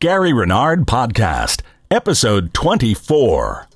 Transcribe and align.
Gary 0.00 0.32
Renard 0.32 0.86
Podcast, 0.86 1.60
Episode 1.90 2.54
24. 2.54 3.68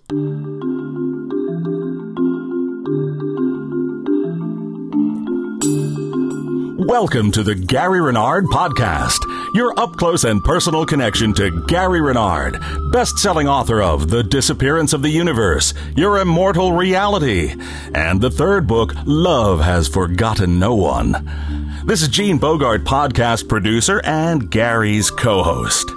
Welcome 6.86 7.30
to 7.32 7.42
the 7.42 7.54
Gary 7.54 8.00
Renard 8.00 8.46
Podcast, 8.46 9.18
your 9.54 9.78
up 9.78 9.96
close 9.96 10.24
and 10.24 10.42
personal 10.42 10.86
connection 10.86 11.34
to 11.34 11.62
Gary 11.66 12.00
Renard, 12.00 12.58
best 12.90 13.18
selling 13.18 13.46
author 13.46 13.82
of 13.82 14.08
The 14.08 14.22
Disappearance 14.22 14.94
of 14.94 15.02
the 15.02 15.10
Universe, 15.10 15.74
Your 15.94 16.20
Immortal 16.20 16.72
Reality, 16.72 17.54
and 17.94 18.22
the 18.22 18.30
third 18.30 18.66
book, 18.66 18.94
Love 19.04 19.60
Has 19.60 19.88
Forgotten 19.88 20.58
No 20.58 20.74
One. 20.74 21.82
This 21.84 22.00
is 22.00 22.08
Gene 22.08 22.38
Bogart, 22.38 22.84
podcast 22.84 23.46
producer 23.46 24.00
and 24.04 24.50
Gary's 24.50 25.10
co 25.10 25.42
host. 25.42 25.90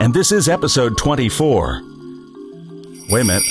And 0.00 0.14
this 0.14 0.32
is 0.32 0.48
episode 0.48 0.96
24. 0.96 1.82
Wait 3.10 3.20
a 3.20 3.24
minute. 3.24 3.42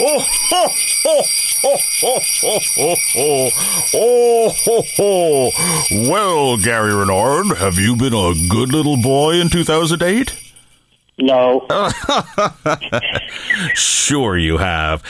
Oh, 0.00 0.18
ho, 0.18 0.68
ho, 1.04 1.22
ho, 1.62 1.76
ho, 2.00 2.20
ho, 2.40 2.58
ho, 2.74 2.96
ho. 3.12 3.50
Oh, 3.94 4.50
ho, 4.64 4.82
ho. 4.96 6.10
Well, 6.10 6.56
Gary 6.56 6.92
Renard, 6.92 7.56
have 7.58 7.78
you 7.78 7.94
been 7.94 8.14
a 8.14 8.32
good 8.48 8.72
little 8.72 9.00
boy 9.00 9.40
in 9.40 9.48
2008? 9.48 10.36
No. 11.18 11.66
Sure 13.74 14.36
you 14.36 14.58
have. 14.58 15.02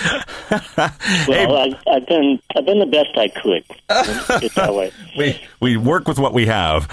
well, 1.27 1.57
I, 1.57 1.75
I've 1.91 2.07
been 2.07 2.39
I've 2.55 2.67
been 2.67 2.79
the 2.79 2.87
best 2.87 3.17
I 3.17 3.29
could. 3.29 3.65
Let's 3.89 4.27
put 4.27 4.43
it 4.45 4.55
that 4.55 4.75
way. 4.75 4.93
we, 5.17 5.41
we 5.61 5.77
work 5.79 6.07
with 6.07 6.19
what 6.19 6.35
we 6.35 6.47
have. 6.47 6.89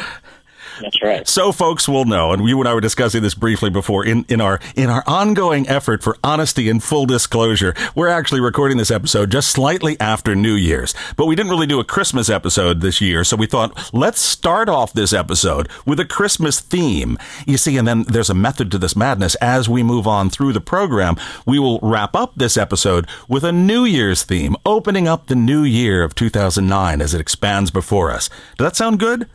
That's 0.81 1.01
right. 1.01 1.27
So 1.27 1.51
folks 1.51 1.87
will 1.87 2.05
know, 2.05 2.31
and 2.31 2.47
you 2.47 2.59
and 2.59 2.67
I 2.67 2.73
were 2.73 2.81
discussing 2.81 3.21
this 3.21 3.33
briefly 3.33 3.69
before, 3.69 4.05
in, 4.05 4.25
in 4.29 4.41
our 4.41 4.59
in 4.75 4.89
our 4.89 5.03
ongoing 5.05 5.67
effort 5.67 6.03
for 6.03 6.17
honesty 6.23 6.69
and 6.69 6.81
full 6.81 7.05
disclosure, 7.05 7.73
we're 7.95 8.07
actually 8.07 8.41
recording 8.41 8.77
this 8.77 8.91
episode 8.91 9.31
just 9.31 9.51
slightly 9.51 9.99
after 9.99 10.35
New 10.35 10.53
Year's. 10.53 10.93
But 11.17 11.25
we 11.25 11.35
didn't 11.35 11.51
really 11.51 11.67
do 11.67 11.79
a 11.79 11.83
Christmas 11.83 12.29
episode 12.29 12.81
this 12.81 13.01
year, 13.01 13.23
so 13.23 13.35
we 13.35 13.45
thought 13.45 13.89
let's 13.93 14.19
start 14.19 14.69
off 14.69 14.93
this 14.93 15.13
episode 15.13 15.69
with 15.85 15.99
a 15.99 16.05
Christmas 16.05 16.59
theme. 16.59 17.17
You 17.45 17.57
see, 17.57 17.77
and 17.77 17.87
then 17.87 18.03
there's 18.03 18.29
a 18.29 18.35
method 18.35 18.71
to 18.71 18.77
this 18.77 18.95
madness. 18.95 19.35
As 19.35 19.67
we 19.67 19.83
move 19.83 20.07
on 20.07 20.29
through 20.29 20.53
the 20.53 20.61
program, 20.61 21.15
we 21.45 21.59
will 21.59 21.79
wrap 21.81 22.15
up 22.15 22.33
this 22.35 22.57
episode 22.57 23.07
with 23.27 23.43
a 23.43 23.51
New 23.51 23.85
Year's 23.85 24.23
theme, 24.23 24.55
opening 24.65 25.07
up 25.07 25.27
the 25.27 25.35
new 25.35 25.63
year 25.63 26.03
of 26.03 26.15
2009 26.15 27.01
as 27.01 27.13
it 27.13 27.21
expands 27.21 27.71
before 27.71 28.11
us. 28.11 28.29
Does 28.57 28.65
that 28.65 28.75
sound 28.75 28.99
good? 28.99 29.29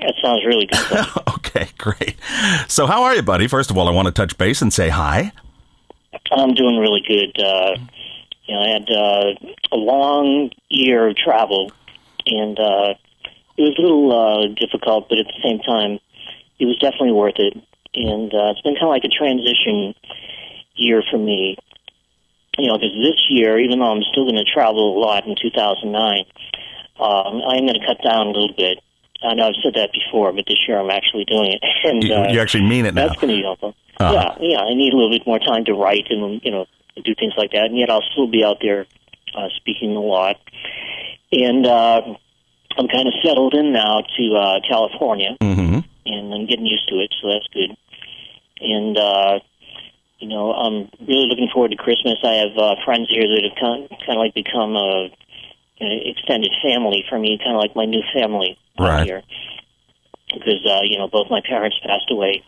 That 0.00 0.14
sounds 0.22 0.44
really 0.44 0.66
good. 0.66 1.06
Okay, 1.48 1.68
great. 1.78 2.16
So, 2.68 2.86
how 2.86 3.04
are 3.04 3.14
you, 3.16 3.22
buddy? 3.22 3.48
First 3.48 3.70
of 3.70 3.78
all, 3.78 3.88
I 3.88 3.90
want 3.90 4.06
to 4.06 4.12
touch 4.12 4.36
base 4.36 4.60
and 4.60 4.70
say 4.72 4.90
hi. 4.90 5.32
I'm 6.30 6.52
doing 6.52 6.76
really 6.76 7.02
good. 7.06 7.42
Uh, 7.42 7.78
you 8.44 8.54
know, 8.54 8.60
I 8.60 8.68
had 8.68 8.90
uh, 8.90 9.52
a 9.72 9.76
long 9.76 10.50
year 10.68 11.08
of 11.08 11.16
travel, 11.16 11.72
and 12.26 12.58
uh, 12.58 12.94
it 13.56 13.62
was 13.62 13.74
a 13.78 13.82
little 13.82 14.12
uh, 14.12 14.46
difficult, 14.60 15.08
but 15.08 15.18
at 15.18 15.26
the 15.26 15.40
same 15.42 15.58
time, 15.60 15.98
it 16.60 16.66
was 16.66 16.78
definitely 16.78 17.12
worth 17.12 17.38
it. 17.38 17.54
And 17.94 18.32
uh, 18.32 18.52
it's 18.52 18.60
been 18.60 18.74
kind 18.74 18.86
of 18.86 18.90
like 18.90 19.04
a 19.04 19.08
transition 19.08 19.94
year 20.74 21.02
for 21.10 21.18
me. 21.18 21.56
You 22.58 22.68
know, 22.68 22.74
because 22.76 22.94
this 22.94 23.24
year, 23.30 23.58
even 23.58 23.78
though 23.78 23.90
I'm 23.90 24.02
still 24.12 24.24
going 24.24 24.36
to 24.36 24.44
travel 24.44 24.98
a 24.98 25.00
lot 25.00 25.26
in 25.26 25.34
2009, 25.40 26.24
um, 26.98 27.42
I'm 27.46 27.66
going 27.66 27.78
to 27.78 27.86
cut 27.86 28.02
down 28.02 28.26
a 28.28 28.30
little 28.30 28.54
bit. 28.56 28.78
I 29.22 29.34
know 29.34 29.48
I've 29.48 29.54
said 29.62 29.74
that 29.74 29.90
before, 29.92 30.32
but 30.32 30.44
this 30.46 30.58
year 30.68 30.78
I'm 30.78 30.90
actually 30.90 31.24
doing 31.24 31.52
it. 31.52 31.62
And 31.84 32.02
You, 32.04 32.14
uh, 32.14 32.28
you 32.30 32.40
actually 32.40 32.64
mean 32.68 32.86
it 32.86 32.94
now. 32.94 33.08
that's 33.08 33.20
going 33.20 33.32
to 33.34 33.36
be 33.38 33.42
helpful. 33.42 33.74
Uh-huh. 33.98 34.12
Yeah, 34.40 34.48
yeah. 34.50 34.60
I 34.60 34.74
need 34.74 34.92
a 34.92 34.96
little 34.96 35.10
bit 35.10 35.26
more 35.26 35.38
time 35.40 35.64
to 35.66 35.72
write 35.74 36.06
and 36.10 36.40
you 36.44 36.50
know 36.50 36.66
do 37.04 37.14
things 37.14 37.34
like 37.36 37.50
that, 37.52 37.64
and 37.66 37.76
yet 37.76 37.90
I'll 37.90 38.04
still 38.12 38.26
be 38.28 38.44
out 38.44 38.58
there 38.62 38.86
uh, 39.34 39.48
speaking 39.56 39.96
a 39.96 40.00
lot. 40.00 40.36
And 41.32 41.66
uh, 41.66 42.02
I'm 42.76 42.88
kind 42.88 43.06
of 43.08 43.14
settled 43.24 43.54
in 43.54 43.72
now 43.72 44.02
to 44.16 44.34
uh, 44.36 44.60
California, 44.68 45.36
hmm 45.40 45.78
and 46.06 46.32
I'm 46.34 46.46
getting 46.46 46.64
used 46.66 46.88
to 46.88 46.96
it, 47.00 47.12
so 47.20 47.28
that's 47.32 47.46
good. 47.52 47.76
And 48.60 48.96
uh, 48.96 49.40
you 50.20 50.28
know, 50.28 50.52
I'm 50.52 50.88
really 51.06 51.26
looking 51.28 51.48
forward 51.52 51.70
to 51.72 51.76
Christmas. 51.76 52.18
I 52.24 52.34
have 52.34 52.56
uh, 52.56 52.74
friends 52.84 53.08
here 53.10 53.22
that 53.28 53.42
have 53.44 53.58
kind 53.60 53.88
kind 53.90 54.18
of 54.18 54.18
like 54.18 54.34
become 54.34 54.74
a 54.76 55.04
an 55.04 55.10
extended 55.80 56.52
family 56.62 57.04
for 57.08 57.18
me, 57.18 57.38
kind 57.38 57.56
of 57.56 57.62
like 57.62 57.76
my 57.76 57.84
new 57.84 58.02
family 58.14 58.58
Right. 58.78 59.06
here. 59.06 59.22
Because 60.32 60.64
uh, 60.66 60.80
you 60.84 60.98
know, 60.98 61.08
both 61.08 61.30
my 61.30 61.40
parents 61.40 61.76
passed 61.84 62.10
away 62.10 62.42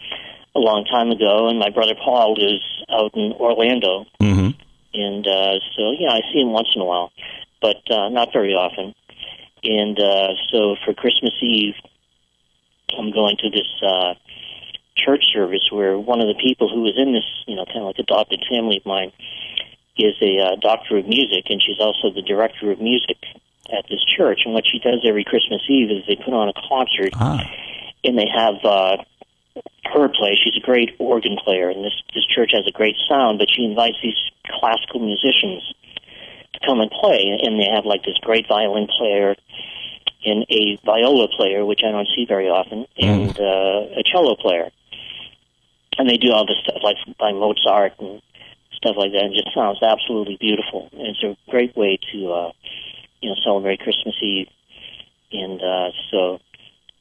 a 0.55 0.59
long 0.59 0.85
time 0.85 1.11
ago, 1.11 1.49
and 1.49 1.59
my 1.59 1.71
brother 1.71 1.95
Paul 1.95 2.37
is 2.39 2.61
out 2.91 3.15
in 3.15 3.33
Orlando, 3.33 4.07
hmm 4.21 4.51
and 4.93 5.27
uh, 5.27 5.55
so 5.77 5.93
yeah, 5.99 6.11
I 6.11 6.21
see 6.33 6.41
him 6.41 6.51
once 6.53 6.69
in 6.75 6.83
a 6.83 6.85
while, 6.85 7.13
but 7.63 7.79
uh, 7.91 8.09
not 8.09 8.33
very 8.33 8.53
often. 8.55 8.95
And 9.63 9.99
uh, 9.99 10.35
so 10.51 10.77
for 10.85 10.95
Christmas 10.95 11.33
Eve, 11.41 11.75
I'm 12.99 13.13
going 13.13 13.37
to 13.39 13.51
this 13.51 13.69
uh, 13.87 14.15
church 14.97 15.25
service 15.33 15.69
where 15.71 15.99
one 15.99 16.21
of 16.21 16.29
the 16.29 16.35
people 16.35 16.69
who 16.69 16.83
was 16.83 16.95
in 16.97 17.13
this, 17.13 17.25
you 17.47 17.57
know, 17.57 17.65
kind 17.67 17.79
of 17.79 17.85
like 17.85 17.99
adopted 17.99 18.43
family 18.51 18.79
of 18.79 18.87
mine, 18.87 19.13
is 20.05 20.17
a 20.21 20.43
uh, 20.43 20.57
doctor 20.61 20.99
of 20.99 21.07
music, 21.07 21.47
and 21.49 21.63
she's 21.63 21.81
also 21.81 22.11
the 22.11 22.23
director 22.23 22.71
of 22.71 22.81
music 22.81 23.19
at 23.73 23.85
this 23.89 24.01
church. 24.17 24.43
And 24.45 24.55
what 24.55 24.67
she 24.67 24.79
does 24.79 25.01
every 25.07 25.25
Christmas 25.25 25.63
Eve 25.69 25.91
is 25.91 26.05
they 26.07 26.17
put 26.17 26.35
on 26.35 26.49
a 26.49 26.57
concert 26.69 27.13
Ah, 27.15 27.41
and 28.05 28.19
they 28.19 28.29
have 28.33 28.57
uh, 28.65 28.97
her 29.93 30.09
play. 30.09 30.39
She's 30.43 30.57
a 30.57 30.65
great 30.65 30.97
organ 30.99 31.37
player, 31.43 31.69
and 31.71 31.85
this 31.85 31.95
this 32.15 32.27
church 32.27 32.53
has 32.55 32.67
a 32.67 32.73
great 32.73 32.97
sound. 33.09 33.39
But 33.39 33.49
she 33.55 33.65
invites 33.65 33.97
these 34.03 34.19
classical 34.47 35.01
musicians 35.01 35.63
to 36.55 36.61
come 36.67 36.81
and 36.81 36.91
play, 36.91 37.39
and 37.43 37.61
they 37.61 37.69
have 37.75 37.85
like 37.85 38.05
this 38.05 38.19
great 38.23 38.47
violin 38.49 38.89
player 38.99 39.37
and 40.25 40.45
a 40.51 40.79
viola 40.85 41.29
player, 41.29 41.65
which 41.65 41.81
I 41.87 41.91
don't 41.91 42.09
see 42.15 42.27
very 42.27 42.49
often, 42.49 42.87
and 42.99 43.39
uh, 43.39 43.99
a 43.99 44.03
cello 44.05 44.37
player. 44.37 44.71
And 45.99 46.09
they 46.09 46.17
do 46.17 46.33
all 46.33 46.47
this 46.47 46.59
stuff 46.63 46.83
like 46.83 46.97
by 47.19 47.33
Mozart 47.33 47.95
and 47.99 48.23
stuff 48.81 48.97
like 48.97 49.13
that, 49.13 49.23
and 49.23 49.35
just 49.35 49.55
sounds 49.55 49.83
absolutely 49.83 50.37
beautiful. 50.41 50.89
And 50.93 51.09
it's 51.09 51.23
a 51.23 51.37
great 51.51 51.77
way 51.77 51.99
to 52.13 52.33
uh, 52.33 52.53
you 53.21 53.31
know 53.31 53.37
celebrate 53.45 53.81
Christmas 53.81 54.15
Eve, 54.23 54.49
and 55.33 55.63
uh, 55.63 55.91
so 56.11 56.41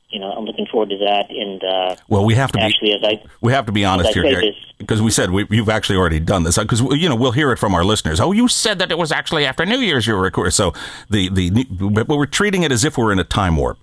you 0.10 0.20
know 0.20 0.32
I'm 0.32 0.46
looking 0.46 0.66
forward 0.66 0.90
to 0.90 0.98
that. 0.98 1.30
And 1.30 1.64
uh, 1.64 1.96
well, 2.08 2.26
we 2.26 2.36
have 2.36 2.52
to 2.52 2.58
be 2.58 2.64
actually, 2.64 2.94
as 2.94 3.04
I 3.04 3.24
we 3.42 3.54
have 3.54 3.66
to 3.68 3.72
be 3.72 3.86
honest 3.86 4.14
here, 4.14 4.24
Gary, 4.24 4.56
because 4.78 5.02
we 5.02 5.12
said 5.12 5.32
we, 5.32 5.48
you've 5.50 5.70
actually 5.70 5.98
already 5.98 6.20
done 6.20 6.44
this. 6.44 6.58
Because 6.58 6.82
you 6.82 7.08
know 7.08 7.16
we'll 7.16 7.32
hear 7.32 7.52
it 7.52 7.58
from 7.58 7.74
our 7.74 7.84
listeners. 7.84 8.20
Oh, 8.20 8.32
you 8.32 8.48
said 8.48 8.80
that 8.80 8.92
it 8.92 8.98
was 8.98 9.12
actually 9.12 9.46
after 9.46 9.66
New 9.66 9.80
Year's 9.80 10.06
you 10.06 10.16
were 10.16 10.22
recording. 10.22 10.52
So 10.52 10.74
the 11.10 11.30
the 11.30 11.64
but 11.64 12.08
we're 12.10 12.26
treating 12.26 12.64
it 12.64 12.72
as 12.72 12.84
if 12.84 12.98
we're 12.98 13.12
in 13.12 13.20
a 13.20 13.24
time 13.24 13.56
warp. 13.56 13.78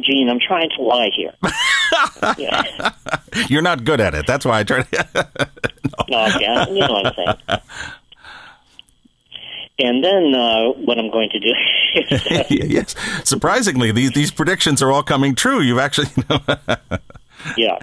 Gene, 0.00 0.28
I'm 0.28 0.40
trying 0.40 0.70
to 0.76 0.82
lie 0.82 1.10
here. 1.14 1.32
yeah. 2.38 2.90
You're 3.48 3.62
not 3.62 3.84
good 3.84 4.00
at 4.00 4.14
it. 4.14 4.26
That's 4.26 4.44
why 4.44 4.60
I 4.60 4.64
try. 4.64 4.82
To, 4.82 5.28
No, 6.08 6.24
okay, 6.26 6.46
I- 6.46 6.68
you 6.68 6.80
know 6.80 6.88
what 6.92 7.06
I'm 7.06 7.14
saying. 7.14 7.60
And 9.78 10.04
then 10.04 10.34
uh, 10.34 10.68
what 10.84 10.98
I'm 10.98 11.10
going 11.10 11.30
to 11.30 11.40
do 11.40 11.52
yes, 12.54 12.94
surprisingly, 13.24 13.90
these 13.90 14.12
these 14.12 14.30
predictions 14.30 14.80
are 14.82 14.92
all 14.92 15.02
coming 15.02 15.34
true. 15.34 15.60
You've 15.60 15.78
actually. 15.78 16.06
yeah. 17.56 17.78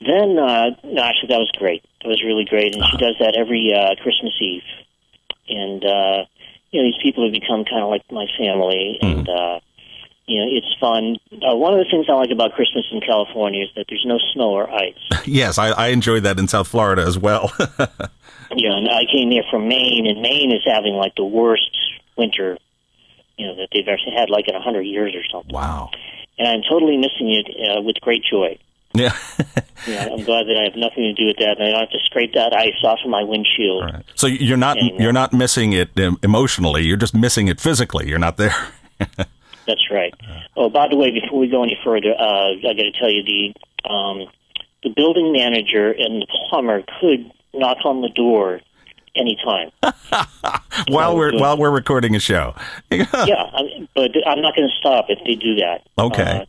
Then, 0.00 0.38
uh, 0.38 0.70
no, 0.84 1.02
actually, 1.02 1.28
that 1.28 1.38
was 1.38 1.50
great. 1.58 1.84
That 2.02 2.08
was 2.08 2.22
really 2.24 2.44
great, 2.44 2.74
and 2.74 2.82
she 2.90 2.96
does 2.96 3.16
that 3.20 3.36
every 3.36 3.72
uh, 3.74 3.96
Christmas 4.02 4.32
Eve. 4.40 4.62
And 5.48 5.84
uh, 5.84 6.24
you 6.70 6.80
know, 6.82 6.88
these 6.88 7.02
people 7.02 7.24
have 7.24 7.32
become 7.32 7.64
kind 7.64 7.82
of 7.82 7.90
like 7.90 8.02
my 8.10 8.26
family, 8.38 8.98
and 9.02 9.28
uh, 9.28 9.60
you 10.28 10.38
know, 10.38 10.46
it's 10.50 10.72
fun. 10.78 11.16
Uh, 11.32 11.56
one 11.56 11.72
of 11.72 11.78
the 11.78 11.90
things 11.90 12.06
I 12.08 12.12
like 12.12 12.30
about 12.30 12.52
Christmas 12.52 12.84
in 12.92 13.00
California 13.00 13.64
is 13.64 13.70
that 13.76 13.86
there's 13.88 14.04
no 14.06 14.18
snow 14.34 14.50
or 14.50 14.70
ice. 14.70 14.94
yes, 15.26 15.56
I, 15.58 15.70
I 15.70 15.86
enjoyed 15.88 16.22
that 16.24 16.38
in 16.38 16.46
South 16.46 16.68
Florida 16.68 17.02
as 17.02 17.18
well. 17.18 17.50
yeah, 17.58 18.76
and 18.76 18.88
I 18.88 19.04
came 19.10 19.30
there 19.30 19.44
from 19.50 19.68
Maine, 19.68 20.06
and 20.06 20.20
Maine 20.20 20.52
is 20.52 20.62
having 20.64 20.94
like 20.94 21.14
the 21.16 21.24
worst 21.24 21.76
winter, 22.16 22.58
you 23.38 23.46
know, 23.46 23.56
that 23.56 23.68
they've 23.72 23.88
ever 23.88 23.98
had, 24.14 24.28
like 24.30 24.48
in 24.48 24.54
a 24.54 24.60
hundred 24.60 24.82
years 24.82 25.14
or 25.14 25.22
something. 25.32 25.54
wow. 25.54 25.90
And 26.38 26.46
I'm 26.46 26.62
totally 26.70 26.96
missing 26.98 27.32
it 27.32 27.46
uh, 27.48 27.80
with 27.80 27.96
great 28.00 28.22
joy. 28.30 28.58
Yeah. 28.94 29.16
Know, 29.86 30.16
I'm 30.18 30.24
glad 30.24 30.46
that 30.48 30.56
I 30.60 30.64
have 30.64 30.76
nothing 30.76 31.04
to 31.04 31.12
do 31.14 31.26
with 31.28 31.36
that, 31.36 31.56
and 31.58 31.68
I 31.68 31.70
don't 31.70 31.80
have 31.82 31.90
to 31.90 32.00
scrape 32.04 32.34
that 32.34 32.52
ice 32.52 32.74
off 32.82 32.98
of 33.04 33.10
my 33.10 33.22
windshield. 33.22 33.84
Right. 33.84 34.04
So 34.16 34.26
you're 34.26 34.56
not 34.58 34.76
Yeah, 34.76 34.90
yeah. 34.92 35.02
you're 35.02 35.12
not 35.12 35.32
missing 35.32 35.72
it 35.72 35.90
emotionally. 36.22 36.82
You're 36.82 36.96
just 36.96 37.14
missing 37.14 37.46
it 37.46 37.60
physically. 37.60 38.08
You're 38.08 38.18
not 38.18 38.36
there. 38.38 38.54
That's 39.68 39.90
right. 39.90 40.14
Oh, 40.56 40.70
by 40.70 40.88
the 40.88 40.96
way, 40.96 41.10
before 41.12 41.38
we 41.38 41.48
go 41.48 41.62
any 41.62 41.78
further, 41.84 42.14
uh, 42.18 42.56
I 42.56 42.74
got 42.74 42.82
to 42.82 42.92
tell 42.98 43.10
you 43.10 43.22
the 43.22 43.88
um, 43.88 44.26
the 44.82 44.90
building 44.96 45.30
manager 45.30 45.92
and 45.92 46.22
the 46.22 46.26
plumber 46.48 46.82
could 47.00 47.30
knock 47.52 47.78
on 47.84 48.00
the 48.00 48.08
door 48.08 48.60
anytime. 49.14 49.70
while 50.88 51.16
we're 51.16 51.32
good. 51.32 51.40
while 51.40 51.58
we're 51.58 51.70
recording 51.70 52.16
a 52.16 52.20
show. 52.20 52.54
yeah, 52.90 53.04
I 53.12 53.62
mean, 53.62 53.88
but 53.94 54.10
I'm 54.26 54.40
not 54.40 54.56
going 54.56 54.68
to 54.68 54.74
stop 54.80 55.06
if 55.10 55.18
they 55.26 55.34
do 55.34 55.56
that. 55.56 55.86
Okay. 55.98 56.22
Uh, 56.22 56.46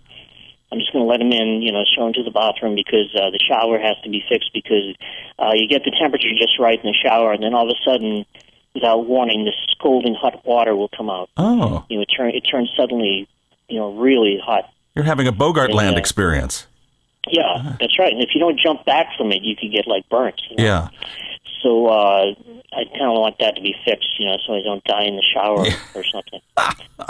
I'm 0.72 0.80
just 0.80 0.94
going 0.94 1.04
to 1.04 1.10
let 1.10 1.20
him 1.20 1.34
in, 1.34 1.62
you 1.62 1.72
know, 1.72 1.84
show 1.84 2.08
him 2.08 2.14
to 2.14 2.24
the 2.24 2.32
bathroom 2.32 2.76
because 2.76 3.10
uh, 3.16 3.32
the 3.32 3.40
shower 3.40 3.80
has 3.80 3.98
to 4.04 4.10
be 4.10 4.24
fixed 4.30 4.52
because 4.54 4.96
uh, 5.40 5.52
you 5.56 5.68
get 5.68 5.84
the 5.84 5.92
temperature 6.00 6.30
just 6.38 6.60
right 6.60 6.80
in 6.80 6.86
the 6.86 6.94
shower, 6.94 7.34
and 7.34 7.44
then 7.44 7.54
all 7.54 7.70
of 7.70 7.76
a 7.76 7.84
sudden, 7.84 8.26
without 8.80 9.06
warning, 9.06 9.46
this 9.46 9.56
scalding 9.72 10.16
hot 10.16 10.46
water 10.46 10.76
will 10.76 10.90
come 10.96 11.10
out. 11.10 11.30
Oh, 11.38 11.86
You 11.90 11.98
know, 11.98 12.02
it, 12.04 12.06
turn, 12.16 12.30
it 12.32 12.42
turns 12.42 12.70
suddenly, 12.78 13.28
you 13.68 13.80
know, 13.80 13.94
really 13.94 14.40
hot. 14.44 14.66
you're 14.96 15.06
having 15.06 15.28
a 15.28 15.32
Bogart 15.32 15.74
land 15.74 15.94
Yeah. 15.96 16.00
experience. 16.00 16.66
Yeah, 17.30 17.76
that's 17.80 18.00
right. 18.00 18.12
And 18.14 18.24
if 18.24 18.30
you 18.34 18.40
don't 18.40 18.60
jump 18.60 18.86
back 18.86 19.08
from 19.18 19.32
it, 19.32 19.44
you 19.44 19.56
could 19.56 19.72
get 19.72 19.86
like 19.88 20.08
burnt. 20.10 20.42
You 20.50 20.58
know? 20.58 20.64
Yeah. 20.64 20.88
So 21.62 21.88
uh, 21.88 22.34
I 22.74 22.84
kind 22.86 23.02
of 23.12 23.20
want 23.20 23.36
that 23.40 23.56
to 23.58 23.62
be 23.62 23.76
fixed, 23.86 24.10
you 24.20 24.26
know, 24.26 24.38
so 24.48 24.56
I 24.56 24.62
don't 24.64 24.84
die 24.86 25.04
in 25.04 25.16
the 25.18 25.22
shower 25.34 25.66
or 25.94 26.04
something. 26.12 26.40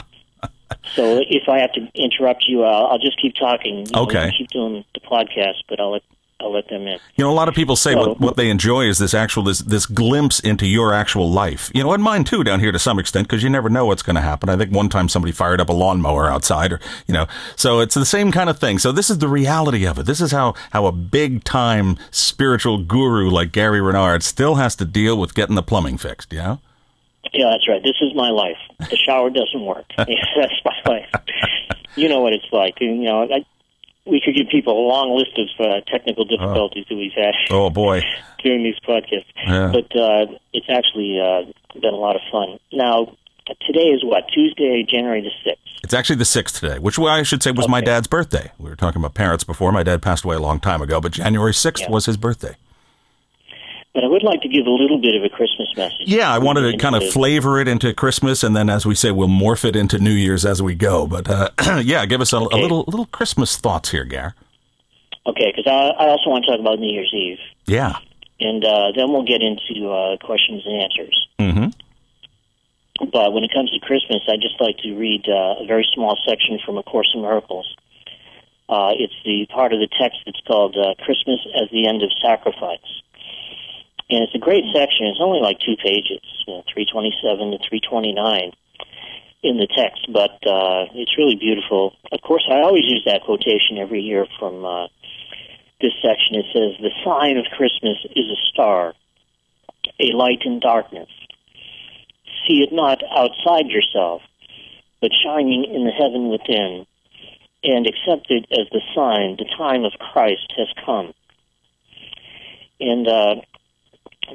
so 0.95 1.19
if 1.29 1.47
I 1.47 1.59
have 1.59 1.71
to 1.73 1.87
interrupt 1.93 2.45
you, 2.47 2.63
uh, 2.63 2.67
I'll 2.89 2.97
just 2.99 3.21
keep 3.21 3.35
talking. 3.35 3.85
You 3.85 4.01
Okay. 4.01 4.13
can 4.13 4.31
keep 4.37 4.49
doing 4.49 4.83
the 4.93 4.99
podcast, 5.01 5.61
but 5.69 5.79
I'll 5.79 5.91
let 5.91 6.01
I'll 6.41 6.53
let 6.53 6.69
them 6.69 6.87
in. 6.87 6.99
You 7.15 7.25
know, 7.25 7.31
a 7.31 7.33
lot 7.33 7.49
of 7.49 7.53
people 7.53 7.75
say 7.75 7.93
Oh. 7.95 8.09
what, 8.09 8.19
what 8.21 8.35
they 8.37 8.49
enjoy 8.49 8.85
is 8.85 8.97
this 8.97 9.13
actual 9.13 9.43
this 9.43 9.59
this 9.59 9.85
glimpse 9.85 10.39
into 10.39 10.65
your 10.65 10.93
actual 10.93 11.29
life. 11.29 11.69
You 11.73 11.83
know, 11.83 11.91
and 11.91 12.01
mine 12.01 12.23
too 12.23 12.43
down 12.45 12.61
here 12.61 12.71
to 12.71 12.79
some 12.79 12.97
extent 12.97 13.27
because 13.27 13.43
you 13.43 13.49
never 13.49 13.69
know 13.69 13.85
what's 13.85 14.03
going 14.03 14.15
to 14.15 14.21
happen. 14.21 14.47
I 14.47 14.55
think 14.55 14.71
one 14.73 14.87
time 14.87 15.09
somebody 15.09 15.33
fired 15.33 15.59
up 15.59 15.67
a 15.67 15.73
lawnmower 15.73 16.29
outside, 16.29 16.71
or 16.71 16.79
you 17.07 17.13
know, 17.13 17.27
so 17.57 17.81
it's 17.81 17.95
the 17.95 18.05
same 18.05 18.31
kind 18.31 18.49
of 18.49 18.57
thing. 18.57 18.79
So 18.79 18.91
this 18.93 19.09
is 19.09 19.17
the 19.17 19.27
reality 19.27 19.85
of 19.85 19.99
it. 19.99 20.05
This 20.05 20.21
is 20.21 20.31
how 20.31 20.53
how 20.71 20.85
a 20.85 20.91
big 20.93 21.43
time 21.43 21.97
spiritual 22.09 22.77
guru 22.83 23.29
like 23.29 23.51
Gary 23.51 23.81
Renard 23.81 24.23
still 24.23 24.55
has 24.55 24.75
to 24.77 24.85
deal 24.85 25.17
with 25.17 25.33
getting 25.35 25.55
the 25.55 25.63
plumbing 25.63 25.97
fixed. 25.97 26.31
You 26.31 26.39
know. 26.39 26.61
Yeah, 27.33 27.49
that's 27.51 27.67
right. 27.67 27.83
This 27.83 27.97
is 28.01 28.15
my 28.15 28.29
life. 28.29 28.57
The 28.79 28.95
shower 28.95 29.29
doesn't 29.29 29.63
work. 29.65 29.85
Yeah, 29.97 30.05
that's 30.37 30.53
my 30.63 30.73
life. 30.85 31.09
You 31.95 32.07
know 32.07 32.21
what 32.21 32.31
it's 32.33 32.47
like. 32.53 32.79
You 32.79 32.95
know, 32.95 33.23
I, 33.23 33.45
we 34.09 34.21
could 34.23 34.35
give 34.35 34.47
people 34.49 34.73
a 34.73 34.85
long 34.87 35.15
list 35.17 35.37
of 35.37 35.47
uh, 35.65 35.81
technical 35.87 36.25
difficulties 36.25 36.85
that 36.89 36.95
we've 36.95 37.13
had. 37.13 37.33
Oh 37.49 37.69
boy. 37.69 38.01
during 38.43 38.63
these 38.63 38.79
podcasts. 38.87 39.25
Yeah. 39.45 39.71
But 39.71 39.95
uh, 39.99 40.25
it's 40.53 40.67
actually 40.69 41.19
uh, 41.19 41.51
been 41.79 41.93
a 41.93 41.97
lot 41.97 42.15
of 42.15 42.21
fun. 42.31 42.57
Now, 42.71 43.15
today 43.67 43.89
is 43.89 44.03
what? 44.03 44.23
Tuesday, 44.33 44.85
January 44.89 45.21
the 45.21 45.49
6th. 45.49 45.55
It's 45.83 45.93
actually 45.93 46.17
the 46.17 46.25
sixth 46.25 46.59
today, 46.59 46.77
which 46.77 46.99
I 46.99 47.23
should 47.23 47.41
say 47.41 47.51
was 47.51 47.67
my 47.69 47.79
dad's 47.81 48.07
birthday. 48.07 48.51
We 48.57 48.69
were 48.69 48.75
talking 48.75 49.01
about 49.01 49.13
parents 49.13 49.43
before. 49.45 49.71
My 49.71 49.83
dad 49.83 50.01
passed 50.01 50.25
away 50.25 50.35
a 50.35 50.39
long 50.39 50.59
time 50.59 50.81
ago, 50.81 50.99
but 50.99 51.13
January 51.13 51.53
sixth 51.53 51.83
Yeah. 51.85 51.91
was 51.91 52.05
his 52.05 52.17
birthday. 52.17 52.55
But 53.93 54.03
I 54.03 54.07
would 54.07 54.21
like 54.21 54.41
to 54.41 54.47
give 54.47 54.67
a 54.67 54.71
little 54.71 55.01
bit 55.01 55.15
of 55.15 55.23
a 55.23 55.29
Christmas 55.29 55.67
message. 55.75 56.07
Yeah, 56.07 56.31
I 56.31 56.37
wanted 56.37 56.71
to 56.71 56.77
kind 56.77 56.95
of 56.95 57.09
flavor 57.09 57.59
it 57.59 57.67
into 57.67 57.91
Christmas, 57.93 58.43
and 58.43 58.55
then, 58.55 58.69
as 58.69 58.85
we 58.85 58.93
say, 58.93 59.11
we'll 59.11 59.27
morph 59.27 59.65
it 59.65 59.75
into 59.75 59.97
New 59.97 60.11
Year's 60.11 60.45
as 60.45 60.61
we 60.61 60.75
go. 60.75 61.07
But 61.07 61.27
uh, 61.27 61.49
yeah, 61.83 62.05
give 62.05 62.21
us 62.21 62.31
a, 62.31 62.37
a 62.37 62.57
little 62.57 62.85
little 62.87 63.07
Christmas 63.07 63.57
thoughts 63.57 63.89
here, 63.89 64.05
Gar. 64.05 64.35
Okay, 65.25 65.51
because 65.55 65.67
I, 65.67 66.05
I 66.05 66.09
also 66.09 66.29
want 66.29 66.45
to 66.45 66.51
talk 66.51 66.59
about 66.59 66.79
New 66.79 66.91
Year's 66.91 67.13
Eve. 67.13 67.39
Yeah. 67.65 67.97
And 68.39 68.63
uh, 68.63 68.91
then 68.95 69.11
we'll 69.11 69.25
get 69.25 69.41
into 69.41 69.89
uh, 69.91 70.17
questions 70.17 70.63
and 70.65 70.81
answers. 70.81 71.27
Mm-hmm. 71.39 73.09
But 73.11 73.33
when 73.33 73.43
it 73.43 73.51
comes 73.53 73.71
to 73.71 73.79
Christmas, 73.79 74.21
I'd 74.27 74.41
just 74.41 74.59
like 74.59 74.77
to 74.79 74.93
read 74.95 75.27
uh, 75.27 75.63
a 75.63 75.65
very 75.65 75.87
small 75.93 76.17
section 76.27 76.59
from 76.65 76.77
A 76.77 76.83
Course 76.83 77.11
in 77.13 77.21
Miracles. 77.21 77.75
Uh, 78.67 78.91
it's 78.97 79.13
the 79.25 79.47
part 79.53 79.73
of 79.73 79.79
the 79.79 79.89
text 79.99 80.19
that's 80.25 80.41
called 80.45 80.77
uh, 80.77 80.95
Christmas 81.03 81.39
as 81.61 81.69
the 81.71 81.87
End 81.87 82.03
of 82.03 82.11
Sacrifice. 82.21 82.79
And 84.09 84.23
it's 84.23 84.33
a 84.35 84.39
great 84.39 84.65
section. 84.73 85.05
It's 85.07 85.21
only 85.21 85.39
like 85.39 85.59
two 85.59 85.77
pages, 85.77 86.21
you 86.47 86.53
know, 86.53 86.63
327 86.73 87.51
to 87.51 87.57
329 87.61 88.51
in 89.41 89.57
the 89.57 89.67
text, 89.71 90.09
but 90.11 90.35
uh, 90.43 90.91
it's 90.95 91.15
really 91.17 91.35
beautiful. 91.35 91.93
Of 92.11 92.21
course, 92.21 92.43
I 92.51 92.61
always 92.61 92.83
use 92.85 93.03
that 93.05 93.23
quotation 93.23 93.77
every 93.77 94.01
year 94.01 94.25
from 94.39 94.65
uh, 94.65 94.87
this 95.79 95.93
section. 96.01 96.35
It 96.35 96.47
says, 96.51 96.75
The 96.81 96.91
sign 97.05 97.37
of 97.37 97.45
Christmas 97.55 97.97
is 98.15 98.27
a 98.27 98.39
star, 98.51 98.93
a 99.99 100.11
light 100.11 100.41
in 100.43 100.59
darkness 100.59 101.07
see 102.49 102.61
it 102.63 102.73
not 102.73 103.01
outside 103.15 103.67
yourself, 103.67 104.21
but 105.01 105.11
shining 105.23 105.65
in 105.65 105.85
the 105.85 105.91
heaven 105.91 106.29
within, 106.29 106.85
and 107.63 107.87
accepted 107.87 108.47
as 108.51 108.67
the 108.71 108.81
sign 108.95 109.37
the 109.37 109.49
time 109.57 109.83
of 109.83 109.93
Christ 109.99 110.51
has 110.57 110.67
come. 110.85 111.13
And 112.79 113.07
uh, 113.07 113.35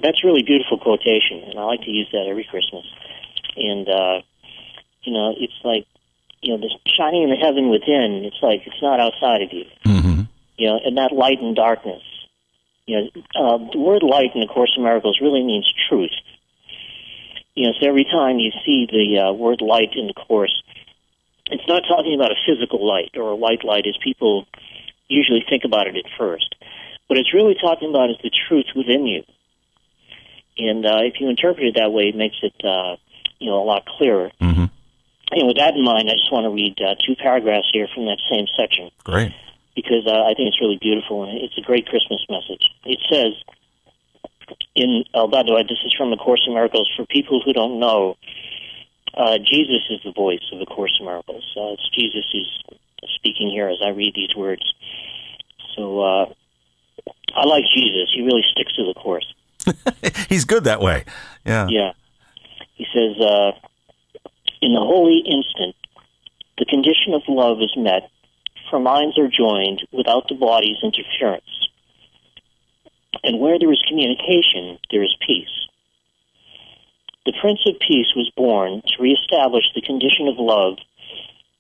that's 0.03 0.23
a 0.23 0.27
really 0.27 0.43
beautiful 0.43 0.79
quotation, 0.79 1.43
and 1.45 1.59
I 1.59 1.65
like 1.65 1.83
to 1.83 1.91
use 1.91 2.09
that 2.13 2.27
every 2.29 2.45
Christmas. 2.45 2.85
And 3.57 3.89
uh, 3.89 4.23
you 5.03 5.13
know, 5.13 5.35
it's 5.37 5.55
like 5.63 5.87
you 6.45 6.53
know, 6.53 6.59
the 6.59 6.71
shining 6.87 7.25
in 7.25 7.31
the 7.31 7.37
heaven 7.37 7.71
within. 7.71 8.23
It's 8.25 8.41
like 8.43 8.63
it's 8.67 8.83
not 8.83 9.01
outside 9.01 9.43
of 9.43 9.53
you. 9.53 9.65
Mm-hmm. 9.87 10.23
You 10.59 10.67
know, 10.69 10.79
and 10.85 10.99
that 10.99 11.13
light 11.13 11.41
and 11.41 11.57
darkness. 11.57 12.03
You 12.87 13.01
know, 13.01 13.07
uh, 13.35 13.59
the 13.73 13.79
word 13.79 14.03
light 14.03 14.35
in 14.35 14.41
the 14.41 14.47
Course 14.47 14.75
in 14.77 14.83
Miracles 14.85 15.19
really 15.21 15.43
means 15.43 15.67
truth. 15.89 16.13
You 17.55 17.67
know, 17.67 17.73
so 17.81 17.89
every 17.89 18.05
time 18.05 18.39
you 18.39 18.53
see 18.65 18.87
the 18.87 19.25
uh, 19.25 19.33
word 19.33 19.63
light 19.63 19.97
in 19.97 20.07
the 20.07 20.13
Course, 20.13 20.63
it's 21.47 21.67
not 21.67 21.83
talking 21.89 22.15
about 22.15 22.31
a 22.31 22.37
physical 22.47 22.87
light 22.87 23.13
or 23.17 23.31
a 23.31 23.37
white 23.37 23.65
light 23.65 23.87
as 23.87 23.97
people 24.05 24.47
usually 25.09 25.45
think 25.49 25.65
about 25.65 25.87
it 25.87 25.97
at 25.97 26.05
first. 26.19 26.55
What 27.07 27.19
it's 27.19 27.33
really 27.33 27.57
talking 27.61 27.89
about 27.89 28.11
is 28.11 28.17
the 28.23 28.31
truth 28.49 28.67
within 28.77 29.07
you. 29.07 29.23
And 30.57 30.87
uh, 30.87 31.03
if 31.03 31.21
you 31.21 31.29
interpret 31.29 31.67
it 31.67 31.75
that 31.77 31.93
way, 31.93 32.05
it 32.05 32.17
makes 32.17 32.37
it, 32.43 32.55
uh, 32.65 32.97
you 33.39 33.51
know, 33.51 33.63
a 33.63 33.67
lot 33.67 33.87
clearer. 33.87 34.31
Mm-hmm. 34.41 34.67
And 35.31 35.49
with 35.49 35.57
that 35.57 35.75
in 35.75 35.83
mind, 35.83 36.09
I 36.09 36.15
just 36.15 36.31
want 36.31 36.45
to 36.45 36.51
read 36.51 36.79
uh, 36.81 36.95
two 37.05 37.17
paragraphs 37.17 37.69
here 37.73 37.89
from 37.93 38.07
that 38.07 38.19
same 38.31 38.47
section 38.57 38.91
Great. 39.03 39.33
because 39.75 40.07
uh, 40.07 40.23
I 40.23 40.35
think 40.35 40.49
it's 40.49 40.61
really 40.61 40.79
beautiful 40.81 41.25
and 41.25 41.39
it's 41.39 41.59
a 41.59 41.63
great 41.63 41.87
Christmas 41.87 42.25
message. 42.29 42.71
It 42.85 43.01
says, 43.11 43.33
in 44.77 45.05
oh, 45.15 45.27
by 45.27 45.43
the 45.43 45.55
way, 45.55 45.63
this 45.63 45.81
is 45.85 45.95
from 45.97 46.11
the 46.11 46.17
Course 46.17 46.45
in 46.47 46.55
Miracles. 46.55 46.91
For 46.97 47.07
people 47.07 47.41
who 47.43 47.53
don't 47.53 47.81
know, 47.81 48.17
uh, 49.15 49.39
Jesus 49.39 49.83
is 49.91 50.01
the 50.05 50.13
voice 50.13 50.45
of 50.53 50.59
the 50.59 50.67
Course 50.67 50.95
in 51.01 51.07
Miracles. 51.07 51.45
Uh, 51.57 51.75
it's 51.75 51.89
Jesus 51.91 52.25
who's 52.31 52.63
speaking 53.17 53.51
here 53.51 53.69
as 53.69 53.79
I 53.83 53.89
read 53.89 54.15
these 54.15 54.35
words. 54.37 54.63
So 55.77 56.01
uh, 56.01 56.27
I 57.35 57.45
like 57.47 57.65
Jesus. 57.75 58.11
He 58.15 58.23
really 58.23 58.45
sticks 58.53 58.75
to 58.77 58.85
the 58.85 58.95
course. 58.95 59.27
He's 60.29 60.45
good 60.45 60.65
that 60.65 60.81
way. 60.81 61.05
Yeah. 61.45 61.67
Yeah. 61.69 61.93
He 62.75 62.87
says, 62.93 63.21
uh, 63.21 63.53
in 64.61 64.73
the 64.73 64.81
holy 64.81 65.19
instant, 65.19 65.77
the 66.59 66.65
condition 66.65 67.15
of 67.15 67.23
love 67.29 67.59
is 67.61 67.73
met, 67.77 68.11
for 68.71 68.79
minds 68.79 69.19
are 69.19 69.29
joined 69.29 69.87
without 69.93 70.29
the 70.29 70.35
body's 70.35 70.79
interference. 70.83 71.69
And 73.23 73.41
where 73.41 73.59
there 73.59 73.73
is 73.73 73.83
communication, 73.89 74.79
there 74.91 75.03
is 75.03 75.15
peace. 75.27 75.49
The 77.27 77.33
Prince 77.41 77.61
of 77.67 77.79
Peace 77.81 78.13
was 78.15 78.31
born 78.37 78.83
to 78.85 79.03
reestablish 79.03 79.65
the 79.75 79.81
condition 79.81 80.29
of 80.29 80.37
love 80.39 80.77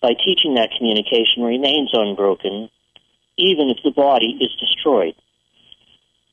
by 0.02 0.12
teaching 0.12 0.54
that 0.54 0.70
communication 0.76 1.42
remains 1.42 1.90
unbroken, 1.92 2.68
even 3.38 3.70
if 3.70 3.78
the 3.82 3.90
body 3.90 4.36
is 4.40 4.50
destroyed, 4.60 5.14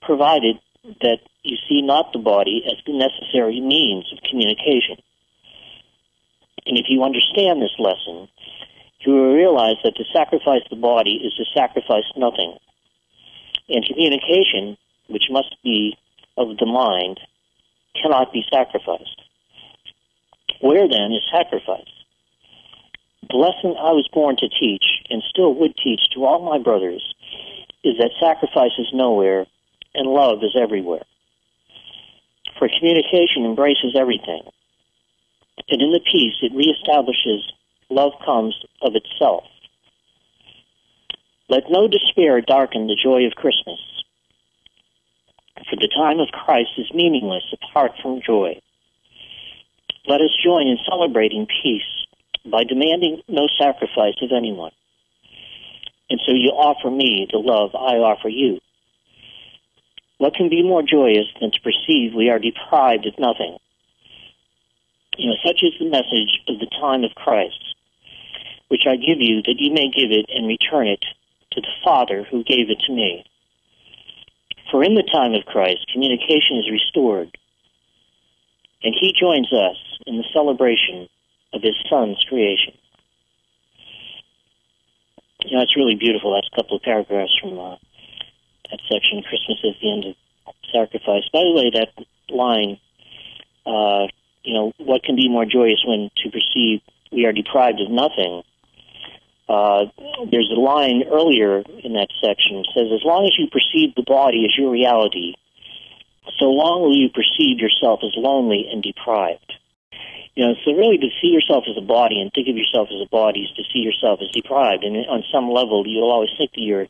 provided 0.01 0.59
that 0.99 1.19
you 1.43 1.57
see 1.67 1.81
not 1.81 2.13
the 2.13 2.19
body 2.19 2.63
as 2.65 2.77
the 2.85 2.93
necessary 2.93 3.59
means 3.59 4.11
of 4.11 4.19
communication. 4.29 4.97
And 6.65 6.77
if 6.77 6.85
you 6.89 7.03
understand 7.03 7.61
this 7.61 7.75
lesson, 7.79 8.27
you 8.99 9.13
will 9.13 9.33
realize 9.33 9.77
that 9.83 9.95
to 9.95 10.03
sacrifice 10.13 10.61
the 10.69 10.75
body 10.75 11.15
is 11.23 11.33
to 11.33 11.45
sacrifice 11.53 12.05
nothing. 12.15 12.55
And 13.69 13.85
communication, 13.85 14.77
which 15.07 15.25
must 15.31 15.55
be 15.63 15.97
of 16.37 16.57
the 16.57 16.67
mind, 16.67 17.19
cannot 17.99 18.31
be 18.31 18.43
sacrificed. 18.53 19.21
Where 20.61 20.87
then 20.87 21.11
is 21.11 21.23
sacrifice? 21.31 21.89
The 23.29 23.37
lesson 23.37 23.75
I 23.77 23.93
was 23.93 24.07
born 24.13 24.35
to 24.37 24.49
teach, 24.49 24.85
and 25.09 25.23
still 25.29 25.55
would 25.55 25.75
teach 25.77 26.01
to 26.13 26.25
all 26.25 26.43
my 26.43 26.59
brothers, 26.59 27.15
is 27.83 27.97
that 27.97 28.11
sacrifice 28.19 28.77
is 28.77 28.87
nowhere 28.93 29.47
and 29.95 30.07
love 30.07 30.43
is 30.43 30.55
everywhere. 30.55 31.03
For 32.61 32.69
communication 32.69 33.43
embraces 33.43 33.95
everything. 33.97 34.43
And 35.67 35.81
in 35.81 35.91
the 35.91 35.99
peace 35.99 36.35
it 36.43 36.53
reestablishes 36.53 37.41
love 37.89 38.11
comes 38.23 38.53
of 38.83 38.93
itself. 38.93 39.45
Let 41.49 41.71
no 41.71 41.87
despair 41.87 42.39
darken 42.39 42.85
the 42.85 42.95
joy 42.95 43.25
of 43.25 43.33
Christmas, 43.33 43.79
for 45.67 45.75
the 45.75 45.89
time 45.97 46.19
of 46.19 46.27
Christ 46.27 46.69
is 46.77 46.93
meaningless 46.93 47.43
apart 47.51 47.93
from 47.99 48.21
joy. 48.23 48.61
Let 50.05 50.21
us 50.21 50.29
join 50.43 50.67
in 50.67 50.77
celebrating 50.87 51.47
peace 51.63 51.81
by 52.45 52.63
demanding 52.63 53.23
no 53.27 53.47
sacrifice 53.57 54.21
of 54.21 54.29
anyone. 54.31 54.71
And 56.11 56.21
so 56.27 56.31
you 56.31 56.51
offer 56.51 56.91
me 56.91 57.27
the 57.31 57.39
love 57.39 57.71
I 57.73 57.97
offer 57.97 58.29
you. 58.29 58.59
What 60.21 60.35
can 60.35 60.49
be 60.49 60.61
more 60.61 60.83
joyous 60.83 61.25
than 61.39 61.49
to 61.49 61.61
perceive 61.61 62.13
we 62.13 62.29
are 62.29 62.37
deprived 62.37 63.07
of 63.07 63.17
nothing? 63.17 63.57
You 65.17 65.31
know, 65.31 65.35
such 65.43 65.63
is 65.63 65.73
the 65.79 65.89
message 65.89 66.45
of 66.47 66.59
the 66.59 66.69
time 66.79 67.03
of 67.03 67.15
Christ, 67.15 67.73
which 68.67 68.85
I 68.85 68.97
give 68.97 69.17
you 69.17 69.41
that 69.41 69.57
you 69.57 69.73
may 69.73 69.89
give 69.89 70.11
it 70.11 70.27
and 70.29 70.45
return 70.45 70.85
it 70.85 71.03
to 71.53 71.61
the 71.61 71.73
Father 71.83 72.23
who 72.29 72.43
gave 72.43 72.69
it 72.69 72.77
to 72.85 72.93
me. 72.93 73.25
For 74.69 74.83
in 74.83 74.93
the 74.93 75.09
time 75.11 75.33
of 75.33 75.47
Christ, 75.47 75.89
communication 75.91 76.61
is 76.61 76.69
restored, 76.69 77.35
and 78.83 78.93
he 78.93 79.17
joins 79.19 79.51
us 79.51 79.77
in 80.05 80.17
the 80.17 80.29
celebration 80.31 81.09
of 81.51 81.63
his 81.63 81.73
Son's 81.89 82.23
creation. 82.29 82.77
You 85.45 85.57
know, 85.57 85.63
it's 85.63 85.75
really 85.75 85.95
beautiful. 85.95 86.35
That's 86.35 86.49
a 86.53 86.55
couple 86.55 86.77
of 86.77 86.83
paragraphs 86.83 87.33
from 87.41 87.57
uh, 87.57 87.77
that 88.71 88.79
section. 88.91 89.21
Christmas 89.21 89.59
is 89.63 89.75
the 89.81 89.91
end 89.91 90.05
of 90.05 90.15
sacrifice. 90.71 91.23
By 91.31 91.43
the 91.43 91.53
way, 91.53 91.71
that 91.75 91.91
line, 92.29 92.79
uh, 93.65 94.07
you 94.43 94.53
know, 94.53 94.73
what 94.77 95.03
can 95.03 95.15
be 95.15 95.29
more 95.29 95.45
joyous 95.45 95.83
when 95.85 96.09
to 96.23 96.31
perceive 96.31 96.81
we 97.11 97.25
are 97.25 97.33
deprived 97.33 97.79
of 97.81 97.91
nothing? 97.91 98.43
Uh, 99.49 99.85
there's 100.31 100.49
a 100.49 100.59
line 100.59 101.03
earlier 101.11 101.59
in 101.83 101.93
that 101.93 102.07
section 102.23 102.63
says, 102.73 102.87
as 102.93 103.03
long 103.03 103.25
as 103.25 103.35
you 103.37 103.47
perceive 103.51 103.93
the 103.95 104.03
body 104.07 104.45
as 104.45 104.57
your 104.57 104.71
reality, 104.71 105.35
so 106.39 106.45
long 106.45 106.81
will 106.81 106.95
you 106.95 107.09
perceive 107.09 107.59
yourself 107.59 107.99
as 108.03 108.13
lonely 108.15 108.69
and 108.71 108.81
deprived. 108.81 109.53
You 110.35 110.47
know, 110.47 110.55
so 110.63 110.71
really 110.71 110.97
to 110.97 111.09
see 111.21 111.27
yourself 111.27 111.65
as 111.69 111.75
a 111.75 111.85
body 111.85 112.21
and 112.21 112.31
think 112.31 112.47
of 112.47 112.55
yourself 112.55 112.87
as 112.87 113.01
a 113.03 113.09
body 113.09 113.41
is 113.41 113.51
to 113.57 113.63
see 113.73 113.79
yourself 113.79 114.21
as 114.21 114.31
deprived. 114.31 114.85
And 114.85 114.95
on 115.07 115.23
some 115.31 115.51
level, 115.51 115.83
you'll 115.85 116.09
always 116.09 116.29
think 116.37 116.51
that 116.51 116.61
you're 116.61 116.87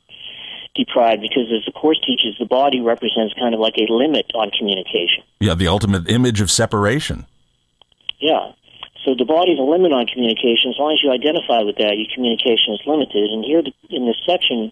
deprived 0.84 1.22
because, 1.22 1.52
as 1.54 1.66
the 1.66 1.72
Course 1.72 2.00
teaches, 2.06 2.36
the 2.40 2.46
body 2.46 2.82
represents 2.82 3.34
kind 3.38 3.54
of 3.54 3.60
like 3.60 3.78
a 3.78 3.86
limit 3.92 4.32
on 4.34 4.50
communication. 4.52 5.24
Yeah, 5.40 5.54
the 5.54 5.68
ultimate 5.68 6.10
image 6.10 6.42
of 6.42 6.50
separation. 6.50 7.26
Yeah. 8.20 8.54
So 9.06 9.16
the 9.18 9.26
body's 9.26 9.58
a 9.58 9.66
limit 9.66 9.92
on 9.92 10.06
communication. 10.06 10.70
As 10.70 10.78
long 10.78 10.94
as 10.94 11.02
you 11.02 11.10
identify 11.12 11.62
with 11.66 11.78
that, 11.78 11.98
your 11.98 12.10
communication 12.14 12.74
is 12.74 12.82
limited. 12.86 13.30
And 13.34 13.44
here 13.44 13.64
in 13.90 14.06
this 14.06 14.18
section, 14.26 14.72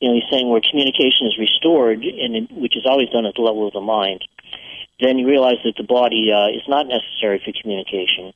you 0.00 0.08
know, 0.08 0.14
he's 0.14 0.28
saying 0.30 0.48
where 0.48 0.60
communication 0.64 1.28
is 1.28 1.36
restored, 1.36 2.00
and 2.04 2.36
it, 2.36 2.52
which 2.52 2.76
is 2.76 2.86
always 2.86 3.08
done 3.10 3.26
at 3.26 3.34
the 3.34 3.42
level 3.42 3.66
of 3.66 3.74
the 3.74 3.84
mind 3.84 4.24
then 5.00 5.18
you 5.18 5.26
realize 5.26 5.58
that 5.64 5.74
the 5.76 5.84
body 5.84 6.30
uh, 6.32 6.48
is 6.48 6.62
not 6.68 6.86
necessary 6.86 7.40
for 7.44 7.52
communication, 7.60 8.32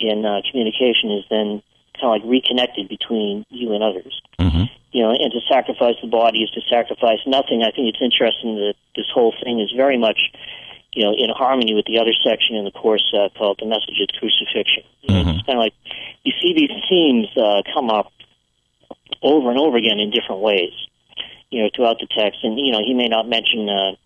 and 0.00 0.26
uh, 0.26 0.42
communication 0.50 1.12
is 1.12 1.24
then 1.30 1.62
kind 2.00 2.04
of 2.04 2.10
like 2.10 2.22
reconnected 2.24 2.88
between 2.88 3.44
you 3.50 3.72
and 3.72 3.84
others. 3.84 4.20
Mm-hmm. 4.38 4.64
You 4.92 5.02
know, 5.02 5.10
and 5.10 5.32
to 5.32 5.40
sacrifice 5.48 5.96
the 6.02 6.08
body 6.08 6.42
is 6.44 6.50
to 6.50 6.60
sacrifice 6.68 7.20
nothing. 7.26 7.62
I 7.64 7.72
think 7.72 7.88
it's 7.88 8.02
interesting 8.02 8.56
that 8.56 8.74
this 8.94 9.08
whole 9.12 9.32
thing 9.42 9.58
is 9.60 9.72
very 9.74 9.96
much, 9.96 10.20
you 10.92 11.04
know, 11.04 11.14
in 11.16 11.30
harmony 11.32 11.72
with 11.72 11.86
the 11.86 11.98
other 11.98 12.12
section 12.22 12.56
in 12.56 12.64
the 12.64 12.70
course 12.70 13.04
uh, 13.16 13.28
called 13.36 13.58
"The 13.60 13.66
Message 13.66 13.96
of 14.04 14.08
Crucifixion." 14.20 14.84
Mm-hmm. 15.08 15.28
It's 15.30 15.46
kind 15.46 15.58
of 15.58 15.64
like 15.64 15.74
you 16.24 16.32
see 16.40 16.52
these 16.52 16.76
themes 16.88 17.28
uh, 17.36 17.62
come 17.72 17.88
up 17.88 18.12
over 19.22 19.50
and 19.50 19.58
over 19.58 19.76
again 19.76 19.98
in 19.98 20.10
different 20.10 20.42
ways, 20.42 20.72
you 21.48 21.62
know, 21.62 21.70
throughout 21.74 21.96
the 21.98 22.08
text. 22.12 22.44
And 22.44 22.58
you 22.58 22.72
know, 22.72 22.84
he 22.84 22.92
may 22.92 23.08
not 23.08 23.28
mention. 23.28 23.68
Uh, 23.68 23.96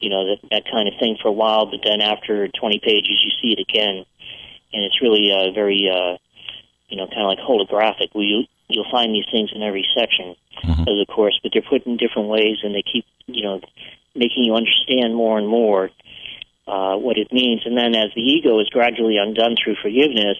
you 0.00 0.10
know 0.10 0.26
that 0.26 0.38
that 0.50 0.64
kind 0.70 0.88
of 0.88 0.94
thing 0.98 1.16
for 1.20 1.28
a 1.28 1.32
while, 1.32 1.66
but 1.66 1.80
then 1.84 2.00
after 2.00 2.48
20 2.48 2.78
pages, 2.78 3.18
you 3.24 3.30
see 3.42 3.52
it 3.52 3.60
again, 3.60 4.04
and 4.72 4.84
it's 4.84 5.02
really 5.02 5.30
uh, 5.32 5.50
very, 5.52 5.90
uh, 5.90 6.16
you 6.88 6.96
know, 6.96 7.06
kind 7.08 7.22
of 7.22 7.28
like 7.28 7.38
holographic. 7.38 8.08
Where 8.12 8.24
you 8.24 8.44
you'll 8.68 8.90
find 8.90 9.14
these 9.14 9.26
things 9.30 9.50
in 9.54 9.62
every 9.62 9.86
section 9.94 10.36
mm-hmm. 10.62 10.80
of 10.82 10.94
the 10.98 11.06
course, 11.08 11.38
but 11.42 11.52
they're 11.52 11.62
put 11.62 11.86
in 11.86 11.96
different 11.96 12.28
ways, 12.28 12.58
and 12.62 12.74
they 12.74 12.82
keep, 12.82 13.04
you 13.26 13.42
know, 13.42 13.60
making 14.14 14.44
you 14.44 14.54
understand 14.54 15.14
more 15.14 15.38
and 15.38 15.48
more 15.48 15.90
uh, 16.66 16.96
what 16.96 17.16
it 17.16 17.32
means. 17.32 17.62
And 17.64 17.76
then 17.76 17.94
as 17.94 18.12
the 18.14 18.22
ego 18.22 18.60
is 18.60 18.68
gradually 18.68 19.16
undone 19.16 19.56
through 19.56 19.76
forgiveness, 19.82 20.36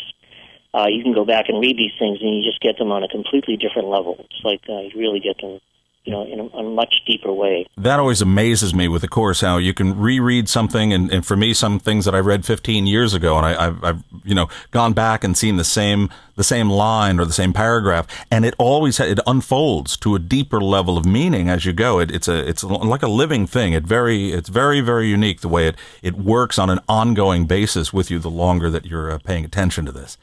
uh, 0.75 0.87
you 0.89 1.03
can 1.03 1.15
go 1.15 1.25
back 1.25 1.49
and 1.49 1.61
read 1.61 1.79
these 1.79 1.97
things, 1.99 2.19
and 2.21 2.37
you 2.37 2.45
just 2.45 2.61
get 2.61 2.77
them 2.79 2.93
on 2.93 3.03
a 3.03 3.09
completely 3.09 3.57
different 3.57 3.89
level. 3.89 4.17
It's 4.19 4.45
like 4.45 4.61
uh, 4.69 4.81
you 4.81 5.01
really 5.01 5.21
get 5.21 5.41
them 5.41 5.61
you 6.09 6.15
know, 6.15 6.25
in 6.25 6.41
a, 6.41 6.47
a, 6.57 6.63
much 6.63 7.03
deeper 7.07 7.31
way. 7.31 7.67
That 7.77 8.01
always 8.01 8.23
amazes 8.23 8.73
me 8.73 8.89
with 8.89 9.03
the 9.03 9.09
course 9.09 9.43
how 9.43 9.59
you 9.59 9.75
can 9.75 9.99
reread 9.99 10.49
something, 10.49 10.91
and, 10.91 11.13
and 11.13 11.27
for 11.27 11.37
me, 11.37 11.53
some 11.53 11.79
things 11.79 12.07
that 12.07 12.15
I 12.15 12.19
read 12.21 12.47
15 12.47 12.87
years 12.87 13.13
ago, 13.13 13.37
and 13.37 13.45
I, 13.45 13.65
have 13.65 13.85
I've 13.85 14.03
you 14.25 14.35
know 14.35 14.49
gone 14.71 14.95
back 14.95 15.23
and 15.23 15.37
seen 15.37 15.57
the 15.57 15.65
same 15.65 16.09
the 16.35 16.45
same 16.45 16.71
line 16.71 17.21
or 17.21 17.27
the 17.27 17.35
same 17.35 17.53
paragraph, 17.53 18.07
and 18.31 18.47
it 18.47 18.55
always 18.57 18.99
it 19.01 19.21
unfolds 19.27 19.99
to 19.99 20.15
a 20.15 20.19
deeper 20.19 20.63
level 20.63 20.97
of 20.97 21.05
meaning 21.05 21.51
as 21.51 21.67
you 21.67 21.75
go. 21.75 21.99
It, 21.99 22.11
it's 22.11 22.27
a 22.27 22.49
it's 22.49 22.65
like 22.65 23.03
a 23.03 23.09
living 23.09 23.47
thing. 23.47 23.75
It 23.75 23.85
very 23.85 24.33
it's 24.33 24.49
very 24.49 24.81
very 24.81 25.09
unique 25.09 25.43
the 25.43 25.49
way 25.49 25.67
it 25.67 25.77
it 26.03 26.15
works 26.15 26.59
on 26.59 26.71
an 26.71 26.81
ongoing 26.89 27.45
basis 27.45 27.93
with 27.93 28.11
you 28.11 28.19
the 28.19 28.31
longer 28.31 28.71
that 28.71 28.87
you're 28.87 29.11
uh, 29.11 29.19
paying 29.19 29.45
attention 29.45 29.85
to 29.85 29.93
this. 29.93 30.17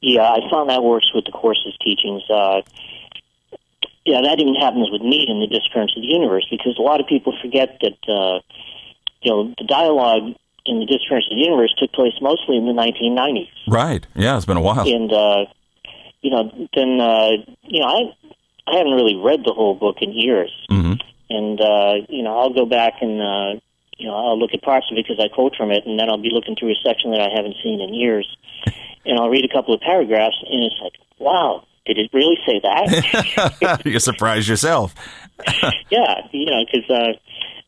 Yeah, 0.00 0.22
I 0.22 0.40
found 0.50 0.70
that 0.70 0.82
works 0.82 1.10
with 1.14 1.26
the 1.26 1.32
course's 1.32 1.76
teachings. 1.84 2.22
Uh, 2.30 2.62
yeah, 4.04 4.20
that 4.22 4.40
even 4.40 4.54
happens 4.54 4.90
with 4.90 5.02
me 5.02 5.26
in 5.28 5.40
the 5.40 5.46
disappearance 5.46 5.92
of 5.96 6.02
the 6.02 6.08
universe 6.08 6.46
because 6.50 6.76
a 6.78 6.82
lot 6.82 7.00
of 7.00 7.06
people 7.06 7.34
forget 7.40 7.78
that 7.80 7.98
uh, 8.08 8.40
you 9.22 9.30
know 9.30 9.54
the 9.58 9.64
dialogue 9.64 10.34
in 10.66 10.80
the 10.80 10.86
disappearance 10.86 11.26
of 11.30 11.36
the 11.36 11.42
universe 11.42 11.74
took 11.78 11.92
place 11.92 12.14
mostly 12.20 12.56
in 12.56 12.66
the 12.66 12.72
1990s. 12.72 13.50
Right. 13.66 14.06
Yeah, 14.14 14.36
it's 14.36 14.46
been 14.46 14.56
a 14.56 14.60
while. 14.60 14.86
And 14.86 15.12
uh, 15.12 15.46
you 16.20 16.30
know, 16.30 16.50
then 16.74 17.00
uh, 17.00 17.30
you 17.62 17.80
know, 17.80 17.86
I 17.86 18.14
I 18.66 18.78
haven't 18.78 18.92
really 18.92 19.16
read 19.16 19.40
the 19.44 19.52
whole 19.52 19.74
book 19.74 19.96
in 20.00 20.12
years, 20.12 20.50
mm-hmm. 20.70 20.94
and 21.30 21.60
uh, 21.60 22.06
you 22.08 22.22
know, 22.22 22.38
I'll 22.38 22.54
go 22.54 22.66
back 22.66 22.94
and 23.02 23.20
uh, 23.20 23.60
you 23.98 24.06
know 24.06 24.14
I'll 24.14 24.38
look 24.38 24.54
at 24.54 24.62
parts 24.62 24.86
of 24.90 24.98
it 24.98 25.06
because 25.06 25.22
I 25.22 25.32
quote 25.32 25.54
from 25.56 25.70
it, 25.70 25.86
and 25.86 25.98
then 25.98 26.08
I'll 26.08 26.22
be 26.22 26.30
looking 26.32 26.56
through 26.58 26.72
a 26.72 26.78
section 26.82 27.10
that 27.10 27.20
I 27.20 27.30
haven't 27.34 27.56
seen 27.62 27.80
in 27.80 27.94
years, 27.94 28.26
and 29.04 29.18
I'll 29.18 29.30
read 29.30 29.44
a 29.44 29.52
couple 29.52 29.74
of 29.74 29.80
paragraphs, 29.80 30.36
and 30.48 30.62
it's 30.62 30.78
like, 30.82 30.94
wow, 31.18 31.66
did 31.84 31.98
it 31.98 32.10
really 32.12 32.38
say 32.46 32.60
that? 32.62 33.80
you 33.84 33.98
surprised 33.98 34.48
yourself. 34.48 34.94
yeah, 35.90 36.26
you 36.30 36.46
know, 36.46 36.64
because 36.64 36.88
uh, 36.88 37.12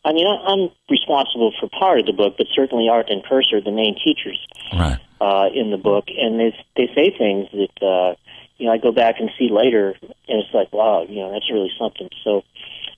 I 0.05 0.13
mean, 0.13 0.27
I, 0.27 0.53
I'm 0.53 0.71
responsible 0.89 1.53
for 1.59 1.69
part 1.69 2.01
of 2.01 2.07
the 2.07 2.13
book, 2.13 2.35
but 2.37 2.47
certainly 2.55 2.89
Arten 2.89 3.13
and 3.13 3.25
Pursah 3.25 3.55
are 3.55 3.61
the 3.61 3.73
main 3.73 3.97
teachers 3.97 4.39
right. 4.73 4.99
uh, 5.21 5.49
in 5.53 5.71
the 5.71 5.79
book, 5.79 6.05
and 6.09 6.39
they 6.39 6.55
they 6.77 6.87
say 6.95 7.17
things 7.17 7.49
that 7.53 7.87
uh, 7.87 8.15
you 8.59 8.67
know 8.67 8.73
I 8.73 8.79
go 8.79 8.93
back 8.93 9.17
and 9.19 9.31
see 9.39 9.49
later, 9.51 9.97
and 10.03 10.13
it's 10.43 10.55
like, 10.55 10.73
wow, 10.73 11.05
you 11.09 11.21
know, 11.21 11.33
that's 11.33 11.51
really 11.51 11.73
something. 11.79 12.09
So 12.23 12.45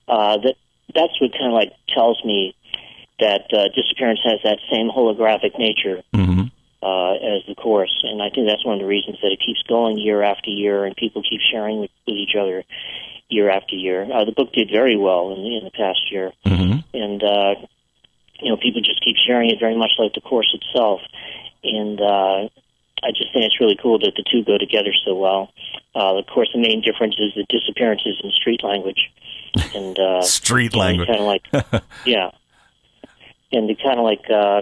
uh, 0.07 0.37
that 0.37 0.55
that's 0.93 1.19
what 1.19 1.31
kind 1.31 1.47
of 1.47 1.53
like 1.53 1.73
tells 1.93 2.23
me 2.23 2.55
that 3.19 3.49
uh, 3.51 3.69
disappearance 3.73 4.19
has 4.23 4.39
that 4.43 4.59
same 4.71 4.89
holographic 4.89 5.57
nature. 5.57 6.03
Mm-hmm 6.13 6.46
uh, 6.81 7.13
as 7.13 7.41
the 7.47 7.55
course, 7.55 8.03
and 8.03 8.21
I 8.21 8.29
think 8.29 8.47
that's 8.47 8.65
one 8.65 8.75
of 8.75 8.81
the 8.81 8.87
reasons 8.87 9.17
that 9.21 9.31
it 9.31 9.39
keeps 9.43 9.63
going 9.63 9.97
year 9.97 10.21
after 10.21 10.49
year, 10.49 10.85
and 10.85 10.95
people 10.95 11.23
keep 11.27 11.41
sharing 11.41 11.79
with, 11.79 11.91
with 12.05 12.15
each 12.15 12.35
other 12.39 12.63
year 13.29 13.49
after 13.49 13.75
year. 13.75 14.03
Uh, 14.03 14.25
the 14.25 14.31
book 14.31 14.53
did 14.53 14.69
very 14.71 14.95
well 14.95 15.33
in 15.33 15.43
the, 15.43 15.57
in 15.57 15.63
the 15.63 15.71
past 15.71 16.11
year, 16.11 16.31
mm-hmm. 16.45 16.79
and 16.93 17.23
uh, 17.23 17.55
you 18.39 18.49
know 18.49 18.57
people 18.57 18.81
just 18.81 19.03
keep 19.03 19.15
sharing 19.17 19.49
it 19.49 19.59
very 19.59 19.75
much 19.75 19.91
like 19.97 20.13
the 20.13 20.21
course 20.21 20.53
itself, 20.53 21.01
and 21.63 21.99
uh, 21.99 22.47
I 23.03 23.09
just 23.09 23.33
think 23.33 23.45
it's 23.45 23.59
really 23.59 23.77
cool 23.81 23.97
that 23.99 24.13
the 24.15 24.23
two 24.31 24.43
go 24.43 24.57
together 24.57 24.93
so 25.05 25.15
well. 25.15 25.51
Uh, 25.95 26.17
of 26.17 26.27
course, 26.27 26.49
the 26.53 26.61
main 26.61 26.81
difference 26.81 27.15
is 27.17 27.33
the 27.33 27.45
disappearances 27.49 28.21
in 28.23 28.31
street 28.31 28.63
language, 28.63 29.11
and 29.73 29.97
uh, 29.97 30.21
street 30.21 30.75
language, 30.75 31.07
kind 31.07 31.19
of 31.19 31.25
like 31.25 31.83
yeah, 32.05 32.29
and 33.51 33.69
it 33.69 33.79
kind 33.81 33.99
of 33.99 34.05
like. 34.05 34.29
Uh, 34.29 34.61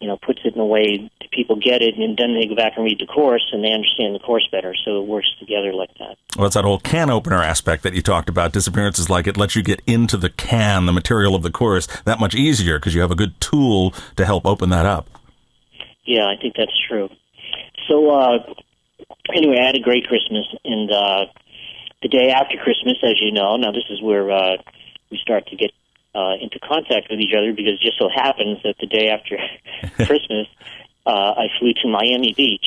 you 0.00 0.08
know, 0.08 0.16
puts 0.16 0.40
it 0.44 0.54
in 0.54 0.60
a 0.60 0.66
way 0.66 1.10
that 1.20 1.30
people 1.30 1.56
get 1.56 1.82
it, 1.82 1.94
and 1.96 2.16
then 2.16 2.34
they 2.34 2.46
go 2.46 2.54
back 2.54 2.72
and 2.76 2.84
read 2.84 2.98
the 2.98 3.06
course, 3.06 3.46
and 3.52 3.62
they 3.62 3.70
understand 3.70 4.14
the 4.14 4.18
course 4.18 4.48
better. 4.50 4.74
So 4.84 5.02
it 5.02 5.06
works 5.06 5.28
together 5.38 5.74
like 5.74 5.90
that. 5.98 6.16
Well, 6.36 6.46
it's 6.46 6.54
that 6.54 6.64
whole 6.64 6.80
can 6.80 7.10
opener 7.10 7.42
aspect 7.42 7.82
that 7.82 7.92
you 7.92 8.00
talked 8.00 8.28
about. 8.28 8.52
Disappearance 8.52 8.98
is 8.98 9.10
like 9.10 9.26
it 9.26 9.36
lets 9.36 9.54
you 9.54 9.62
get 9.62 9.82
into 9.86 10.16
the 10.16 10.30
can, 10.30 10.86
the 10.86 10.92
material 10.92 11.34
of 11.34 11.42
the 11.42 11.50
course, 11.50 11.86
that 12.04 12.18
much 12.18 12.34
easier 12.34 12.78
because 12.78 12.94
you 12.94 13.02
have 13.02 13.10
a 13.10 13.16
good 13.16 13.38
tool 13.40 13.92
to 14.16 14.24
help 14.24 14.46
open 14.46 14.70
that 14.70 14.86
up. 14.86 15.08
Yeah, 16.04 16.26
I 16.26 16.40
think 16.40 16.54
that's 16.56 16.72
true. 16.88 17.10
So, 17.88 18.10
uh, 18.10 18.38
anyway, 19.34 19.58
I 19.60 19.66
had 19.66 19.76
a 19.76 19.80
great 19.80 20.06
Christmas, 20.06 20.46
and 20.64 20.90
uh, 20.90 21.26
the 22.02 22.08
day 22.08 22.30
after 22.30 22.56
Christmas, 22.56 22.96
as 23.02 23.20
you 23.20 23.32
know, 23.32 23.56
now 23.56 23.70
this 23.70 23.84
is 23.90 24.00
where 24.00 24.30
uh, 24.30 24.56
we 25.10 25.18
start 25.18 25.46
to 25.48 25.56
get 25.56 25.72
uh, 26.14 26.34
into 26.40 26.58
contact 26.60 27.08
with 27.10 27.20
each 27.20 27.32
other 27.36 27.52
because 27.52 27.74
it 27.74 27.80
just 27.80 27.98
so 27.98 28.08
happens 28.08 28.58
that 28.64 28.74
the 28.80 28.86
day 28.86 29.08
after 29.08 29.38
Christmas, 30.06 30.46
uh, 31.06 31.10
I 31.36 31.46
flew 31.58 31.72
to 31.82 31.88
Miami 31.88 32.34
Beach, 32.36 32.66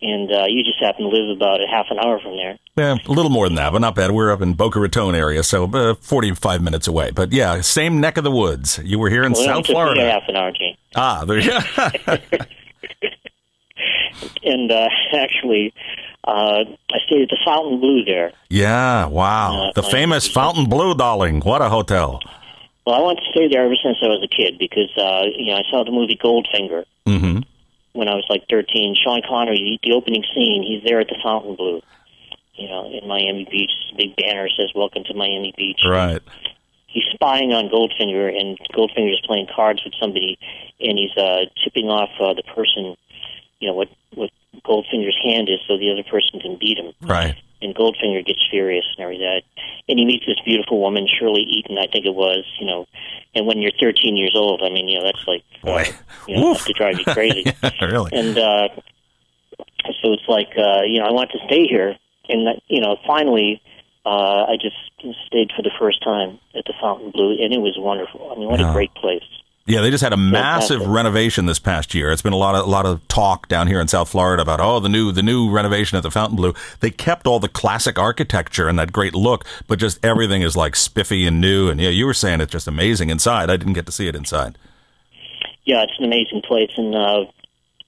and 0.00 0.30
uh, 0.32 0.44
you 0.48 0.64
just 0.64 0.80
happen 0.80 1.02
to 1.04 1.08
live 1.08 1.36
about 1.36 1.60
a 1.62 1.66
half 1.68 1.86
an 1.90 1.98
hour 1.98 2.18
from 2.20 2.36
there. 2.36 2.58
Yeah, 2.76 2.96
a 3.06 3.12
little 3.12 3.30
more 3.30 3.46
than 3.46 3.54
that, 3.56 3.72
but 3.72 3.78
not 3.80 3.94
bad. 3.94 4.10
We're 4.10 4.32
up 4.32 4.40
in 4.42 4.54
Boca 4.54 4.80
Raton 4.80 5.14
area, 5.14 5.42
so 5.42 5.64
uh, 5.72 5.94
45 5.94 6.62
minutes 6.62 6.88
away. 6.88 7.10
But 7.12 7.32
yeah, 7.32 7.60
same 7.60 8.00
neck 8.00 8.16
of 8.16 8.24
the 8.24 8.30
woods. 8.30 8.80
You 8.82 8.98
were 8.98 9.10
here 9.10 9.22
in 9.24 9.32
well, 9.32 9.44
South 9.44 9.66
Florida. 9.66 10.06
a 10.08 10.10
half 10.10 10.22
an 10.28 10.36
hour, 10.36 10.50
Gene. 10.52 10.76
Ah, 10.96 11.24
there 11.24 11.38
you 11.38 11.50
go. 12.06 12.16
and 14.44 14.70
uh, 14.72 14.88
actually, 15.16 15.72
uh, 16.24 16.64
I 16.64 16.98
stayed 17.06 17.22
at 17.22 17.28
the 17.30 17.38
Fontainebleau 17.44 18.04
there. 18.04 18.32
Yeah, 18.48 19.06
wow. 19.06 19.68
Uh, 19.68 19.72
the 19.74 19.82
famous 19.82 20.26
Fontainebleau, 20.28 20.94
darling. 20.94 21.40
What 21.40 21.62
a 21.62 21.68
hotel. 21.68 22.20
Well, 22.86 22.96
I 22.96 23.00
wanted 23.00 23.22
to 23.24 23.30
stay 23.30 23.48
there 23.48 23.64
ever 23.64 23.76
since 23.82 23.98
I 24.02 24.06
was 24.06 24.22
a 24.22 24.28
kid 24.28 24.58
because, 24.58 24.90
uh, 24.96 25.24
you 25.36 25.52
know, 25.52 25.58
I 25.58 25.62
saw 25.70 25.84
the 25.84 25.90
movie 25.90 26.18
Goldfinger 26.22 26.84
mm-hmm. 27.06 27.40
when 27.92 28.08
I 28.08 28.14
was 28.14 28.26
like 28.28 28.44
13. 28.50 28.96
Sean 29.02 29.22
Connery, 29.28 29.78
the 29.82 29.92
opening 29.92 30.24
scene, 30.34 30.62
he's 30.62 30.82
there 30.84 31.00
at 31.00 31.08
the 31.08 31.16
Fontainebleau, 31.22 31.82
you 32.54 32.68
know, 32.68 32.90
in 32.90 33.06
Miami 33.08 33.46
Beach. 33.50 33.70
Big 33.96 34.16
banner 34.16 34.48
says 34.48 34.70
"Welcome 34.74 35.04
to 35.04 35.14
Miami 35.14 35.52
Beach." 35.56 35.80
Right. 35.86 36.22
He's 36.86 37.04
spying 37.12 37.52
on 37.52 37.68
Goldfinger, 37.68 38.28
and 38.28 38.58
Goldfinger 38.74 39.12
is 39.12 39.20
playing 39.26 39.46
cards 39.54 39.82
with 39.84 39.94
somebody, 40.00 40.38
and 40.80 40.98
he's 40.98 41.16
uh, 41.16 41.46
tipping 41.64 41.88
off 41.88 42.10
uh, 42.20 42.34
the 42.34 42.42
person, 42.54 42.96
you 43.60 43.68
know, 43.68 43.74
what 43.74 43.88
what 44.14 44.30
Goldfinger's 44.64 45.16
hand 45.24 45.48
is, 45.48 45.58
so 45.66 45.76
the 45.78 45.90
other 45.90 46.02
person 46.04 46.40
can 46.40 46.56
beat 46.58 46.78
him. 46.78 46.92
Right. 47.00 47.36
And 47.60 47.74
Goldfinger 47.74 48.24
gets 48.26 48.40
furious 48.50 48.84
and 48.96 49.04
everything. 49.04 49.40
And 49.88 49.98
he 49.98 50.04
meets 50.04 50.26
this 50.26 50.38
beautiful 50.44 50.80
woman, 50.80 51.06
Shirley 51.06 51.42
Eaton, 51.42 51.78
I 51.78 51.86
think 51.86 52.06
it 52.06 52.14
was, 52.14 52.44
you 52.60 52.66
know. 52.66 52.86
And 53.34 53.46
when 53.46 53.58
you're 53.62 53.72
13 53.80 54.16
years 54.16 54.32
old, 54.34 54.62
I 54.62 54.68
mean, 54.70 54.88
you 54.88 54.98
know, 54.98 55.04
that's 55.04 55.26
like, 55.26 55.42
Boy. 55.62 55.84
you 56.28 56.36
know, 56.36 56.54
to 56.54 56.72
drive 56.72 56.98
you 56.98 57.04
crazy. 57.04 57.44
really. 57.80 58.10
and 58.12 58.36
uh, 58.36 58.68
so 60.00 60.12
it's 60.12 60.28
like 60.28 60.50
uh, 60.56 60.82
you 60.82 60.98
know 61.00 61.06
I 61.06 61.12
want 61.12 61.30
to 61.32 61.38
stay 61.46 61.66
here, 61.66 61.96
and 62.28 62.46
that, 62.46 62.60
you 62.68 62.80
know 62.80 62.96
finally 63.06 63.60
uh, 64.06 64.44
I 64.48 64.56
just 64.60 64.76
stayed 65.26 65.50
for 65.56 65.62
the 65.62 65.70
first 65.78 66.02
time 66.02 66.38
at 66.56 66.64
the 66.66 66.74
Fontainebleau, 66.80 67.30
and 67.42 67.52
it 67.52 67.58
was 67.60 67.76
wonderful. 67.78 68.32
I 68.34 68.38
mean, 68.38 68.48
what 68.48 68.60
Yeah. 68.60 68.70
a 68.70 68.72
great 68.72 68.94
place. 68.94 69.22
Yeah, 69.64 69.80
they 69.80 69.90
just 69.90 70.02
had 70.02 70.12
a 70.12 70.16
massive 70.16 70.78
Fantastic. 70.78 70.94
renovation 70.94 71.46
this 71.46 71.60
past 71.60 71.94
year. 71.94 72.10
It's 72.10 72.22
been 72.22 72.32
a 72.32 72.36
lot 72.36 72.56
of 72.56 72.66
a 72.66 72.70
lot 72.70 72.84
of 72.84 73.06
talk 73.06 73.46
down 73.46 73.68
here 73.68 73.80
in 73.80 73.86
South 73.86 74.08
Florida 74.08 74.42
about 74.42 74.58
oh 74.60 74.80
the 74.80 74.88
new 74.88 75.12
the 75.12 75.22
new 75.22 75.50
renovation 75.50 75.96
at 75.96 76.02
the 76.02 76.10
Fontainebleau. 76.10 76.54
They 76.80 76.90
kept 76.90 77.28
all 77.28 77.38
the 77.38 77.48
classic 77.48 77.96
architecture 77.96 78.66
and 78.68 78.76
that 78.78 78.92
great 78.92 79.14
look, 79.14 79.44
but 79.68 79.78
just 79.78 80.04
everything 80.04 80.42
is 80.42 80.56
like 80.56 80.74
spiffy 80.74 81.26
and 81.26 81.40
new. 81.40 81.68
And 81.68 81.80
yeah, 81.80 81.90
you 81.90 82.06
were 82.06 82.14
saying 82.14 82.40
it's 82.40 82.50
just 82.50 82.66
amazing 82.66 83.10
inside. 83.10 83.50
I 83.50 83.56
didn't 83.56 83.74
get 83.74 83.86
to 83.86 83.92
see 83.92 84.08
it 84.08 84.16
inside. 84.16 84.58
Yeah, 85.64 85.84
it's 85.84 85.92
an 85.96 86.06
amazing 86.06 86.42
place, 86.42 86.72
and 86.76 86.92
uh, 86.92 87.24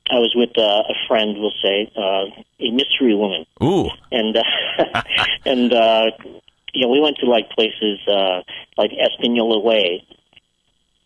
I 0.09 0.19
was 0.21 0.33
with 0.37 0.57
uh, 0.57 0.63
a 0.89 0.95
friend, 1.09 1.37
we'll 1.39 1.51
say, 1.61 1.91
uh, 1.97 2.27
a 2.61 2.71
mystery 2.71 3.17
woman, 3.17 3.47
Ooh, 3.65 3.91
and 4.13 4.37
uh, 4.37 5.03
and 5.45 5.73
uh, 5.73 6.05
you 6.73 6.83
know 6.83 6.89
we 6.89 7.01
went 7.01 7.17
to 7.17 7.27
like 7.27 7.51
places 7.51 7.99
uh, 8.07 8.43
like 8.79 8.93
Espanola 8.93 9.59
Way 9.59 10.07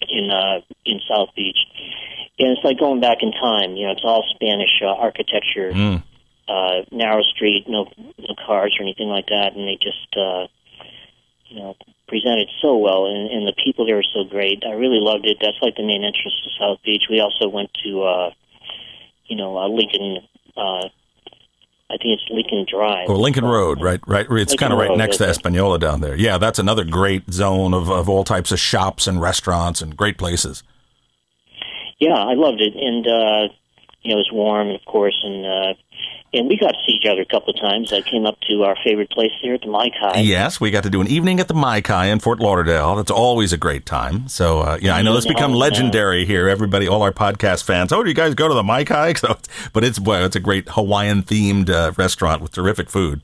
in 0.01 0.31
uh, 0.31 0.61
in 0.85 1.01
South 1.09 1.31
Beach, 1.35 1.59
and 2.39 2.49
it's 2.57 2.65
like 2.65 2.79
going 2.79 3.01
back 3.01 3.19
in 3.23 3.33
time. 3.33 3.77
You 3.77 3.87
know, 3.87 3.93
it's 3.93 4.05
all 4.05 4.25
Spanish 4.35 4.81
uh, 4.83 4.87
architecture, 4.87 5.73
Mm. 5.73 6.03
uh, 6.49 6.83
narrow 6.93 7.23
street, 7.23 7.65
no 7.69 7.91
no 8.19 8.35
cars 8.47 8.77
or 8.79 8.83
anything 8.83 9.09
like 9.09 9.27
that, 9.27 9.55
and 9.57 9.67
they 9.67 9.77
just 9.81 10.17
uh, 10.17 10.47
you 11.49 11.61
know 11.61 11.77
presented 12.07 12.49
so 12.63 12.77
well, 12.77 13.07
and, 13.07 13.31
and 13.31 13.47
the 13.47 13.53
people 13.65 13.85
there 13.87 13.99
are 13.99 14.11
so 14.15 14.25
great. 14.25 14.63
I 14.67 14.73
really 14.73 15.01
loved 15.01 15.27
it. 15.27 15.39
That's 15.41 15.59
like 15.61 15.77
the 15.77 15.83
main 15.87 16.05
entrance 16.05 16.41
to 16.45 16.51
South 16.59 16.79
Beach. 16.85 17.05
We 17.11 17.21
also 17.21 17.49
went 17.49 17.71
to 17.85 18.03
uh, 18.03 18.31
you 19.27 19.37
know 19.37 19.57
uh, 19.59 19.69
Lincoln. 19.69 20.19
Uh, 20.57 20.89
I 21.91 21.97
think 21.97 22.21
it's 22.21 22.25
Lincoln 22.31 22.67
Drive. 22.71 23.09
or 23.09 23.17
Lincoln 23.17 23.47
Road, 23.47 23.81
right? 23.81 24.01
Right. 24.07 24.27
It's 24.31 24.55
kind 24.55 24.73
of 24.73 24.79
right 24.79 24.91
Road, 24.91 24.99
next 24.99 25.19
to. 25.19 25.29
Espanola 25.29 25.79
down 25.79 26.01
there. 26.03 26.15
Yeah, 26.15 26.37
that's 26.37 26.59
another 26.59 26.85
great 26.85 27.33
zone 27.33 27.73
of 27.73 27.91
of 27.91 28.09
all 28.09 28.25
types 28.25 28.53
of 28.53 28.61
shops 28.61 29.07
and 29.07 29.21
restaurants 29.21 29.81
and 29.81 29.97
great 29.97 30.19
places. 30.19 30.63
Yeah, 31.99 32.15
I 32.15 32.35
loved 32.35 32.61
it, 32.61 32.75
and 32.77 33.07
uh, 33.07 33.53
you 34.03 34.11
know, 34.13 34.17
it 34.21 34.25
was 34.27 34.31
warm, 34.33 34.71
of 34.71 34.85
course, 34.85 35.19
and 35.25 35.47
uh, 35.47 35.75
and 36.33 36.49
we 36.49 36.57
got 36.59 36.73
to 36.73 36.79
see 36.87 36.93
each 36.93 37.07
other 37.07 37.23
a 37.23 37.25
couple 37.25 37.55
of 37.55 37.61
times. 37.61 37.93
I 37.93 38.03
came 38.03 38.27
up 38.27 38.39
to 38.51 38.65
our 38.65 38.77
favorite 38.85 39.11
place 39.11 39.33
here 39.41 39.55
at 39.55 39.63
the 39.63 39.69
Mai 39.69 39.91
Kai. 39.91 40.21
Yes, 40.21 40.61
we 40.61 40.71
got 40.71 40.83
to 40.83 40.91
do 40.91 41.01
an 41.01 41.07
evening 41.09 41.41
at 41.41 41.49
the 41.49 41.55
Mai 41.55 41.81
Kai 41.81 42.07
in 42.07 42.19
Fort 42.21 42.39
Lauderdale. 42.39 42.97
That's 42.97 43.11
always 43.11 43.53
a 43.53 43.57
great 43.57 43.87
time. 43.87 44.29
So, 44.29 44.61
uh, 44.61 44.79
yeah, 44.81 44.95
I 44.95 45.03
know 45.03 45.17
it's 45.17 45.27
become 45.27 45.53
legendary 45.53 46.25
here. 46.25 46.49
Everybody, 46.49 46.87
all 46.87 47.03
our 47.03 47.13
podcast 47.13 47.65
fans, 47.65 47.93
oh, 47.93 48.03
do 48.03 48.09
you 48.09 48.15
guys 48.15 48.35
go 48.35 48.49
to 48.49 48.55
the 48.55 48.63
Mai 48.63 48.85
Kai? 48.85 49.15
So, 49.19 49.37
but 49.73 49.83
it's 49.83 49.99
well, 49.99 50.25
it's 50.25 50.37
a 50.37 50.41
great 50.41 50.69
Hawaiian 50.69 51.23
themed 51.23 51.71
uh, 51.71 51.93
restaurant 51.97 52.41
with 52.41 52.53
terrific 52.53 52.89
food. 52.89 53.23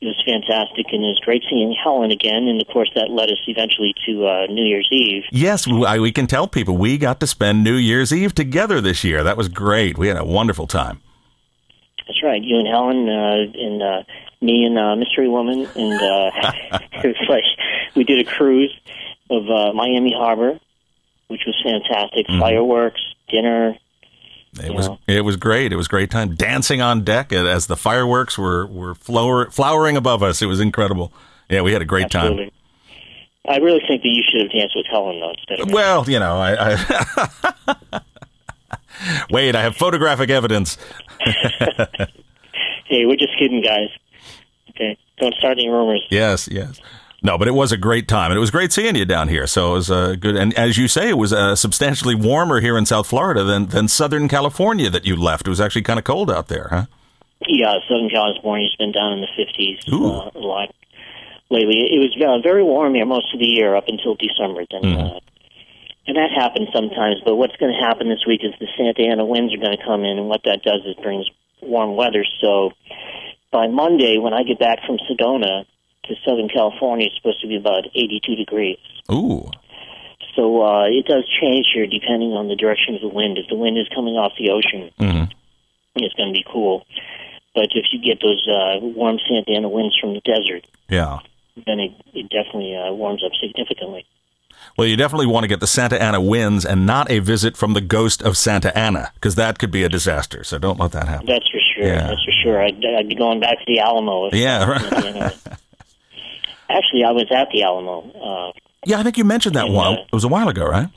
It 0.00 0.06
was 0.06 0.22
fantastic, 0.24 0.86
and 0.92 1.02
it 1.02 1.08
was 1.08 1.20
great 1.24 1.42
seeing 1.50 1.74
Helen 1.82 2.10
again. 2.10 2.48
And 2.48 2.60
of 2.60 2.68
course, 2.68 2.90
that 2.94 3.10
led 3.10 3.30
us 3.30 3.38
eventually 3.46 3.94
to 4.06 4.26
uh, 4.26 4.46
New 4.46 4.64
Year's 4.64 4.88
Eve. 4.90 5.24
Yes, 5.30 5.66
I, 5.68 5.98
we 5.98 6.12
can 6.12 6.26
tell 6.26 6.46
people 6.46 6.76
we 6.76 6.96
got 6.98 7.20
to 7.20 7.26
spend 7.26 7.64
New 7.64 7.74
Year's 7.74 8.12
Eve 8.12 8.34
together 8.34 8.80
this 8.80 9.04
year. 9.04 9.24
That 9.24 9.36
was 9.36 9.48
great. 9.48 9.98
We 9.98 10.08
had 10.08 10.16
a 10.16 10.24
wonderful 10.24 10.66
time. 10.66 11.00
That's 12.06 12.22
right, 12.22 12.42
you 12.42 12.56
and 12.58 12.68
Helen, 12.68 13.08
uh, 13.08 13.58
and 13.60 13.82
uh, 13.82 14.02
me 14.40 14.64
and 14.64 14.78
uh, 14.78 14.94
Mystery 14.96 15.28
Woman, 15.28 15.66
and 15.74 16.00
uh, 16.02 16.30
it 17.02 17.16
was 17.18 17.28
like 17.28 17.42
we 17.96 18.04
did 18.04 18.20
a 18.20 18.30
cruise 18.30 18.72
of 19.30 19.50
uh, 19.50 19.72
Miami 19.72 20.14
Harbor, 20.16 20.60
which 21.28 21.42
was 21.46 21.60
fantastic. 21.64 22.26
Fireworks, 22.28 23.00
dinner. 23.28 23.76
It 24.62 24.72
was 24.72 24.88
Yeah. 24.88 25.16
it 25.16 25.20
was 25.24 25.36
great. 25.36 25.72
It 25.72 25.76
was 25.76 25.86
a 25.86 25.90
great 25.90 26.10
time 26.10 26.34
dancing 26.36 26.80
on 26.80 27.02
deck 27.02 27.32
as 27.32 27.66
the 27.66 27.76
fireworks 27.76 28.38
were 28.38 28.66
were 28.66 28.94
flower, 28.94 29.50
flowering 29.50 29.96
above 29.96 30.22
us. 30.22 30.40
It 30.40 30.46
was 30.46 30.60
incredible. 30.60 31.12
Yeah, 31.50 31.62
we 31.62 31.72
had 31.72 31.82
a 31.82 31.86
great 31.86 32.10
time. 32.10 32.26
Absolutely. 32.32 32.52
I 33.48 33.56
really 33.58 33.80
think 33.86 34.02
that 34.02 34.08
you 34.08 34.22
should 34.30 34.42
have 34.42 34.50
danced 34.52 34.74
with 34.76 34.86
Helen 34.90 35.20
though 35.20 35.30
instead 35.30 35.60
of 35.60 35.70
Well, 35.72 36.08
you 36.08 36.18
know, 36.18 36.36
I, 36.36 36.74
I 36.74 38.00
wait. 39.30 39.54
I 39.54 39.62
have 39.62 39.76
photographic 39.76 40.30
evidence. 40.30 40.78
Hey, 42.88 43.04
we're 43.04 43.16
just 43.16 43.36
kidding, 43.36 43.62
guys. 43.62 43.88
Okay, 44.70 44.96
don't 45.18 45.34
start 45.34 45.58
any 45.58 45.68
rumors. 45.68 46.02
Yes, 46.08 46.46
yes. 46.48 46.80
No, 47.20 47.36
but 47.36 47.48
it 47.48 47.54
was 47.54 47.72
a 47.72 47.76
great 47.76 48.06
time, 48.06 48.30
and 48.30 48.36
it 48.36 48.40
was 48.40 48.52
great 48.52 48.72
seeing 48.72 48.94
you 48.94 49.04
down 49.04 49.26
here. 49.28 49.48
So 49.48 49.70
it 49.70 49.74
was 49.74 49.90
uh, 49.90 50.14
good, 50.20 50.36
and 50.36 50.54
as 50.54 50.78
you 50.78 50.86
say, 50.86 51.08
it 51.08 51.18
was 51.18 51.32
uh, 51.32 51.56
substantially 51.56 52.14
warmer 52.14 52.60
here 52.60 52.78
in 52.78 52.86
South 52.86 53.08
Florida 53.08 53.42
than 53.42 53.66
than 53.66 53.88
Southern 53.88 54.28
California 54.28 54.88
that 54.90 55.04
you 55.04 55.16
left. 55.16 55.46
It 55.48 55.50
was 55.50 55.60
actually 55.60 55.82
kind 55.82 55.98
of 55.98 56.04
cold 56.04 56.30
out 56.30 56.46
there, 56.46 56.68
huh? 56.70 56.86
Yeah, 57.48 57.74
Southern 57.88 58.08
California's 58.08 58.76
been 58.78 58.92
down 58.92 59.14
in 59.14 59.20
the 59.20 59.28
50s 59.36 59.92
Ooh. 59.92 60.06
uh, 60.12 60.30
a 60.34 60.38
lot 60.38 60.72
lately. 61.50 61.78
It 61.92 61.98
was 61.98 62.14
uh, 62.24 62.40
very 62.40 62.62
warm 62.62 62.94
here 62.94 63.04
most 63.06 63.34
of 63.34 63.40
the 63.40 63.46
year 63.46 63.74
up 63.74 63.88
until 63.88 64.14
December. 64.14 64.64
Then, 64.70 64.82
Mm-hmm. 64.82 65.16
uh, 65.16 65.20
and 66.06 66.16
that 66.16 66.30
happens 66.30 66.68
sometimes. 66.72 67.16
But 67.24 67.36
what's 67.36 67.56
going 67.56 67.72
to 67.72 67.86
happen 67.86 68.08
this 68.08 68.24
week 68.26 68.40
is 68.44 68.52
the 68.60 68.68
Santa 68.76 69.02
Ana 69.10 69.24
winds 69.24 69.52
are 69.54 69.58
going 69.58 69.76
to 69.76 69.84
come 69.84 70.04
in, 70.04 70.18
and 70.18 70.28
what 70.28 70.42
that 70.44 70.62
does 70.62 70.82
is 70.86 70.94
brings 71.02 71.26
warm 71.62 71.96
weather. 71.96 72.24
So 72.40 72.70
by 73.50 73.66
Monday, 73.66 74.18
when 74.18 74.32
I 74.34 74.42
get 74.42 74.58
back 74.58 74.80
from 74.86 74.98
Sedona 75.08 75.64
to 76.04 76.14
Southern 76.24 76.48
California, 76.48 77.06
it's 77.06 77.16
supposed 77.16 77.40
to 77.40 77.48
be 77.48 77.56
about 77.56 77.86
82 77.94 78.36
degrees. 78.36 78.78
Ooh, 79.10 79.50
So 80.36 80.62
uh, 80.62 80.84
it 80.86 81.06
does 81.06 81.24
change 81.40 81.66
here 81.72 81.86
depending 81.86 82.32
on 82.32 82.48
the 82.48 82.56
direction 82.56 82.94
of 82.94 83.00
the 83.00 83.08
wind. 83.08 83.38
If 83.38 83.48
the 83.48 83.56
wind 83.56 83.78
is 83.78 83.88
coming 83.94 84.14
off 84.16 84.32
the 84.38 84.50
ocean, 84.50 84.90
Mhm. 85.00 85.30
it's 85.96 86.14
going 86.14 86.28
to 86.32 86.38
be 86.38 86.44
cool. 86.46 86.84
But 87.54 87.68
if 87.74 87.86
you 87.92 87.98
get 87.98 88.20
those 88.20 88.46
uh, 88.46 88.78
warm 88.80 89.18
Santa 89.26 89.50
Ana 89.56 89.68
winds 89.68 89.96
from 89.98 90.12
the 90.12 90.20
desert, 90.20 90.66
yeah. 90.90 91.18
then 91.66 91.80
it, 91.80 91.92
it 92.12 92.28
definitely 92.28 92.76
uh, 92.76 92.92
warms 92.92 93.24
up 93.24 93.32
significantly. 93.40 94.04
Well, 94.76 94.86
you 94.86 94.96
definitely 94.96 95.26
want 95.26 95.44
to 95.44 95.48
get 95.48 95.60
the 95.60 95.66
Santa 95.66 96.00
Ana 96.02 96.20
winds 96.20 96.64
and 96.66 96.84
not 96.84 97.10
a 97.10 97.18
visit 97.20 97.56
from 97.56 97.72
the 97.72 97.80
ghost 97.80 98.20
of 98.22 98.36
Santa 98.36 98.76
Ana, 98.76 99.10
because 99.14 99.34
that 99.36 99.58
could 99.58 99.70
be 99.70 99.84
a 99.84 99.88
disaster. 99.88 100.44
So 100.44 100.58
don't 100.58 100.78
let 100.78 100.92
that 100.92 101.08
happen. 101.08 101.26
That's 101.26 101.48
for 101.48 101.58
sure. 101.74 101.86
Yeah. 101.86 102.08
That's 102.08 102.24
for 102.24 102.32
sure. 102.42 102.62
I'd, 102.62 102.84
I'd 102.84 103.08
be 103.08 103.14
going 103.14 103.40
back 103.40 103.58
to 103.58 103.64
the 103.66 103.80
Alamo. 103.80 104.26
If, 104.26 104.34
Yeah, 104.34 104.64
right. 104.68 104.80
Santa 104.82 105.06
Ana 105.08 105.18
was- 105.20 105.46
Actually, 106.68 107.04
I 107.04 107.12
was 107.12 107.26
at 107.30 107.48
the 107.52 107.62
Alamo. 107.62 108.10
Uh, 108.10 108.52
Yeah, 108.84 108.98
I 108.98 109.02
think 109.02 109.16
you 109.16 109.24
mentioned 109.24 109.54
that 109.54 109.66
And, 109.66 109.74
one. 109.74 109.94
uh, 109.98 110.02
It 110.02 110.12
was 110.12 110.24
a 110.24 110.28
while 110.28 110.48
ago, 110.48 110.66
right? 110.66 110.88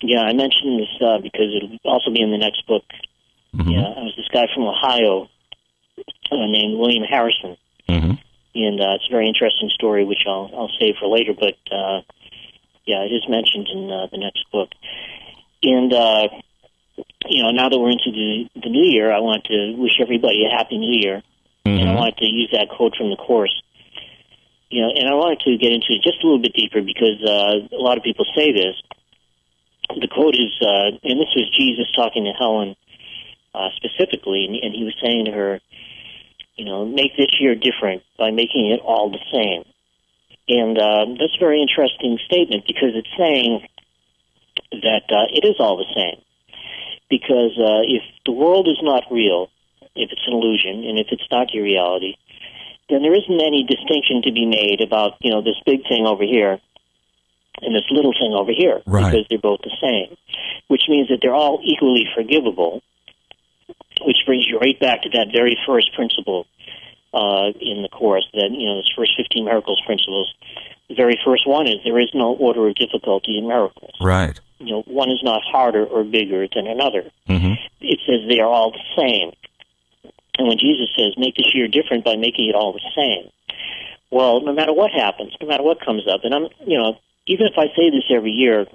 yeah, 0.00 0.20
I 0.20 0.32
mentioned 0.32 0.80
this 0.80 0.88
uh, 1.00 1.18
because 1.18 1.54
it'll 1.56 1.78
also 1.84 2.10
be 2.10 2.20
in 2.20 2.30
the 2.30 2.38
next 2.38 2.66
book. 2.66 2.84
Mhm. 3.56 3.72
Yeah, 3.72 3.80
I 3.96 4.02
was 4.02 4.14
this 4.16 4.28
guy 4.32 4.46
from 4.54 4.64
Ohio 4.64 5.28
uh, 6.32 6.36
named 6.46 6.78
William 6.78 7.04
Harrison. 7.04 7.56
hmm 7.88 8.12
and 8.56 8.80
uh, 8.80 8.94
it's 8.94 9.06
a 9.08 9.10
very 9.10 9.26
interesting 9.26 9.68
story, 9.70 10.04
which 10.04 10.24
I'll 10.28 10.48
I'll 10.56 10.70
save 10.80 10.94
for 11.00 11.08
later. 11.08 11.32
But 11.34 11.56
uh, 11.72 12.02
yeah, 12.86 13.02
it 13.02 13.12
is 13.12 13.24
mentioned 13.28 13.68
in 13.72 13.90
uh, 13.90 14.06
the 14.10 14.18
next 14.18 14.44
book. 14.52 14.68
And 15.62 15.92
uh, 15.92 16.28
you 17.26 17.42
know, 17.42 17.50
now 17.50 17.68
that 17.68 17.78
we're 17.78 17.90
into 17.90 18.12
the 18.12 18.48
the 18.60 18.68
new 18.68 18.84
year, 18.84 19.12
I 19.12 19.20
want 19.20 19.44
to 19.44 19.74
wish 19.76 19.98
everybody 20.00 20.44
a 20.44 20.54
happy 20.54 20.78
New 20.78 21.00
Year, 21.00 21.22
and 21.78 21.88
I 21.88 21.92
hmm 21.92 21.94
wanted 21.94 22.18
to 22.18 22.26
use 22.26 22.50
that 22.52 22.68
quote 22.68 22.96
from 22.96 23.10
the 23.10 23.16
course. 23.16 23.54
You 24.70 24.82
know, 24.82 24.90
and 24.94 25.08
I 25.08 25.14
wanted 25.14 25.40
to 25.40 25.56
get 25.56 25.72
into 25.72 25.86
it 25.90 26.02
just 26.02 26.22
a 26.22 26.26
little 26.26 26.42
bit 26.42 26.54
deeper 26.54 26.82
because 26.82 27.22
uh, 27.22 27.76
a 27.76 27.80
lot 27.80 27.96
of 27.96 28.02
people 28.02 28.26
say 28.34 28.52
this. 28.52 28.74
The 29.88 30.08
quote 30.08 30.34
is, 30.34 30.50
uh, 30.60 30.96
and 31.04 31.20
this 31.20 31.30
was 31.36 31.48
Jesus 31.56 31.86
talking 31.94 32.24
to 32.24 32.32
Helen 32.32 32.74
uh, 33.54 33.68
specifically, 33.76 34.46
and, 34.46 34.56
and 34.56 34.74
he 34.74 34.82
was 34.82 34.94
saying 35.04 35.26
to 35.26 35.30
her, 35.30 35.60
you 36.56 36.64
know, 36.64 36.84
make 36.84 37.16
this 37.16 37.36
year 37.38 37.54
different 37.54 38.02
by 38.18 38.30
making 38.30 38.70
it 38.70 38.80
all 38.80 39.10
the 39.10 39.22
same. 39.32 39.64
And 40.48 40.78
uh, 40.78 41.06
that's 41.18 41.36
a 41.36 41.40
very 41.40 41.62
interesting 41.62 42.18
statement 42.26 42.64
because 42.66 42.92
it's 42.94 43.08
saying 43.16 43.66
that 44.72 45.04
uh, 45.08 45.26
it 45.32 45.44
is 45.44 45.56
all 45.58 45.76
the 45.76 45.88
same. 45.94 46.20
Because 47.08 47.56
uh, 47.58 47.82
if 47.84 48.02
the 48.26 48.32
world 48.32 48.68
is 48.68 48.78
not 48.82 49.04
real, 49.10 49.48
if 49.94 50.10
it's 50.10 50.26
an 50.26 50.34
illusion, 50.34 50.84
and 50.84 50.98
if 50.98 51.08
it's 51.10 51.26
not 51.30 51.52
your 51.54 51.64
reality, 51.64 52.16
then 52.90 53.02
there 53.02 53.14
isn't 53.14 53.40
any 53.40 53.64
distinction 53.64 54.22
to 54.22 54.32
be 54.32 54.44
made 54.44 54.80
about, 54.80 55.14
you 55.20 55.30
know, 55.30 55.40
this 55.40 55.56
big 55.64 55.86
thing 55.88 56.06
over 56.06 56.24
here 56.24 56.60
and 57.62 57.74
this 57.74 57.84
little 57.90 58.12
thing 58.12 58.34
over 58.34 58.52
here 58.52 58.82
Right. 58.86 59.10
because 59.10 59.26
they're 59.30 59.38
both 59.38 59.60
the 59.62 59.74
same, 59.80 60.16
which 60.68 60.82
means 60.88 61.08
that 61.08 61.20
they're 61.22 61.34
all 61.34 61.60
equally 61.64 62.06
forgivable, 62.14 62.82
which 64.02 64.18
brings 64.26 64.46
you 64.46 64.58
right 64.58 64.78
back 64.78 65.02
to 65.02 65.10
that 65.10 65.28
very 65.32 65.56
first 65.66 65.94
principle 65.94 66.46
uh, 67.14 67.52
in 67.60 67.82
the 67.82 67.88
course 67.88 68.28
that 68.34 68.50
you 68.50 68.66
know 68.66 68.76
this 68.76 68.90
first 68.96 69.12
15 69.16 69.44
miracles 69.44 69.80
principles. 69.86 70.34
The 70.88 70.94
very 70.94 71.18
first 71.24 71.46
one 71.46 71.66
is 71.66 71.76
there 71.84 71.98
is 71.98 72.10
no 72.12 72.34
order 72.34 72.68
of 72.68 72.74
difficulty 72.74 73.38
in 73.38 73.48
miracles. 73.48 73.94
Right. 74.00 74.38
You 74.58 74.72
know, 74.72 74.82
one 74.82 75.10
is 75.10 75.20
not 75.22 75.42
harder 75.42 75.84
or 75.84 76.04
bigger 76.04 76.46
than 76.54 76.66
another. 76.66 77.10
Mm-hmm. 77.28 77.54
It 77.80 78.00
says 78.06 78.28
they 78.28 78.40
are 78.40 78.48
all 78.48 78.72
the 78.72 78.84
same. 78.96 79.32
And 80.36 80.48
when 80.48 80.58
Jesus 80.58 80.88
says, 80.96 81.14
make 81.16 81.36
this 81.36 81.54
year 81.54 81.68
different 81.68 82.04
by 82.04 82.16
making 82.16 82.48
it 82.48 82.54
all 82.54 82.72
the 82.72 82.84
same, 82.94 83.30
well, 84.10 84.40
no 84.42 84.52
matter 84.52 84.72
what 84.72 84.90
happens, 84.90 85.32
no 85.40 85.46
matter 85.46 85.62
what 85.62 85.80
comes 85.80 86.06
up, 86.08 86.20
and 86.24 86.34
I'm, 86.34 86.48
you 86.66 86.78
know, 86.78 86.98
even 87.26 87.46
if 87.46 87.54
I 87.56 87.66
say 87.74 87.90
this 87.90 88.04
every 88.10 88.32
year, 88.32 88.66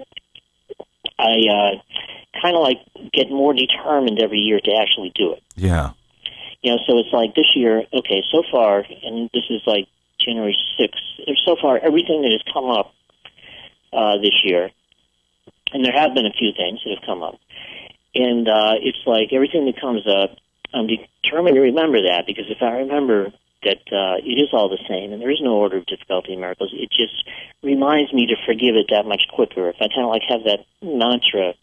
I 1.18 1.36
uh, 1.48 2.40
kind 2.40 2.56
of 2.56 2.62
like 2.62 2.78
get 3.12 3.30
more 3.30 3.54
determined 3.54 4.20
every 4.20 4.40
year 4.40 4.58
to 4.60 4.70
actually 4.80 5.12
do 5.14 5.32
it. 5.32 5.42
Yeah. 5.54 5.90
You 6.62 6.72
know, 6.72 6.78
so 6.86 6.98
it's 6.98 7.12
like 7.12 7.34
this 7.34 7.56
year, 7.56 7.84
okay, 7.92 8.22
so 8.30 8.42
far, 8.50 8.84
and 9.02 9.30
this 9.32 9.44
is 9.48 9.62
like 9.66 9.86
January 10.18 10.56
6th, 10.78 11.36
so 11.44 11.56
far, 11.60 11.78
everything 11.78 12.22
that 12.22 12.32
has 12.32 12.42
come 12.52 12.70
up 12.70 12.92
uh, 13.92 14.18
this 14.18 14.44
year, 14.44 14.70
and 15.72 15.84
there 15.84 15.92
have 15.92 16.14
been 16.14 16.26
a 16.26 16.32
few 16.32 16.52
things 16.52 16.80
that 16.84 16.94
have 16.94 17.06
come 17.06 17.22
up, 17.22 17.38
and 18.14 18.48
uh, 18.48 18.74
it's 18.80 19.00
like 19.06 19.32
everything 19.32 19.64
that 19.66 19.80
comes 19.80 20.06
up, 20.06 20.36
I'm 20.74 20.86
determined 20.86 21.54
to 21.56 21.60
remember 21.62 22.02
that 22.02 22.24
because 22.26 22.44
if 22.48 22.62
I 22.62 22.78
remember 22.84 23.32
that 23.64 23.82
uh, 23.92 24.16
it 24.24 24.38
is 24.40 24.48
all 24.52 24.68
the 24.68 24.78
same 24.88 25.12
and 25.12 25.20
there 25.20 25.30
is 25.30 25.40
no 25.42 25.52
order 25.54 25.78
of 25.78 25.86
difficulty 25.86 26.32
in 26.32 26.40
miracles, 26.40 26.70
it 26.72 26.90
just 26.90 27.24
reminds 27.62 28.12
me 28.12 28.26
to 28.26 28.36
forgive 28.46 28.76
it 28.76 28.86
that 28.90 29.06
much 29.06 29.22
quicker. 29.32 29.68
If 29.68 29.76
I 29.80 29.88
kind 29.88 30.04
of 30.04 30.10
like 30.10 30.22
have 30.28 30.44
that 30.44 30.64
mantra, 30.82 31.54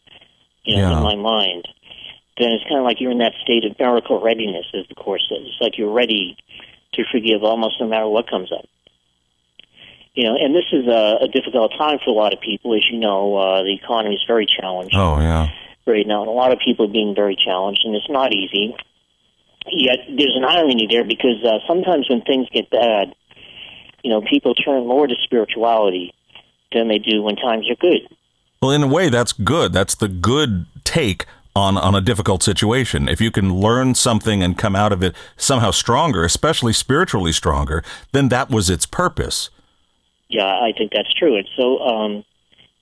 you 0.64 0.76
know, 0.76 0.90
Yeah. 0.90 0.98
in 0.98 1.04
my 1.04 1.16
mind, 1.16 1.68
then 2.40 2.52
it's 2.52 2.64
kind 2.64 2.78
of 2.78 2.84
like 2.84 3.00
you're 3.02 3.12
in 3.12 3.18
that 3.20 3.34
state 3.44 3.66
of 3.66 3.78
miracle 3.80 4.22
readiness, 4.22 4.66
as 4.74 4.88
the 4.90 4.96
course 4.96 5.26
says. 5.30 5.40
It's 5.42 5.62
like 5.62 5.78
you're 5.78 5.92
ready 5.94 6.38
to 6.94 7.04
forgive 7.12 7.44
almost 7.44 7.76
no 7.80 7.88
matter 7.88 8.08
what 8.08 8.30
comes 8.30 8.52
up. 8.52 8.66
You 10.14 10.24
know, 10.24 10.36
and 10.40 10.56
this 10.56 10.66
is 10.72 10.88
a, 10.88 11.18
a 11.26 11.28
difficult 11.28 11.74
time 11.78 12.00
for 12.04 12.10
a 12.10 12.14
lot 12.14 12.34
of 12.34 12.42
people, 12.42 12.74
as 12.76 12.84
you 12.92 12.98
know. 13.00 13.36
Uh, 13.38 13.64
the 13.64 13.74
economy 13.76 14.16
is 14.16 14.24
very 14.28 14.48
challenged 14.48 14.96
Oh, 14.96 15.20
yeah. 15.20 15.50
right 15.86 16.08
now, 16.08 16.22
and 16.22 16.30
a 16.30 16.34
lot 16.34 16.52
of 16.52 16.60
people 16.60 16.86
are 16.86 16.92
being 16.92 17.14
very 17.14 17.36
challenged, 17.36 17.82
and 17.86 17.96
it's 17.96 18.10
not 18.10 18.34
easy. 18.34 18.76
Yet 19.70 20.00
there's 20.08 20.34
an 20.36 20.44
irony 20.46 20.88
there 20.90 21.04
because 21.04 21.44
uh, 21.44 21.60
sometimes 21.68 22.10
when 22.10 22.22
things 22.22 22.48
get 22.52 22.70
bad, 22.72 23.14
you 24.04 24.10
know, 24.10 24.22
people 24.22 24.56
turn 24.56 24.88
more 24.88 25.06
to 25.06 25.16
spirituality 25.24 26.14
than 26.72 26.88
they 26.88 26.98
do 27.00 27.22
when 27.22 27.36
times 27.36 27.70
are 27.70 27.76
good. 27.76 28.08
Well, 28.62 28.72
in 28.72 28.82
a 28.82 28.88
way, 28.88 29.10
that's 29.10 29.34
good. 29.34 29.72
That's 29.74 29.94
the 29.94 30.08
good 30.08 30.66
take 30.84 31.26
on, 31.58 31.78
on 31.78 31.96
a 31.96 32.02
difficult 32.02 32.44
situation. 32.44 33.10
If 33.10 33.20
you 33.20 33.32
can 33.32 33.56
learn 33.56 33.96
something 33.96 34.44
and 34.44 34.58
come 34.58 34.76
out 34.76 34.92
of 34.92 35.04
it 35.04 35.16
somehow 35.36 35.72
stronger, 35.72 36.24
especially 36.24 36.74
spiritually 36.74 37.32
stronger, 37.32 37.84
then 38.12 38.30
that 38.30 38.50
was 38.50 38.70
its 38.70 38.86
purpose. 38.86 39.50
Yeah, 40.30 40.46
I 40.46 40.74
think 40.78 40.92
that's 40.94 41.14
true. 41.14 41.38
And 41.38 41.48
so, 41.58 41.80
um, 41.80 42.24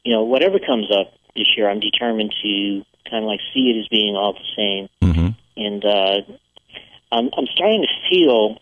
you 0.04 0.14
know, 0.14 0.24
whatever 0.24 0.60
comes 0.60 0.92
up 0.92 1.14
this 1.36 1.48
year, 1.56 1.70
I'm 1.70 1.80
determined 1.80 2.36
to 2.44 2.84
kind 3.10 3.24
of 3.24 3.28
like 3.28 3.40
see 3.54 3.72
it 3.72 3.80
as 3.80 3.88
being 3.88 4.16
all 4.16 4.34
the 4.34 4.40
same. 4.56 4.90
Mm-hmm. 5.02 5.28
And 5.58 5.86
uh, 5.86 6.22
I'm, 7.12 7.30
I'm 7.38 7.48
starting 7.56 7.82
to 7.84 8.10
feel 8.10 8.58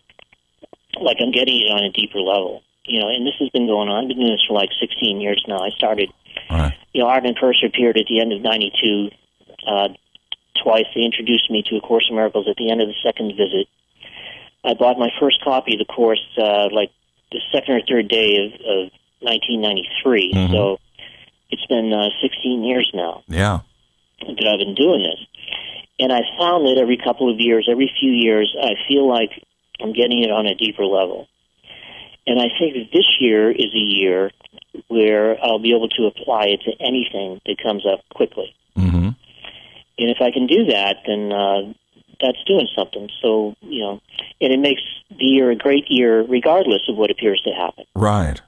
like 1.00 1.16
I'm 1.20 1.32
getting 1.32 1.60
it 1.60 1.70
on 1.72 1.84
a 1.84 1.90
deeper 1.90 2.20
level. 2.20 2.62
You 2.84 3.00
know, 3.00 3.08
and 3.08 3.26
this 3.26 3.34
has 3.40 3.48
been 3.48 3.66
going 3.66 3.88
on. 3.88 4.04
I've 4.04 4.08
been 4.08 4.18
doing 4.18 4.32
this 4.32 4.44
for 4.46 4.52
like 4.52 4.68
16 4.78 5.20
years 5.20 5.42
now. 5.48 5.58
I 5.58 5.70
started 5.70 6.10
Right. 6.50 6.74
you 6.92 7.00
know, 7.02 7.08
Arten 7.08 7.28
and 7.28 7.38
Pursah 7.38 7.66
appeared 7.66 7.96
at 7.96 8.06
the 8.08 8.20
end 8.20 8.32
of 8.32 8.42
'92 8.42 9.10
uh, 9.66 9.88
twice. 10.62 10.84
They 10.94 11.02
introduced 11.02 11.50
me 11.50 11.62
to 11.68 11.76
A 11.76 11.80
Course 11.80 12.06
in 12.08 12.16
Miracles 12.16 12.46
at 12.48 12.56
the 12.56 12.70
end 12.70 12.80
of 12.80 12.88
the 12.88 12.94
second 13.02 13.28
visit. 13.36 13.66
I 14.64 14.74
bought 14.74 14.98
my 14.98 15.10
first 15.20 15.42
copy 15.42 15.74
of 15.74 15.78
the 15.78 15.84
course 15.92 16.22
uh, 16.38 16.68
like 16.72 16.90
the 17.32 17.40
second 17.52 17.74
or 17.76 17.80
third 17.88 18.08
day 18.08 18.46
of, 18.46 18.52
of 18.60 18.90
1993. 19.20 20.32
Mhm. 20.32 20.50
So 20.52 20.78
it's 21.50 21.66
been 21.66 21.92
uh, 21.92 22.08
16 22.22 22.64
years 22.64 22.90
now 22.94 23.22
Yeah. 23.28 23.60
that 24.20 24.46
I've 24.46 24.58
been 24.58 24.74
doing 24.74 25.02
this. 25.02 25.20
And 25.98 26.12
I 26.12 26.22
found 26.38 26.66
that 26.66 26.78
every 26.80 26.96
couple 26.96 27.30
of 27.30 27.38
years, 27.40 27.68
every 27.70 27.92
few 28.00 28.10
years, 28.10 28.54
I 28.60 28.74
feel 28.88 29.08
like 29.08 29.30
I'm 29.80 29.92
getting 29.92 30.22
it 30.22 30.30
on 30.30 30.46
a 30.46 30.54
deeper 30.54 30.84
level. 30.84 31.28
And 32.26 32.40
I 32.40 32.48
think 32.58 32.74
that 32.74 32.88
this 32.92 33.06
year 33.20 33.50
is 33.50 33.72
a 33.74 33.78
year 33.78 34.30
where 34.88 35.36
I'll 35.44 35.58
be 35.60 35.74
able 35.74 35.88
to 35.90 36.06
apply 36.06 36.46
it 36.46 36.62
to 36.62 36.72
anything 36.80 37.40
that 37.46 37.58
comes 37.62 37.84
up 37.86 38.00
quickly. 38.14 38.54
Mm-hmm. 38.76 39.03
And 39.98 40.10
if 40.10 40.18
I 40.20 40.30
can 40.30 40.46
do 40.46 40.66
that, 40.66 40.96
then 41.06 41.32
uh, 41.32 41.72
that's 42.20 42.42
doing 42.46 42.68
something. 42.76 43.08
So, 43.22 43.54
you 43.60 43.80
know, 43.80 44.00
and 44.40 44.52
it 44.52 44.58
makes 44.58 44.82
the 45.10 45.24
year 45.24 45.50
a 45.50 45.56
great 45.56 45.84
year 45.88 46.22
regardless 46.22 46.82
of 46.88 46.96
what 46.96 47.10
appears 47.10 47.40
to 47.44 47.50
happen. 47.50 47.84
Right. 47.94 48.40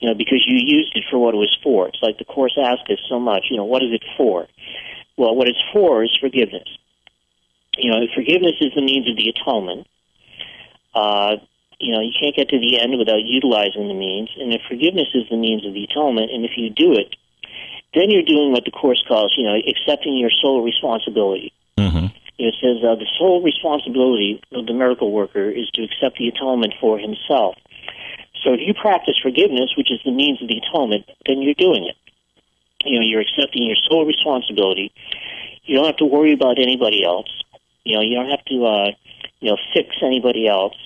You 0.00 0.08
know, 0.08 0.14
because 0.14 0.44
you 0.46 0.56
used 0.56 0.96
it 0.96 1.04
for 1.10 1.18
what 1.18 1.34
it 1.34 1.38
was 1.38 1.56
for. 1.62 1.88
It's 1.88 2.02
like 2.02 2.18
the 2.18 2.24
Course 2.24 2.56
asks 2.58 2.88
us 2.90 2.98
so 3.08 3.18
much, 3.18 3.46
you 3.50 3.56
know, 3.56 3.64
what 3.64 3.82
is 3.82 3.92
it 3.92 4.04
for? 4.16 4.46
Well, 5.16 5.34
what 5.34 5.48
it's 5.48 5.62
for 5.72 6.04
is 6.04 6.16
forgiveness. 6.20 6.68
You 7.76 7.90
know, 7.90 8.06
forgiveness 8.14 8.54
is 8.60 8.72
the 8.74 8.82
means 8.82 9.08
of 9.10 9.16
the 9.16 9.28
atonement. 9.28 9.86
Uh, 10.94 11.36
you 11.80 11.92
know, 11.92 12.00
you 12.00 12.12
can't 12.20 12.34
get 12.34 12.48
to 12.48 12.58
the 12.58 12.80
end 12.80 12.98
without 12.98 13.22
utilizing 13.22 13.88
the 13.88 13.94
means, 13.94 14.30
and 14.38 14.52
if 14.52 14.62
forgiveness 14.68 15.08
is 15.14 15.28
the 15.30 15.36
means 15.36 15.64
of 15.64 15.74
the 15.74 15.84
atonement, 15.84 16.30
and 16.32 16.44
if 16.44 16.52
you 16.56 16.70
do 16.70 16.92
it, 16.94 17.14
then 17.94 18.10
you're 18.10 18.22
doing 18.22 18.52
what 18.52 18.64
the 18.64 18.70
Course 18.70 19.02
calls, 19.08 19.34
you 19.36 19.44
know, 19.44 19.56
accepting 19.66 20.16
your 20.16 20.30
sole 20.42 20.62
responsibility. 20.62 21.52
Mm-hmm. 21.76 22.06
It 22.38 22.54
says 22.60 22.84
uh, 22.84 22.94
the 22.94 23.08
sole 23.18 23.42
responsibility 23.42 24.40
of 24.52 24.66
the 24.66 24.74
miracle 24.74 25.10
worker 25.10 25.50
is 25.50 25.68
to 25.74 25.82
accept 25.82 26.18
the 26.18 26.28
atonement 26.28 26.74
for 26.80 26.98
himself. 26.98 27.56
So 28.44 28.52
if 28.52 28.60
you 28.60 28.74
practice 28.74 29.18
forgiveness, 29.20 29.74
which 29.76 29.90
is 29.90 30.00
the 30.04 30.12
means 30.12 30.40
of 30.40 30.48
the 30.48 30.62
atonement, 30.62 31.06
then 31.26 31.42
you're 31.42 31.54
doing 31.54 31.88
it. 31.88 31.96
You 32.84 33.00
know, 33.00 33.04
you're 33.04 33.20
accepting 33.20 33.66
your 33.66 33.76
sole 33.88 34.06
responsibility. 34.06 34.92
You 35.64 35.76
don't 35.76 35.86
have 35.86 35.96
to 35.96 36.04
worry 36.04 36.32
about 36.32 36.58
anybody 36.58 37.04
else. 37.04 37.28
You 37.84 37.96
know, 37.96 38.02
you 38.02 38.14
don't 38.14 38.30
have 38.30 38.44
to, 38.44 38.66
uh, 38.66 38.90
you 39.40 39.50
know, 39.50 39.56
fix 39.74 39.96
anybody 40.02 40.46
else 40.46 40.76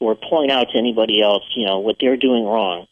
or 0.00 0.14
point 0.14 0.50
out 0.50 0.70
to 0.70 0.78
anybody 0.78 1.20
else, 1.20 1.44
you 1.54 1.66
know, 1.66 1.80
what 1.80 1.96
they're 2.00 2.16
doing 2.16 2.44
wrong. 2.44 2.86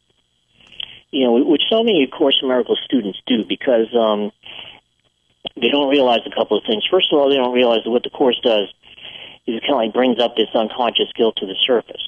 You 1.17 1.25
know, 1.25 1.33
which 1.49 1.63
so 1.71 1.83
many 1.83 2.05
of 2.05 2.11
Course 2.11 2.37
in 2.43 2.49
Miracles 2.49 2.79
students 2.85 3.19
do 3.27 3.43
because 3.49 3.89
um, 3.97 4.31
they 5.57 5.71
don't 5.71 5.89
realize 5.89 6.21
a 6.27 6.35
couple 6.35 6.59
of 6.59 6.65
things. 6.69 6.85
First 6.91 7.07
of 7.11 7.19
all, 7.19 7.31
they 7.31 7.37
don't 7.37 7.55
realize 7.55 7.81
that 7.85 7.91
what 7.91 8.03
the 8.03 8.11
Course 8.11 8.39
does 8.45 8.69
is 9.47 9.57
it 9.57 9.61
kind 9.63 9.73
of 9.73 9.79
like 9.79 9.95
brings 9.95 10.19
up 10.21 10.37
this 10.37 10.49
unconscious 10.55 11.09
guilt 11.17 11.37
to 11.39 11.47
the 11.47 11.55
surface, 11.67 12.03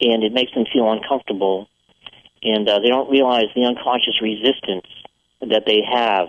and 0.00 0.24
it 0.24 0.32
makes 0.32 0.54
them 0.54 0.64
feel 0.72 0.90
uncomfortable, 0.90 1.68
and 2.42 2.66
uh, 2.66 2.78
they 2.78 2.88
don't 2.88 3.10
realize 3.10 3.46
the 3.54 3.64
unconscious 3.64 4.22
resistance 4.22 4.86
that 5.42 5.64
they 5.66 5.82
have, 5.84 6.28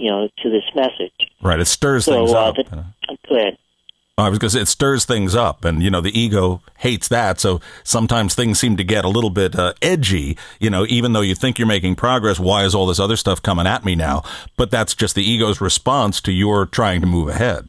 you 0.00 0.10
know, 0.10 0.28
to 0.42 0.50
this 0.50 0.64
message. 0.74 1.14
Right. 1.42 1.60
It 1.60 1.66
stirs 1.66 2.06
So, 2.06 2.12
things 2.12 2.32
uh, 2.32 2.38
up. 2.48 2.56
the- 2.56 2.84
Go 3.28 3.36
ahead. 3.36 3.56
I 4.18 4.30
was 4.30 4.38
going 4.38 4.48
to 4.48 4.56
say 4.56 4.62
it 4.62 4.68
stirs 4.68 5.04
things 5.04 5.34
up, 5.34 5.62
and 5.62 5.82
you 5.82 5.90
know 5.90 6.00
the 6.00 6.18
ego 6.18 6.62
hates 6.78 7.06
that. 7.08 7.38
So 7.38 7.60
sometimes 7.84 8.34
things 8.34 8.58
seem 8.58 8.78
to 8.78 8.84
get 8.84 9.04
a 9.04 9.10
little 9.10 9.28
bit 9.28 9.54
uh, 9.54 9.74
edgy. 9.82 10.38
You 10.58 10.70
know, 10.70 10.86
even 10.88 11.12
though 11.12 11.20
you 11.20 11.34
think 11.34 11.58
you're 11.58 11.68
making 11.68 11.96
progress, 11.96 12.40
why 12.40 12.64
is 12.64 12.74
all 12.74 12.86
this 12.86 12.98
other 12.98 13.16
stuff 13.16 13.42
coming 13.42 13.66
at 13.66 13.84
me 13.84 13.94
now? 13.94 14.22
But 14.56 14.70
that's 14.70 14.94
just 14.94 15.16
the 15.16 15.22
ego's 15.22 15.60
response 15.60 16.22
to 16.22 16.32
your 16.32 16.64
trying 16.64 17.02
to 17.02 17.06
move 17.06 17.28
ahead. 17.28 17.68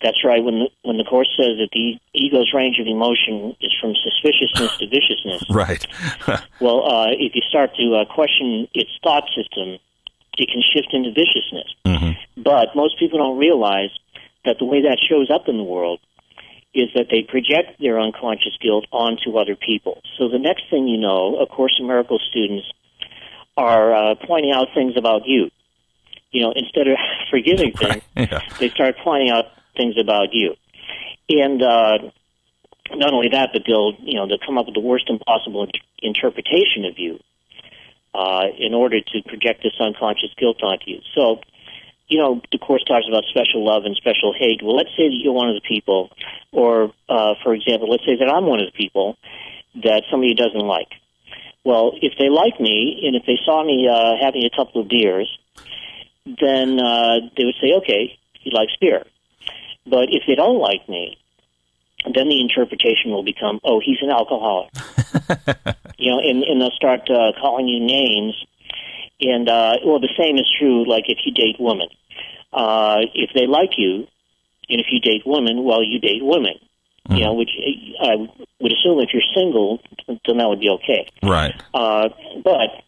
That's 0.00 0.22
right. 0.24 0.44
When 0.44 0.60
the, 0.60 0.68
when 0.82 0.96
the 0.98 1.04
course 1.04 1.28
says 1.36 1.56
that 1.58 1.70
the 1.72 1.98
ego's 2.14 2.52
range 2.54 2.78
of 2.78 2.86
emotion 2.86 3.56
is 3.60 3.74
from 3.80 3.94
suspiciousness 3.96 4.76
to 4.78 4.86
viciousness, 4.86 5.42
Right. 5.50 5.84
well, 6.60 6.84
uh, 6.86 7.06
if 7.10 7.34
you 7.34 7.42
start 7.48 7.74
to 7.76 7.96
uh, 7.96 8.04
question 8.04 8.68
its 8.74 8.90
thought 9.02 9.24
system, 9.34 9.78
it 10.38 10.48
can 10.50 10.62
shift 10.62 10.92
into 10.92 11.10
viciousness. 11.10 11.74
hmm 11.84 12.12
But 12.40 12.76
most 12.76 12.98
people 12.98 13.18
don't 13.18 13.38
realize 13.38 13.90
that 14.46 14.56
the 14.58 14.64
way 14.64 14.82
that 14.82 14.98
shows 15.08 15.30
up 15.30 15.48
in 15.48 15.56
the 15.56 15.64
world 15.64 16.00
is 16.74 16.88
that 16.94 17.06
they 17.10 17.22
project 17.22 17.80
their 17.80 17.98
unconscious 18.00 18.56
guilt 18.60 18.86
onto 18.92 19.36
other 19.38 19.56
people. 19.56 20.02
So 20.18 20.28
the 20.28 20.38
next 20.38 20.64
thing 20.70 20.86
you 20.88 20.98
know, 20.98 21.36
A 21.38 21.46
Course 21.46 21.76
in 21.78 21.86
Miracles 21.86 22.22
students 22.30 22.66
are 23.56 23.94
uh, 23.94 24.14
pointing 24.26 24.52
out 24.52 24.68
things 24.74 24.94
about 24.96 25.22
you. 25.26 25.50
You 26.30 26.42
know, 26.42 26.52
instead 26.54 26.86
of 26.88 26.96
forgiving 27.30 27.72
things, 27.72 28.02
Yeah. 28.16 28.40
they 28.60 28.68
start 28.70 28.96
pointing 29.02 29.30
out 29.30 29.46
things 29.76 29.94
about 29.98 30.28
you. 30.32 30.54
And 31.28 31.62
uh, 31.62 31.98
not 32.94 33.12
only 33.12 33.30
that, 33.30 33.50
but 33.52 33.62
they'll 33.66 33.94
you 33.98 34.14
know 34.14 34.28
they'll 34.28 34.44
come 34.44 34.58
up 34.58 34.66
with 34.66 34.74
the 34.74 34.80
worst 34.80 35.08
impossible 35.08 35.64
in- 35.64 35.70
interpretation 36.02 36.84
of 36.84 36.98
you 36.98 37.18
uh, 38.14 38.44
in 38.58 38.74
order 38.74 39.00
to 39.00 39.22
project 39.26 39.62
this 39.62 39.72
unconscious 39.80 40.30
guilt 40.38 40.62
onto 40.62 40.84
you. 40.90 41.00
So, 41.14 41.40
you 42.08 42.18
know, 42.18 42.40
the 42.52 42.58
course 42.58 42.84
talks 42.84 43.06
about 43.08 43.24
special 43.30 43.64
love 43.64 43.84
and 43.84 43.96
special 43.96 44.32
hate. 44.32 44.62
Well, 44.62 44.76
let's 44.76 44.90
say 44.96 45.08
that 45.08 45.18
you're 45.18 45.32
one 45.32 45.48
of 45.48 45.54
the 45.54 45.66
people, 45.66 46.10
or 46.52 46.92
uh, 47.08 47.34
for 47.42 47.54
example, 47.54 47.90
let's 47.90 48.04
say 48.04 48.16
that 48.16 48.28
I'm 48.28 48.46
one 48.46 48.60
of 48.60 48.66
the 48.66 48.76
people 48.76 49.16
that 49.82 50.02
somebody 50.10 50.34
doesn't 50.34 50.66
like. 50.66 50.88
Well, 51.64 51.92
if 52.00 52.12
they 52.18 52.28
like 52.28 52.60
me, 52.60 53.02
and 53.04 53.16
if 53.16 53.24
they 53.26 53.38
saw 53.44 53.64
me 53.64 53.88
uh, 53.88 54.14
having 54.22 54.44
a 54.44 54.50
couple 54.54 54.82
of 54.82 54.88
beers, 54.88 55.28
then 56.24 56.78
uh, 56.78 57.26
they 57.36 57.44
would 57.44 57.56
say, 57.60 57.72
okay, 57.78 58.18
he 58.40 58.50
likes 58.52 58.72
beer. 58.80 59.04
But 59.84 60.08
if 60.10 60.22
they 60.26 60.36
don't 60.36 60.58
like 60.58 60.88
me, 60.88 61.18
then 62.04 62.28
the 62.28 62.40
interpretation 62.40 63.10
will 63.10 63.24
become, 63.24 63.60
oh, 63.64 63.80
he's 63.84 63.98
an 64.00 64.10
alcoholic. 64.10 64.70
you 65.98 66.10
know, 66.10 66.20
and, 66.20 66.42
and 66.44 66.60
they'll 66.60 66.70
start 66.70 67.10
uh, 67.10 67.32
calling 67.40 67.66
you 67.66 67.80
names. 67.80 68.34
And, 69.20 69.48
uh, 69.48 69.76
well, 69.84 70.00
the 70.00 70.12
same 70.18 70.36
is 70.36 70.46
true, 70.58 70.88
like, 70.88 71.04
if 71.08 71.18
you 71.24 71.32
date 71.32 71.56
women. 71.58 71.88
Uh, 72.52 72.98
if 73.14 73.30
they 73.34 73.46
like 73.46 73.78
you, 73.78 74.06
and 74.68 74.80
if 74.80 74.86
you 74.90 75.00
date 75.00 75.22
women, 75.24 75.64
well, 75.64 75.82
you 75.82 75.98
date 75.98 76.22
women. 76.22 76.54
You 77.08 77.24
know, 77.24 77.34
which 77.34 77.50
I 78.02 78.16
would 78.60 78.72
assume 78.72 78.98
if 78.98 79.10
you're 79.12 79.22
single, 79.32 79.80
then 80.08 80.38
that 80.38 80.48
would 80.48 80.58
be 80.58 80.70
okay. 80.70 81.08
Right. 81.22 81.54
Uh, 81.72 82.08
but 82.42 82.82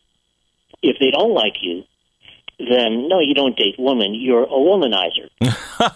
if 0.83 0.97
they 0.99 1.13
don't 1.13 1.33
like 1.33 1.55
you, 1.63 1.85
then 2.59 3.07
no, 3.09 3.21
you 3.21 3.35
don't 3.35 3.57
date 3.57 3.77
women. 3.79 4.15
You're 4.15 4.43
a 4.43 4.49
womanizer. 4.49 5.31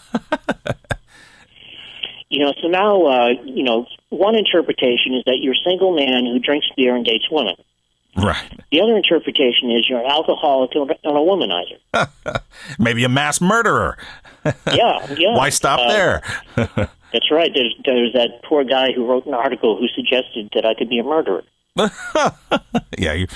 you 2.29 2.45
know, 2.45 2.53
so 2.63 2.69
now, 2.69 3.07
uh, 3.07 3.29
you 3.45 3.65
know, 3.65 3.87
one 4.11 4.37
interpretation 4.37 5.15
is 5.15 5.25
that 5.27 5.39
you're 5.41 5.55
a 5.55 5.69
single 5.69 5.95
man 5.95 6.25
who 6.25 6.39
drinks 6.39 6.69
beer 6.77 6.95
and 6.95 7.05
dates 7.05 7.29
women. 7.31 7.57
Right. 8.17 8.61
The 8.71 8.81
other 8.83 8.97
interpretation 8.97 9.71
is 9.71 9.87
you're 9.89 10.01
an 10.01 10.11
alcoholic 10.11 10.71
and 10.75 10.91
a 10.91 11.11
womanizer. 11.19 11.79
Maybe 12.79 13.05
a 13.05 13.09
mass 13.09 13.41
murderer. 13.41 13.97
yeah, 14.45 15.07
yeah. 15.17 15.37
Why 15.37 15.49
stop 15.51 15.81
Uh, 15.81 15.89
there? 15.93 16.23
That's 17.13 17.31
right. 17.31 17.51
There's 17.55 17.75
there's 17.85 18.13
that 18.15 18.43
poor 18.45 18.65
guy 18.65 18.93
who 18.93 19.07
wrote 19.07 19.27
an 19.27 19.35
article 19.35 19.77
who 19.79 19.87
suggested 19.89 20.51
that 20.55 20.65
I 20.67 20.75
could 20.75 20.89
be 20.89 20.99
a 20.99 21.03
murderer. 21.05 21.45
yeah, 22.99 23.13
you, 23.15 23.27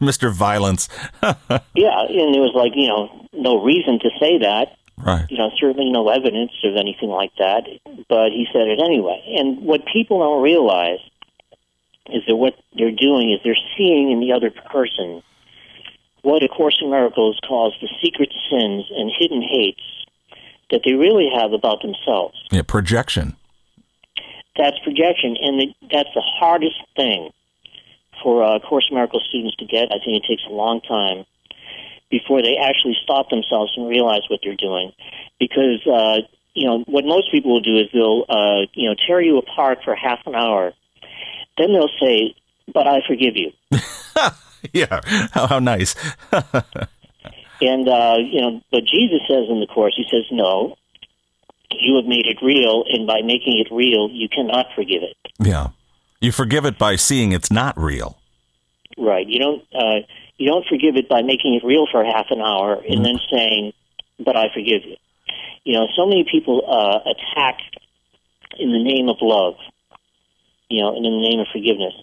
Mr. 0.00 0.30
Violence. 0.32 0.88
Yeah, 1.22 2.02
and 2.08 2.34
it 2.36 2.40
was 2.40 2.52
like 2.54 2.72
you 2.74 2.88
know 2.88 3.26
no 3.32 3.62
reason 3.62 3.98
to 4.00 4.10
say 4.20 4.38
that. 4.38 4.76
right. 4.98 5.24
You 5.30 5.38
know, 5.38 5.50
certainly 5.58 5.90
no 5.90 6.08
evidence 6.08 6.52
of 6.64 6.76
anything 6.76 7.08
like 7.08 7.32
that, 7.38 7.64
but 8.08 8.32
he 8.32 8.46
said 8.52 8.68
it 8.68 8.80
anyway. 8.84 9.22
And 9.38 9.62
what 9.64 9.82
people 9.90 10.18
don't 10.20 10.42
realize 10.42 10.98
is 12.12 12.22
that 12.26 12.36
what 12.36 12.54
they're 12.76 12.90
doing 12.90 13.32
is 13.32 13.40
they're 13.44 13.56
seeing 13.76 14.10
in 14.10 14.20
the 14.20 14.32
other 14.32 14.50
person 14.50 15.22
what 16.22 16.42
A 16.42 16.48
Course 16.48 16.78
in 16.82 16.90
Miracles 16.90 17.38
calls 17.46 17.74
the 17.80 17.88
secret 18.02 18.32
sins 18.50 18.84
and 18.94 19.10
hidden 19.16 19.42
hates 19.42 19.80
that 20.70 20.82
they 20.84 20.92
really 20.92 21.30
have 21.34 21.52
about 21.52 21.82
themselves. 21.82 22.36
Yeah, 22.50 22.62
projection. 22.62 23.36
That's 24.56 24.78
projection, 24.84 25.36
and 25.40 25.62
it, 25.62 25.68
that's 25.90 26.08
the 26.14 26.22
hardest 26.22 26.76
thing 26.96 27.30
for 28.22 28.44
uh, 28.44 28.58
Course 28.60 28.86
in 28.90 28.96
Miracles 28.96 29.24
students 29.28 29.56
to 29.56 29.64
get. 29.64 29.88
I 29.90 29.98
think 30.04 30.22
it 30.22 30.24
takes 30.28 30.42
a 30.48 30.52
long 30.52 30.80
time 30.82 31.24
before 32.10 32.42
they 32.42 32.56
actually 32.56 32.96
stop 33.02 33.30
themselves 33.30 33.72
and 33.76 33.88
realize 33.88 34.22
what 34.28 34.40
they're 34.42 34.56
doing, 34.56 34.92
because 35.38 35.80
uh, 35.86 36.26
you 36.54 36.66
know 36.66 36.84
what 36.86 37.04
most 37.04 37.30
people 37.30 37.52
will 37.52 37.60
do 37.60 37.78
is 37.78 37.86
they'll 37.92 38.24
uh, 38.28 38.66
you 38.74 38.88
know 38.88 38.94
tear 39.06 39.20
you 39.20 39.38
apart 39.38 39.78
for 39.84 39.94
half 39.94 40.18
an 40.26 40.34
hour, 40.34 40.72
then 41.60 41.72
they'll 41.72 41.88
say, 42.00 42.34
"But 42.72 42.86
I 42.86 43.00
forgive 43.06 43.36
you." 43.36 43.52
Yeah, 44.74 45.00
how, 45.32 45.46
how 45.46 45.58
nice. 45.58 45.94
And 47.62 47.86
uh, 47.88 48.16
you 48.18 48.40
know, 48.40 48.62
but 48.70 48.84
Jesus 48.84 49.20
says 49.28 49.44
in 49.50 49.60
the 49.60 49.66
course, 49.66 49.92
he 49.94 50.04
says, 50.10 50.24
"No, 50.30 50.76
you 51.70 51.96
have 51.96 52.06
made 52.06 52.26
it 52.26 52.38
real, 52.42 52.84
and 52.88 53.06
by 53.06 53.20
making 53.22 53.62
it 53.64 53.70
real, 53.70 54.08
you 54.10 54.28
cannot 54.28 54.66
forgive 54.74 55.02
it." 55.02 55.16
yeah. 55.38 55.68
You 56.22 56.32
forgive 56.32 56.66
it 56.66 56.78
by 56.78 56.96
seeing 56.96 57.32
it's 57.32 57.50
not 57.50 57.78
real. 57.78 58.18
Right. 58.98 59.26
You 59.26 59.38
don't. 59.38 59.62
Uh, 59.74 60.06
you 60.36 60.50
don't 60.50 60.64
forgive 60.66 60.96
it 60.96 61.08
by 61.08 61.22
making 61.22 61.54
it 61.54 61.64
real 61.64 61.86
for 61.90 62.04
half 62.04 62.26
an 62.30 62.40
hour 62.40 62.82
and 62.88 63.04
then 63.04 63.18
saying, 63.30 63.72
"But 64.18 64.36
I 64.36 64.46
forgive 64.54 64.84
you." 64.84 64.96
You 65.64 65.78
know, 65.78 65.86
so 65.96 66.06
many 66.06 66.24
people 66.30 66.62
uh, 66.66 67.10
attack 67.10 67.58
in 68.58 68.72
the 68.72 68.82
name 68.82 69.08
of 69.10 69.16
love. 69.20 69.54
You 70.70 70.82
know, 70.82 70.96
and 70.96 71.04
in 71.04 71.12
the 71.20 71.28
name 71.28 71.40
of 71.40 71.48
forgiveness, 71.52 71.94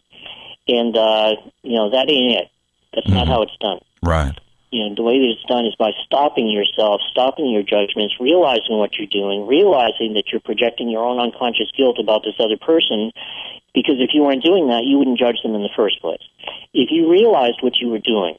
and 0.67 0.95
uh, 0.95 1.31
you 1.63 1.75
know 1.75 1.89
that 1.91 2.11
ain't 2.11 2.35
it. 2.35 2.47
That's 2.93 3.07
not 3.07 3.27
how 3.27 3.41
it's 3.43 3.55
done. 3.59 3.79
Right. 4.03 4.37
you 4.71 4.83
know, 4.83 4.95
the 4.95 5.03
way 5.03 5.19
that 5.19 5.31
it's 5.31 5.47
done 5.47 5.65
is 5.65 5.75
by 5.75 5.91
stopping 6.05 6.49
yourself, 6.49 7.01
stopping 7.11 7.49
your 7.49 7.63
judgments, 7.63 8.15
realizing 8.19 8.77
what 8.77 8.97
you're 8.97 9.07
doing, 9.07 9.47
realizing 9.47 10.13
that 10.15 10.31
you're 10.31 10.41
projecting 10.43 10.89
your 10.89 11.03
own 11.03 11.19
unconscious 11.19 11.71
guilt 11.75 11.97
about 11.99 12.23
this 12.23 12.35
other 12.39 12.57
person. 12.57 13.11
Because 13.73 13.95
if 13.99 14.11
you 14.13 14.23
weren't 14.23 14.43
doing 14.43 14.67
that, 14.69 14.83
you 14.83 14.97
wouldn't 14.97 15.19
judge 15.19 15.37
them 15.43 15.55
in 15.55 15.61
the 15.61 15.73
first 15.75 16.01
place. 16.01 16.23
If 16.73 16.89
you 16.91 17.09
realized 17.11 17.59
what 17.61 17.77
you 17.79 17.89
were 17.89 17.99
doing, 17.99 18.37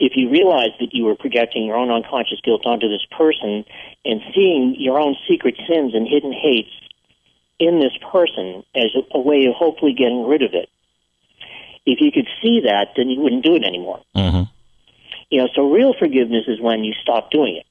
if 0.00 0.12
you 0.16 0.28
realized 0.28 0.76
that 0.80 0.92
you 0.92 1.04
were 1.04 1.14
projecting 1.14 1.64
your 1.64 1.76
own 1.76 1.90
unconscious 1.90 2.40
guilt 2.42 2.66
onto 2.66 2.88
this 2.88 3.06
person 3.16 3.64
and 4.04 4.20
seeing 4.34 4.76
your 4.78 4.98
own 4.98 5.16
secret 5.28 5.54
sins 5.68 5.94
and 5.94 6.06
hidden 6.06 6.32
hates 6.32 6.70
in 7.58 7.80
this 7.80 7.92
person 8.12 8.62
as 8.74 8.90
a, 9.14 9.18
way 9.18 9.46
of 9.46 9.54
hopefully 9.54 9.92
getting 9.92 10.26
rid 10.26 10.42
of 10.42 10.52
it, 10.54 10.68
if 11.86 12.00
you 12.00 12.10
could 12.12 12.28
see 12.42 12.60
that, 12.64 12.88
then 12.96 13.08
you 13.08 13.20
wouldn't 13.20 13.44
do 13.44 13.54
it 13.54 13.64
anymore. 13.64 14.00
hmm 14.14 14.42
You 15.30 15.42
know, 15.42 15.48
so 15.54 15.70
real 15.70 15.94
forgiveness 15.98 16.44
is 16.46 16.60
when 16.60 16.84
you 16.84 16.92
stop 17.02 17.30
doing 17.30 17.56
it. 17.56 17.66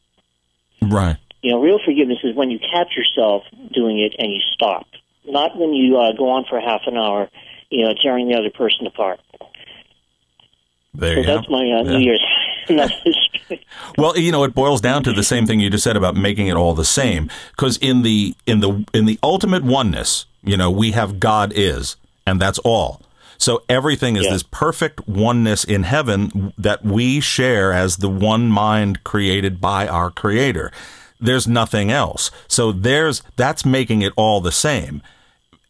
Right. 0.82 1.18
You 1.42 1.52
know, 1.52 1.62
real 1.62 1.80
forgiveness 1.84 2.20
is 2.24 2.36
when 2.36 2.50
you 2.50 2.60
catch 2.60 2.96
yourself 2.96 3.44
doing 3.74 4.00
it 4.00 4.16
and 4.18 4.32
you 4.32 4.42
stop. 4.54 4.88
Not 5.26 5.58
when 5.58 5.74
you 5.74 5.98
uh, 5.98 6.14
go 6.14 6.30
on 6.30 6.46
for 6.50 6.60
half 6.60 6.82
an 6.88 6.98
hour, 6.98 7.30
you 7.70 7.86
know, 7.86 7.94
tearing 8.02 8.28
the 8.30 8.36
other 8.38 8.50
person 8.50 8.88
apart. 8.88 9.20
There 10.94 11.16
So 11.16 11.20
you 11.22 11.26
go. 11.26 11.36
that's 11.36 11.50
my 11.50 11.58
uh, 11.60 11.84
Yeah. 11.84 11.98
New 11.98 12.00
Year's. 12.00 12.26
Well, 13.98 14.18
you 14.18 14.32
know, 14.32 14.44
it 14.44 14.56
boils 14.56 14.82
down 14.82 15.04
to 15.04 15.14
the 15.14 15.24
same 15.24 15.46
thing 15.46 15.60
you 15.60 15.70
just 15.70 15.84
said 15.84 15.96
about 15.96 16.16
making 16.16 16.48
it 16.48 16.56
all 16.56 16.74
the 16.74 16.84
same. 16.86 17.30
Because 17.52 17.78
in 17.78 18.02
the 18.02 18.36
in 18.46 18.60
the 18.60 18.86
in 18.94 19.06
the 19.06 19.20
ultimate 19.22 19.64
oneness, 19.64 20.26
you 20.44 20.58
know, 20.58 20.72
we 20.72 20.92
have 20.92 21.20
God 21.20 21.54
is, 21.56 21.96
and 22.26 22.42
that's 22.42 22.58
all. 22.60 23.02
So 23.38 23.64
everything 23.70 24.16
is 24.16 24.26
Yeah. 24.26 24.32
this 24.32 24.44
perfect 24.44 25.08
oneness 25.08 25.64
in 25.64 25.84
heaven 25.84 26.54
that 26.58 26.84
we 26.84 27.20
share 27.20 27.72
as 27.72 27.98
the 27.98 28.10
one 28.10 28.48
mind 28.50 29.04
created 29.04 29.62
by 29.62 29.88
our 29.88 30.10
Creator. 30.10 30.72
There's 31.20 31.48
nothing 31.48 31.92
else. 31.92 32.32
So 32.48 32.72
there's 32.72 33.22
that's 33.36 33.66
making 33.66 34.02
it 34.02 34.14
all 34.16 34.42
the 34.42 34.52
same 34.52 35.02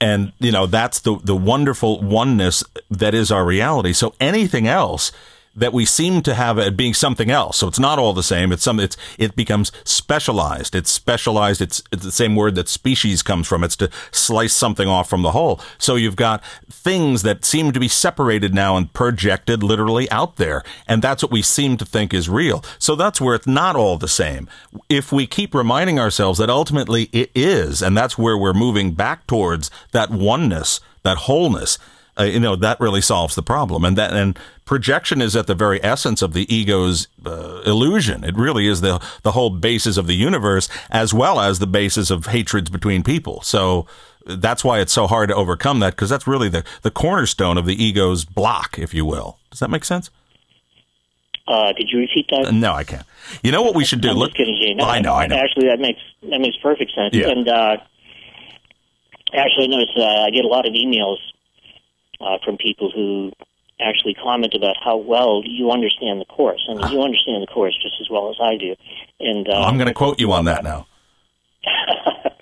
and 0.01 0.33
you 0.39 0.51
know 0.51 0.65
that's 0.65 0.99
the 0.99 1.17
the 1.23 1.35
wonderful 1.35 2.01
oneness 2.01 2.63
that 2.91 3.13
is 3.13 3.31
our 3.31 3.45
reality 3.45 3.93
so 3.93 4.13
anything 4.19 4.67
else 4.67 5.11
that 5.55 5.73
we 5.73 5.85
seem 5.85 6.21
to 6.21 6.33
have 6.33 6.57
it 6.57 6.75
being 6.75 6.93
something 6.93 7.31
else. 7.31 7.57
So 7.57 7.67
it's 7.67 7.79
not 7.79 7.99
all 7.99 8.13
the 8.13 8.23
same. 8.23 8.51
It's 8.51 8.63
some 8.63 8.79
it's 8.79 8.97
it 9.17 9.35
becomes 9.35 9.71
specialized. 9.83 10.75
It's 10.75 10.91
specialized. 10.91 11.61
It's 11.61 11.81
it's 11.91 12.03
the 12.03 12.11
same 12.11 12.35
word 12.35 12.55
that 12.55 12.67
species 12.67 13.21
comes 13.21 13.47
from. 13.47 13.63
It's 13.63 13.75
to 13.77 13.89
slice 14.11 14.53
something 14.53 14.87
off 14.87 15.09
from 15.09 15.21
the 15.21 15.31
whole. 15.31 15.61
So 15.77 15.95
you've 15.95 16.15
got 16.15 16.43
things 16.69 17.23
that 17.23 17.45
seem 17.45 17.71
to 17.71 17.79
be 17.79 17.87
separated 17.87 18.53
now 18.53 18.77
and 18.77 18.91
projected 18.91 19.63
literally 19.63 20.09
out 20.11 20.35
there. 20.35 20.63
And 20.87 21.01
that's 21.01 21.23
what 21.23 21.31
we 21.31 21.41
seem 21.41 21.77
to 21.77 21.85
think 21.85 22.13
is 22.13 22.29
real. 22.29 22.63
So 22.79 22.95
that's 22.95 23.21
where 23.21 23.35
it's 23.35 23.47
not 23.47 23.75
all 23.75 23.97
the 23.97 24.07
same. 24.07 24.49
If 24.89 25.11
we 25.11 25.27
keep 25.27 25.55
reminding 25.55 25.99
ourselves 25.99 26.39
that 26.39 26.49
ultimately 26.49 27.09
it 27.11 27.31
is 27.33 27.81
and 27.81 27.95
that's 27.95 28.17
where 28.17 28.37
we're 28.37 28.53
moving 28.53 28.93
back 28.93 29.25
towards 29.27 29.71
that 29.91 30.11
oneness 30.11 30.79
that 31.05 31.19
wholeness 31.19 31.77
uh, 32.19 32.23
you 32.23 32.39
know 32.39 32.55
that 32.55 32.79
really 32.79 33.01
solves 33.01 33.35
the 33.35 33.43
problem 33.43 33.83
and 33.85 33.97
that 33.97 34.13
and 34.13 34.37
projection 34.65 35.21
is 35.21 35.35
at 35.35 35.47
the 35.47 35.55
very 35.55 35.83
essence 35.83 36.21
of 36.21 36.33
the 36.33 36.45
ego's 36.53 37.07
uh, 37.25 37.61
illusion 37.65 38.23
it 38.23 38.35
really 38.35 38.67
is 38.67 38.81
the 38.81 38.99
the 39.23 39.31
whole 39.33 39.49
basis 39.49 39.97
of 39.97 40.07
the 40.07 40.15
universe 40.15 40.67
as 40.89 41.13
well 41.13 41.39
as 41.39 41.59
the 41.59 41.67
basis 41.67 42.09
of 42.09 42.27
hatreds 42.27 42.69
between 42.69 43.03
people 43.03 43.41
so 43.41 43.85
that's 44.25 44.63
why 44.63 44.79
it's 44.79 44.93
so 44.93 45.05
hard 45.07 45.29
to 45.29 45.35
overcome 45.35 45.79
that 45.79 45.91
because 45.91 46.09
that's 46.09 46.25
really 46.27 46.49
the 46.49 46.63
the 46.81 46.91
cornerstone 46.91 47.57
of 47.57 47.65
the 47.65 47.75
ego's 47.83 48.25
block 48.25 48.79
if 48.79 48.93
you 48.93 49.05
will 49.05 49.37
does 49.51 49.59
that 49.59 49.69
make 49.69 49.83
sense 49.85 50.09
Uh, 51.47 51.73
did 51.73 51.87
you 51.91 51.99
repeat 51.99 52.25
that? 52.31 52.51
no 52.53 52.71
i 52.73 52.83
can't 52.83 53.05
you 53.43 53.51
know 53.51 53.61
what 53.61 53.75
we 53.75 53.85
should 53.85 54.01
do 54.01 54.09
I'm 54.09 54.17
Look- 54.17 54.33
just 54.33 54.37
kidding. 54.37 54.77
Well, 54.77 54.87
i 54.89 54.99
know 54.99 55.13
i 55.13 55.27
know 55.27 55.35
Actually, 55.35 55.67
that 55.67 55.79
makes 55.79 55.99
that 56.31 56.39
makes 56.39 56.57
perfect 56.57 56.91
sense. 56.95 57.13
Yeah. 57.13 57.29
And 57.29 57.47
uh, 57.47 57.77
actually, 59.33 59.65
I 59.65 59.67
notice 59.67 59.89
uh, 59.95 60.25
I 60.25 60.29
get 60.31 60.43
a 60.45 60.47
lot 60.47 60.65
of 60.65 60.73
emails 60.73 61.17
uh, 62.21 62.37
from 62.43 62.57
people 62.57 62.91
who 62.93 63.31
actually 63.79 64.13
comment 64.13 64.53
about 64.53 64.75
how 64.83 64.95
well 64.97 65.41
you 65.45 65.71
understand 65.71 66.21
the 66.21 66.25
course. 66.25 66.65
I 66.69 66.75
mean, 66.75 66.91
you 66.91 67.01
understand 67.01 67.43
the 67.43 67.47
course 67.47 67.77
just 67.81 67.95
as 67.99 68.09
well 68.09 68.29
as 68.29 68.37
I 68.41 68.55
do. 68.57 68.75
And 69.19 69.47
uh, 69.47 69.61
i'm 69.61 69.77
going 69.77 69.87
to 69.87 69.93
quote 69.93 70.19
you 70.19 70.31
on 70.31 70.45
that 70.45 70.63
now 70.63 70.87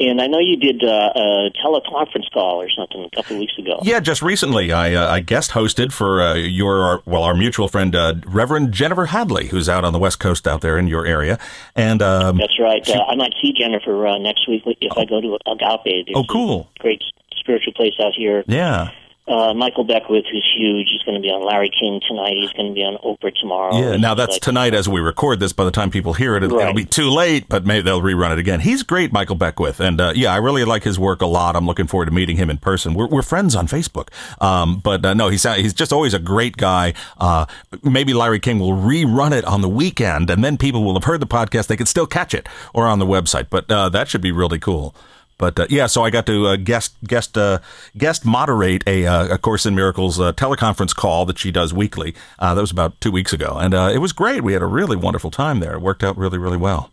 And 0.00 0.20
I 0.20 0.26
know 0.26 0.40
you 0.40 0.56
did 0.56 0.82
uh, 0.82 1.12
a 1.14 1.50
teleconference 1.64 2.28
call 2.32 2.60
or 2.60 2.68
something 2.68 3.04
a 3.04 3.10
couple 3.14 3.36
of 3.36 3.40
weeks 3.40 3.56
ago. 3.56 3.78
Yeah, 3.82 4.00
just 4.00 4.22
recently 4.22 4.72
I, 4.72 4.92
uh, 4.92 5.08
I 5.08 5.20
guest 5.20 5.52
hosted 5.52 5.92
for 5.92 6.20
uh, 6.20 6.34
your 6.34 7.00
well 7.06 7.22
our 7.22 7.34
mutual 7.34 7.68
friend 7.68 7.94
uh, 7.94 8.14
Reverend 8.26 8.72
Jennifer 8.72 9.06
Hadley, 9.06 9.48
who's 9.48 9.68
out 9.68 9.84
on 9.84 9.92
the 9.92 10.00
West 10.00 10.18
Coast 10.18 10.48
out 10.48 10.62
there 10.62 10.78
in 10.78 10.88
your 10.88 11.06
area, 11.06 11.38
and 11.76 12.02
um, 12.02 12.38
That's 12.38 12.58
right. 12.58 12.86
Uh, 12.88 13.04
I 13.08 13.14
might 13.14 13.34
see 13.40 13.52
Jennifer 13.56 14.04
uh, 14.08 14.18
next 14.18 14.48
week 14.48 14.64
if 14.66 14.98
I 14.98 15.04
go 15.04 15.20
to 15.20 15.38
Agape. 15.46 16.06
There's 16.06 16.16
Oh, 16.16 16.24
cool. 16.28 16.70
great 16.80 17.00
spiritual 17.44 17.72
place 17.74 17.92
out 18.02 18.12
here. 18.16 18.42
yeah, 18.48 18.90
Uh, 19.26 19.54
Michael 19.54 19.84
Beckwith, 19.84 20.26
who's 20.30 20.44
huge, 20.54 20.86
he's 20.92 21.00
going 21.04 21.14
to 21.14 21.20
be 21.22 21.28
on 21.30 21.42
Larry 21.42 21.70
King 21.80 21.98
tonight. 22.06 22.34
He's 22.36 22.52
going 22.52 22.68
to 22.68 22.74
be 22.74 22.82
on 22.82 22.98
Oprah 23.02 23.32
tomorrow. 23.40 23.74
Yeah, 23.74 23.96
now 23.96 24.12
that's 24.12 24.32
Like- 24.34 24.42
tonight 24.42 24.74
as 24.74 24.86
we 24.86 25.00
record 25.00 25.40
this. 25.40 25.54
By 25.54 25.64
the 25.64 25.70
time 25.70 25.90
people 25.90 26.12
hear 26.12 26.36
it, 26.36 26.42
it- 26.44 26.52
it'll 26.52 26.74
be 26.74 26.84
too 26.84 27.08
late, 27.08 27.48
but 27.48 27.64
maybe 27.64 27.80
they'll 27.80 28.02
rerun 28.02 28.32
it 28.32 28.38
again. 28.38 28.60
He's 28.60 28.82
great, 28.82 29.14
Michael 29.14 29.34
Beckwith. 29.36 29.80
And 29.80 29.98
uh, 29.98 30.12
yeah, 30.14 30.30
I 30.30 30.36
really 30.36 30.64
like 30.66 30.84
his 30.84 30.98
work 30.98 31.22
a 31.22 31.26
lot. 31.26 31.56
I'm 31.56 31.64
looking 31.64 31.86
forward 31.86 32.04
to 32.04 32.10
meeting 32.12 32.36
him 32.36 32.50
in 32.50 32.58
person. 32.58 32.92
We're, 32.92 33.06
we're 33.08 33.22
friends 33.22 33.56
on 33.56 33.66
Facebook. 33.66 34.08
Um, 34.42 34.80
but 34.80 35.02
uh, 35.06 35.14
no, 35.14 35.28
he's, 35.28 35.44
he's 35.56 35.72
just 35.72 35.90
always 35.90 36.12
a 36.12 36.18
great 36.18 36.58
guy. 36.58 36.92
Uh, 37.16 37.46
maybe 37.82 38.12
Larry 38.12 38.40
King 38.40 38.58
will 38.58 38.72
rerun 38.76 39.32
it 39.32 39.46
on 39.46 39.62
the 39.62 39.70
weekend, 39.70 40.28
and 40.28 40.44
then 40.44 40.58
people 40.58 40.84
will 40.84 40.92
have 40.94 41.04
heard 41.04 41.20
the 41.20 41.26
podcast. 41.26 41.68
They 41.68 41.78
can 41.78 41.86
still 41.86 42.06
catch 42.06 42.34
it 42.34 42.46
or 42.74 42.86
on 42.86 42.98
the 42.98 43.06
website. 43.06 43.46
But 43.48 43.70
uh, 43.72 43.88
that 43.88 44.08
should 44.08 44.20
be 44.20 44.32
really 44.32 44.58
cool. 44.58 44.94
But 45.36 45.58
uh, 45.58 45.66
yeah, 45.68 45.86
so 45.86 46.04
I 46.04 46.10
got 46.10 46.26
to 46.26 46.46
uh, 46.46 46.56
guest 46.56 46.94
guest 47.06 47.36
uh, 47.36 47.58
guest 47.98 48.24
moderate 48.24 48.84
a, 48.86 49.06
uh, 49.06 49.34
a 49.34 49.38
Course 49.38 49.66
in 49.66 49.74
Miracles 49.74 50.20
uh, 50.20 50.32
teleconference 50.32 50.94
call 50.94 51.26
that 51.26 51.38
she 51.38 51.50
does 51.50 51.74
weekly. 51.74 52.14
Uh, 52.38 52.54
that 52.54 52.60
was 52.60 52.70
about 52.70 53.00
two 53.00 53.10
weeks 53.10 53.32
ago, 53.32 53.56
and 53.58 53.74
uh, 53.74 53.90
it 53.92 53.98
was 53.98 54.12
great. 54.12 54.44
We 54.44 54.52
had 54.52 54.62
a 54.62 54.66
really 54.66 54.96
wonderful 54.96 55.30
time 55.30 55.60
there. 55.60 55.74
It 55.74 55.80
worked 55.80 56.04
out 56.04 56.16
really, 56.16 56.38
really 56.38 56.56
well. 56.56 56.90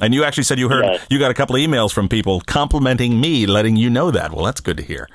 And 0.00 0.14
you 0.14 0.22
actually 0.22 0.44
said 0.44 0.58
you 0.60 0.68
heard 0.68 0.84
Yeah. 0.84 0.98
you 1.10 1.18
got 1.18 1.30
a 1.30 1.34
couple 1.34 1.56
of 1.56 1.60
emails 1.60 1.92
from 1.92 2.08
people 2.08 2.40
complimenting 2.42 3.20
me, 3.20 3.46
letting 3.46 3.74
you 3.76 3.90
know 3.90 4.10
that. 4.12 4.32
Well, 4.32 4.44
that's 4.44 4.60
good 4.60 4.76
to 4.76 4.82
hear. 4.84 5.08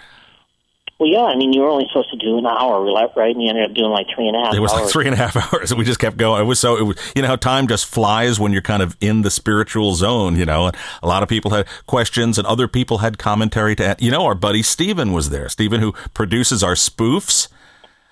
Well, 1.04 1.12
yeah, 1.12 1.24
I 1.26 1.36
mean, 1.36 1.52
you 1.52 1.60
were 1.60 1.68
only 1.68 1.86
supposed 1.90 2.12
to 2.12 2.16
do 2.18 2.38
an 2.38 2.46
hour, 2.46 2.82
right? 3.18 3.36
And 3.36 3.44
you 3.44 3.50
ended 3.50 3.70
up 3.70 3.76
doing 3.76 3.92
like 3.92 4.08
three 4.16 4.30
and 4.30 4.38
a 4.38 4.40
half 4.40 4.54
It 4.56 4.62
was 4.62 4.72
hours. 4.72 4.84
like 4.84 4.90
three 4.94 5.06
and 5.06 5.14
a 5.14 5.18
half 5.18 5.36
hours, 5.54 5.76
we 5.76 5.84
just 5.84 6.00
kept 6.00 6.16
going. 6.16 6.42
It 6.42 6.46
was 6.46 6.62
so, 6.62 6.78
it 6.78 6.84
was, 6.84 6.96
you 7.14 7.22
know, 7.22 7.28
how 7.28 7.36
time 7.36 7.68
just 7.68 7.86
flies 7.88 8.40
when 8.40 8.54
you're 8.54 8.62
kind 8.62 8.82
of 8.82 8.96
in 9.02 9.22
the 9.22 9.30
spiritual 9.30 9.96
zone. 9.96 10.38
You 10.38 10.46
know, 10.46 10.68
and 10.68 10.78
a 11.02 11.08
lot 11.10 11.22
of 11.22 11.28
people 11.28 11.52
had 11.52 11.68
questions, 11.88 12.38
and 12.38 12.48
other 12.48 12.70
people 12.70 13.00
had 13.00 13.18
commentary 13.18 13.76
to 13.76 13.86
add. 13.86 14.02
You 14.02 14.12
know, 14.12 14.24
our 14.26 14.34
buddy 14.34 14.64
Steven 14.64 15.12
was 15.12 15.30
there. 15.30 15.50
Steven, 15.50 15.82
who 15.82 15.92
produces 16.14 16.64
our 16.64 16.76
spoofs. 16.76 17.50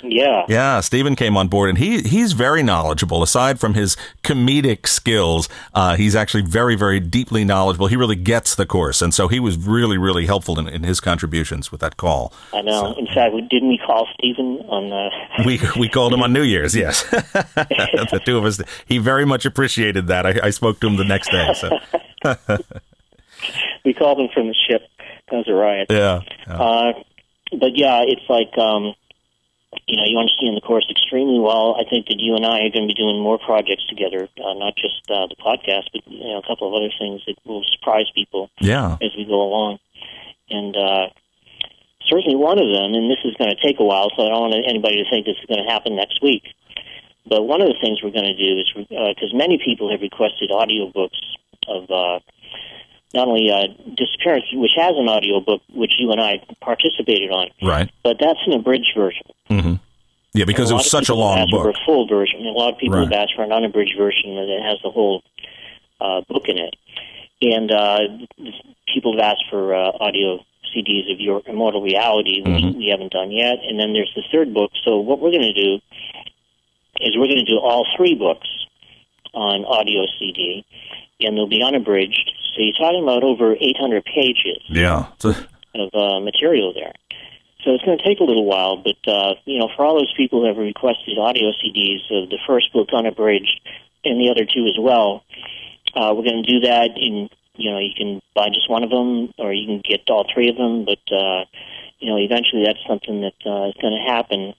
Yeah. 0.03 0.45
Yeah, 0.47 0.79
Steven 0.79 1.15
came 1.15 1.37
on 1.37 1.47
board, 1.47 1.69
and 1.69 1.77
he 1.77 2.01
he's 2.01 2.33
very 2.33 2.63
knowledgeable. 2.63 3.23
Aside 3.23 3.59
from 3.59 3.73
his 3.73 3.97
comedic 4.23 4.87
skills, 4.87 5.47
uh, 5.73 5.95
he's 5.95 6.15
actually 6.15 6.43
very, 6.43 6.75
very 6.75 6.99
deeply 6.99 7.43
knowledgeable. 7.43 7.87
He 7.87 7.95
really 7.95 8.15
gets 8.15 8.55
the 8.55 8.65
course, 8.65 9.01
and 9.01 9.13
so 9.13 9.27
he 9.27 9.39
was 9.39 9.57
really, 9.57 9.97
really 9.97 10.25
helpful 10.25 10.59
in, 10.59 10.67
in 10.67 10.83
his 10.83 10.99
contributions 10.99 11.71
with 11.71 11.81
that 11.81 11.97
call. 11.97 12.33
I 12.53 12.61
know. 12.61 12.93
In 12.97 13.07
fact, 13.07 13.33
we, 13.33 13.41
didn't 13.41 13.69
we 13.69 13.77
call 13.77 14.07
Stephen 14.17 14.59
on 14.67 14.91
uh, 14.91 15.09
We 15.45 15.59
we 15.77 15.89
called 15.89 16.13
him 16.13 16.21
on 16.21 16.33
New 16.33 16.43
Year's. 16.43 16.75
Yes, 16.75 17.03
the 17.09 18.21
two 18.25 18.37
of 18.37 18.45
us. 18.45 18.61
He 18.85 18.97
very 18.97 19.25
much 19.25 19.45
appreciated 19.45 20.07
that. 20.07 20.25
I, 20.25 20.47
I 20.47 20.49
spoke 20.49 20.79
to 20.81 20.87
him 20.87 20.97
the 20.97 21.05
next 21.05 21.29
day. 21.31 21.53
So 21.53 21.79
we 23.85 23.93
called 23.93 24.19
him 24.19 24.29
from 24.33 24.47
the 24.47 24.55
ship. 24.67 24.81
That 25.29 25.37
was 25.37 25.47
a 25.47 25.53
riot. 25.53 25.87
yeah, 25.89 26.21
yeah. 26.47 26.53
Uh, 26.53 26.93
but 27.59 27.75
yeah, 27.75 28.03
it's 28.05 28.27
like 28.29 28.57
um, 28.57 28.93
you 29.91 29.97
know 29.99 30.07
you 30.07 30.17
understand 30.17 30.55
the 30.55 30.63
course 30.63 30.87
extremely 30.89 31.37
well. 31.37 31.75
I 31.75 31.83
think 31.83 32.07
that 32.07 32.15
you 32.23 32.35
and 32.39 32.47
I 32.47 32.63
are 32.63 32.71
going 32.71 32.87
to 32.87 32.91
be 32.91 32.95
doing 32.95 33.19
more 33.19 33.37
projects 33.37 33.83
together, 33.91 34.31
uh, 34.39 34.55
not 34.55 34.79
just 34.79 35.03
uh, 35.11 35.27
the 35.27 35.35
podcast, 35.35 35.91
but 35.91 36.07
you 36.07 36.31
know 36.31 36.39
a 36.39 36.47
couple 36.47 36.71
of 36.71 36.73
other 36.73 36.89
things 36.95 37.19
that 37.27 37.35
will 37.43 37.67
surprise 37.75 38.07
people 38.15 38.49
yeah. 38.59 38.95
as 39.03 39.11
we 39.19 39.27
go 39.27 39.43
along. 39.43 39.79
And 40.49 40.71
uh, 40.75 41.11
certainly 42.07 42.39
one 42.39 42.55
of 42.55 42.71
them, 42.71 42.95
and 42.95 43.11
this 43.11 43.19
is 43.27 43.35
going 43.35 43.51
to 43.51 43.59
take 43.59 43.79
a 43.79 43.83
while, 43.83 44.07
so 44.15 44.23
I 44.23 44.31
don't 44.31 44.47
want 44.47 44.55
anybody 44.63 45.03
to 45.03 45.09
think 45.11 45.27
this 45.27 45.35
is 45.35 45.47
going 45.51 45.59
to 45.59 45.69
happen 45.69 45.99
next 45.99 46.23
week. 46.23 46.43
But 47.27 47.43
one 47.43 47.61
of 47.61 47.67
the 47.67 47.79
things 47.83 47.99
we're 48.01 48.15
going 48.15 48.31
to 48.31 48.39
do 48.39 48.63
is 48.63 48.71
because 48.87 49.35
many 49.35 49.59
people 49.59 49.91
have 49.91 50.01
requested 50.01 50.51
audiobooks 50.51 51.19
of 51.67 51.91
uh, 51.91 52.19
not 53.13 53.27
only 53.27 53.51
uh, 53.51 53.67
Disappearance, 53.95 54.45
which 54.53 54.71
has 54.77 54.93
an 54.97 55.09
audiobook 55.09 55.61
which 55.73 55.93
you 55.99 56.11
and 56.11 56.21
I 56.21 56.43
participated 56.61 57.29
on, 57.31 57.49
Right. 57.61 57.89
but 58.03 58.17
that's 58.19 58.39
an 58.47 58.53
abridged 58.53 58.93
version. 58.95 59.25
hmm 59.47 59.73
Yeah, 60.33 60.45
because 60.45 60.71
And 60.71 60.79
it 60.79 60.83
was 60.83 60.89
such 60.91 61.09
a 61.09 61.15
long 61.15 61.39
asked 61.39 61.51
For 61.51 61.63
book. 61.65 61.75
a 61.75 61.85
full 61.85 62.07
version. 62.07 62.39
And 62.39 62.47
a 62.49 62.51
lot 62.51 62.71
of 62.73 62.79
people 62.79 62.97
Right. 62.99 63.11
have 63.11 63.23
asked 63.23 63.33
for 63.35 63.43
an 63.43 63.51
unabridged 63.51 63.97
version 63.97 64.35
that 64.35 64.61
has 64.63 64.77
the 64.83 64.89
whole 64.91 65.23
uh, 65.99 66.21
book 66.29 66.47
in 66.47 66.57
it. 66.57 66.75
And 67.41 67.71
uh, 67.71 67.99
people 68.93 69.13
have 69.13 69.21
asked 69.33 69.43
for 69.49 69.75
uh, 69.75 69.91
audio 69.99 70.39
CDs 70.73 71.11
of 71.11 71.19
your 71.19 71.41
Immortal 71.45 71.81
Reality, 71.81 72.41
which 72.41 72.63
Mhm. 72.63 72.75
we 72.77 72.87
haven't 72.87 73.11
done 73.11 73.31
yet. 73.31 73.59
And 73.67 73.77
then 73.79 73.91
there's 73.93 74.11
the 74.15 74.23
third 74.31 74.53
book. 74.53 74.71
So 74.85 74.97
what 74.99 75.19
we're 75.19 75.31
going 75.31 75.43
to 75.43 75.53
do 75.53 75.79
is 77.01 77.17
we're 77.17 77.27
going 77.27 77.43
to 77.45 77.51
do 77.51 77.59
all 77.59 77.85
three 77.97 78.15
books 78.15 78.47
on 79.33 79.65
audio 79.65 80.05
CD, 80.17 80.63
and 81.23 81.37
they'll 81.37 81.47
be 81.47 81.63
unabridged. 81.63 82.31
So 82.53 82.61
you're 82.61 82.73
talking 82.73 83.03
about 83.03 83.23
over 83.23 83.55
800 83.55 84.03
pages 84.05 84.61
Yeah. 84.67 85.07
It's 85.15 85.25
a- 85.25 85.47
of 85.73 85.89
uh, 85.93 86.19
material 86.19 86.73
there. 86.73 86.93
So 87.63 87.71
it's 87.71 87.83
going 87.85 87.97
to 87.97 88.03
take 88.03 88.19
a 88.19 88.23
little 88.23 88.45
while, 88.45 88.77
but 88.77 88.97
uh, 89.07 89.35
you 89.45 89.59
know, 89.59 89.69
for 89.75 89.85
all 89.85 89.95
those 89.95 90.13
people 90.17 90.41
who 90.41 90.47
have 90.47 90.57
requested 90.57 91.17
audio 91.17 91.51
CDs 91.63 92.01
of 92.11 92.29
the 92.29 92.39
first 92.47 92.73
book 92.73 92.89
unabridged 92.91 93.61
and 94.03 94.19
the 94.19 94.31
other 94.31 94.45
two 94.45 94.65
as 94.67 94.77
well, 94.79 95.23
uh, 95.95 96.13
we're 96.15 96.23
going 96.25 96.43
to 96.43 96.51
do 96.51 96.59
that. 96.61 96.89
In 96.97 97.29
you 97.55 97.69
know, 97.69 97.77
you 97.77 97.93
can 97.95 98.21
buy 98.33 98.47
just 98.49 98.69
one 98.69 98.83
of 98.83 98.89
them, 98.89 99.31
or 99.37 99.53
you 99.53 99.67
can 99.67 99.81
get 99.87 100.09
all 100.09 100.25
three 100.33 100.49
of 100.49 100.57
them. 100.57 100.85
But 100.85 101.03
uh, 101.13 101.45
you 101.99 102.09
know, 102.09 102.17
eventually 102.17 102.63
that's 102.65 102.81
something 102.87 103.21
that 103.21 103.37
uh, 103.45 103.69
is 103.69 103.75
going 103.79 103.93
to 103.93 104.11
happen. 104.11 104.53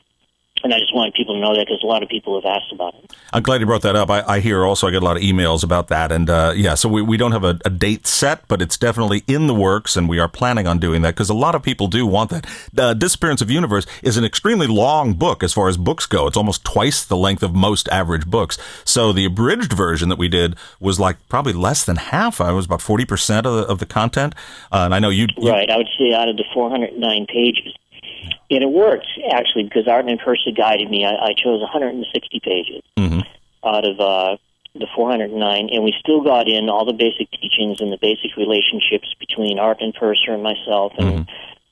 And 0.64 0.72
I 0.75 0.79
just 0.79 0.94
wanted 0.94 1.14
people 1.14 1.35
to 1.35 1.40
know 1.40 1.55
that 1.55 1.66
because 1.66 1.83
a 1.83 1.87
lot 1.87 2.03
of 2.03 2.09
people 2.09 2.40
have 2.40 2.44
asked 2.44 2.72
about 2.72 2.94
it. 2.94 3.12
I'm 3.33 3.42
glad 3.42 3.61
you 3.61 3.66
brought 3.66 3.83
that 3.83 3.96
up. 3.96 4.11
I, 4.11 4.22
I 4.22 4.40
hear 4.40 4.64
also 4.64 4.88
I 4.88 4.90
get 4.90 5.03
a 5.03 5.05
lot 5.05 5.16
of 5.16 5.22
emails 5.22 5.64
about 5.64 5.88
that, 5.88 6.12
and 6.12 6.29
uh, 6.29 6.53
yeah, 6.55 6.75
so 6.75 6.88
we, 6.88 7.01
we 7.01 7.16
don't 7.16 7.33
have 7.33 7.44
a, 7.44 7.59
a 7.64 7.70
date 7.70 8.07
set, 8.07 8.46
but 8.48 8.61
it's 8.61 8.77
definitely 8.77 9.25
in 9.27 9.46
the 9.46 9.55
works, 9.55 9.96
and 9.96 10.09
we 10.09 10.18
are 10.18 10.29
planning 10.29 10.66
on 10.66 10.79
doing 10.79 11.03
that 11.03 11.14
because 11.14 11.31
a 11.31 11.35
lot 11.35 11.55
of 11.55 11.62
people 11.62 11.88
do 11.88 12.07
want 12.07 12.31
that. 12.31 12.46
The 12.72 12.94
Disappearance 12.94 13.40
of 13.40 13.51
Universe 13.51 13.87
is 14.03 14.16
an 14.16 14.25
extremely 14.25 14.66
long 14.66 15.14
book 15.14 15.42
as 15.42 15.53
far 15.53 15.68
as 15.68 15.77
books 15.77 16.07
go. 16.07 16.27
It's 16.27 16.37
almost 16.37 16.64
twice 16.64 17.05
the 17.05 17.16
length 17.16 17.42
of 17.42 17.55
most 17.55 17.88
average 17.88 18.27
books. 18.27 18.59
So 18.85 19.12
the 19.12 19.25
abridged 19.25 19.72
version 19.72 20.09
that 20.09 20.18
we 20.18 20.29
did 20.29 20.57
was 20.81 21.01
like 21.01 21.16
probably 21.29 21.53
less 21.53 21.85
than 21.85 21.96
half. 21.96 22.40
I 22.40 22.53
was 22.53 22.66
about 22.66 22.83
forty 22.83 23.05
percent 23.05 23.46
of 23.46 23.55
the, 23.55 23.62
of 23.62 23.79
the 23.79 23.87
content, 23.87 24.35
uh, 24.70 24.83
and 24.85 24.94
I 24.94 24.98
know 24.98 25.09
you, 25.09 25.27
you 25.38 25.53
Right. 25.53 25.70
I 25.70 25.77
would 25.77 25.88
say 25.98 26.12
out 26.12 26.29
of 26.29 26.37
the 26.37 26.44
409 26.55 27.27
pages. 27.27 27.75
And 28.50 28.62
it 28.62 28.70
worked, 28.70 29.06
actually, 29.30 29.64
because 29.64 29.88
Arten 29.88 30.11
and 30.11 30.20
Pursah 30.20 30.52
guided 30.52 30.90
me. 30.90 31.04
I, 31.04 31.30
I 31.30 31.32
chose 31.35 31.61
160 31.61 32.40
pages 32.40 32.82
Mhm. 32.98 33.24
out 33.64 33.85
of 33.85 34.00
uh, 34.00 34.37
the 34.74 34.87
409, 34.94 35.68
and 35.72 35.85
we 35.85 35.94
still 35.98 36.20
got 36.20 36.48
in 36.48 36.68
all 36.68 36.85
the 36.85 36.92
basic 36.92 37.30
teachings 37.30 37.80
and 37.80 37.92
the 37.92 37.98
basic 38.00 38.37
relationships 38.37 39.14
between 39.18 39.58
Arten 39.58 39.87
and 39.87 39.94
Pursah 39.94 40.32
and 40.32 40.42
myself, 40.42 40.92
and 40.98 41.28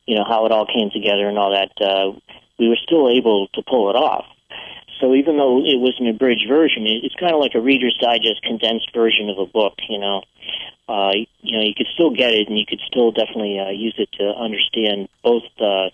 you 0.06 0.16
know 0.16 0.24
how 0.24 0.46
it 0.46 0.52
all 0.52 0.66
came 0.66 0.90
together 0.90 1.28
and 1.28 1.38
all 1.38 1.50
that. 1.50 1.70
Uh, 1.80 2.12
we 2.58 2.68
were 2.68 2.76
still 2.76 3.08
able 3.08 3.48
to 3.54 3.62
pull 3.62 3.90
it 3.90 3.96
off. 3.96 4.26
So 5.00 5.14
even 5.14 5.38
though 5.38 5.64
it 5.64 5.80
was 5.80 5.94
an 5.98 6.06
abridged 6.08 6.46
version, 6.46 6.86
it, 6.86 7.04
it's 7.04 7.14
kind 7.14 7.32
of 7.32 7.40
like 7.40 7.54
a 7.54 7.60
Reader's 7.60 7.96
Digest 7.98 8.42
condensed 8.42 8.92
version 8.92 9.30
of 9.30 9.38
a 9.38 9.46
book. 9.46 9.74
You 9.88 9.98
know, 9.98 10.22
uh, 10.88 11.12
you 11.40 11.56
know, 11.56 11.64
you 11.64 11.74
could 11.74 11.88
still 11.94 12.10
get 12.10 12.32
it, 12.32 12.48
and 12.48 12.58
you 12.58 12.66
could 12.66 12.80
still 12.86 13.12
definitely 13.12 13.58
uh, 13.58 13.70
use 13.70 13.94
it 13.96 14.12
to 14.18 14.24
understand 14.34 15.08
both 15.22 15.44
uh, 15.58 15.88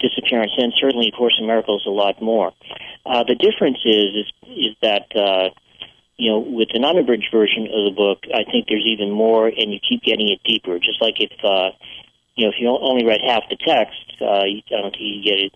disappearance 0.00 0.52
and 0.56 0.72
certainly 0.80 1.10
Course 1.10 1.36
in 1.40 1.46
Miracles 1.46 1.84
a 1.86 1.90
lot 1.90 2.20
more. 2.22 2.52
Uh, 3.06 3.24
the 3.24 3.34
difference 3.34 3.78
is 3.84 4.26
is 4.26 4.28
is 4.48 4.74
that 4.82 5.06
uh, 5.16 5.50
you 6.16 6.30
know 6.30 6.38
with 6.38 6.68
an 6.74 6.84
unabridged 6.84 7.28
version 7.32 7.64
of 7.66 7.84
the 7.88 7.94
book, 7.96 8.18
I 8.32 8.44
think 8.50 8.66
there's 8.68 8.86
even 8.86 9.10
more, 9.10 9.46
and 9.46 9.72
you 9.72 9.78
keep 9.80 10.02
getting 10.02 10.28
it 10.28 10.40
deeper. 10.44 10.78
Just 10.78 11.00
like 11.00 11.20
if 11.20 11.32
uh, 11.44 11.70
you 12.36 12.44
know 12.46 12.50
if 12.50 12.56
you 12.60 12.68
only 12.68 13.04
read 13.06 13.20
half 13.26 13.44
the 13.50 13.56
text, 13.56 13.98
uh, 14.20 14.44
you- 14.44 14.62
I 14.70 14.80
don't 14.82 14.90
think 14.92 15.02
you 15.02 15.22
get 15.22 15.38
it 15.40 15.52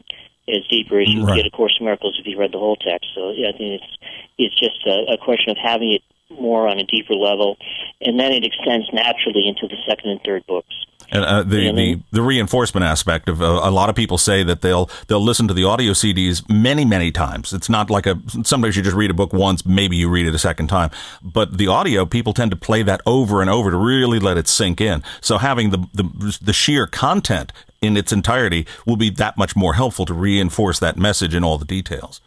as 0.49 0.67
deeper 0.69 0.99
as 0.99 1.09
you 1.09 1.25
Right. 1.25 1.37
get 1.37 1.47
a 1.47 1.51
Course 1.51 1.77
in 1.79 1.85
Miracles 1.87 2.19
if 2.19 2.27
you 2.27 2.37
read 2.37 2.53
the 2.53 2.59
whole 2.59 2.77
text. 2.77 3.11
So 3.15 3.31
yeah, 3.31 3.49
I 3.49 3.53
think 3.53 3.81
it's 3.81 3.93
it's 4.39 4.59
just 4.59 4.85
a, 4.87 5.13
a 5.15 5.17
question 5.19 5.51
of 5.51 5.59
having 5.63 5.93
it 5.93 6.03
more 6.31 6.67
on 6.67 6.79
a 6.81 6.85
deeper 6.85 7.15
level, 7.15 7.59
and 8.01 8.19
then 8.19 8.33
it 8.33 8.43
extends 8.45 8.87
naturally 8.93 9.47
into 9.47 9.69
the 9.69 9.77
second 9.87 10.11
and 10.11 10.21
third 10.25 10.47
books. 10.47 10.75
And 11.15 11.25
uh, 11.27 11.43
the, 11.43 11.71
the 11.73 12.01
the 12.11 12.23
reinforcement 12.23 12.85
aspect 12.85 13.29
of 13.29 13.43
uh, 13.43 13.45
a 13.63 13.71
lot 13.71 13.91
of 13.91 13.95
people 13.95 14.17
say 14.17 14.43
that 14.45 14.63
they'll 14.63 14.89
they'll 15.09 15.23
listen 15.23 15.47
to 15.47 15.53
the 15.55 15.65
audio 15.65 15.93
CDs 15.93 16.43
many 16.49 16.87
many 16.87 17.13
times. 17.13 17.53
It's 17.53 17.69
not 17.69 17.91
like 17.91 18.07
a 18.07 18.19
sometimes 18.45 18.77
you 18.77 18.83
just 18.83 18.97
read 18.97 19.11
a 19.11 19.15
book 19.15 19.35
once, 19.35 19.67
maybe 19.67 19.95
you 19.97 20.09
read 20.09 20.27
it 20.27 20.35
a 20.35 20.39
second 20.39 20.69
time, 20.69 20.91
but 21.23 21.59
the 21.59 21.67
audio 21.69 22.07
people 22.07 22.33
tend 22.33 22.51
to 22.51 22.57
play 22.57 22.83
that 22.85 23.03
over 23.05 23.43
and 23.43 23.51
over 23.51 23.71
to 23.71 23.77
really 23.77 24.19
let 24.19 24.39
it 24.39 24.49
sink 24.49 24.81
in. 24.81 25.03
So 25.21 25.37
having 25.37 25.69
the 25.69 25.87
the, 25.93 26.39
the 26.41 26.53
sheer 26.55 26.87
content 26.87 27.53
in 27.83 27.97
its 27.99 28.11
entirety 28.11 28.67
will 28.87 28.97
be 28.97 29.11
that 29.11 29.37
much 29.37 29.55
more 29.55 29.75
helpful 29.75 30.07
to 30.07 30.15
reinforce 30.15 30.79
that 30.79 30.97
message 30.97 31.35
in 31.35 31.45
all 31.45 31.59
the 31.59 31.67
details. 31.67 32.23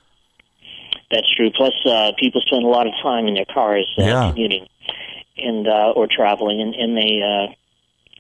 That's 1.09 1.33
true. 1.35 1.49
Plus, 1.55 1.73
uh, 1.85 2.11
people 2.19 2.41
spend 2.45 2.63
a 2.65 2.67
lot 2.67 2.85
of 2.87 2.93
time 3.01 3.27
in 3.27 3.33
their 3.33 3.45
cars 3.45 3.87
uh, 3.97 4.03
Yeah. 4.03 4.29
commuting 4.29 4.67
and 5.37 5.67
uh, 5.67 5.91
or 5.95 6.07
traveling, 6.07 6.61
and, 6.61 6.75
and 6.75 6.95
they 6.97 7.21
uh, 7.21 7.53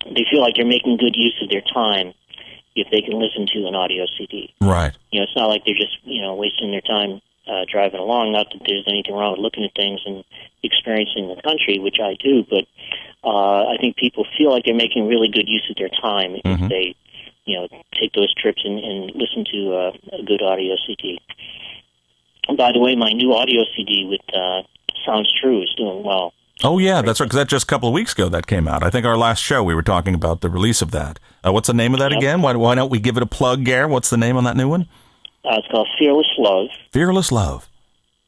they 0.05 0.25
feel 0.29 0.41
like 0.41 0.55
they're 0.55 0.65
making 0.65 0.97
good 0.97 1.15
use 1.15 1.35
of 1.41 1.49
their 1.49 1.61
time 1.61 2.13
if 2.75 2.87
they 2.91 3.01
can 3.01 3.19
listen 3.19 3.47
to 3.53 3.67
an 3.67 3.75
audio 3.75 4.05
CD. 4.17 4.53
Right. 4.61 4.93
You 5.11 5.19
know, 5.19 5.23
it's 5.23 5.35
not 5.35 5.47
like 5.47 5.63
they're 5.65 5.75
just 5.75 5.97
you 6.03 6.21
know 6.21 6.35
wasting 6.35 6.71
their 6.71 6.81
time 6.81 7.21
uh, 7.47 7.65
driving 7.71 7.99
along. 7.99 8.31
Not 8.33 8.47
that 8.51 8.61
there's 8.67 8.85
anything 8.87 9.15
wrong 9.15 9.31
with 9.33 9.41
looking 9.41 9.63
at 9.63 9.73
things 9.75 10.01
and 10.05 10.23
experiencing 10.63 11.27
the 11.27 11.41
country, 11.41 11.79
which 11.79 11.97
I 12.01 12.15
do, 12.19 12.43
but 12.49 12.65
uh, 13.23 13.65
I 13.73 13.77
think 13.79 13.95
people 13.97 14.25
feel 14.37 14.51
like 14.51 14.65
they're 14.65 14.75
making 14.75 15.07
really 15.07 15.27
good 15.27 15.47
use 15.47 15.65
of 15.69 15.77
their 15.77 15.89
time 15.89 16.35
Mhm. 16.45 16.63
if 16.63 16.69
they 16.69 16.95
you 17.45 17.55
know, 17.59 17.67
take 17.93 18.11
those 18.13 18.33
trips 18.33 18.61
and, 18.65 18.79
and 18.79 19.11
listen 19.13 19.45
to 19.45 19.75
uh, 19.75 19.91
a 20.17 20.23
good 20.23 20.41
audio 20.41 20.75
CD. 20.87 21.21
And 22.47 22.57
by 22.57 22.71
the 22.71 22.79
way, 22.79 22.95
my 22.95 23.11
new 23.11 23.33
audio 23.33 23.61
CD 23.75 24.05
with 24.09 24.21
uh, 24.35 24.63
Sounds 25.05 25.31
True 25.39 25.61
is 25.61 25.71
doing 25.77 26.03
well. 26.03 26.33
Oh 26.63 26.77
yeah, 26.79 27.01
that's 27.01 27.19
right. 27.19 27.25
Because 27.27 27.37
that 27.37 27.47
just 27.49 27.65
a 27.65 27.67
couple 27.67 27.89
of 27.89 27.93
weeks 27.93 28.13
ago 28.13 28.29
that 28.29 28.47
came 28.47 28.67
out. 28.67 28.81
I 28.83 28.89
think 28.89 29.05
our 29.05 29.17
last 29.17 29.39
show 29.41 29.61
we 29.63 29.75
were 29.75 29.81
talking 29.83 30.13
about 30.15 30.41
the 30.41 30.49
release 30.49 30.81
of 30.81 30.91
that. 30.91 31.19
Uh, 31.45 31.51
what's 31.51 31.67
the 31.67 31.73
name 31.73 31.93
of 31.93 31.99
that 31.99 32.11
Yep. 32.11 32.17
again? 32.19 32.41
Why, 32.41 32.55
why 32.55 32.75
don't 32.75 32.89
we 32.89 32.99
give 32.99 33.17
it 33.17 33.23
a 33.23 33.27
plug, 33.27 33.65
Gare? 33.65 33.87
What's 33.87 34.09
the 34.09 34.17
name 34.17 34.37
on 34.37 34.45
that 34.45 34.55
new 34.55 34.69
one? 34.69 34.87
Uh, 35.43 35.57
it's 35.57 35.67
called 35.67 35.87
Fearless 35.99 36.27
Love. 36.37 36.67
Fearless 36.91 37.31
Love. 37.31 37.69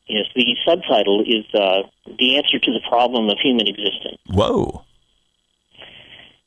Yes, 0.07 0.25
the 0.35 0.55
subtitle 0.65 1.21
is 1.21 1.45
uh, 1.53 1.83
The 2.17 2.37
Answer 2.37 2.59
to 2.59 2.71
the 2.71 2.81
Problem 2.87 3.29
of 3.29 3.37
Human 3.41 3.67
Existence. 3.67 4.19
Whoa. 4.29 4.83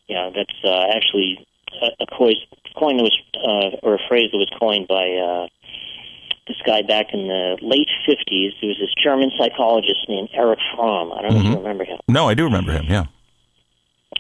Yeah, 0.09 0.31
that's 0.35 0.59
uh, 0.65 0.85
actually 0.95 1.47
a, 1.83 2.03
a 2.03 2.07
coin, 2.07 2.35
coin 2.77 2.97
that 2.99 3.03
was, 3.03 3.19
uh, 3.37 3.77
or 3.87 3.95
a 3.95 3.99
phrase 4.09 4.31
that 4.33 4.39
was 4.39 4.51
coined 4.59 4.89
by 4.89 5.13
uh, 5.13 5.47
this 6.51 6.61
guy 6.67 6.83
back 6.83 7.15
in 7.15 7.29
the 7.29 7.57
late 7.63 7.89
50s. 8.07 8.51
There 8.61 8.69
was 8.75 8.79
this 8.83 8.95
German 9.03 9.31
psychologist 9.39 10.07
named 10.09 10.29
Erich 10.35 10.59
Fromm. 10.75 11.13
I 11.13 11.23
don't 11.23 11.35
know 11.35 11.41
if 11.41 11.47
you 11.47 11.57
remember 11.59 11.85
him. 11.85 11.99
No, 12.09 12.29
I 12.29 12.35
do 12.35 12.45
remember 12.45 12.73
him. 12.73 12.87
Yeah. 12.89 13.07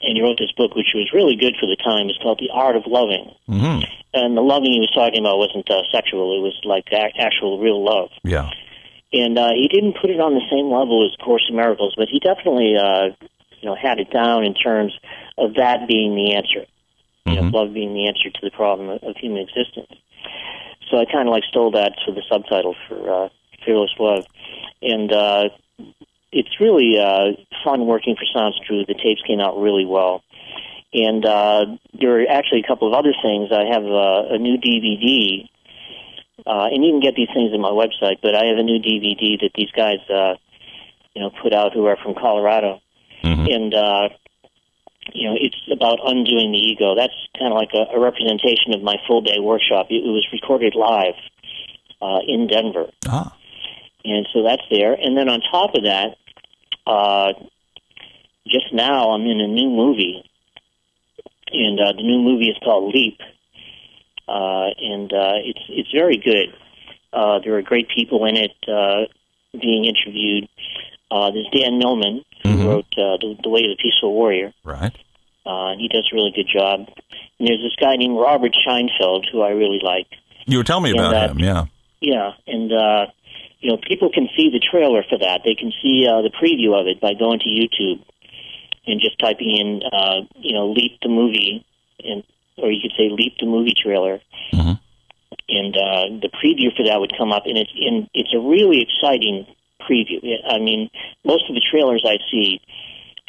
And 0.02 0.16
he 0.16 0.22
wrote 0.22 0.38
this 0.38 0.52
book, 0.56 0.74
which 0.74 0.94
was 0.94 1.10
really 1.12 1.36
good 1.36 1.56
for 1.60 1.66
the 1.66 1.76
time. 1.76 2.08
It's 2.08 2.18
called 2.22 2.38
The 2.40 2.50
Art 2.54 2.76
of 2.76 2.84
Loving. 2.86 3.34
hmm 3.46 3.80
And 4.14 4.36
the 4.36 4.40
loving 4.40 4.72
he 4.72 4.80
was 4.80 4.90
talking 4.94 5.20
about 5.20 5.36
wasn't 5.38 5.68
uh, 5.70 5.82
sexual, 5.92 6.38
it 6.38 6.42
was 6.42 6.56
like 6.64 6.86
actual 6.94 7.58
real 7.60 7.82
love. 7.84 8.08
Yeah. 8.24 8.48
and 9.12 9.36
uh, 9.38 9.50
he 9.54 9.66
didn't 9.68 9.96
put 10.00 10.10
it 10.10 10.20
on 10.20 10.34
the 10.34 10.46
same 10.50 10.70
level 10.70 11.04
as 11.04 11.14
Course 11.24 11.44
in 11.50 11.56
Miracles, 11.56 11.94
but 11.98 12.08
he 12.08 12.20
definitely, 12.20 12.76
uh, 12.78 13.10
you 13.60 13.68
know, 13.68 13.74
had 13.74 13.98
it 13.98 14.10
down 14.10 14.44
in 14.44 14.54
terms 14.54 14.92
of 15.36 15.54
that 15.54 15.86
being 15.88 16.14
the 16.14 16.34
answer, 16.34 16.64
you 17.26 17.34
know, 17.34 17.42
Mhm. 17.42 17.52
love 17.52 17.74
being 17.74 17.92
the 17.92 18.06
answer 18.06 18.30
to 18.30 18.40
the 18.42 18.50
problem 18.52 18.88
of 18.90 19.16
human 19.16 19.42
existence. 19.42 19.90
So 20.90 20.98
I 20.98 21.04
kind 21.04 21.28
of 21.28 21.32
like 21.32 21.44
stole 21.44 21.70
that 21.72 21.92
for 22.04 22.12
the 22.12 22.22
subtitle 22.28 22.74
for 22.88 23.24
uh, 23.24 23.28
Fearless 23.64 23.94
Love, 23.98 24.26
and 24.82 25.12
uh, 25.12 25.48
it's 26.32 26.60
really 26.60 26.98
uh, 26.98 27.32
fun 27.64 27.86
working 27.86 28.16
for 28.16 28.24
Sounds 28.32 28.58
True. 28.66 28.84
The 28.86 28.94
tapes 28.94 29.22
came 29.26 29.40
out 29.40 29.60
really 29.60 29.84
well. 29.84 30.22
And 30.92 31.24
uh, 31.24 31.66
there 32.00 32.20
are 32.20 32.26
actually 32.28 32.62
a 32.64 32.66
couple 32.66 32.88
of 32.88 32.94
other 32.94 33.14
things. 33.22 33.50
I 33.52 33.64
have 33.72 33.84
uh, 33.84 34.34
a 34.34 34.38
new 34.38 34.58
DVD 34.58 35.48
uh, 36.46 36.66
and 36.70 36.84
you 36.84 36.92
can 36.92 37.00
get 37.00 37.14
these 37.14 37.28
things 37.34 37.52
in 37.52 37.60
my 37.60 37.70
website. 37.70 38.18
But 38.22 38.34
I 38.34 38.46
have 38.46 38.58
a 38.58 38.62
new 38.62 38.78
DVD 38.80 39.40
that 39.40 39.50
these 39.54 39.70
guys, 39.70 39.98
uh, 40.08 40.34
you 41.14 41.22
know, 41.22 41.30
put 41.42 41.52
out 41.52 41.72
who 41.72 41.86
are 41.86 41.96
from 41.96 42.14
Colorado, 42.14 42.80
Mhm. 43.22 43.54
and 43.54 43.74
uh, 43.74 44.08
you 45.14 45.28
know, 45.28 45.36
it's 45.40 45.56
about 45.72 45.98
undoing 46.04 46.52
the 46.52 46.58
ego. 46.58 46.94
That's 46.96 47.14
kind 47.38 47.52
of 47.52 47.56
like 47.58 47.70
a, 47.74 47.96
a 47.96 48.00
representation 48.00 48.74
of 48.74 48.82
my 48.82 48.96
full 49.06 49.20
day 49.22 49.38
workshop. 49.40 49.86
It, 49.90 50.04
it 50.04 50.10
was 50.10 50.26
recorded 50.32 50.74
live 50.74 51.14
uh, 52.02 52.20
in 52.26 52.46
Denver, 52.46 52.90
Ah. 53.08 53.36
and 54.04 54.26
so 54.32 54.42
that's 54.42 54.62
there. 54.70 54.94
And 54.94 55.16
then 55.16 55.28
on 55.28 55.40
top 55.50 55.74
of 55.74 55.84
that, 55.84 56.16
uh, 56.86 57.32
just 58.46 58.72
now 58.72 59.10
I'm 59.10 59.22
in 59.26 59.40
a 59.40 59.46
new 59.48 59.68
movie, 59.70 60.22
and 61.52 61.78
uh, 61.80 61.92
the 61.92 62.02
new 62.02 62.18
movie 62.18 62.48
is 62.48 62.56
called 62.64 62.94
Leap, 62.94 63.18
uh, 64.28 64.68
and 64.80 65.12
uh, 65.12 65.38
it's 65.44 65.60
it's 65.68 65.90
very 65.92 66.16
good. 66.16 66.54
Uh, 67.12 67.40
there 67.44 67.56
are 67.56 67.62
great 67.62 67.88
people 67.94 68.24
in 68.24 68.36
it 68.36 68.52
uh, 68.68 69.06
being 69.60 69.84
interviewed. 69.84 70.48
Uh, 71.10 71.30
there's 71.32 71.48
Dan 71.52 71.78
Millman 71.78 72.24
who 72.42 72.48
Mhm. 72.50 72.66
wrote 72.66 72.86
uh, 72.98 73.16
the, 73.20 73.36
the 73.42 73.48
Way 73.48 73.60
of 73.64 73.76
the 73.76 73.76
Peaceful 73.82 74.12
Warrior. 74.12 74.52
Right. 74.64 74.92
Uh, 75.46 75.74
he 75.76 75.88
does 75.88 76.08
a 76.12 76.14
really 76.14 76.32
good 76.34 76.48
job. 76.52 76.88
And 77.38 77.48
there's 77.48 77.60
this 77.62 77.74
guy 77.80 77.96
named 77.96 78.16
Robert 78.18 78.54
Scheinfeld 78.66 79.26
who 79.30 79.40
I 79.42 79.50
really 79.50 79.80
like. 79.82 80.06
You 80.46 80.58
were 80.58 80.64
telling 80.64 80.84
me 80.84 80.90
about 80.92 81.12
that- 81.12 81.30
him. 81.30 81.38
Yeah. 81.40 81.64
Yeah, 82.00 82.32
and 82.46 82.72
uh, 82.72 83.06
you 83.60 83.70
know, 83.70 83.76
people 83.86 84.10
can 84.10 84.26
see 84.34 84.48
the 84.48 84.58
trailer 84.58 85.02
for 85.08 85.18
that. 85.18 85.42
They 85.44 85.54
can 85.54 85.70
see 85.82 86.06
uh, 86.06 86.22
the 86.22 86.30
preview 86.30 86.78
of 86.80 86.86
it 86.86 86.98
by 86.98 87.12
going 87.12 87.40
to 87.40 87.48
YouTube 87.48 88.00
and 88.86 89.00
just 89.02 89.18
typing 89.18 89.50
in, 89.54 89.82
uh, 89.92 90.22
you 90.36 90.54
know, 90.54 90.70
"Leap 90.70 90.98
the 91.02 91.10
movie," 91.10 91.62
and 92.02 92.22
or 92.56 92.70
you 92.72 92.80
could 92.80 92.92
say 92.96 93.10
"Leap 93.10 93.34
the 93.38 93.44
movie 93.44 93.74
trailer," 93.76 94.20
Mhm. 94.54 94.80
and 95.50 95.76
uh, 95.76 96.04
the 96.22 96.30
preview 96.42 96.74
for 96.74 96.84
that 96.86 97.00
would 97.00 97.12
come 97.18 97.32
up, 97.32 97.44
and 97.44 97.58
it's 97.58 97.70
in, 97.76 98.08
it's 98.14 98.32
a 98.32 98.40
really 98.40 98.80
exciting 98.80 99.44
preview. 99.80 100.20
I 100.46 100.58
mean, 100.58 100.90
most 101.24 101.48
of 101.48 101.54
the 101.54 101.62
trailers 101.70 102.04
I 102.06 102.18
see 102.30 102.60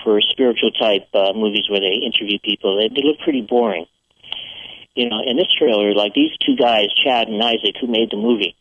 for 0.04 0.20
spiritual 0.22 0.72
type 0.72 1.08
uh, 1.14 1.34
movies 1.34 1.70
where 1.70 1.80
they 1.80 2.02
interview 2.04 2.39
people, 2.43 2.78
they, 2.78 2.89
they 2.89 3.08
look 3.08 3.20
pretty 3.20 3.41
boring 3.41 3.86
you 4.95 5.10
know, 5.10 5.22
in 5.26 5.38
this 5.38 5.47
trailer, 5.58 5.93
like 5.93 6.14
these 6.14 6.36
two 6.45 6.56
guys, 6.56 6.91
Chad 7.04 7.28
and 7.28 7.41
Isaac, 7.41 7.76
who 7.80 7.88
made 7.88 8.12
the 8.12 8.18
movie, 8.18 8.56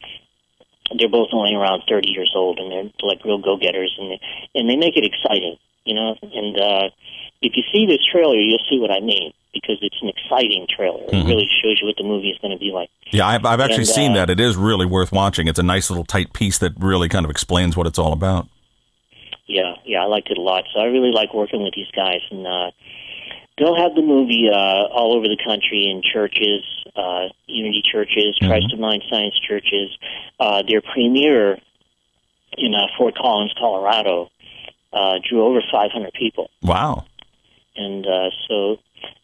they're 0.97 1.09
both 1.09 1.31
only 1.33 1.55
around 1.55 1.83
30 1.89 2.11
years 2.11 2.33
old, 2.35 2.59
and 2.59 2.71
they're 2.71 2.91
like 3.03 3.25
real 3.25 3.39
go-getters, 3.39 3.95
and 3.99 4.19
and 4.55 4.69
they 4.69 4.77
make 4.77 4.97
it 4.97 5.05
exciting, 5.05 5.57
you 5.85 5.95
know. 5.95 6.17
And 6.23 6.55
uh, 6.59 6.91
if 7.43 7.55
you 7.55 7.63
see 7.73 7.87
this 7.87 8.03
trailer, 8.11 8.39
you'll 8.39 8.67
see 8.69 8.79
what 8.79 8.91
I 8.91 9.01
mean 9.01 9.33
because 9.55 9.79
it's 9.83 9.99
an 10.03 10.10
exciting 10.31 10.67
trailer. 10.75 11.03
It 11.05 11.11
Mhm. 11.13 11.27
really 11.29 11.49
shows 11.63 11.81
you 11.81 11.87
what 11.87 11.97
the 11.97 12.05
movie 12.05 12.31
is 12.31 12.39
going 12.39 12.53
to 12.53 12.59
be 12.59 12.71
like. 12.73 12.89
Yeah, 13.11 13.27
I've, 13.27 13.45
I've 13.45 13.61
actually 13.61 13.79
And, 13.79 13.87
seen 13.89 14.13
uh, 14.13 14.15
that. 14.27 14.31
It 14.31 14.41
is 14.41 14.57
really 14.57 14.87
worth 14.87 15.13
watching. 15.13 15.49
It's 15.49 15.59
a 15.59 15.63
nice 15.65 15.91
little 15.91 16.05
tight 16.05 16.33
piece 16.33 16.59
that 16.59 16.73
really 16.79 17.09
kind 17.09 17.25
of 17.25 17.31
explains 17.31 17.77
what 17.77 17.87
it's 17.87 17.99
all 17.99 18.13
about. 18.13 18.47
Yeah, 19.47 19.75
yeah, 19.85 20.03
I 20.03 20.07
liked 20.07 20.31
it 20.31 20.39
a 20.39 20.41
lot. 20.41 20.65
So 20.73 20.81
I 20.81 20.85
really 20.85 21.11
like 21.11 21.35
working 21.35 21.63
with 21.65 21.75
these 21.75 21.91
guys, 21.91 22.21
and 22.31 22.47
uh, 22.47 22.71
they'll 23.59 23.75
have 23.77 23.95
the 23.97 24.03
movie 24.03 24.49
uh, 24.49 24.55
all 24.95 25.15
over 25.17 25.27
the 25.27 25.39
country 25.45 25.87
in 25.91 26.03
churches, 26.03 26.63
uh, 26.95 27.29
Unity 27.47 27.83
churches, 27.91 28.37
Mhm. 28.41 28.47
Christ 28.49 28.73
of 28.73 28.79
Mind 28.79 29.03
Science 29.11 29.35
churches. 29.41 29.91
Uh, 30.39 30.63
their 30.69 30.81
premiere 30.81 31.59
in 32.57 32.75
uh, 32.75 32.87
Fort 32.97 33.17
Collins, 33.17 33.53
Colorado, 33.59 34.31
uh, 34.93 35.15
drew 35.29 35.45
over 35.45 35.61
500 35.71 36.13
people, 36.15 36.51
Wow. 36.63 37.05
and 37.77 38.07
uh, 38.07 38.31
so 38.49 38.79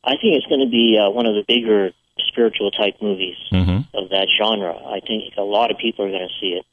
I 0.05 0.17
think 0.17 0.37
it's 0.37 0.47
going 0.47 0.61
to 0.61 0.71
be 0.71 0.99
uh, 0.99 1.11
one 1.11 1.27
of 1.27 1.35
the 1.35 1.45
bigger 1.47 1.91
spiritual 2.19 2.71
type 2.71 2.97
movies 3.01 3.37
hmm 3.51 3.81
of 3.95 4.11
that 4.11 4.29
genre. 4.37 4.75
I 4.75 5.01
think 5.01 5.35
a 5.37 5.43
lot 5.43 5.71
of 5.71 5.79
people 5.79 6.05
are 6.05 6.11
going 6.11 6.29
to 6.29 6.35
see 6.41 6.53
it, 6.53 6.67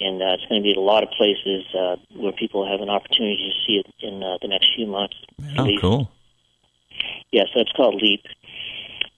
and 0.00 0.20
uh, 0.20 0.34
it's 0.34 0.44
going 0.46 0.60
to 0.60 0.64
be 0.64 0.72
at 0.72 0.76
a 0.76 0.80
lot 0.80 1.02
of 1.02 1.10
places 1.10 1.64
uh, 1.74 1.96
where 2.16 2.32
people 2.32 2.68
have 2.68 2.80
an 2.80 2.90
opportunity 2.90 3.50
to 3.50 3.54
see 3.66 3.78
it 3.78 3.86
in 4.00 4.22
uh, 4.22 4.38
the 4.42 4.48
next 4.48 4.70
few 4.74 4.86
months. 4.86 5.14
Oh, 5.58 5.62
least. 5.62 5.80
cool. 5.80 6.10
Yeah, 7.30 7.44
so 7.54 7.60
it's 7.60 7.72
called 7.72 8.00
Leap, 8.02 8.24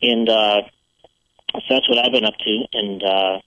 and 0.03 0.29
uh, 0.29 0.63
so 1.55 1.61
that's 1.71 1.89
what 1.89 2.05
I've 2.05 2.13
been 2.13 2.25
up 2.25 2.37
to. 2.37 2.65
And 2.73 3.03
uh, 3.03 3.39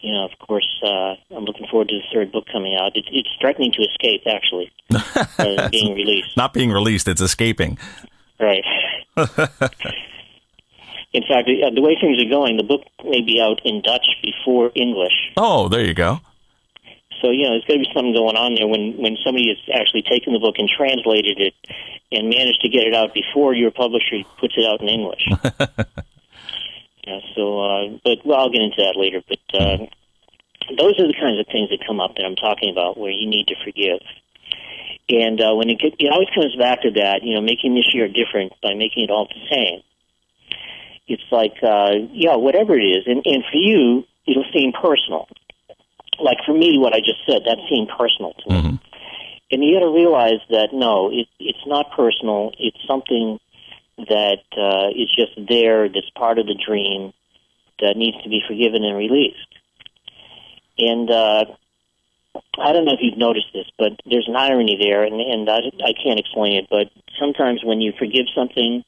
you 0.00 0.12
know, 0.12 0.24
of 0.24 0.38
course, 0.46 0.68
uh, 0.84 1.14
I'm 1.34 1.44
looking 1.44 1.66
forward 1.70 1.88
to 1.88 1.96
the 1.96 2.04
third 2.14 2.30
book 2.30 2.46
coming 2.52 2.76
out. 2.80 2.96
It, 2.96 3.04
it's 3.10 3.28
threatening 3.40 3.72
to 3.72 3.82
escape, 3.82 4.22
actually, 4.26 4.70
uh, 4.90 5.68
being 5.70 5.94
released. 5.94 6.36
Not 6.36 6.52
being 6.52 6.70
released, 6.70 7.08
it's 7.08 7.20
escaping. 7.20 7.78
Right. 8.40 8.64
In 11.12 11.22
fact, 11.22 11.48
uh, 11.48 11.70
the 11.74 11.80
way 11.80 11.96
things 12.00 12.22
are 12.22 12.28
going, 12.28 12.56
the 12.56 12.62
book 12.62 12.82
may 13.04 13.22
be 13.22 13.40
out 13.40 13.60
in 13.64 13.80
Dutch 13.80 14.06
before 14.22 14.70
English. 14.74 15.32
Oh, 15.36 15.68
there 15.68 15.84
you 15.84 15.94
go. 15.94 16.20
So 17.20 17.30
you 17.30 17.44
know, 17.44 17.50
there's 17.50 17.64
going 17.64 17.82
to 17.82 17.88
be 17.88 17.92
something 17.94 18.14
going 18.14 18.36
on 18.36 18.54
there 18.54 18.68
when 18.68 18.96
when 18.96 19.16
somebody 19.24 19.48
has 19.48 19.58
actually 19.74 20.02
taken 20.02 20.32
the 20.32 20.38
book 20.38 20.56
and 20.58 20.68
translated 20.68 21.40
it 21.40 21.54
and 22.12 22.28
managed 22.28 22.60
to 22.62 22.68
get 22.68 22.86
it 22.86 22.94
out 22.94 23.12
before 23.12 23.54
your 23.54 23.70
publisher 23.70 24.22
puts 24.38 24.54
it 24.56 24.64
out 24.64 24.80
in 24.80 24.88
English. 24.88 25.24
yeah, 27.06 27.20
so, 27.34 27.60
uh, 27.60 27.88
but 28.04 28.24
well, 28.24 28.38
I'll 28.40 28.50
get 28.50 28.62
into 28.62 28.78
that 28.78 28.96
later. 28.96 29.20
But 29.26 29.40
uh, 29.52 29.76
those 30.76 30.98
are 31.00 31.06
the 31.06 31.16
kinds 31.18 31.40
of 31.40 31.46
things 31.50 31.70
that 31.70 31.84
come 31.86 32.00
up 32.00 32.14
that 32.16 32.24
I'm 32.24 32.36
talking 32.36 32.70
about, 32.70 32.96
where 32.96 33.10
you 33.10 33.26
need 33.26 33.48
to 33.48 33.56
forgive. 33.64 34.00
And 35.10 35.40
uh, 35.40 35.54
when 35.54 35.70
it, 35.70 35.78
get, 35.80 35.94
it 35.98 36.12
always 36.12 36.28
comes 36.34 36.54
back 36.56 36.82
to 36.82 36.90
that, 36.92 37.20
you 37.22 37.34
know, 37.34 37.40
making 37.40 37.74
this 37.74 37.94
year 37.94 38.08
different 38.08 38.52
by 38.62 38.74
making 38.74 39.04
it 39.04 39.10
all 39.10 39.26
the 39.26 39.40
same. 39.50 39.80
It's 41.06 41.24
like, 41.32 41.56
uh, 41.62 42.12
yeah, 42.12 42.36
whatever 42.36 42.78
it 42.78 42.84
is, 42.84 43.04
and, 43.06 43.22
and 43.24 43.42
for 43.50 43.56
you, 43.56 44.04
it'll 44.26 44.44
seem 44.52 44.72
personal 44.72 45.26
like 46.20 46.38
for 46.44 46.52
me, 46.52 46.78
what 46.78 46.92
I 46.92 46.98
just 46.98 47.24
said, 47.26 47.42
that 47.46 47.58
seemed 47.68 47.88
personal 47.96 48.34
to 48.34 48.50
me. 48.50 48.60
hmm 48.60 48.76
And 49.50 49.64
you 49.64 49.78
got 49.78 49.86
to 49.86 49.92
realize 49.92 50.42
that 50.50 50.68
no, 50.72 51.10
it, 51.10 51.26
it's 51.38 51.66
not 51.66 51.92
personal. 51.96 52.52
It's 52.58 52.78
something 52.86 53.38
that 53.96 54.44
uh, 54.56 54.88
is 54.94 55.08
just 55.14 55.48
there. 55.48 55.88
That's 55.88 56.10
part 56.14 56.38
of 56.38 56.46
the 56.46 56.54
dream 56.54 57.12
that 57.80 57.96
needs 57.96 58.20
to 58.22 58.28
be 58.28 58.42
forgiven 58.46 58.84
and 58.84 58.96
released. 58.96 59.48
And 60.78 61.10
uh, 61.10 61.44
I 62.58 62.72
don't 62.72 62.84
know 62.84 62.92
if 62.92 63.00
you've 63.00 63.18
noticed 63.18 63.48
this, 63.52 63.66
but 63.78 63.92
there's 64.04 64.28
an 64.28 64.36
irony 64.36 64.76
there, 64.80 65.04
and, 65.04 65.20
and 65.20 65.48
I, 65.48 65.58
I 65.84 65.92
can't 65.92 66.18
explain 66.18 66.56
it. 66.56 66.66
But 66.70 66.90
sometimes 67.18 67.62
when 67.64 67.80
you 67.80 67.92
forgive 67.98 68.26
something, 68.34 68.84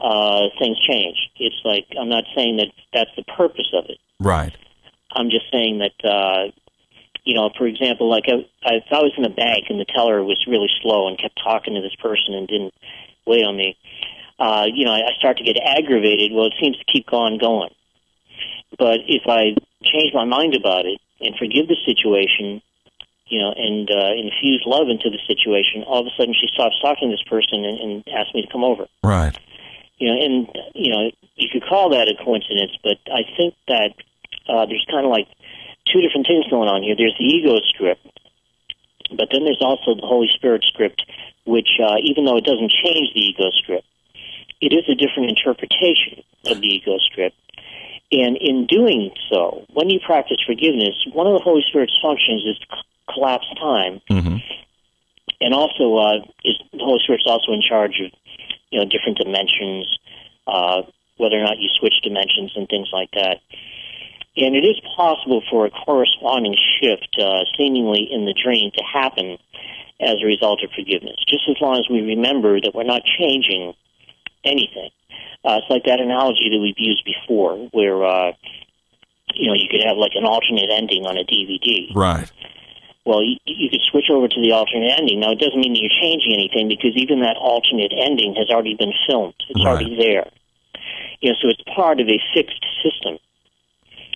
uh, 0.00 0.48
things 0.58 0.78
change. 0.86 1.16
It's 1.36 1.60
like 1.64 1.86
I'm 1.98 2.08
not 2.08 2.24
saying 2.36 2.58
that 2.58 2.68
that's 2.92 3.10
the 3.16 3.24
purpose 3.36 3.72
of 3.74 3.84
it. 3.88 3.98
Right. 4.20 4.54
I'm 5.12 5.30
just 5.30 5.50
saying 5.52 5.78
that, 5.78 6.08
uh, 6.08 6.50
you 7.24 7.34
know, 7.34 7.50
for 7.56 7.66
example, 7.66 8.10
like 8.10 8.24
I, 8.28 8.44
I, 8.66 8.74
if 8.76 8.90
I 8.90 8.98
was 8.98 9.12
in 9.16 9.24
a 9.24 9.30
bank 9.30 9.66
and 9.70 9.80
the 9.80 9.86
teller 9.86 10.22
was 10.22 10.44
really 10.46 10.68
slow 10.82 11.08
and 11.08 11.18
kept 11.18 11.40
talking 11.42 11.74
to 11.74 11.80
this 11.80 11.94
person 11.96 12.34
and 12.34 12.48
didn't 12.48 12.74
wait 13.26 13.44
on 13.44 13.56
me, 13.56 13.76
uh, 14.38 14.66
you 14.72 14.84
know, 14.84 14.92
I, 14.92 15.08
I 15.08 15.18
start 15.18 15.38
to 15.38 15.44
get 15.44 15.56
aggravated. 15.56 16.32
Well, 16.32 16.46
it 16.46 16.54
seems 16.60 16.76
to 16.76 16.84
keep 16.92 17.12
on 17.12 17.38
going. 17.38 17.70
But 18.76 19.00
if 19.06 19.22
I 19.28 19.54
change 19.82 20.12
my 20.12 20.24
mind 20.24 20.56
about 20.56 20.84
it 20.86 21.00
and 21.20 21.36
forgive 21.38 21.68
the 21.68 21.76
situation, 21.86 22.60
you 23.26 23.40
know, 23.40 23.52
and 23.56 23.90
uh, 23.90 24.12
infuse 24.12 24.62
love 24.66 24.88
into 24.88 25.08
the 25.08 25.18
situation, 25.26 25.82
all 25.84 26.00
of 26.00 26.06
a 26.06 26.14
sudden 26.16 26.34
she 26.34 26.48
stops 26.52 26.76
talking 26.80 27.10
to 27.10 27.16
this 27.16 27.24
person 27.28 27.64
and, 27.64 27.78
and 27.80 28.08
asks 28.08 28.34
me 28.34 28.42
to 28.42 28.48
come 28.52 28.64
over. 28.64 28.86
Right. 29.02 29.36
You 29.98 30.08
know, 30.08 30.18
and 30.20 30.48
you 30.74 30.92
know, 30.92 31.10
you 31.36 31.48
could 31.52 31.64
call 31.64 31.90
that 31.90 32.08
a 32.08 32.14
coincidence, 32.22 32.72
but 32.82 32.98
I 33.08 33.22
think 33.36 33.54
that 33.68 33.94
uh, 34.48 34.66
there's 34.66 34.84
kind 34.90 35.06
of 35.06 35.10
like 35.10 35.28
two 35.90 36.00
different 36.00 36.26
things 36.26 36.44
going 36.50 36.68
on 36.68 36.82
here. 36.82 36.96
There's 36.96 37.16
the 37.18 37.24
ego 37.24 37.56
script, 37.68 38.04
but 39.10 39.28
then 39.32 39.44
there's 39.44 39.62
also 39.62 39.94
the 39.94 40.06
Holy 40.06 40.28
Spirit 40.34 40.64
script, 40.68 41.02
which, 41.46 41.80
uh, 41.80 41.96
even 42.02 42.24
though 42.24 42.36
it 42.36 42.44
doesn't 42.44 42.72
change 42.72 43.14
the 43.14 43.20
ego 43.20 43.50
script, 43.62 43.86
it 44.60 44.72
is 44.72 44.84
a 44.88 44.94
different 44.94 45.30
interpretation 45.30 46.22
of 46.46 46.60
the 46.60 46.68
ego 46.68 46.98
script. 46.98 47.36
And 48.12 48.36
in 48.36 48.66
doing 48.66 49.10
so, 49.30 49.64
when 49.72 49.90
you 49.90 49.98
practice 50.04 50.38
forgiveness, 50.46 50.94
one 51.12 51.26
of 51.26 51.32
the 51.32 51.42
Holy 51.42 51.64
Spirit's 51.66 51.98
functions 52.00 52.44
is 52.44 52.58
to 52.58 52.66
collapse 53.12 53.46
time, 53.58 54.00
hmm 54.08 54.36
and 55.40 55.52
also 55.52 55.96
uh, 55.96 56.18
is 56.44 56.56
the 56.72 56.78
Holy 56.78 57.00
Spirit's 57.02 57.24
also 57.26 57.52
in 57.52 57.60
charge 57.60 58.00
of 58.00 58.10
you 58.70 58.78
know 58.78 58.86
different 58.86 59.18
dimensions, 59.18 59.86
uh, 60.46 60.82
whether 61.16 61.36
or 61.36 61.44
not 61.44 61.58
you 61.58 61.68
switch 61.78 61.94
dimensions 62.02 62.52
and 62.56 62.68
things 62.68 62.88
like 62.92 63.10
that. 63.12 63.40
And 64.36 64.56
it 64.56 64.64
is 64.64 64.80
possible 64.96 65.42
for 65.50 65.66
a 65.66 65.70
corresponding 65.70 66.56
shift, 66.80 67.16
uh, 67.20 67.44
seemingly 67.56 68.08
in 68.10 68.24
the 68.24 68.34
dream, 68.34 68.70
to 68.76 68.84
happen 68.84 69.38
as 70.00 70.16
a 70.22 70.26
result 70.26 70.64
of 70.64 70.70
forgiveness, 70.72 71.16
just 71.28 71.48
as 71.48 71.56
long 71.60 71.78
as 71.78 71.88
we 71.88 72.00
remember 72.00 72.60
that 72.60 72.74
we're 72.74 72.82
not 72.82 73.02
changing 73.04 73.74
anything. 74.44 74.90
Uh, 75.44 75.60
it's 75.60 75.68
like 75.70 75.84
that 75.84 76.00
analogy 76.00 76.48
that 76.50 76.58
we've 76.58 76.78
used 76.78 77.04
before, 77.04 77.68
where 77.72 78.04
uh, 78.04 78.32
you 79.34 79.48
know 79.48 79.54
you 79.54 79.68
could 79.70 79.82
have 79.84 79.96
like 79.96 80.12
an 80.14 80.24
alternate 80.24 80.70
ending 80.72 81.04
on 81.06 81.18
a 81.18 81.24
DVD. 81.24 81.94
Right. 81.94 82.30
Well, 83.04 83.22
you, 83.22 83.36
you 83.44 83.68
could 83.68 83.82
switch 83.90 84.08
over 84.08 84.28
to 84.28 84.40
the 84.40 84.52
alternate 84.52 84.96
ending. 84.98 85.20
Now, 85.20 85.32
it 85.32 85.38
doesn't 85.38 85.60
mean 85.60 85.74
that 85.74 85.80
you're 85.80 86.00
changing 86.00 86.32
anything 86.32 86.68
because 86.68 86.96
even 86.96 87.20
that 87.20 87.36
alternate 87.36 87.92
ending 87.92 88.34
has 88.36 88.48
already 88.48 88.74
been 88.74 88.94
filmed. 89.06 89.34
It's 89.50 89.60
Right. 89.60 89.84
already 89.84 89.96
there. 89.96 90.30
You 91.20 91.32
know, 91.32 91.36
so 91.42 91.48
it's 91.48 91.60
part 91.76 92.00
of 92.00 92.08
a 92.08 92.18
fixed 92.32 92.64
system. 92.82 93.18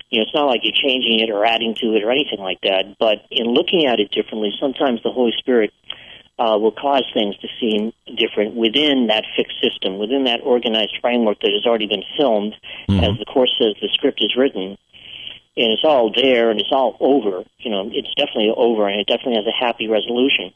You 0.09 0.21
know, 0.21 0.23
it's 0.25 0.33
not 0.35 0.47
like 0.47 0.65
you're 0.65 0.73
changing 0.73 1.21
it 1.21 1.29
or 1.29 1.45
adding 1.45 1.75
to 1.85 1.93
it 1.97 2.03
or 2.03 2.11
anything 2.11 2.41
like 2.41 2.61
that. 2.63 2.97
But 2.99 3.27
in 3.31 3.53
looking 3.53 3.85
at 3.85 4.01
it 4.01 4.11
differently, 4.11 4.57
sometimes 4.59 5.03
the 5.03 5.13
Holy 5.13 5.33
Spirit 5.37 5.71
uh, 6.39 6.57
will 6.59 6.73
cause 6.73 7.05
things 7.13 7.37
to 7.39 7.49
seem 7.61 7.93
different 8.17 8.55
within 8.55 9.09
that 9.09 9.25
fixed 9.37 9.61
system, 9.61 9.99
within 9.99 10.25
that 10.25 10.41
organized 10.43 10.97
framework 11.01 11.41
that 11.41 11.51
has 11.53 11.67
already 11.67 11.87
been 11.87 12.05
filmed. 12.17 12.55
As 12.89 13.19
the 13.19 13.25
Course 13.25 13.53
says, 13.59 13.75
the 13.81 13.89
script 13.93 14.23
is 14.23 14.37
written 14.37 14.79
and 15.59 15.73
it's 15.73 15.85
all 15.85 16.13
there 16.15 16.51
and 16.51 16.61
it's 16.61 16.71
all 16.71 16.97
over. 17.01 17.45
You 17.59 17.71
know, 17.71 17.91
it's 17.93 18.15
definitely 18.15 18.53
over 18.57 18.89
and 18.89 19.01
it 19.01 19.07
definitely 19.07 19.43
has 19.43 19.47
a 19.47 19.65
happy 19.65 19.89
resolution 19.89 20.53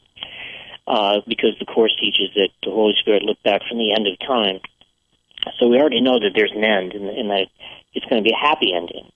uh, 0.87 1.19
because 1.27 1.55
the 1.59 1.65
Course 1.65 1.95
teaches 1.99 2.29
that 2.35 2.49
the 2.63 2.71
Holy 2.71 2.95
Spirit 2.99 3.23
looked 3.23 3.43
back 3.43 3.61
from 3.67 3.77
the 3.77 3.93
end 3.93 4.07
of 4.07 4.17
time. 4.19 4.59
So 5.59 5.67
we 5.67 5.77
already 5.77 5.99
know 5.99 6.19
that 6.19 6.31
there's 6.33 6.53
an 6.55 6.63
end 6.63 6.93
and, 6.93 7.09
and 7.09 7.29
that 7.29 7.47
it's 7.93 8.05
going 8.05 8.23
to 8.23 8.27
be 8.27 8.33
a 8.33 8.47
happy 8.47 8.73
ending. 8.73 9.11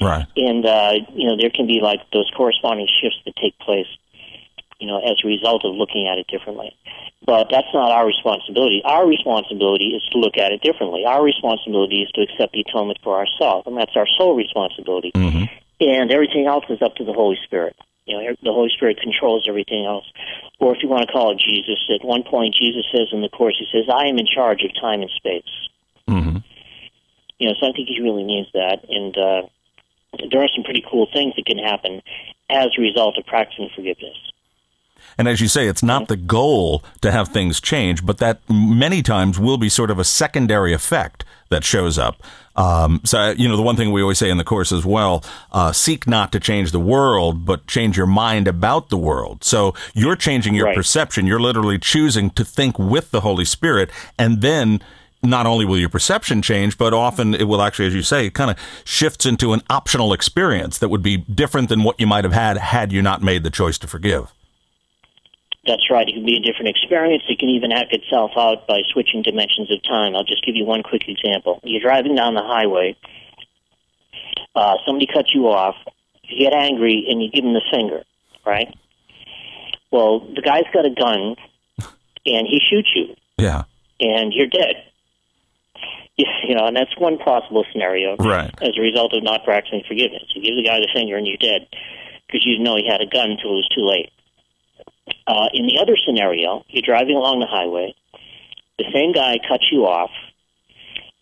Right. 0.00 0.26
And, 0.36 0.64
uh, 0.64 0.92
you 1.12 1.26
know, 1.26 1.36
there 1.36 1.50
can 1.50 1.66
be 1.66 1.80
like 1.82 1.98
those 2.12 2.30
corresponding 2.36 2.86
shifts 3.02 3.18
that 3.24 3.34
take 3.34 3.58
place, 3.58 3.88
you 4.82 4.88
know, 4.88 4.98
as 4.98 5.22
a 5.22 5.28
result 5.28 5.64
of 5.64 5.76
looking 5.78 6.08
at 6.10 6.18
it 6.18 6.26
differently. 6.26 6.74
But 7.24 7.46
that's 7.54 7.70
not 7.72 7.92
our 7.92 8.04
responsibility. 8.04 8.82
Our 8.84 9.06
responsibility 9.06 9.94
is 9.94 10.02
to 10.10 10.18
look 10.18 10.36
at 10.36 10.50
it 10.50 10.60
differently. 10.60 11.04
Our 11.06 11.22
responsibility 11.22 12.02
is 12.02 12.10
to 12.18 12.22
accept 12.22 12.52
the 12.52 12.66
atonement 12.66 12.98
for 13.04 13.14
ourselves, 13.14 13.62
and 13.68 13.78
that's 13.78 13.94
our 13.94 14.08
sole 14.18 14.34
responsibility. 14.34 15.12
hmm 15.14 15.46
And 15.78 16.10
everything 16.10 16.46
else 16.50 16.64
is 16.68 16.82
up 16.82 16.96
to 16.96 17.04
the 17.04 17.12
Holy 17.12 17.38
Spirit. 17.46 17.76
You 18.06 18.18
know, 18.18 18.34
the 18.42 18.50
Holy 18.50 18.70
Spirit 18.74 18.98
controls 19.00 19.46
everything 19.48 19.86
else. 19.86 20.04
Or 20.58 20.74
if 20.74 20.82
you 20.82 20.88
want 20.88 21.06
to 21.06 21.12
call 21.12 21.30
it 21.30 21.38
Jesus, 21.38 21.78
at 21.94 22.04
one 22.04 22.24
point 22.24 22.56
Jesus 22.58 22.84
says 22.90 23.06
in 23.12 23.22
the 23.22 23.28
Course, 23.28 23.54
he 23.56 23.66
says, 23.70 23.86
I 23.86 24.10
am 24.10 24.18
in 24.18 24.26
charge 24.26 24.64
of 24.64 24.74
time 24.74 25.00
and 25.00 25.10
space. 25.14 25.52
hmm 26.08 26.42
You 27.38 27.46
know, 27.46 27.54
so 27.60 27.70
I 27.70 27.72
think 27.72 27.86
he 27.86 28.02
really 28.02 28.24
means 28.24 28.48
that. 28.54 28.82
And 28.90 29.14
uh, 29.16 29.42
there 30.30 30.42
are 30.42 30.50
some 30.54 30.64
pretty 30.64 30.82
cool 30.90 31.06
things 31.14 31.34
that 31.36 31.46
can 31.46 31.58
happen 31.58 32.02
as 32.50 32.68
a 32.76 32.82
result 32.82 33.16
of 33.16 33.26
practicing 33.26 33.70
forgiveness. 33.76 34.18
And 35.18 35.28
as 35.28 35.40
you 35.40 35.48
say, 35.48 35.68
it's 35.68 35.82
not 35.82 36.08
the 36.08 36.16
goal 36.16 36.82
to 37.00 37.10
have 37.10 37.28
things 37.28 37.60
change, 37.60 38.04
but 38.04 38.18
that 38.18 38.40
many 38.48 39.02
times 39.02 39.38
will 39.38 39.58
be 39.58 39.68
sort 39.68 39.90
of 39.90 39.98
a 39.98 40.04
secondary 40.04 40.72
effect 40.72 41.24
that 41.50 41.64
shows 41.64 41.98
up. 41.98 42.22
Um, 42.56 43.00
so, 43.04 43.30
you 43.30 43.48
know, 43.48 43.56
the 43.56 43.62
one 43.62 43.76
thing 43.76 43.92
we 43.92 44.02
always 44.02 44.18
say 44.18 44.28
in 44.30 44.36
the 44.38 44.44
course 44.44 44.72
as 44.72 44.84
well, 44.84 45.24
uh, 45.52 45.72
seek 45.72 46.06
not 46.06 46.32
to 46.32 46.40
change 46.40 46.70
the 46.70 46.80
world, 46.80 47.46
but 47.46 47.66
change 47.66 47.96
your 47.96 48.06
mind 48.06 48.46
about 48.46 48.88
the 48.90 48.96
world. 48.98 49.42
So 49.44 49.74
you're 49.94 50.16
changing 50.16 50.54
your 50.54 50.66
Right. 50.66 50.76
perception. 50.76 51.26
You're 51.26 51.40
literally 51.40 51.78
choosing 51.78 52.30
to 52.30 52.44
think 52.44 52.78
with 52.78 53.10
the 53.10 53.20
Holy 53.20 53.44
Spirit. 53.46 53.90
And 54.18 54.42
then 54.42 54.80
not 55.22 55.46
only 55.46 55.64
will 55.64 55.78
your 55.78 55.88
perception 55.88 56.42
change, 56.42 56.76
but 56.76 56.92
often 56.92 57.34
it 57.34 57.44
will 57.44 57.62
actually, 57.62 57.86
as 57.86 57.94
you 57.94 58.02
say, 58.02 58.26
it 58.26 58.34
kind 58.34 58.50
of 58.50 58.56
shifts 58.84 59.24
into 59.24 59.52
an 59.52 59.62
optional 59.70 60.12
experience 60.12 60.78
that 60.78 60.88
would 60.88 61.02
be 61.02 61.18
different 61.18 61.68
than 61.68 61.84
what 61.84 61.98
you 62.00 62.06
might 62.06 62.24
have 62.24 62.32
had 62.34 62.56
had 62.58 62.92
you 62.92 63.00
not 63.02 63.22
made 63.22 63.44
the 63.44 63.50
choice 63.50 63.78
to 63.78 63.86
forgive. 63.86 64.32
That's 65.66 65.88
right. 65.90 66.08
It 66.08 66.12
can 66.14 66.26
be 66.26 66.36
a 66.36 66.40
different 66.40 66.68
experience. 66.68 67.22
It 67.28 67.38
can 67.38 67.48
even 67.50 67.70
act 67.70 67.92
itself 67.92 68.32
out 68.36 68.66
by 68.66 68.82
switching 68.92 69.22
dimensions 69.22 69.70
of 69.70 69.80
time. 69.84 70.16
I'll 70.16 70.24
just 70.24 70.44
give 70.44 70.56
you 70.56 70.64
one 70.64 70.82
quick 70.82 71.02
example. 71.06 71.60
You're 71.62 71.80
driving 71.80 72.16
down 72.16 72.34
the 72.34 72.42
highway. 72.42 72.96
Uh, 74.54 74.74
somebody 74.84 75.06
cuts 75.06 75.30
you 75.34 75.46
off. 75.48 75.76
You 76.24 76.38
get 76.38 76.52
angry 76.52 77.06
and 77.08 77.22
you 77.22 77.30
give 77.30 77.44
them 77.44 77.54
the 77.54 77.62
finger, 77.70 78.02
right? 78.44 78.74
Well, 79.90 80.20
the 80.34 80.42
guy's 80.42 80.64
got 80.72 80.84
a 80.84 80.90
gun 80.90 81.36
and 82.26 82.46
he 82.48 82.60
shoots 82.70 82.90
you 82.94 83.14
Yeah. 83.38 83.64
and 84.00 84.32
you're 84.32 84.48
dead. 84.48 84.76
You 86.44 86.54
know, 86.54 86.66
and 86.66 86.76
that's 86.76 86.94
one 86.98 87.18
possible 87.18 87.64
scenario 87.72 88.16
Right. 88.16 88.50
as 88.60 88.76
a 88.76 88.80
result 88.80 89.14
of 89.14 89.22
not 89.24 89.44
practicing 89.44 89.82
forgiveness. 89.88 90.22
You 90.34 90.42
give 90.42 90.56
the 90.56 90.62
guy 90.62 90.78
the 90.78 90.88
finger 90.94 91.16
and 91.16 91.26
you're 91.26 91.38
dead 91.38 91.66
because 92.26 92.44
you 92.44 92.58
know 92.58 92.76
he 92.76 92.86
had 92.86 93.00
a 93.00 93.06
gun 93.06 93.30
until 93.32 93.52
it 93.52 93.64
was 93.64 93.68
too 93.74 93.86
late. 93.86 94.10
Uh, 95.26 95.48
in 95.52 95.66
the 95.66 95.78
other 95.80 95.96
scenario, 96.06 96.64
you're 96.68 96.82
driving 96.82 97.16
along 97.16 97.40
the 97.40 97.46
highway, 97.46 97.94
the 98.78 98.84
same 98.92 99.12
guy 99.12 99.38
cuts 99.48 99.64
you 99.70 99.86
off, 99.86 100.10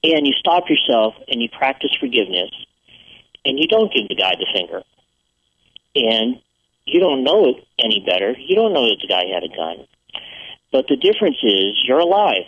and 0.02 0.26
you 0.26 0.32
stop 0.38 0.64
yourself 0.68 1.14
and 1.28 1.42
you 1.42 1.48
practice 1.48 1.90
forgiveness, 1.98 2.50
and 3.44 3.58
you 3.58 3.66
don't 3.68 3.92
give 3.92 4.08
the 4.08 4.14
guy 4.14 4.32
the 4.38 4.46
finger. 4.52 4.82
And 5.94 6.40
you 6.84 7.00
don't 7.00 7.24
know 7.24 7.46
it 7.46 7.66
any 7.78 8.04
better. 8.06 8.34
You 8.38 8.56
don't 8.56 8.72
know 8.72 8.88
that 8.88 8.98
the 9.00 9.08
guy 9.08 9.24
had 9.32 9.44
a 9.44 9.48
gun. 9.48 9.86
But 10.72 10.86
the 10.88 10.96
difference 10.96 11.38
is 11.42 11.78
you're 11.84 11.98
alive. 11.98 12.46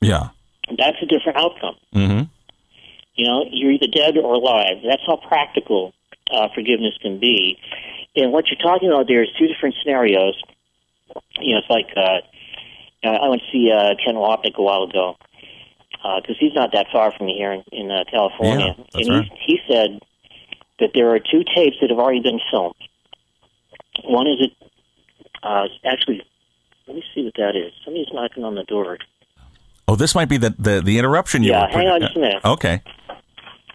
Yeah. 0.00 0.28
That's 0.68 0.96
a 1.02 1.06
different 1.06 1.38
outcome. 1.38 1.76
hmm 1.92 2.22
You 3.14 3.28
know, 3.28 3.44
you're 3.50 3.72
either 3.72 3.86
dead 3.92 4.16
or 4.18 4.34
alive. 4.34 4.82
That's 4.86 5.02
how 5.06 5.16
practical 5.16 5.94
uh, 6.30 6.48
forgiveness 6.54 6.94
can 7.00 7.18
be. 7.18 7.58
And 8.16 8.32
what 8.32 8.46
you're 8.48 8.58
talking 8.62 8.88
about 8.90 9.06
there 9.08 9.22
is 9.22 9.28
two 9.38 9.46
different 9.48 9.74
scenarios. 9.82 10.40
You 11.40 11.54
know, 11.54 11.60
it's 11.60 11.70
like 11.70 11.88
uh, 11.96 12.18
you 13.02 13.10
know, 13.10 13.16
I 13.16 13.28
went 13.28 13.42
to 13.42 13.48
see 13.52 13.70
uh, 13.70 13.94
Ken 14.04 14.14
Wapnick 14.14 14.54
a 14.56 14.62
while 14.62 14.84
ago 14.84 15.16
because 16.20 16.36
he's 16.38 16.54
not 16.54 16.70
that 16.72 16.86
far 16.92 17.12
from 17.16 17.26
me 17.26 17.34
here 17.36 17.52
in, 17.52 17.64
in 17.72 17.90
uh, 17.90 18.04
California, 18.10 18.74
Yeah, 18.76 19.00
and 19.00 19.08
right. 19.08 19.30
he, 19.46 19.58
he 19.58 19.60
said 19.68 20.00
that 20.80 20.90
there 20.94 21.10
are 21.14 21.18
two 21.18 21.42
tapes 21.54 21.76
that 21.80 21.90
have 21.90 21.98
already 21.98 22.20
been 22.20 22.40
filmed. 22.50 22.74
One 24.04 24.26
is 24.26 24.36
it 24.40 24.52
uh, 25.42 25.66
actually. 25.84 26.22
Let 26.86 26.96
me 26.96 27.04
see 27.14 27.24
what 27.24 27.32
that 27.38 27.56
is. 27.56 27.72
Somebody's 27.82 28.08
knocking 28.12 28.44
on 28.44 28.54
the 28.56 28.64
door. 28.64 28.98
Oh, 29.88 29.96
this 29.96 30.14
might 30.14 30.28
be 30.28 30.36
the 30.36 30.54
the, 30.58 30.82
the 30.82 30.98
interruption 30.98 31.42
you 31.42 31.50
Yeah, 31.50 31.66
hang 31.70 31.88
on 31.88 32.00
just 32.00 32.16
a 32.16 32.20
minute. 32.20 32.44
Okay. 32.44 32.82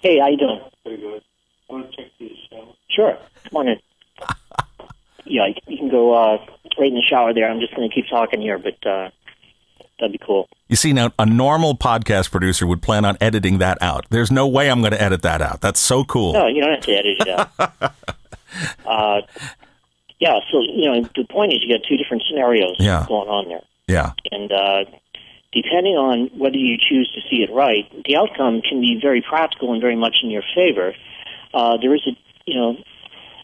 Hey, 0.01 0.19
how 0.19 0.27
you 0.27 0.37
doing? 0.37 0.61
Pretty 0.83 1.01
good. 1.01 1.21
I 1.69 1.73
want 1.73 1.91
to 1.91 1.97
check 1.97 2.11
these 2.19 2.37
out? 2.55 2.75
Sure. 2.89 3.17
Come 3.49 3.57
on 3.57 3.67
in. 3.67 3.77
Yeah, 5.29 5.47
you- 5.67 5.77
can 5.77 5.89
go 5.89 6.13
uh, 6.13 6.37
right 6.77 6.87
in 6.87 6.95
the 6.95 7.01
shower 7.09 7.33
there. 7.33 7.49
I'm 7.49 7.59
just 7.59 7.75
going 7.75 7.87
to 7.89 7.93
keep 7.93 8.05
talking 8.09 8.41
here, 8.41 8.57
but 8.57 8.85
uh, 8.85 9.09
that'd 9.99 10.11
be 10.11 10.19
cool. 10.25 10.49
You 10.67 10.75
see, 10.75 10.93
now 10.93 11.11
a 11.17 11.25
normal 11.25 11.75
podcast 11.75 12.31
producer 12.31 12.67
would 12.67 12.81
plan 12.81 13.05
on 13.05 13.17
editing 13.21 13.57
that 13.59 13.77
out. 13.81 14.05
There's 14.09 14.31
no 14.31 14.47
way 14.47 14.69
I'm 14.69 14.81
going 14.81 14.91
to 14.93 15.01
edit 15.01 15.21
that 15.23 15.41
out. 15.41 15.61
That's 15.61 15.79
so 15.79 16.03
cool. 16.03 16.33
No, 16.33 16.47
you 16.47 16.61
don't 16.61 16.73
have 16.75 16.83
to 16.83 16.91
edit 16.93 17.17
it 17.19 17.27
out. 17.27 17.51
uh, 18.85 19.21
yeah, 20.19 20.39
so, 20.51 20.59
you 20.61 20.85
know, 20.91 21.09
the 21.15 21.25
point 21.29 21.53
is 21.53 21.59
you 21.63 21.75
got 21.77 21.85
two 21.87 21.97
different 21.97 22.23
scenarios 22.29 22.75
Yeah. 22.79 23.05
going 23.07 23.29
on 23.29 23.47
there. 23.47 23.61
Yeah. 23.87 24.11
And 24.31 24.51
uh, 24.51 24.83
depending 25.53 25.95
on 25.95 26.29
whether 26.37 26.57
you 26.57 26.77
choose 26.77 27.09
to 27.15 27.21
see 27.29 27.41
it 27.41 27.51
right, 27.53 27.85
the 28.05 28.17
outcome 28.17 28.61
can 28.61 28.81
be 28.81 28.99
very 29.01 29.21
practical 29.27 29.71
and 29.71 29.81
very 29.81 29.95
much 29.95 30.17
in 30.23 30.29
your 30.29 30.43
favor. 30.53 30.93
Uh, 31.53 31.77
there 31.81 31.95
is 31.95 32.01
a, 32.05 32.11
you 32.45 32.55
know, 32.59 32.75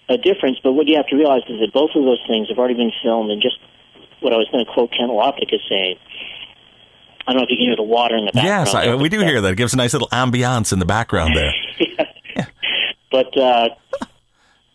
a 0.10 0.18
difference, 0.18 0.58
but 0.64 0.74
what 0.74 0.88
you 0.88 0.96
have 0.98 1.08
to 1.08 1.16
realize 1.16 1.42
is 1.50 1.60
that 1.62 1.72
both 1.74 1.92
of 1.96 2.04
those 2.04 2.22
things 2.28 2.50
have 2.50 2.58
already 2.60 2.76
been 2.76 2.92
filmed, 3.04 3.32
and 3.32 3.42
just 3.42 3.58
what 4.22 4.34
I 4.34 4.38
was 4.38 4.48
going 4.52 4.66
to 4.66 4.72
quote 4.72 4.92
Ken 4.92 5.10
Wapnick 5.10 5.54
as 5.54 5.62
saying, 5.70 5.98
I 7.28 7.32
don't 7.34 7.38
know 7.42 7.44
if 7.46 7.50
you 7.50 7.58
can 7.58 7.66
hear 7.66 7.76
the 7.76 7.84
water 7.84 8.16
in 8.16 8.26
the 8.26 8.32
background. 8.32 8.68
Yes, 8.68 8.76
I, 8.76 8.94
we 8.96 9.10
do 9.10 9.22
uh, 9.22 9.26
hear 9.26 9.42
that. 9.42 9.54
It 9.54 9.56
gives 9.58 9.74
a 9.74 9.78
nice 9.78 9.94
little 9.94 10.10
ambiance 10.10 10.72
in 10.72 10.80
the 10.80 10.86
background 10.86 11.36
there. 11.36 11.54
But 13.12 13.38
uh, 13.38 13.70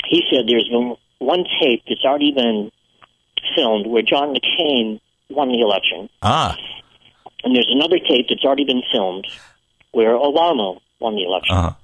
he 0.06 0.22
said 0.32 0.46
there's 0.48 0.66
been 0.68 0.96
one 1.18 1.44
tape 1.60 1.82
that's 1.86 2.04
already 2.06 2.32
been 2.32 2.70
filmed 3.54 3.86
where 3.86 4.00
John 4.02 4.34
McCain 4.34 4.98
won 5.28 5.48
the 5.48 5.60
election, 5.60 6.08
Ah, 6.22 6.56
and 7.44 7.54
there's 7.54 7.68
another 7.70 7.98
tape 7.98 8.26
that's 8.30 8.42
already 8.44 8.64
been 8.64 8.82
filmed 8.92 9.26
where 9.92 10.12
Obama 10.14 10.80
won 11.00 11.16
the 11.16 11.24
election. 11.24 11.54
uh-huh. 11.54 11.74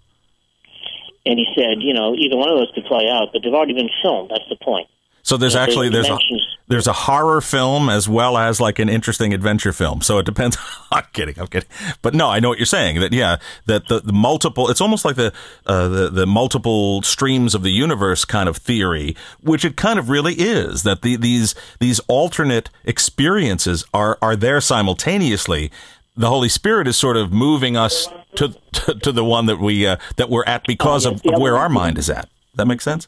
And 1.27 1.39
he 1.39 1.47
said, 1.55 1.83
you 1.83 1.93
know, 1.93 2.15
either 2.15 2.37
one 2.37 2.49
of 2.49 2.57
those 2.57 2.71
could 2.75 2.85
play 2.85 3.09
out, 3.11 3.31
but 3.33 3.43
they've 3.43 3.53
already 3.53 3.75
been 3.75 3.91
filmed. 4.03 4.31
That's 4.31 4.49
the 4.49 4.57
point. 4.57 4.89
So 5.27 5.37
there's 5.37 5.55
Yeah, 5.55 5.63
actually 5.65 5.89
there's 5.89 6.07
there's 6.07 6.31
a, 6.31 6.39
there's 6.69 6.87
a 6.87 6.93
horror 6.93 7.41
film 7.41 7.89
as 7.89 8.09
well 8.09 8.39
as 8.39 8.61
like 8.61 8.79
an 8.79 8.89
interesting 8.89 9.35
adventure 9.35 9.73
film. 9.73 10.01
So 10.01 10.19
it 10.19 10.25
depends. 10.25 10.57
I'm 10.93 11.03
kidding. 11.13 11.35
I'm 11.41 11.49
kidding. 11.49 11.69
But 12.01 12.15
no, 12.15 12.29
I 12.29 12.39
know 12.39 12.49
what 12.49 12.59
you're 12.59 12.67
saying. 12.67 13.01
That 13.01 13.13
yeah, 13.13 13.39
that 13.65 13.89
the, 13.89 13.99
the 13.99 14.13
multiple. 14.13 14.71
It's 14.71 14.81
almost 14.81 15.05
like 15.05 15.17
the 15.17 15.33
uh, 15.67 15.89
the 15.89 16.11
the 16.11 16.27
multiple 16.27 17.03
streams 17.03 17.57
of 17.57 17.65
the 17.65 17.73
universe 17.73 18.25
kind 18.25 18.49
of 18.49 18.57
theory, 18.59 19.17
which 19.41 19.65
it 19.65 19.77
kind 19.77 19.99
of 19.99 20.11
really 20.11 20.35
is. 20.35 20.85
That 20.85 21.03
the, 21.03 21.17
these 21.17 21.57
these 21.81 21.99
alternate 22.07 22.71
experiences 22.85 23.85
are 23.93 24.19
are 24.23 24.37
there 24.37 24.61
simultaneously. 24.61 25.73
The 26.17 26.29
Holy 26.29 26.49
Spirit 26.49 26.89
is 26.89 26.97
sort 26.97 27.17
of 27.17 27.33
moving 27.33 27.77
us 27.77 28.09
to 28.37 28.49
to, 28.73 28.95
to 28.95 29.13
the 29.13 29.25
one 29.25 29.47
that 29.47 29.59
we 29.59 29.87
uh, 29.87 29.97
that 30.17 30.31
we're 30.31 30.45
at 30.47 30.67
because 30.67 31.07
Oh, 31.07 31.13
of, 31.13 31.21
yes, 31.25 31.35
of 31.35 31.41
where 31.41 31.57
our 31.57 31.69
mind 31.69 31.99
is 31.99 32.09
at. 32.11 32.29
That 32.55 32.67
makes 32.67 32.85
sense. 32.85 33.07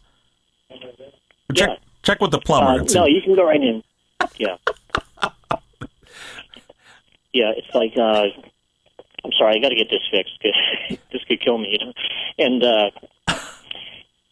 Check 1.54 1.68
Yeah. 1.70 1.76
check 2.02 2.20
with 2.20 2.30
the 2.32 2.38
plumber. 2.40 2.82
Uh, 2.82 2.84
no, 2.94 3.06
you 3.06 3.22
can 3.22 3.34
go 3.34 3.44
right 3.46 3.60
in. 3.62 3.82
Yeah. 4.36 4.56
Yeah, 7.34 7.52
it's 7.56 7.72
like 7.74 7.92
uh 7.96 8.24
I'm 9.24 9.32
sorry, 9.38 9.56
I 9.56 9.58
got 9.60 9.68
to 9.68 9.74
get 9.76 9.90
this 9.90 10.00
fixed 10.10 10.32
'cause 10.42 10.98
this 11.12 11.22
could 11.24 11.40
kill 11.40 11.58
me, 11.58 11.78
you 11.78 11.86
know. 11.86 11.92
And 12.38 12.64
uh 12.64 12.90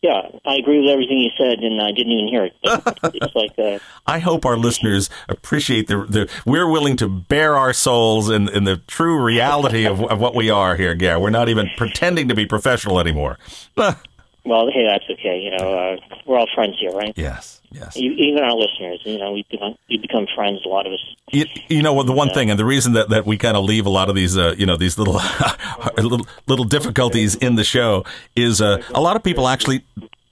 yeah, 0.03 0.29
I 0.45 0.57
agree 0.57 0.81
with 0.81 0.91
everything 0.91 1.19
you 1.19 1.31
said, 1.37 1.61
and 1.61 1.81
I 1.81 1.91
didn't 1.91 2.13
even 2.13 2.29
hear 2.29 2.45
it. 2.45 2.57
It's 3.15 3.35
like 3.35 3.59
uh, 3.59 3.79
I 4.07 4.19
hope 4.19 4.45
our 4.45 4.57
listeners 4.57 5.09
appreciate 5.29 5.89
the, 5.89 6.05
the 6.05 6.31
we're 6.45 6.69
willing 6.69 6.97
to 6.99 7.09
bare 7.09 7.57
our 7.57 7.73
souls 7.73 8.29
in, 8.29 8.49
in 8.49 8.65
the 8.65 8.77
true 8.77 9.23
reality 9.23 9.87
of, 9.87 10.03
of 10.03 10.21
what 10.21 10.35
we 10.35 10.51
are 10.51 10.77
here, 10.77 10.95
Gare. 10.95 11.19
We're 11.19 11.31
not 11.31 11.49
even 11.49 11.71
pretending 11.77 12.29
to 12.29 12.35
be 12.35 12.47
professional 12.47 13.01
anymore. 13.01 13.39
well, 14.47 14.69
hey, 14.73 14.85
that's 14.87 15.05
okay. 15.11 15.41
You 15.41 15.51
know, 15.57 15.75
uh, 15.75 15.97
we're 16.27 16.39
all 16.39 16.49
friends 16.55 16.77
here, 16.81 16.93
right? 16.93 17.13
yes, 17.17 17.61
yes. 17.71 17.97
E- 17.97 18.15
Even 18.19 18.43
our 18.45 18.55
listeners, 18.55 19.01
you 19.05 19.19
know, 19.19 19.33
we 19.33 19.45
become 19.51 19.77
we 19.91 19.99
become 19.99 20.27
friends. 20.35 20.61
A 20.65 20.69
lot 20.69 20.87
of 20.87 20.93
us. 20.93 21.01
You, 21.33 21.45
you 21.69 21.83
know 21.83 21.93
what? 21.93 22.07
The 22.07 22.13
one 22.13 22.31
thing, 22.31 22.51
and 22.51 22.59
the 22.59 22.65
reason 22.65 22.93
that, 22.95 23.09
that 23.11 23.27
we 23.27 23.37
kind 23.37 23.57
of 23.57 23.65
leave 23.65 23.87
a 23.87 23.91
lot 23.91 24.09
of 24.09 24.15
these, 24.15 24.37
uh, 24.39 24.55
you 24.57 24.65
know, 24.67 24.77
these 24.77 24.97
little, 24.99 25.21
little 25.97 26.27
little 26.47 26.65
difficulties 26.65 27.35
in 27.35 27.57
the 27.57 27.65
show 27.65 28.05
is 28.37 28.61
uh, 28.61 28.83
a 28.95 29.01
lot 29.01 29.17
of 29.17 29.23
people 29.23 29.49
actually. 29.49 29.85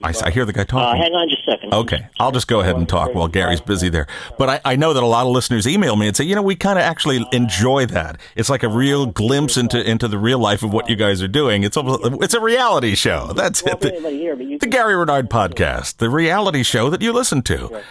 I, 0.03 0.13
I 0.25 0.29
hear 0.29 0.45
the 0.45 0.53
guy 0.53 0.61
Uh, 0.61 0.65
talking. 0.65 1.01
hang 1.01 1.13
on 1.13 1.29
just 1.29 1.47
a 1.47 1.51
second. 1.51 1.73
Okay, 1.73 2.07
I'll 2.19 2.31
just 2.31 2.47
go 2.47 2.59
ahead 2.59 2.75
and 2.75 2.87
talk 2.87 3.15
while 3.15 3.27
Gary's 3.27 3.61
busy 3.61 3.89
there. 3.89 4.07
But 4.37 4.49
I, 4.49 4.61
I 4.73 4.75
know 4.75 4.93
that 4.93 5.01
a 5.01 5.05
lot 5.05 5.25
of 5.25 5.31
listeners 5.31 5.65
email 5.67 5.95
me 5.95 6.07
and 6.07 6.15
say, 6.15 6.25
you 6.25 6.35
know, 6.35 6.41
we 6.41 6.55
kind 6.55 6.77
of 6.77 6.83
actually 6.83 7.25
enjoy 7.31 7.85
that. 7.87 8.19
It's 8.35 8.49
like 8.49 8.61
a 8.63 8.67
real 8.69 9.05
glimpse 9.05 9.55
into 9.57 9.81
into 9.89 10.07
the 10.07 10.19
real 10.19 10.37
life 10.39 10.63
of 10.63 10.73
what 10.73 10.89
you 10.89 10.95
guys 10.95 11.21
are 11.23 11.27
doing. 11.29 11.63
It's 11.63 11.77
almost, 11.77 12.01
it's 12.21 12.33
a 12.33 12.41
reality 12.41 12.93
show. 12.95 13.31
That's 13.33 13.61
it. 13.63 13.79
The, 13.79 13.93
anybody 13.93 14.17
here, 14.19 14.35
but 14.35 14.45
you 14.45 14.59
the 14.59 14.67
Gary 14.67 14.95
Renard 14.95 15.29
podcast, 15.29 15.97
the 15.97 16.09
reality 16.09 16.61
show 16.63 16.89
that 16.89 17.01
you 17.01 17.11
listen 17.13 17.41
to. 17.43 17.81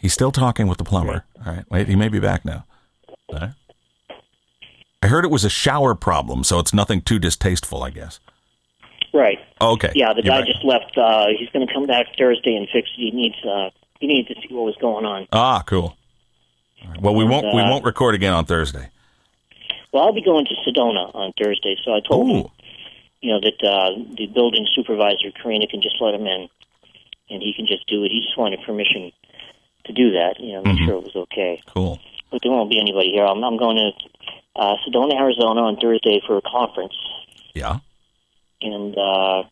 He's 0.00 0.14
still 0.14 0.32
talking 0.32 0.66
with 0.68 0.78
the 0.78 0.84
plumber. 0.84 1.24
All 1.46 1.52
right, 1.52 1.64
wait, 1.70 1.86
he 1.86 1.96
may 1.96 2.08
be 2.08 2.18
back 2.18 2.44
now. 2.46 2.64
Right. 3.30 3.50
I 5.02 5.06
heard 5.06 5.24
it 5.24 5.30
was 5.30 5.44
a 5.44 5.50
shower 5.50 5.94
problem, 5.94 6.44
so 6.44 6.58
it's 6.58 6.72
nothing 6.74 7.02
too 7.02 7.18
distasteful, 7.18 7.82
I 7.82 7.90
guess. 7.90 8.20
Right. 9.12 9.38
Okay. 9.60 9.92
Yeah, 9.94 10.12
the 10.12 10.22
you're 10.22 10.30
guy 10.32 10.38
right. 10.40 10.46
just 10.46 10.64
left. 10.64 10.96
Uh, 10.96 11.26
he's 11.38 11.48
going 11.50 11.66
to 11.66 11.72
come 11.72 11.86
back 11.86 12.06
Thursday 12.18 12.54
and 12.56 12.68
fix 12.72 12.88
it. 12.96 13.00
He 13.00 13.10
needs. 13.10 13.36
Uh, 13.44 13.70
he 14.00 14.06
needed 14.06 14.34
to 14.34 14.40
see 14.40 14.54
what 14.54 14.64
was 14.64 14.76
going 14.80 15.04
on. 15.04 15.26
Ah, 15.32 15.62
cool. 15.66 15.96
Right. 16.88 17.00
Well, 17.02 17.14
we 17.14 17.24
won't 17.24 17.44
we 17.54 17.60
uh, 17.60 17.68
won't 17.70 17.84
record 17.84 18.14
again 18.14 18.32
on 18.32 18.46
Thursday. 18.46 18.88
Well, 19.92 20.04
I'll 20.04 20.12
be 20.14 20.22
going 20.22 20.46
to 20.46 20.54
Sedona 20.66 21.14
on 21.14 21.32
Thursday, 21.42 21.76
so 21.84 21.92
I 21.92 22.00
told 22.00 22.28
him, 22.30 22.46
you 23.20 23.32
know, 23.32 23.40
that 23.40 23.58
uh, 23.66 23.90
the 24.16 24.26
building 24.32 24.66
supervisor, 24.74 25.30
Karina, 25.42 25.66
can 25.66 25.82
just 25.82 25.96
let 26.00 26.14
him 26.14 26.26
in, 26.26 26.48
and 27.28 27.42
he 27.42 27.52
can 27.54 27.66
just 27.66 27.86
do 27.88 28.04
it. 28.04 28.10
He 28.12 28.20
just 28.22 28.38
wanted 28.38 28.60
permission 28.64 29.10
to 29.86 29.92
do 29.92 30.12
that, 30.12 30.36
you 30.38 30.52
know, 30.52 30.62
make 30.62 30.76
Mm-hmm. 30.76 30.84
sure 30.86 30.94
it 30.96 31.02
was 31.02 31.16
okay. 31.16 31.60
Cool. 31.66 31.98
But 32.30 32.40
there 32.42 32.52
won't 32.52 32.70
be 32.70 32.78
anybody 32.80 33.10
here. 33.10 33.24
I'm, 33.24 33.42
I'm 33.42 33.56
going 33.56 33.76
to 33.76 33.90
uh, 34.54 34.76
Sedona, 34.86 35.14
Arizona 35.18 35.62
on 35.62 35.76
Thursday 35.76 36.22
for 36.26 36.36
a 36.38 36.42
conference, 36.42 36.94
Yeah. 37.54 37.80
And 38.62 38.96
uh, 38.96 39.42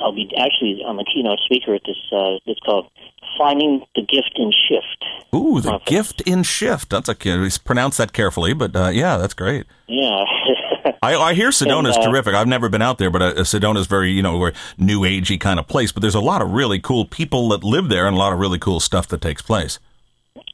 I'll 0.00 0.12
be 0.14 0.30
actually 0.38 0.82
I'm 0.86 0.98
a 0.98 1.04
keynote 1.04 1.40
speaker 1.44 1.74
at 1.74 1.82
this. 1.86 1.96
Uh, 2.12 2.38
it's 2.46 2.60
called 2.60 2.90
Finding 3.36 3.84
the 3.94 4.02
Gift 4.02 4.32
in 4.36 4.52
Shift. 4.52 5.04
Ooh, 5.34 5.60
the 5.60 5.70
Conference. 5.70 5.84
gift 5.84 6.20
in 6.22 6.42
shift. 6.42 6.90
That's 6.90 7.08
a 7.08 7.14
pronounce 7.64 7.98
that 7.98 8.12
carefully, 8.12 8.54
but 8.54 8.74
uh, 8.74 8.88
yeah, 8.88 9.18
that's 9.18 9.34
great. 9.34 9.66
Yeah. 9.86 10.24
I, 11.02 11.14
I 11.14 11.34
hear 11.34 11.50
Sedona's 11.52 11.96
And, 11.96 12.06
uh, 12.06 12.10
terrific. 12.10 12.34
I've 12.34 12.48
never 12.48 12.68
been 12.68 12.82
out 12.82 12.98
there, 12.98 13.10
but 13.10 13.22
uh, 13.22 13.44
Sedona's 13.44 13.86
very, 13.86 14.10
you 14.10 14.22
know, 14.22 14.50
new 14.78 15.00
agey 15.02 15.38
kind 15.38 15.58
of 15.60 15.66
place. 15.68 15.92
But 15.92 16.00
there's 16.00 16.14
a 16.14 16.20
lot 16.20 16.42
of 16.42 16.50
really 16.50 16.80
cool 16.80 17.04
people 17.04 17.50
that 17.50 17.62
live 17.62 17.88
there, 17.88 18.06
and 18.06 18.16
a 18.16 18.18
lot 18.18 18.32
of 18.32 18.38
really 18.38 18.58
cool 18.58 18.80
stuff 18.80 19.06
that 19.08 19.20
takes 19.20 19.42
place. 19.42 19.78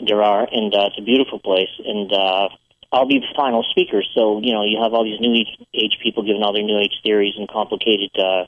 There 0.06 0.22
are, 0.22 0.46
and 0.50 0.74
uh, 0.74 0.86
it's 0.86 0.98
a 0.98 1.02
beautiful 1.02 1.38
place. 1.38 1.70
And 1.84 2.12
uh, 2.12 2.48
I'll 2.95 3.07
be 3.07 3.18
the 3.18 3.34
final 3.34 3.64
speaker, 3.70 4.03
so 4.14 4.40
you 4.40 4.53
know 4.53 4.62
you 4.62 4.80
have 4.80 4.95
all 4.95 5.03
these 5.03 5.20
new 5.20 5.34
age, 5.34 5.49
age 5.74 5.99
people 6.01 6.22
giving 6.22 6.42
all 6.42 6.53
their 6.53 6.62
new 6.62 6.78
age 6.78 6.95
theories 7.03 7.34
and 7.36 7.49
complicated, 7.49 8.11
uh, 8.16 8.47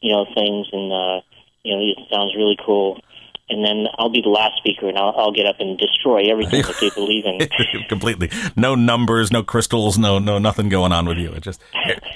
you 0.00 0.12
know, 0.12 0.26
things, 0.34 0.68
and 0.70 0.92
uh, 0.92 1.20
you 1.64 1.74
know 1.74 1.80
it 1.80 1.98
sounds 2.12 2.36
really 2.36 2.58
cool. 2.64 3.00
And 3.48 3.64
then 3.64 3.86
I'll 3.96 4.10
be 4.10 4.20
the 4.20 4.28
last 4.28 4.58
speaker, 4.58 4.88
and 4.88 4.98
I'll, 4.98 5.14
I'll 5.16 5.32
get 5.32 5.46
up 5.46 5.60
and 5.60 5.78
destroy 5.78 6.30
everything 6.30 6.62
that 6.62 6.76
they 6.80 6.90
believe 6.90 7.24
in. 7.24 7.48
Completely, 7.88 8.28
no 8.54 8.74
numbers, 8.74 9.32
no 9.32 9.42
crystals, 9.42 9.96
no 9.96 10.18
no 10.18 10.38
nothing 10.38 10.68
going 10.68 10.92
on 10.92 11.06
with 11.06 11.16
you. 11.16 11.32
It's 11.32 11.44
just 11.44 11.62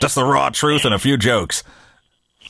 just 0.03 0.17
the 0.17 0.25
raw 0.25 0.51
truth 0.51 0.85
and 0.85 0.93
a 0.93 0.99
few 0.99 1.17
jokes. 1.17 1.63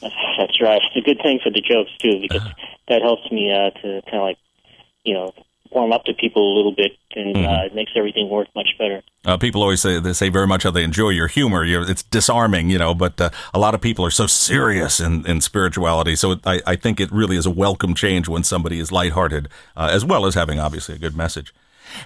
That's 0.03 0.61
right. 0.61 0.81
It's 0.83 0.97
a 0.97 1.07
good 1.07 1.23
thing 1.23 1.39
for 1.43 1.51
the 1.51 1.61
jokes 1.61 1.91
too, 1.99 2.21
because 2.21 2.43
that 2.89 3.03
helps 3.03 3.31
me 3.31 3.53
uh, 3.53 3.71
to 3.71 4.03
kind 4.07 4.17
of 4.17 4.23
like, 4.23 4.39
you 5.05 5.15
know, 5.15 5.33
warm 5.71 5.93
up 5.93 6.05
to 6.05 6.15
people 6.15 6.53
a 6.53 6.55
little 6.57 6.73
bit, 6.73 6.93
and 7.15 7.37
uh, 7.37 7.65
it 7.65 7.75
makes 7.75 7.93
everything 7.97 8.29
work 8.29 8.49
much 8.55 8.69
better. 8.79 9.03
Uh, 9.25 9.37
people 9.37 9.63
always 9.63 9.81
say 9.81 10.01
they 10.01 10.13
say 10.13 10.29
very 10.29 10.47
much 10.47 10.63
how 10.63 10.71
they 10.71 10.83
enjoy 10.83 11.11
your 11.11 11.27
humor. 11.27 11.65
you 11.65 11.83
it's 11.83 12.03
disarming, 12.03 12.71
you 12.71 12.79
know. 12.79 12.95
But 12.95 13.21
uh, 13.21 13.31
a 13.55 13.59
lot 13.59 13.75
of 13.75 13.81
people 13.81 14.05
are 14.05 14.11
so 14.11 14.27
serious 14.27 15.01
in, 15.01 15.27
in 15.27 15.41
spirituality. 15.41 16.17
So 16.17 16.33
it, 16.33 16.41
I, 16.45 16.61
I 16.67 16.77
think 16.77 17.01
it 17.01 17.11
really 17.13 17.37
is 17.37 17.47
a 17.47 17.51
welcome 17.51 17.95
change 17.95 18.29
when 18.29 18.45
somebody 18.45 18.79
is 18.79 18.91
lighthearted, 18.91 19.49
uh, 19.77 19.91
as 19.93 20.05
well 20.05 20.27
as 20.27 20.35
having 20.35 20.59
obviously 20.59 20.95
a 20.95 20.99
good 20.99 21.17
message. 21.17 21.55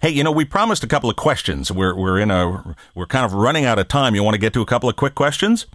Hey, 0.03 0.11
you 0.11 0.25
know, 0.25 0.33
we 0.33 0.45
promised 0.45 0.83
a 0.83 0.87
couple 0.87 1.11
of 1.11 1.17
questions. 1.17 1.71
We're 1.71 1.95
we're 1.95 2.19
in 2.19 2.31
a 2.31 2.77
we're 2.95 3.07
kind 3.07 3.25
of 3.25 3.35
running 3.35 3.65
out 3.65 3.79
of 3.79 3.89
time. 3.89 4.15
You 4.15 4.23
want 4.23 4.35
to 4.35 4.41
get 4.41 4.53
to 4.55 4.63
a 4.63 4.67
couple 4.67 4.89
of 4.89 4.97
quick 4.97 5.15
questions? 5.15 5.67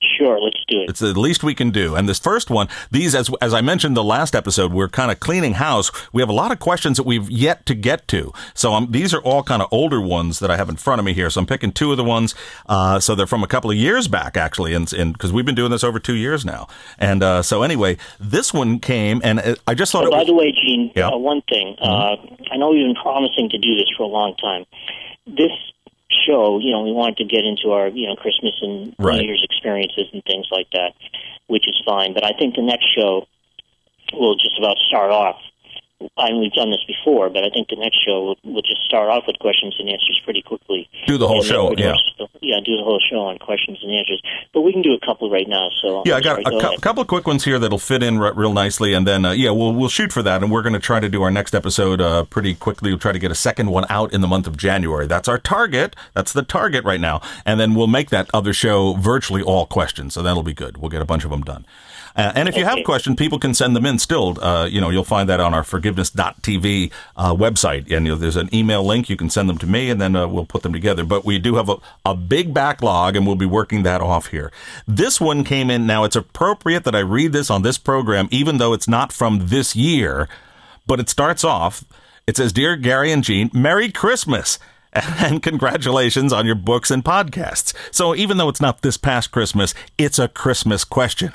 Sure, 0.00 0.40
let's 0.40 0.62
do 0.68 0.82
it. 0.82 0.90
It's 0.90 1.00
the 1.00 1.18
least 1.18 1.42
we 1.42 1.54
can 1.54 1.70
do. 1.70 1.96
And 1.96 2.08
this 2.08 2.20
first 2.20 2.50
one, 2.50 2.68
these, 2.90 3.14
as, 3.16 3.30
as 3.42 3.52
I 3.52 3.60
mentioned 3.60 3.96
the 3.96 4.04
last 4.04 4.36
episode, 4.36 4.72
we're 4.72 4.88
kind 4.88 5.10
of 5.10 5.18
cleaning 5.18 5.54
house. 5.54 5.90
We 6.12 6.22
have 6.22 6.28
a 6.28 6.32
lot 6.32 6.52
of 6.52 6.60
questions 6.60 6.96
that 6.98 7.02
we've 7.06 7.28
yet 7.28 7.66
to 7.66 7.74
get 7.74 8.06
to. 8.08 8.32
So 8.54 8.74
um, 8.74 8.88
these 8.90 9.12
are 9.12 9.20
all 9.22 9.42
kind 9.42 9.60
of 9.60 9.68
older 9.72 10.00
ones 10.00 10.38
that 10.38 10.52
I 10.52 10.56
have 10.56 10.68
in 10.68 10.76
front 10.76 11.00
of 11.00 11.04
me 11.04 11.14
here. 11.14 11.30
So 11.30 11.40
I'm 11.40 11.46
picking 11.46 11.72
two 11.72 11.90
of 11.90 11.96
the 11.96 12.04
ones. 12.04 12.36
Uh, 12.66 13.00
so 13.00 13.16
they're 13.16 13.26
from 13.26 13.42
a 13.42 13.48
couple 13.48 13.70
of 13.72 13.76
years 13.76 14.06
back, 14.06 14.36
actually, 14.36 14.72
and 14.72 14.88
because 15.12 15.32
we've 15.32 15.46
been 15.46 15.56
doing 15.56 15.72
this 15.72 15.82
over 15.82 15.98
two 15.98 16.14
years 16.14 16.44
now. 16.44 16.68
And 16.98 17.22
uh, 17.24 17.42
so 17.42 17.62
anyway, 17.64 17.96
this 18.20 18.54
one 18.54 18.78
came, 18.78 19.20
and 19.24 19.40
uh, 19.40 19.54
I 19.66 19.74
just 19.74 19.90
thought 19.90 20.04
Oh, 20.04 20.08
it 20.08 20.10
by 20.12 20.18
was. 20.18 20.26
the 20.28 20.34
way, 20.34 20.52
Gene, 20.52 20.92
Yeah. 20.94 21.06
Mm-hmm. 21.06 21.14
uh, 21.14 21.18
one 21.18 21.42
thing. 21.48 21.74
Uh, 21.82 22.16
I 22.52 22.56
know 22.56 22.70
we've 22.70 22.86
been 22.86 22.94
promising 23.02 23.48
to 23.50 23.58
do 23.58 23.74
this 23.74 23.86
for 23.96 24.04
a 24.04 24.06
long 24.06 24.36
time. 24.36 24.64
This 25.26 25.50
show, 26.10 26.58
you 26.58 26.72
know, 26.72 26.82
we 26.82 26.92
wanted 26.92 27.18
to 27.18 27.24
get 27.24 27.44
into 27.44 27.72
our, 27.72 27.88
you 27.88 28.06
know, 28.06 28.16
Christmas 28.16 28.54
and 28.62 28.94
Right. 28.98 29.20
New 29.20 29.26
Year's 29.26 29.44
experiences 29.44 30.06
and 30.12 30.22
things 30.24 30.46
like 30.50 30.68
that, 30.72 30.94
which 31.46 31.68
is 31.68 31.80
fine. 31.84 32.14
But 32.14 32.24
I 32.24 32.32
think 32.38 32.56
the 32.56 32.62
next 32.62 32.86
show 32.96 33.26
will 34.12 34.36
just 34.36 34.58
about 34.58 34.76
start 34.88 35.10
off. 35.10 35.36
I 36.16 36.30
mean, 36.30 36.40
we've 36.40 36.52
done 36.52 36.70
this 36.70 36.84
before, 36.86 37.28
but 37.28 37.44
I 37.44 37.50
think 37.50 37.68
the 37.68 37.76
next 37.76 37.98
show 38.06 38.22
will, 38.22 38.36
will 38.44 38.62
just 38.62 38.82
start 38.84 39.08
off 39.10 39.24
with 39.26 39.36
questions 39.40 39.74
and 39.80 39.88
answers 39.88 40.20
pretty 40.24 40.42
quickly. 40.42 40.88
Do 41.08 41.18
the 41.18 41.26
whole 41.26 41.42
show, 41.42 41.74
yeah. 41.76 41.96
yeah, 42.40 42.60
do 42.64 42.76
the 42.76 42.84
whole 42.84 43.00
show 43.00 43.18
on 43.20 43.38
questions 43.38 43.78
and 43.82 43.90
answers. 43.92 44.22
But 44.54 44.60
we 44.60 44.72
can 44.72 44.82
do 44.82 44.92
a 44.94 45.00
couple 45.04 45.28
right 45.28 45.48
now. 45.48 45.70
So 45.82 46.02
Yeah, 46.06 46.14
I 46.14 46.16
I'm 46.18 46.22
got 46.22 46.30
sorry, 46.30 46.42
a 46.44 46.50
go 46.50 46.58
ahead. 46.68 46.82
couple 46.82 47.02
of 47.02 47.08
quick 47.08 47.26
ones 47.26 47.44
here 47.44 47.58
that'll 47.58 47.78
fit 47.78 48.04
in 48.04 48.20
re- 48.20 48.30
real 48.36 48.52
nicely, 48.52 48.94
and 48.94 49.08
then 49.08 49.24
uh, 49.24 49.32
yeah, 49.32 49.50
we'll 49.50 49.72
we'll 49.74 49.88
shoot 49.88 50.12
for 50.12 50.22
that, 50.22 50.42
and 50.42 50.52
we're 50.52 50.62
going 50.62 50.72
to 50.74 50.78
try 50.78 51.00
to 51.00 51.08
do 51.08 51.22
our 51.22 51.32
next 51.32 51.52
episode 51.52 52.00
uh, 52.00 52.24
pretty 52.26 52.54
quickly. 52.54 52.90
We'll 52.90 53.00
try 53.00 53.12
to 53.12 53.18
get 53.18 53.32
a 53.32 53.36
second 53.36 53.70
one 53.70 53.84
out 53.90 54.12
in 54.12 54.20
the 54.20 54.28
month 54.28 54.46
of 54.46 54.56
January. 54.56 55.08
That's 55.08 55.26
our 55.26 55.38
target. 55.38 55.96
That's 56.14 56.32
the 56.32 56.42
target 56.42 56.84
right 56.84 57.00
now, 57.00 57.20
and 57.44 57.58
then 57.58 57.74
we'll 57.74 57.88
make 57.88 58.10
that 58.10 58.28
other 58.32 58.52
show 58.52 58.94
virtually 58.94 59.42
all 59.42 59.66
questions, 59.66 60.14
so 60.14 60.22
that'll 60.22 60.44
be 60.44 60.54
good. 60.54 60.76
We'll 60.78 60.90
get 60.90 61.02
a 61.02 61.06
bunch 61.06 61.24
of 61.24 61.30
them 61.30 61.42
done. 61.42 61.66
Uh, 62.16 62.32
and 62.34 62.48
if 62.48 62.56
you 62.56 62.64
have 62.64 62.78
questions, 62.84 63.16
people 63.16 63.38
can 63.38 63.54
send 63.54 63.74
them 63.74 63.86
in 63.86 63.98
still. 63.98 64.42
Uh, 64.42 64.66
you 64.66 64.80
know, 64.80 64.90
you'll 64.90 65.04
find 65.04 65.28
that 65.28 65.40
on 65.40 65.54
our 65.54 65.64
forgiveness.tv 65.64 66.90
uh, 67.16 67.34
website. 67.34 67.90
And 67.92 68.06
you 68.06 68.12
know, 68.12 68.16
there's 68.16 68.36
an 68.36 68.52
email 68.54 68.84
link. 68.84 69.08
You 69.08 69.16
can 69.16 69.30
send 69.30 69.48
them 69.48 69.58
to 69.58 69.66
me 69.66 69.90
and 69.90 70.00
then 70.00 70.16
uh, 70.16 70.26
we'll 70.28 70.46
put 70.46 70.62
them 70.62 70.72
together. 70.72 71.04
But 71.04 71.24
we 71.24 71.38
do 71.38 71.56
have 71.56 71.68
a, 71.68 71.76
a 72.04 72.14
big 72.14 72.52
backlog 72.52 73.16
and 73.16 73.26
we'll 73.26 73.36
be 73.36 73.46
working 73.46 73.82
that 73.84 74.00
off 74.00 74.28
here. 74.28 74.52
This 74.86 75.20
one 75.20 75.44
came 75.44 75.70
in. 75.70 75.86
Now, 75.86 76.04
it's 76.04 76.16
appropriate 76.16 76.84
that 76.84 76.94
I 76.94 77.00
read 77.00 77.32
this 77.32 77.50
on 77.50 77.62
this 77.62 77.78
program, 77.78 78.28
even 78.30 78.58
though 78.58 78.72
it's 78.72 78.88
not 78.88 79.12
from 79.12 79.48
this 79.48 79.76
year, 79.76 80.28
but 80.86 81.00
it 81.00 81.08
starts 81.08 81.44
off. 81.44 81.84
It 82.26 82.36
says, 82.36 82.52
Dear 82.52 82.76
Gary 82.76 83.10
and 83.10 83.24
Gene, 83.24 83.50
Merry 83.54 83.90
Christmas 83.90 84.58
and 84.92 85.42
congratulations 85.42 86.32
on 86.32 86.46
your 86.46 86.54
books 86.54 86.90
and 86.90 87.04
podcasts. 87.04 87.74
So 87.90 88.14
even 88.14 88.36
though 88.36 88.48
it's 88.48 88.60
not 88.60 88.82
this 88.82 88.96
past 88.96 89.30
Christmas, 89.30 89.74
it's 89.96 90.18
a 90.18 90.28
Christmas 90.28 90.84
question. 90.84 91.32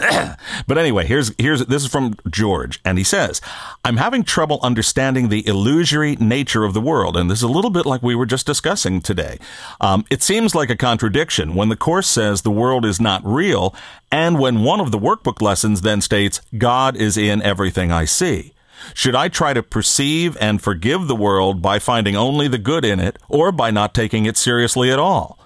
but 0.66 0.78
anyway, 0.78 1.06
here's 1.06 1.32
here's 1.38 1.64
this 1.66 1.84
is 1.84 1.90
from 1.90 2.14
George, 2.28 2.80
and 2.84 2.96
he 2.98 3.04
says, 3.04 3.40
"I'm 3.84 3.98
having 3.98 4.22
trouble 4.22 4.58
understanding 4.62 5.28
the 5.28 5.46
illusory 5.46 6.16
nature 6.16 6.64
of 6.64 6.74
the 6.74 6.80
world, 6.80 7.16
and 7.16 7.30
this 7.30 7.38
is 7.38 7.44
a 7.44 7.48
little 7.48 7.70
bit 7.70 7.86
like 7.86 8.02
we 8.02 8.14
were 8.14 8.26
just 8.26 8.46
discussing 8.46 9.00
today. 9.00 9.38
Um, 9.80 10.04
it 10.10 10.22
seems 10.22 10.54
like 10.54 10.70
a 10.70 10.76
contradiction 10.76 11.54
when 11.54 11.68
the 11.68 11.76
course 11.76 12.08
says 12.08 12.42
the 12.42 12.50
world 12.50 12.84
is 12.84 13.00
not 13.00 13.24
real, 13.24 13.74
and 14.10 14.38
when 14.38 14.62
one 14.62 14.80
of 14.80 14.90
the 14.90 14.98
workbook 14.98 15.42
lessons 15.42 15.82
then 15.82 16.00
states 16.00 16.40
God 16.56 16.96
is 16.96 17.16
in 17.16 17.42
everything 17.42 17.92
I 17.92 18.04
see." 18.04 18.54
Should 18.94 19.14
I 19.14 19.28
try 19.28 19.52
to 19.52 19.62
perceive 19.62 20.38
and 20.40 20.62
forgive 20.62 21.06
the 21.06 21.14
world 21.14 21.60
by 21.60 21.78
finding 21.78 22.16
only 22.16 22.48
the 22.48 22.56
good 22.56 22.82
in 22.82 22.98
it, 22.98 23.18
or 23.28 23.52
by 23.52 23.70
not 23.70 23.92
taking 23.92 24.24
it 24.24 24.38
seriously 24.38 24.90
at 24.90 24.98
all? 24.98 25.39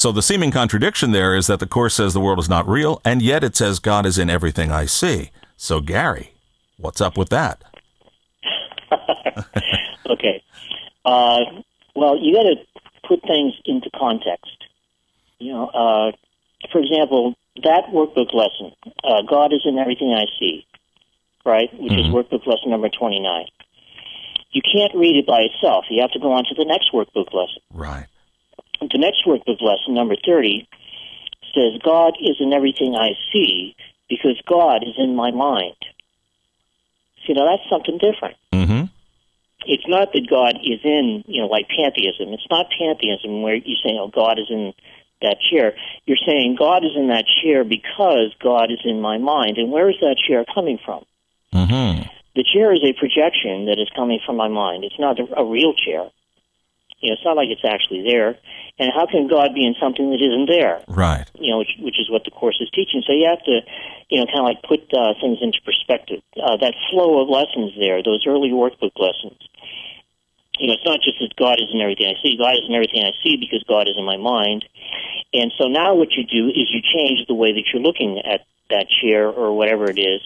So 0.00 0.12
the 0.12 0.22
seeming 0.22 0.50
contradiction 0.50 1.12
there 1.12 1.36
is 1.36 1.46
that 1.48 1.60
the 1.60 1.66
Course 1.66 1.96
says 1.96 2.14
the 2.14 2.20
world 2.20 2.38
is 2.38 2.48
not 2.48 2.66
real, 2.66 3.02
and 3.04 3.20
yet 3.20 3.44
it 3.44 3.54
says 3.54 3.78
God 3.78 4.06
is 4.06 4.16
in 4.16 4.30
everything 4.30 4.72
I 4.72 4.86
see. 4.86 5.30
So, 5.58 5.82
Gary, 5.82 6.32
what's 6.78 7.02
up 7.02 7.18
with 7.18 7.28
that? 7.28 7.62
Okay. 10.10 10.42
Uh, 11.04 11.40
well, 11.94 12.16
you 12.18 12.34
got 12.34 12.42
to 12.42 12.56
put 13.06 13.20
things 13.22 13.52
into 13.64 13.90
context. 13.94 14.64
You 15.38 15.52
know, 15.52 15.66
uh, 15.66 16.12
for 16.72 16.80
example, 16.80 17.34
that 17.62 17.84
workbook 17.92 18.34
lesson, 18.34 18.72
uh, 19.04 19.22
God 19.28 19.52
is 19.52 19.60
in 19.64 19.78
everything 19.78 20.12
I 20.12 20.24
see, 20.40 20.66
right? 21.44 21.68
Which 21.78 21.92
is 21.92 22.06
workbook 22.06 22.46
lesson 22.46 22.70
number 22.70 22.88
29. 22.88 23.44
You 24.50 24.62
can't 24.62 24.94
read 24.96 25.16
it 25.16 25.26
by 25.26 25.42
itself. 25.42 25.84
You 25.90 26.00
have 26.00 26.10
to 26.12 26.18
go 26.18 26.32
on 26.32 26.44
to 26.44 26.54
the 26.56 26.64
next 26.64 26.90
workbook 26.92 27.32
lesson. 27.32 27.62
Right. 27.72 28.06
The 28.80 28.98
next 28.98 29.24
workbook 29.26 29.60
lesson, 29.60 29.94
number 29.94 30.16
30, 30.24 30.66
says, 31.54 31.80
God 31.84 32.14
is 32.20 32.36
in 32.40 32.52
everything 32.52 32.94
I 32.94 33.10
see 33.32 33.76
because 34.08 34.40
God 34.46 34.82
is 34.82 34.94
in 34.98 35.14
my 35.14 35.30
mind. 35.30 35.76
See, 37.26 37.34
now 37.34 37.46
that's 37.46 37.68
something 37.68 37.98
different 37.98 38.36
Mm-hmm. 38.52 38.86
it's 39.66 39.86
not 39.86 40.12
that 40.12 40.26
God 40.28 40.56
is 40.62 40.80
in, 40.84 41.24
you 41.26 41.40
know, 41.42 41.46
like 41.48 41.68
pantheism. 41.68 42.32
It's 42.32 42.46
not 42.50 42.66
pantheism 42.76 43.42
where 43.42 43.54
you're 43.54 43.78
saying, 43.82 43.98
oh, 44.00 44.08
God 44.08 44.38
is 44.38 44.46
in 44.50 44.72
that 45.22 45.36
chair. 45.40 45.74
You're 46.06 46.20
saying 46.26 46.56
God 46.58 46.84
is 46.84 46.92
in 46.96 47.08
that 47.08 47.24
chair 47.42 47.64
because 47.64 48.34
God 48.42 48.70
is 48.70 48.80
in 48.84 49.00
my 49.00 49.18
mind. 49.18 49.58
And 49.58 49.70
where 49.70 49.88
is 49.90 49.96
that 50.00 50.16
chair 50.26 50.44
coming 50.52 50.78
from? 50.84 51.04
Mm-hmm. 51.54 52.08
The 52.36 52.44
chair 52.44 52.72
is 52.72 52.80
a 52.84 52.92
projection 52.92 53.66
that 53.66 53.78
is 53.78 53.88
coming 53.94 54.20
from 54.24 54.36
my 54.36 54.48
mind. 54.48 54.84
It's 54.84 54.98
not 54.98 55.18
a 55.18 55.44
real 55.44 55.74
chair. 55.74 56.08
You 57.00 57.10
know, 57.10 57.14
it's 57.16 57.24
not 57.24 57.36
like 57.36 57.48
it's 57.48 57.64
actually 57.64 58.04
there. 58.04 58.36
And 58.78 58.92
how 58.92 59.06
can 59.06 59.28
God 59.28 59.54
be 59.54 59.64
in 59.64 59.74
something 59.80 60.10
that 60.12 60.20
isn't 60.20 60.48
there? 60.48 60.84
Right. 60.88 61.24
you 61.34 61.50
know, 61.50 61.58
which, 61.58 61.76
which 61.80 61.98
is 62.00 62.08
what 62.08 62.24
the 62.24 62.30
course 62.30 62.60
is 62.60 62.68
teaching. 62.70 63.02
So 63.06 63.12
you 63.12 63.28
have 63.28 63.44
to, 63.44 63.60
you 64.08 64.20
know, 64.20 64.26
kind 64.26 64.40
of 64.40 64.48
like 64.48 64.62
put 64.62 64.84
uh, 64.92 65.14
things 65.20 65.38
into 65.40 65.60
perspective. 65.64 66.20
Uh, 66.36 66.56
that 66.60 66.74
flow 66.90 67.20
of 67.20 67.28
lessons 67.28 67.72
there, 67.78 68.02
those 68.02 68.24
early 68.26 68.50
workbook 68.52 68.96
lessons. 69.00 69.40
You 70.60 70.68
know, 70.68 70.74
it's 70.76 70.84
not 70.84 71.00
just 71.00 71.16
that 71.20 71.32
God 71.40 71.56
is 71.56 71.72
in 71.72 71.80
everything 71.80 72.12
I 72.12 72.20
see. 72.20 72.36
God 72.36 72.52
is 72.52 72.68
in 72.68 72.74
everything 72.74 73.00
I 73.00 73.16
see 73.24 73.40
because 73.40 73.64
God 73.64 73.88
is 73.88 73.96
in 73.96 74.04
my 74.04 74.18
mind. 74.20 74.64
And 75.32 75.52
so 75.56 75.68
now 75.68 75.94
what 75.94 76.12
you 76.12 76.24
do 76.24 76.48
is 76.48 76.68
you 76.68 76.84
change 76.84 77.24
the 77.26 77.34
way 77.34 77.52
that 77.52 77.64
you're 77.72 77.82
looking 77.82 78.20
at 78.20 78.44
that 78.68 78.86
chair 79.00 79.28
or 79.28 79.56
whatever 79.56 79.88
it 79.88 79.98
is, 79.98 80.20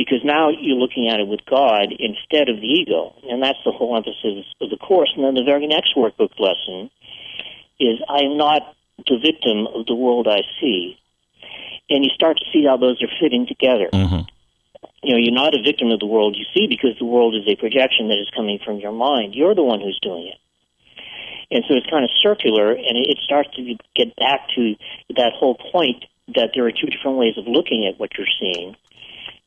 because 0.00 0.24
now 0.24 0.48
you're 0.48 0.80
looking 0.80 1.10
at 1.10 1.20
it 1.20 1.28
with 1.28 1.44
God 1.44 1.92
instead 1.92 2.48
of 2.48 2.56
the 2.56 2.66
ego. 2.66 3.12
And 3.28 3.42
that's 3.42 3.58
the 3.66 3.70
whole 3.70 3.94
emphasis 3.94 4.46
of 4.58 4.70
the 4.70 4.78
course. 4.78 5.12
And 5.14 5.22
then 5.22 5.34
the 5.34 5.44
very 5.44 5.66
next 5.66 5.92
workbook 5.94 6.40
lesson 6.40 6.88
is 7.78 8.00
I 8.08 8.24
am 8.24 8.38
not 8.38 8.62
the 8.96 9.18
victim 9.20 9.66
of 9.66 9.84
the 9.84 9.94
world 9.94 10.26
I 10.26 10.40
see. 10.58 10.96
And 11.90 12.02
you 12.02 12.08
start 12.14 12.38
to 12.38 12.46
see 12.50 12.64
how 12.64 12.78
those 12.78 13.02
are 13.02 13.12
fitting 13.20 13.46
together. 13.46 13.90
Mm-hmm. 13.92 14.24
You 15.02 15.12
know, 15.12 15.20
you're 15.20 15.36
not 15.36 15.52
a 15.52 15.60
victim 15.62 15.90
of 15.90 16.00
the 16.00 16.06
world 16.06 16.34
you 16.34 16.46
see 16.56 16.66
because 16.66 16.96
the 16.98 17.04
world 17.04 17.34
is 17.34 17.44
a 17.46 17.56
projection 17.60 18.08
that 18.08 18.16
is 18.16 18.30
coming 18.34 18.58
from 18.64 18.78
your 18.78 18.92
mind. 18.92 19.34
You're 19.34 19.54
the 19.54 19.62
one 19.62 19.82
who's 19.82 20.00
doing 20.00 20.32
it. 20.32 20.40
And 21.50 21.62
so 21.68 21.74
it's 21.76 21.90
kind 21.90 22.04
of 22.04 22.10
circular, 22.22 22.72
and 22.72 22.96
it 22.96 23.10
it 23.10 23.18
starts 23.24 23.50
to 23.56 23.74
get 23.96 24.16
back 24.16 24.48
to 24.54 24.76
that 25.16 25.32
whole 25.34 25.56
point 25.72 26.04
that 26.36 26.52
there 26.54 26.64
are 26.64 26.70
two 26.70 26.86
different 26.86 27.18
ways 27.18 27.36
of 27.36 27.44
looking 27.48 27.90
at 27.90 27.98
what 27.98 28.16
you're 28.16 28.32
seeing. 28.38 28.76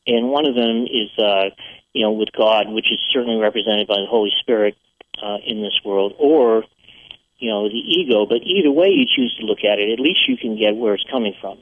And 0.05 0.29
one 0.29 0.45
of 0.45 0.55
them 0.55 0.83
is, 0.83 1.09
uh, 1.17 1.49
you 1.93 2.03
know, 2.03 2.11
with 2.11 2.29
God, 2.37 2.69
which 2.69 2.91
is 2.91 2.99
certainly 3.11 3.39
represented 3.39 3.87
by 3.87 3.99
the 3.99 4.07
Holy 4.07 4.31
Spirit 4.39 4.75
uh, 5.21 5.37
in 5.45 5.61
this 5.61 5.79
world, 5.85 6.13
or 6.19 6.63
you 7.43 7.49
know, 7.49 7.67
the 7.67 7.75
ego. 7.75 8.25
But 8.25 8.39
either 8.43 8.71
way 8.71 8.87
you 8.87 9.05
choose 9.05 9.35
to 9.39 9.45
look 9.45 9.63
at 9.63 9.79
it, 9.79 9.91
at 9.91 9.99
least 9.99 10.27
you 10.27 10.37
can 10.37 10.57
get 10.57 10.75
where 10.75 10.93
it's 10.93 11.03
coming 11.11 11.33
from. 11.41 11.59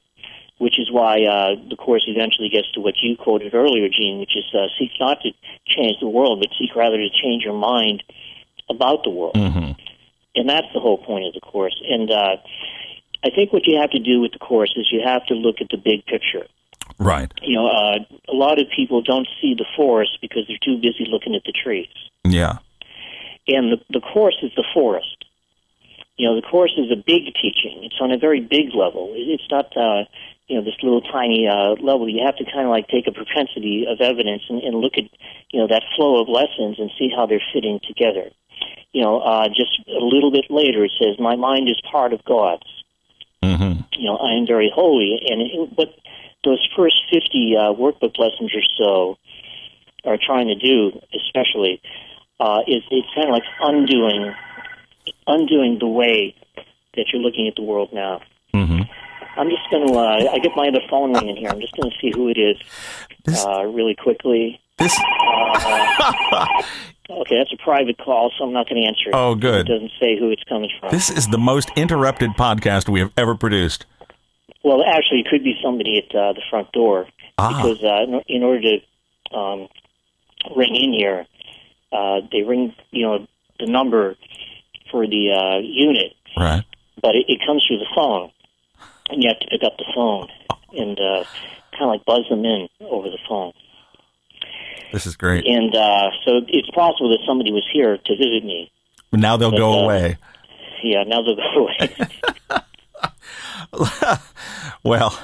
Which 0.60 0.78
is 0.78 0.92
why 0.92 1.24
uh, 1.24 1.56
the 1.72 1.76
course 1.76 2.04
eventually 2.06 2.50
gets 2.50 2.72
to 2.74 2.82
what 2.82 2.94
you 3.02 3.18
quoted 3.18 3.56
earlier, 3.56 3.90
Gene, 3.90 4.20
which 4.20 4.38
is 4.38 4.46
uh, 4.54 4.68
seek 4.78 4.92
not 5.00 5.20
to 5.22 5.32
change 5.66 5.98
the 6.00 6.08
world, 6.08 6.40
but 6.40 6.50
seek 6.60 6.76
rather 6.76 6.98
to 6.98 7.10
change 7.10 7.44
your 7.44 7.58
mind 7.58 8.04
about 8.70 9.04
the 9.04 9.10
world. 9.10 9.34
Mm-hmm. 9.34 9.72
And 10.36 10.48
that's 10.48 10.68
the 10.72 10.80
whole 10.80 11.00
point 11.00 11.26
of 11.26 11.34
the 11.34 11.40
course. 11.40 11.76
And 11.90 12.12
uh, 12.12 12.38
I 13.26 13.32
think 13.32 13.52
what 13.52 13.66
you 13.66 13.80
have 13.82 13.90
to 13.92 14.00
do 14.00 14.22
with 14.22 14.34
the 14.34 14.40
course 14.40 14.72
is 14.76 14.88
you 14.92 15.02
have 15.04 15.26
to 15.28 15.34
look 15.34 15.62
at 15.62 15.70
the 15.70 15.78
big 15.78 16.06
picture. 16.06 16.46
Right. 17.02 17.32
You 17.42 17.56
know, 17.56 17.68
uh, 17.68 17.98
a 18.30 18.36
lot 18.36 18.60
of 18.60 18.68
people 18.76 19.02
don't 19.02 19.28
see 19.42 19.56
the 19.58 19.66
forest 19.76 20.20
because 20.22 20.44
they're 20.48 20.62
too 20.64 20.78
busy 20.78 21.10
looking 21.10 21.34
at 21.34 21.42
the 21.44 21.52
trees. 21.52 21.90
Yeah. 22.24 22.60
And 23.48 23.74
the, 23.74 23.78
the 23.90 24.02
course 24.02 24.38
is 24.44 24.52
the 24.56 24.64
forest. 24.72 25.26
You 26.18 26.30
know, 26.30 26.36
the 26.36 26.46
course 26.46 26.74
is 26.78 26.92
a 26.92 26.96
big 26.96 27.34
teaching. 27.42 27.82
It's 27.82 27.98
on 28.00 28.12
a 28.12 28.20
very 28.20 28.40
big 28.40 28.76
level. 28.76 29.14
It's 29.16 29.50
not, 29.50 29.76
uh, 29.76 30.06
you 30.48 30.58
know, 30.58 30.64
this 30.64 30.78
little 30.84 31.02
tiny 31.02 31.48
uh, 31.48 31.74
level. 31.82 32.08
You 32.08 32.22
have 32.24 32.38
to 32.38 32.46
kind 32.46 32.66
of 32.66 32.70
like 32.70 32.88
take 32.88 33.08
a 33.08 33.12
propensity 33.12 33.88
of 33.90 34.00
evidence 34.00 34.44
and, 34.48 34.62
and 34.62 34.76
look 34.78 34.94
at, 34.98 35.10
you 35.50 35.60
know, 35.60 35.68
that 35.68 35.82
flow 35.96 36.22
of 36.22 36.30
lessons 36.30 36.78
and 36.78 36.92
see 37.00 37.10
how 37.10 37.26
they're 37.26 37.42
fitting 37.52 37.80
together. 37.88 38.30
You 38.94 39.02
know, 39.02 39.22
uh, 39.22 39.48
just 39.48 39.74
a 39.90 40.06
little 40.06 40.30
bit 40.30 40.52
later 40.52 40.86
it 40.86 40.92
says, 41.02 41.18
"My 41.18 41.36
mind 41.36 41.68
is 41.70 41.82
part 41.90 42.14
of 42.14 42.24
God's." 42.26 42.68
Mm-hmm. 43.42 43.82
you 43.94 44.06
know, 44.06 44.18
I 44.18 44.38
am 44.38 44.46
very 44.46 44.72
holy. 44.74 45.20
And 45.28 45.42
it, 45.42 45.70
what 45.76 45.90
those 46.44 46.66
first 46.76 46.96
50 47.12 47.56
uh, 47.58 47.62
workbook 47.74 48.18
lessons 48.18 48.52
or 48.56 48.62
so 48.78 49.18
are 50.06 50.18
trying 50.24 50.48
to 50.48 50.56
do, 50.56 51.00
especially, 51.14 51.82
uh, 52.40 52.62
is 52.68 52.82
it's 52.90 53.08
kind 53.14 53.28
of 53.30 53.34
like 53.34 53.44
undoing, 53.62 54.34
undoing 55.28 55.78
the 55.80 55.88
way 55.88 56.36
that 56.96 57.06
you're 57.14 57.22
looking 57.22 57.48
at 57.48 57.56
the 57.56 57.62
world 57.62 57.90
now. 57.94 58.22
Mm-hmm. 58.54 58.82
I'm 59.40 59.50
just 59.50 59.70
going 59.72 59.88
to, 59.88 59.94
uh, 59.94 60.32
I 60.34 60.40
get 60.40 60.52
my 60.56 60.68
other 60.68 60.82
phone 60.90 61.14
ringing 61.14 61.38
here. 61.38 61.50
I'm 61.50 61.62
just 61.62 61.76
going 61.78 61.90
to 61.90 61.96
see 62.02 62.12
who 62.14 62.28
it 62.30 62.38
is 62.38 62.58
This- 63.26 63.46
uh, 63.46 63.64
really 63.66 63.96
quickly. 63.96 64.60
This. 64.78 64.98
Okay, 67.10 67.38
that's 67.38 67.52
a 67.52 67.58
private 67.64 67.98
call, 67.98 68.32
so 68.38 68.46
I'm 68.46 68.54
not 68.54 68.70
going 68.70 68.82
to 68.82 68.88
answer 68.88 69.10
it. 69.10 69.14
Oh, 69.14 69.36
good. 69.36 69.70
It 69.70 69.74
doesn't 69.74 69.92
say 70.00 70.18
who 70.18 70.32
it's 70.32 70.44
coming 70.46 70.70
from. 70.80 70.92
This 70.92 71.10
is 71.10 71.28
the 71.28 71.38
most 71.38 71.70
interrupted 71.76 72.32
podcast 72.32 72.88
we 72.88 73.02
have 73.02 73.12
ever 73.18 73.36
produced. 73.36 73.86
Well, 74.64 74.84
actually, 74.84 75.22
it 75.22 75.28
could 75.30 75.44
be 75.44 75.56
somebody 75.64 75.98
at 75.98 76.16
uh, 76.16 76.34
the 76.34 76.42
front 76.50 76.72
door 76.72 77.08
Ah. 77.38 77.48
because 77.50 77.84
uh, 77.84 78.22
in- 78.28 78.44
order 78.44 78.62
to 78.62 79.36
um, 79.38 79.68
ring 80.56 80.76
in 80.76 80.94
here, 80.94 81.26
uh, 81.92 82.22
they 82.32 82.42
ring 82.44 82.74
you 82.92 83.06
know 83.06 83.28
the 83.60 83.66
number 83.66 84.16
for 84.92 85.08
the 85.08 85.32
uh, 85.32 85.60
unit, 85.60 86.14
Right. 86.38 86.64
but 87.02 87.16
it, 87.16 87.26
it 87.28 87.40
comes 87.46 87.64
through 87.68 87.80
the 87.80 87.88
phone, 87.96 88.32
and 89.10 89.24
you 89.24 89.30
have 89.30 89.40
to 89.40 89.48
pick 89.48 89.64
up 89.64 89.78
the 89.78 89.86
phone 89.96 90.28
and 90.78 91.00
uh, 91.00 91.24
kind 91.72 91.84
of 91.84 91.88
like 91.90 92.06
buzz 92.06 92.26
them 92.30 92.46
in 92.46 92.68
over 92.82 93.10
the 93.10 93.20
phone. 93.28 93.54
This 94.92 95.06
is 95.08 95.16
great. 95.16 95.46
And 95.48 95.74
uh, 95.76 96.10
so 96.26 96.42
it's 96.48 96.70
possible 96.72 97.10
that 97.12 97.20
somebody 97.26 97.52
was 97.52 97.64
here 97.72 97.98
to 97.98 98.16
visit 98.16 98.44
me. 98.44 98.72
Now 99.14 99.38
they'll 99.38 99.52
go 99.52 99.80
uh, 99.80 99.84
away. 99.84 100.18
Yeah, 100.84 101.04
now 101.04 101.22
they'll 101.22 101.36
go 101.36 101.68
away. 101.68 101.96
Well, 104.84 105.18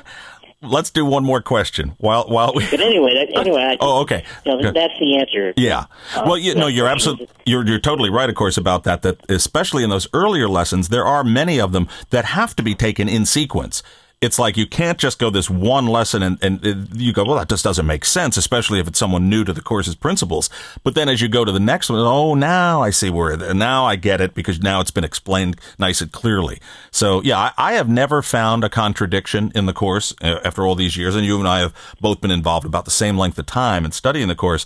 let's 0.62 0.90
do 0.92 1.04
one 1.06 1.24
more 1.24 1.42
question. 1.42 1.96
While 1.98 2.26
while 2.28 2.54
we. 2.56 2.70
but 2.70 2.80
anyway, 2.80 3.14
that, 3.16 3.40
anyway, 3.40 3.62
I, 3.64 3.78
Oh, 3.80 4.02
okay. 4.02 4.24
that's 4.46 4.94
the 5.00 5.18
answer. 5.18 5.54
Yeah. 5.58 5.86
Oh, 6.16 6.24
well, 6.28 6.38
you, 6.38 6.54
no, 6.56 6.68
you're 6.68 6.88
absolutely 6.88 7.28
you're 7.46 7.66
you're 7.66 7.80
totally 7.80 8.10
right, 8.10 8.30
of 8.30 8.36
course, 8.36 8.58
about 8.58 8.84
that. 8.84 9.02
That 9.02 9.20
especially 9.30 9.84
in 9.84 9.90
those 9.90 10.08
earlier 10.14 10.48
lessons, 10.48 10.90
there 10.90 11.06
are 11.06 11.24
many 11.24 11.60
of 11.60 11.72
them 11.72 11.88
that 12.12 12.26
have 12.26 12.56
to 12.58 12.64
be 12.64 12.76
taken 12.76 13.10
in 13.10 13.26
sequence. 13.26 13.82
It's 14.20 14.40
like 14.40 14.58
you 14.58 14.66
can't 14.66 14.98
just 14.98 15.20
go 15.20 15.30
this 15.30 15.48
one 15.48 15.86
lesson 15.86 16.24
and, 16.24 16.44
and 16.44 16.66
it- 16.66 16.96
you 16.96 17.14
go, 17.14 17.24
well, 17.24 17.38
that 17.38 17.50
just 17.50 17.64
doesn't 17.64 17.86
make 17.86 18.04
sense, 18.04 18.36
especially 18.36 18.80
if 18.80 18.88
it's 18.88 18.98
someone 18.98 19.30
new 19.30 19.44
to 19.44 19.54
the 19.54 19.62
course's 19.62 19.94
principles. 19.94 20.50
But 20.84 20.96
then 20.96 21.08
as 21.08 21.22
you 21.22 21.28
go 21.28 21.46
to 21.46 21.52
the 21.52 21.60
next 21.60 21.90
one, 21.90 22.00
oh, 22.00 22.34
now 22.34 22.82
I 22.82 22.90
see 22.90 23.12
where, 23.12 23.38
now 23.54 23.86
I 23.86 23.96
get 23.96 24.20
it 24.20 24.34
because 24.34 24.60
now 24.60 24.82
it's 24.82 24.90
been 24.90 25.04
explained 25.04 25.60
nice 25.78 26.02
and 26.02 26.12
clearly. 26.12 26.60
So 26.90 27.22
yeah, 27.22 27.38
I, 27.38 27.52
I 27.58 27.74
have 27.74 27.88
never 27.90 28.24
found 28.24 28.64
a 28.64 28.70
contradiction 28.70 29.52
in 29.54 29.68
the 29.68 29.74
course 29.74 30.14
uh, 30.24 30.40
after 30.44 30.66
all 30.66 30.74
these 30.74 30.98
years. 30.98 31.16
And 31.16 31.24
you 31.26 31.38
and 31.38 31.48
I 31.48 31.60
have 31.60 31.76
both 32.02 32.20
been 32.20 32.32
involved 32.32 32.66
about 32.66 32.86
the 32.86 32.92
same 32.92 33.18
length 33.18 33.38
of 33.38 33.46
time 33.46 33.86
in 33.86 33.92
studying 33.92 34.28
the 34.28 34.36
course 34.36 34.66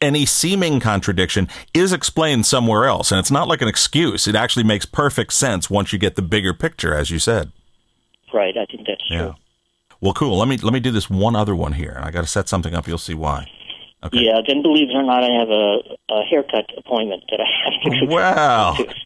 any 0.00 0.24
seeming 0.24 0.78
contradiction 0.78 1.48
is 1.74 1.92
explained 1.92 2.46
somewhere 2.46 2.84
else. 2.84 3.10
And 3.10 3.18
it's 3.18 3.32
not 3.32 3.48
like 3.48 3.60
an 3.60 3.66
excuse. 3.66 4.28
It 4.28 4.36
actually 4.36 4.62
makes 4.62 4.86
perfect 4.86 5.32
sense 5.32 5.68
once 5.68 5.92
you 5.92 5.98
get 5.98 6.14
the 6.14 6.22
bigger 6.22 6.54
picture, 6.54 6.94
as 6.94 7.10
you 7.10 7.18
said. 7.18 7.50
Right. 8.32 8.56
I 8.56 8.66
think 8.66 8.86
that's 8.86 9.06
true. 9.08 9.34
Well, 10.00 10.12
cool. 10.14 10.38
Let 10.38 10.48
me 10.48 10.56
let 10.58 10.72
me 10.72 10.80
do 10.80 10.90
this 10.92 11.10
one 11.10 11.34
other 11.34 11.56
one 11.56 11.72
here, 11.72 11.92
and 11.96 12.04
I 12.04 12.10
got 12.10 12.20
to 12.20 12.26
set 12.26 12.48
something 12.48 12.74
up. 12.74 12.86
You'll 12.86 12.98
see 12.98 13.14
why. 13.14 13.50
Okay. 14.04 14.18
Yeah. 14.22 14.40
Then, 14.46 14.62
believe 14.62 14.90
it 14.90 14.94
or 14.94 15.02
not, 15.02 15.24
I 15.24 15.30
have 15.40 15.48
a, 15.50 16.14
a 16.14 16.22
haircut 16.24 16.66
appointment 16.76 17.24
that 17.30 17.40
I 17.40 17.46
have 17.64 17.92
to 18.00 18.06
go 18.06 18.14
Wow. 18.14 18.74
to. 18.78 18.86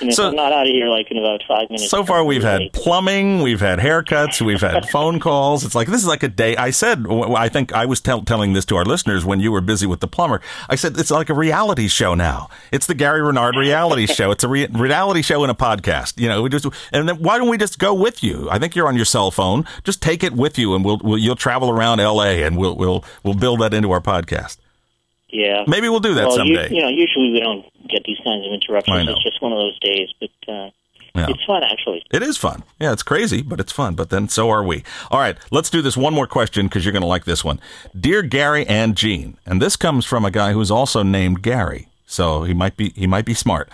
And 0.00 0.14
So- 0.14 0.28
I'm 0.28 0.36
not 0.36 0.52
out 0.52 0.62
of 0.68 0.72
here 0.72 0.86
like 0.88 1.10
in 1.10 1.16
about 1.16 1.42
five 1.48 1.70
minutes. 1.70 1.90
So 1.90 2.04
far, 2.04 2.22
we've 2.22 2.42
had 2.44 2.72
plumbing, 2.72 3.42
we've 3.42 3.58
had 3.58 3.80
haircuts, 3.80 4.40
we've 4.40 4.60
had 4.60 4.88
phone 4.90 5.18
calls. 5.18 5.64
It's 5.64 5.74
like 5.74 5.88
this 5.88 6.00
is 6.00 6.06
like 6.06 6.22
a 6.22 6.28
day. 6.28 6.56
I 6.56 6.70
said, 6.70 7.04
I 7.10 7.48
think 7.48 7.72
I 7.72 7.84
was 7.84 8.00
tell, 8.00 8.22
telling 8.22 8.52
this 8.52 8.64
to 8.66 8.76
our 8.76 8.84
listeners 8.84 9.24
when 9.24 9.40
you 9.40 9.50
were 9.50 9.60
busy 9.60 9.86
with 9.88 9.98
the 9.98 10.06
plumber. 10.06 10.40
I 10.68 10.76
said 10.76 10.96
it's 10.98 11.10
like 11.10 11.30
a 11.30 11.34
reality 11.34 11.88
show 11.88 12.14
now. 12.14 12.48
It's 12.70 12.86
the 12.86 12.94
Gary 12.94 13.22
Renard 13.22 13.56
reality 13.56 14.06
show. 14.14 14.30
It's 14.30 14.44
a 14.44 14.48
re- 14.48 14.68
reality 14.72 15.22
show 15.22 15.42
in 15.42 15.50
a 15.50 15.54
podcast. 15.54 16.20
You 16.20 16.28
know, 16.28 16.42
we 16.42 16.48
just 16.50 16.66
and 16.92 17.08
then 17.08 17.16
why 17.16 17.36
don't 17.38 17.48
we 17.48 17.58
just 17.58 17.80
go 17.80 17.92
with 17.92 18.22
you? 18.22 18.48
I 18.50 18.60
think 18.60 18.76
you're 18.76 18.86
on 18.88 18.94
your 18.94 19.04
cell 19.06 19.32
phone. 19.32 19.64
Just 19.82 20.00
take 20.00 20.22
it 20.22 20.32
with 20.34 20.58
you, 20.58 20.76
and 20.76 20.84
we'll, 20.84 20.98
we'll 21.02 21.18
you'll 21.18 21.34
travel 21.34 21.70
around 21.70 21.98
L.A. 21.98 22.44
and 22.44 22.56
we'll 22.56 22.76
we'll 22.76 23.04
we'll 23.24 23.34
build 23.34 23.60
that 23.62 23.74
into 23.74 23.90
our 23.90 24.00
podcast. 24.00 24.27
Yeah. 25.30 25.64
Maybe 25.66 25.88
we'll 25.88 26.00
do 26.00 26.14
that 26.14 26.28
well, 26.28 26.36
someday. 26.36 26.70
You, 26.70 26.76
you 26.76 26.82
know, 26.82 26.88
usually 26.88 27.30
we 27.32 27.40
don't 27.40 27.64
get 27.88 28.04
these 28.04 28.18
kinds 28.24 28.46
of 28.46 28.52
interruptions. 28.52 29.08
It's 29.08 29.22
just 29.22 29.42
one 29.42 29.52
of 29.52 29.58
those 29.58 29.78
days, 29.80 30.08
but 30.18 30.30
uh, 30.52 30.70
Yeah. 31.14 31.26
it's 31.28 31.44
fun 31.44 31.62
actually. 31.64 32.02
It 32.10 32.22
is 32.22 32.36
fun. 32.38 32.62
Yeah, 32.80 32.92
it's 32.92 33.02
crazy, 33.02 33.42
but 33.42 33.60
it's 33.60 33.72
fun. 33.72 33.94
But 33.94 34.08
then 34.10 34.28
so 34.28 34.48
are 34.50 34.62
we. 34.64 34.84
All 35.10 35.20
right, 35.20 35.36
let's 35.50 35.68
do 35.68 35.82
this 35.82 35.96
one 35.96 36.14
more 36.14 36.26
question 36.26 36.66
because 36.66 36.84
you're 36.84 36.92
going 36.92 37.02
to 37.02 37.08
like 37.08 37.24
this 37.26 37.44
one. 37.44 37.60
Dear 37.98 38.22
Gary 38.22 38.66
and 38.66 38.96
Gene, 38.96 39.36
and 39.44 39.60
this 39.60 39.76
comes 39.76 40.06
from 40.06 40.24
a 40.24 40.30
guy 40.30 40.52
who's 40.52 40.70
also 40.70 41.02
named 41.02 41.42
Gary, 41.42 41.88
so 42.06 42.44
he 42.44 42.54
might 42.54 42.76
be 42.76 42.90
he 42.96 43.06
might 43.06 43.26
be 43.26 43.34
smart. 43.34 43.68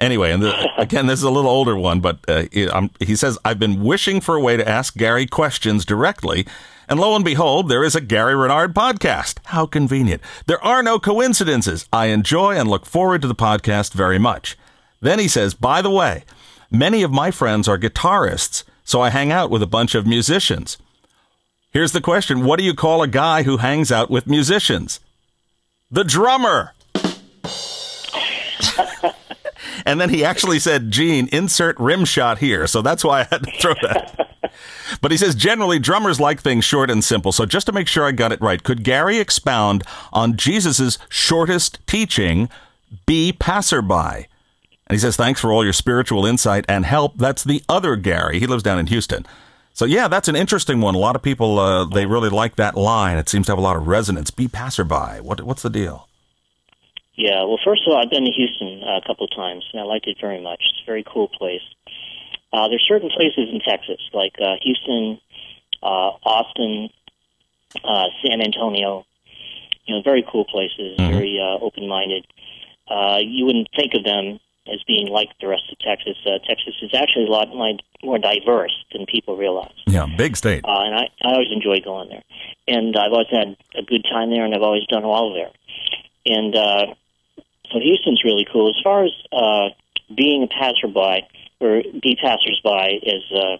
Anyway, 0.00 0.30
and 0.32 0.42
the, 0.42 0.68
again, 0.78 1.06
this 1.06 1.18
is 1.18 1.24
a 1.24 1.30
little 1.30 1.50
older 1.50 1.76
one, 1.76 2.00
but 2.00 2.18
uh, 2.28 2.44
he, 2.52 2.68
um, 2.68 2.90
he 3.00 3.16
says 3.16 3.38
I've 3.44 3.58
been 3.58 3.82
wishing 3.82 4.20
for 4.20 4.36
a 4.36 4.40
way 4.40 4.56
to 4.56 4.68
ask 4.68 4.94
Gary 4.96 5.26
questions 5.26 5.84
directly. 5.84 6.46
And 6.88 6.98
lo 6.98 7.14
and 7.14 7.24
behold, 7.24 7.68
there 7.68 7.84
is 7.84 7.94
a 7.94 8.00
Gary 8.00 8.34
Renard 8.34 8.74
podcast. 8.74 9.38
How 9.46 9.66
convenient. 9.66 10.20
There 10.46 10.62
are 10.64 10.82
no 10.82 10.98
coincidences. 10.98 11.88
I 11.92 12.06
enjoy 12.06 12.56
and 12.56 12.68
look 12.68 12.86
forward 12.86 13.22
to 13.22 13.28
the 13.28 13.34
podcast 13.34 13.92
very 13.92 14.18
much. 14.18 14.58
Then 15.00 15.18
he 15.18 15.28
says, 15.28 15.54
by 15.54 15.82
the 15.82 15.90
way, 15.90 16.24
many 16.70 17.02
of 17.02 17.10
my 17.10 17.30
friends 17.30 17.68
are 17.68 17.78
guitarists, 17.78 18.64
so 18.84 19.00
I 19.00 19.10
hang 19.10 19.32
out 19.32 19.50
with 19.50 19.62
a 19.62 19.66
bunch 19.66 19.94
of 19.94 20.06
musicians. 20.06 20.78
Here's 21.70 21.92
the 21.92 22.00
question 22.00 22.44
What 22.44 22.58
do 22.58 22.64
you 22.64 22.74
call 22.74 23.02
a 23.02 23.08
guy 23.08 23.44
who 23.44 23.56
hangs 23.56 23.90
out 23.90 24.10
with 24.10 24.26
musicians? 24.26 25.00
The 25.90 26.04
drummer. 26.04 26.74
and 29.86 30.00
then 30.00 30.10
he 30.10 30.24
actually 30.24 30.58
said, 30.58 30.90
Gene, 30.90 31.28
insert 31.32 31.78
rim 31.78 32.04
shot 32.04 32.38
here. 32.38 32.66
So 32.66 32.82
that's 32.82 33.04
why 33.04 33.20
I 33.20 33.24
had 33.24 33.42
to 33.44 33.52
throw 33.60 33.74
that. 33.82 34.21
But 35.00 35.10
he 35.10 35.16
says 35.16 35.34
generally 35.34 35.78
drummers 35.78 36.20
like 36.20 36.40
things 36.40 36.64
short 36.64 36.90
and 36.90 37.02
simple. 37.02 37.32
So 37.32 37.46
just 37.46 37.66
to 37.66 37.72
make 37.72 37.88
sure 37.88 38.04
I 38.04 38.12
got 38.12 38.32
it 38.32 38.40
right, 38.40 38.62
could 38.62 38.84
Gary 38.84 39.18
expound 39.18 39.84
on 40.12 40.36
Jesus's 40.36 40.98
shortest 41.08 41.84
teaching, 41.86 42.48
be 43.06 43.32
passerby? 43.32 44.26
And 44.86 44.96
he 44.96 44.98
says, 44.98 45.16
thanks 45.16 45.40
for 45.40 45.52
all 45.52 45.64
your 45.64 45.72
spiritual 45.72 46.26
insight 46.26 46.64
and 46.68 46.84
help. 46.84 47.16
That's 47.16 47.44
the 47.44 47.62
other 47.68 47.96
Gary. 47.96 48.38
He 48.38 48.46
lives 48.46 48.62
down 48.62 48.78
in 48.78 48.88
Houston. 48.88 49.24
So 49.72 49.86
yeah, 49.86 50.08
that's 50.08 50.28
an 50.28 50.36
interesting 50.36 50.80
one. 50.82 50.94
A 50.94 50.98
lot 50.98 51.16
of 51.16 51.22
people, 51.22 51.58
uh, 51.58 51.86
they 51.86 52.04
really 52.04 52.28
like 52.28 52.56
that 52.56 52.76
line. 52.76 53.16
It 53.16 53.28
seems 53.28 53.46
to 53.46 53.52
have 53.52 53.58
a 53.58 53.62
lot 53.62 53.76
of 53.76 53.86
resonance. 53.86 54.30
Be 54.30 54.48
passerby. 54.48 55.22
What, 55.22 55.40
what's 55.42 55.62
the 55.62 55.70
deal? 55.70 56.08
Yeah. 57.14 57.44
Well, 57.44 57.58
first 57.64 57.82
of 57.86 57.92
all, 57.92 58.02
I've 58.02 58.10
been 58.10 58.24
to 58.24 58.30
Houston 58.30 58.82
uh, 58.82 58.98
a 58.98 59.06
couple 59.06 59.24
of 59.24 59.34
times, 59.34 59.64
and 59.72 59.80
I 59.80 59.84
liked 59.84 60.06
it 60.06 60.18
very 60.20 60.42
much. 60.42 60.60
It's 60.60 60.82
a 60.82 60.86
very 60.86 61.04
cool 61.06 61.28
place. 61.28 61.62
Uh, 62.52 62.68
there's 62.68 62.84
certain 62.86 63.08
places 63.10 63.48
in 63.52 63.60
Texas, 63.60 63.98
like 64.12 64.34
uh, 64.40 64.56
Houston, 64.62 65.18
uh, 65.82 66.10
Austin, 66.24 66.90
uh, 67.82 68.06
San 68.24 68.40
Antonio. 68.42 69.04
You 69.86 69.96
know, 69.96 70.02
very 70.02 70.22
cool 70.30 70.44
places, 70.44 70.96
Mhm. 70.98 71.10
very 71.10 71.40
uh, 71.40 71.58
open-minded. 71.64 72.26
Uh, 72.88 73.18
you 73.20 73.46
wouldn't 73.46 73.68
think 73.74 73.94
of 73.94 74.04
them 74.04 74.38
as 74.72 74.80
being 74.86 75.08
like 75.08 75.28
the 75.40 75.48
rest 75.48 75.64
of 75.72 75.78
Texas. 75.80 76.16
Uh, 76.24 76.38
Texas 76.46 76.74
is 76.82 76.94
actually 76.94 77.24
a 77.24 77.30
lot 77.30 77.48
more- 77.48 77.78
more 78.04 78.18
diverse 78.18 78.72
than 78.92 79.06
people 79.06 79.34
realize. 79.36 79.72
Yeah, 79.88 80.06
big 80.16 80.36
state. 80.36 80.64
Uh, 80.64 80.82
and 80.82 80.94
I, 80.94 81.08
I 81.24 81.32
always 81.32 81.50
enjoy 81.50 81.80
going 81.80 82.10
there. 82.10 82.22
And 82.68 82.94
I've 82.96 83.10
always 83.12 83.28
had 83.30 83.56
a 83.74 83.82
good 83.82 84.04
time 84.04 84.30
there, 84.30 84.44
and 84.44 84.54
I've 84.54 84.62
always 84.62 84.86
done 84.86 85.02
well 85.08 85.32
there. 85.32 85.50
And 86.26 86.54
uh, 86.54 86.94
so 87.72 87.80
Houston's 87.80 88.22
really 88.22 88.46
cool. 88.52 88.68
As 88.68 88.80
far 88.84 89.04
as 89.04 89.12
uh, 89.32 89.70
being 90.14 90.44
a 90.44 90.46
passerby, 90.46 91.26
or 91.62 91.82
be 92.02 92.16
passersby, 92.16 93.00
as 93.06 93.22
uh, 93.38 93.56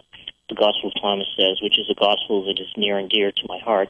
the 0.49 0.55
Gospel 0.55 0.91
of 0.91 1.01
Thomas 1.01 1.27
says, 1.39 1.59
which 1.61 1.79
is 1.79 1.89
a 1.89 1.95
gospel 1.95 2.45
that 2.45 2.59
is 2.59 2.67
near 2.75 2.97
and 2.99 3.09
dear 3.09 3.31
to 3.31 3.47
my 3.47 3.59
heart. 3.59 3.89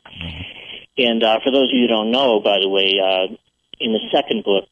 And 0.97 1.23
uh, 1.23 1.39
for 1.43 1.51
those 1.51 1.69
of 1.69 1.73
you 1.73 1.81
who 1.81 1.87
don't 1.87 2.11
know, 2.11 2.39
by 2.39 2.59
the 2.61 2.69
way, 2.69 3.01
uh, 3.01 3.33
in 3.79 3.91
the 3.91 3.99
second 4.13 4.43
book, 4.43 4.69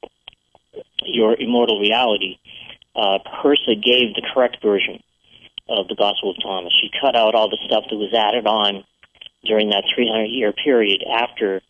Your 1.04 1.36
Immortal 1.36 1.80
Reality, 1.80 2.38
uh, 2.96 3.18
Pursah 3.42 3.76
gave 3.76 4.14
the 4.14 4.26
correct 4.34 4.58
version 4.62 5.02
of 5.68 5.88
the 5.88 5.96
Gospel 5.96 6.32
of 6.32 6.38
Thomas. 6.44 6.74
She 6.80 6.92
cut 7.02 7.16
out 7.16 7.34
all 7.34 7.50
the 7.50 7.58
stuff 7.66 7.86
that 7.90 7.96
was 7.96 8.14
added 8.14 8.46
on 8.46 8.84
during 9.44 9.70
that 9.70 9.84
300 9.96 10.26
year 10.26 10.54
period 10.54 11.04
after 11.04 11.62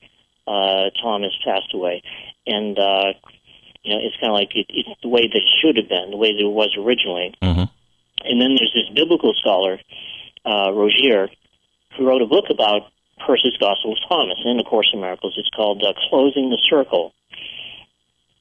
uh, 0.46 0.90
Thomas 1.02 1.32
passed 1.46 1.74
away. 1.74 2.04
And, 2.46 2.78
uh, 2.78 3.14
you 3.84 3.94
know, 3.94 4.00
it's 4.02 4.16
kind 4.18 4.32
of 4.32 4.38
like 4.38 4.56
it, 4.56 4.68
it's 4.70 5.02
the 5.02 5.10
way 5.10 5.28
that 5.28 5.36
it 5.36 5.50
should 5.62 5.78
have 5.78 5.90
been, 5.90 6.12
the 6.12 6.18
way 6.18 6.34
that 6.34 6.42
it 6.42 6.48
was 6.48 6.76
originally. 6.78 7.34
hmm 7.42 7.66
And 8.24 8.42
then 8.42 8.56
there's 8.56 8.74
this 8.74 8.90
biblical 8.94 9.34
scholar, 9.34 9.80
uh, 10.46 10.72
Rogier, 10.74 11.30
who 11.98 12.08
wrote 12.08 12.22
a 12.22 12.28
book 12.28 12.46
about 12.50 12.92
Pursah's 13.26 13.58
Gospel 13.60 13.94
of 13.94 14.00
Thomas 14.10 14.40
in 14.46 14.58
the 14.58 14.64
Course 14.64 14.90
of 14.94 15.00
Miracles. 15.00 15.36
It's 15.38 15.50
called 15.50 15.84
uh, 15.84 15.94
Closing 16.10 16.50
the 16.50 16.62
Circle. 16.70 17.14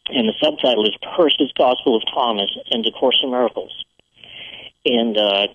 And 0.09 0.29
the 0.29 0.35
subtitle 0.43 0.85
is 0.87 0.97
Pursah's 1.17 1.53
Gospel 1.57 1.97
of 1.97 2.03
Thomas 2.13 2.51
and 2.71 2.85
the 2.85 2.91
Course 2.91 3.21
of 3.23 3.31
Miracles. 3.31 3.85
And 4.85 5.17
uh, 5.17 5.47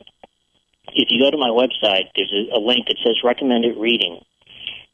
if 0.94 1.10
you 1.10 1.20
go 1.20 1.32
to 1.32 1.38
my 1.38 1.50
website, 1.50 2.10
there's 2.16 2.32
a, 2.32 2.58
a 2.58 2.60
link 2.60 2.88
that 2.88 2.98
says 3.04 3.16
recommended 3.24 3.78
reading. 3.78 4.24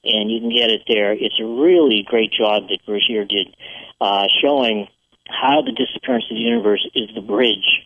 And 0.04 0.32
you 0.32 0.40
can 0.40 0.50
get 0.50 0.72
it 0.72 0.82
there. 0.88 1.14
It's 1.14 1.40
a 1.40 1.46
really 1.46 2.04
great 2.08 2.32
job 2.32 2.70
that 2.70 2.80
Rogier 2.88 3.26
did, 3.26 3.56
uh, 4.02 4.28
showing 4.42 4.88
how 5.30 5.62
the 5.62 5.72
disappearance 5.72 6.26
of 6.30 6.36
the 6.36 6.42
universe 6.42 6.86
is 6.96 7.08
the 7.14 7.22
bridge 7.22 7.86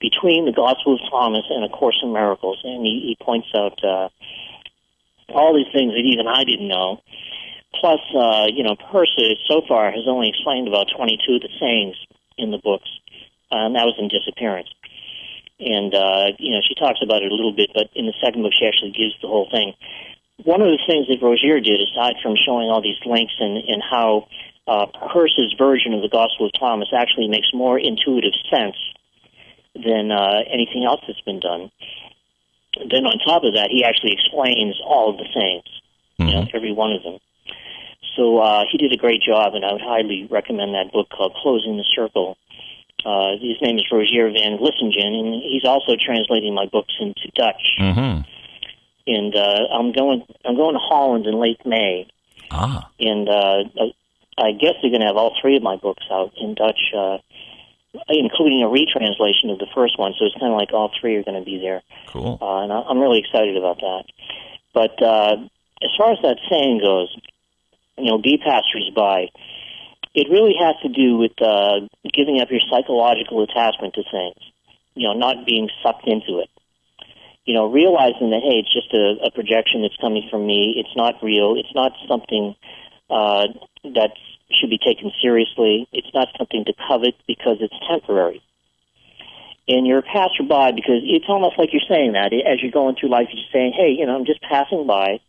between 0.00 0.46
the 0.46 0.52
Gospel 0.52 0.94
of 0.94 1.00
Thomas 1.10 1.44
and 1.50 1.64
A 1.64 1.68
Course 1.68 1.98
in 2.02 2.12
Miracles, 2.12 2.58
and 2.64 2.86
he, 2.86 3.12
he 3.12 3.24
points 3.24 3.48
out 3.54 3.76
uh, 3.84 4.08
all 5.28 5.52
these 5.52 5.68
things 5.74 5.92
that 5.92 6.06
even 6.06 6.26
I 6.26 6.44
didn't 6.44 6.68
know. 6.68 7.02
Plus, 7.74 8.00
uh, 8.14 8.46
you 8.46 8.62
know, 8.62 8.76
Pursah 8.76 9.36
so 9.46 9.62
far 9.68 9.90
has 9.90 10.06
only 10.06 10.30
explained 10.30 10.68
about 10.68 10.86
22 10.96 11.34
of 11.34 11.42
the 11.42 11.52
sayings 11.60 11.96
in 12.38 12.50
the 12.50 12.58
books, 12.58 12.88
uh, 13.52 13.66
and 13.66 13.74
that 13.74 13.84
was 13.84 13.94
in 13.98 14.08
Disappearance. 14.08 14.68
And, 15.60 15.92
uh, 15.92 16.32
you 16.38 16.56
know, 16.56 16.62
she 16.66 16.74
talks 16.74 17.00
about 17.02 17.22
it 17.22 17.30
a 17.30 17.34
little 17.34 17.52
bit, 17.52 17.70
but 17.74 17.90
in 17.94 18.06
the 18.06 18.16
second 18.24 18.42
book 18.42 18.52
she 18.56 18.64
actually 18.64 18.92
gives 18.96 19.12
the 19.20 19.28
whole 19.28 19.50
thing. 19.50 19.74
One 20.42 20.62
of 20.62 20.72
the 20.72 20.80
things 20.88 21.06
that 21.12 21.20
Rogier 21.20 21.60
did, 21.60 21.84
aside 21.84 22.16
from 22.22 22.34
showing 22.34 22.72
all 22.72 22.80
these 22.80 22.96
links 23.04 23.34
and, 23.38 23.58
and 23.68 23.82
how 23.84 24.26
uh, 24.70 24.86
Pursah's 25.12 25.52
version 25.58 25.92
of 25.94 26.02
the 26.02 26.08
Gospel 26.08 26.46
of 26.46 26.52
Thomas 26.58 26.88
actually 26.94 27.26
makes 27.26 27.48
more 27.52 27.76
intuitive 27.78 28.32
sense 28.54 28.76
than 29.74 30.10
uh, 30.12 30.40
anything 30.52 30.84
else 30.86 31.00
that's 31.06 31.20
been 31.22 31.40
done. 31.40 31.70
Then 32.78 33.04
on 33.04 33.18
top 33.26 33.42
of 33.42 33.54
that, 33.54 33.68
he 33.70 33.82
actually 33.84 34.12
explains 34.12 34.78
all 34.84 35.10
of 35.10 35.16
the 35.18 35.26
sayings, 35.34 35.66
you 36.18 36.26
know, 36.26 36.46
every 36.54 36.72
one 36.72 36.92
of 36.92 37.02
them. 37.02 37.18
So 38.16 38.38
uh, 38.38 38.62
he 38.70 38.78
did 38.78 38.92
a 38.92 38.96
great 38.96 39.22
job, 39.22 39.54
and 39.54 39.64
I 39.64 39.72
would 39.72 39.82
highly 39.82 40.26
recommend 40.30 40.74
that 40.74 40.92
book 40.92 41.08
called 41.10 41.34
Closing 41.42 41.76
the 41.76 41.84
Circle. 41.94 42.36
Uh, 43.04 43.32
his 43.40 43.56
name 43.62 43.76
is 43.78 43.84
Rogier 43.90 44.30
van 44.30 44.58
Vlissingen, 44.58 45.18
and 45.18 45.42
he's 45.42 45.64
also 45.64 45.96
translating 45.98 46.54
my 46.54 46.66
books 46.70 46.94
into 47.00 47.26
Dutch. 47.34 47.62
hmm 47.78 48.20
And 49.06 49.34
uh, 49.34 49.66
I'm 49.72 49.92
going 49.92 50.22
I'm 50.44 50.54
going 50.56 50.74
to 50.74 50.80
Holland 50.80 51.26
in 51.26 51.40
late 51.40 51.64
May, 51.64 52.06
Ah. 52.50 52.90
and 53.00 53.28
uh, 53.28 53.64
I 54.40 54.52
guess 54.52 54.74
they're 54.80 54.90
going 54.90 55.02
to 55.02 55.06
have 55.06 55.16
all 55.16 55.36
three 55.40 55.56
of 55.56 55.62
my 55.62 55.76
books 55.76 56.04
out 56.10 56.32
in 56.40 56.54
Dutch. 56.54 56.80
Uh, 56.96 57.18
including 58.08 58.62
a 58.62 58.68
retranslation 58.68 59.50
of 59.50 59.58
the 59.58 59.66
first 59.74 59.98
one. 59.98 60.14
So 60.16 60.24
it's 60.24 60.38
kind 60.38 60.52
of 60.52 60.56
like 60.56 60.72
all 60.72 60.92
three 61.00 61.16
are 61.16 61.24
going 61.24 61.38
to 61.38 61.44
be 61.44 61.58
there. 61.58 61.82
Cool. 62.06 62.38
Uh, 62.40 62.62
and 62.62 62.72
I'm 62.72 63.00
really 63.00 63.18
excited 63.18 63.56
about 63.56 63.78
that. 63.78 64.04
But 64.72 65.02
uh, 65.02 65.34
as 65.82 65.90
far 65.98 66.12
as 66.12 66.18
that 66.22 66.38
saying 66.48 66.78
goes, 66.78 67.10
you 67.98 68.10
know, 68.10 68.18
be 68.18 68.38
passers-by. 68.38 69.28
It 70.14 70.28
really 70.28 70.54
has 70.58 70.74
to 70.82 70.88
do 70.88 71.18
with 71.18 71.32
uh, 71.40 71.86
giving 72.12 72.40
up 72.40 72.50
your 72.50 72.60
psychological 72.70 73.42
attachment 73.44 73.94
to 73.94 74.02
things. 74.10 74.38
You 74.94 75.06
know, 75.08 75.14
not 75.14 75.46
being 75.46 75.68
sucked 75.82 76.06
into 76.06 76.40
it. 76.40 76.50
You 77.44 77.54
know, 77.54 77.70
realizing 77.70 78.30
that 78.30 78.42
hey, 78.42 78.62
it's 78.62 78.72
just 78.72 78.92
a, 78.92 79.26
a 79.26 79.30
projection 79.30 79.82
that's 79.82 79.96
coming 80.00 80.26
from 80.30 80.46
me. 80.46 80.74
It's 80.76 80.94
not 80.96 81.22
real. 81.22 81.54
It's 81.56 81.74
not 81.74 81.92
something 82.08 82.54
uh, 83.08 83.46
that 83.84 84.12
should 84.58 84.70
be 84.70 84.78
taken 84.78 85.12
seriously. 85.22 85.88
It's 85.92 86.12
not 86.14 86.28
something 86.38 86.64
to 86.64 86.72
covet 86.88 87.14
because 87.26 87.58
it's 87.60 87.74
temporary. 87.88 88.42
And 89.68 89.86
you're 89.86 90.00
a 90.00 90.02
passerby 90.02 90.72
because 90.74 91.02
it's 91.04 91.26
almost 91.28 91.58
like 91.58 91.72
you're 91.72 91.86
saying 91.88 92.12
that 92.12 92.32
as 92.32 92.62
you're 92.62 92.72
going 92.72 92.96
through 92.96 93.10
life. 93.10 93.28
You're 93.32 93.52
saying, 93.52 93.72
"Hey, 93.72 93.92
you 93.92 94.06
know, 94.06 94.16
I'm 94.16 94.26
just 94.26 94.42
passing 94.42 94.86
by." 94.86 95.20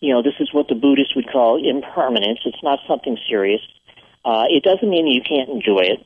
You 0.00 0.14
know, 0.14 0.22
this 0.22 0.34
is 0.40 0.52
what 0.52 0.66
the 0.68 0.74
Buddhists 0.74 1.14
would 1.14 1.30
call 1.30 1.62
impermanence. 1.62 2.40
It's 2.44 2.62
not 2.62 2.80
something 2.88 3.18
serious. 3.28 3.60
Uh, 4.24 4.44
it 4.48 4.62
doesn't 4.64 4.88
mean 4.88 5.04
that 5.04 5.12
you 5.12 5.22
can't 5.22 5.48
enjoy 5.50 5.82
it. 5.82 6.00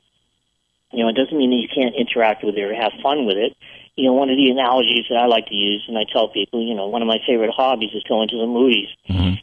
You 0.92 1.02
know, 1.02 1.08
it 1.08 1.16
doesn't 1.16 1.36
mean 1.36 1.50
that 1.50 1.62
you 1.62 1.68
can't 1.68 1.94
interact 1.94 2.44
with 2.44 2.56
it 2.56 2.62
or 2.62 2.74
have 2.74 2.92
fun 3.02 3.26
with 3.26 3.36
it. 3.36 3.56
You 3.96 4.06
know, 4.06 4.12
one 4.14 4.30
of 4.30 4.36
the 4.36 4.50
analogies 4.50 5.06
that 5.08 5.18
I 5.18 5.26
like 5.26 5.46
to 5.46 5.54
use, 5.54 5.84
and 5.88 5.96
I 5.96 6.04
tell 6.10 6.28
people, 6.28 6.62
you 6.62 6.74
know, 6.74 6.86
one 6.86 7.02
of 7.02 7.08
my 7.08 7.18
favorite 7.26 7.50
hobbies 7.50 7.94
is 7.94 8.02
going 8.04 8.28
to 8.28 8.38
the 8.38 8.46
movies. 8.46 8.88
Mhm. 9.08 9.38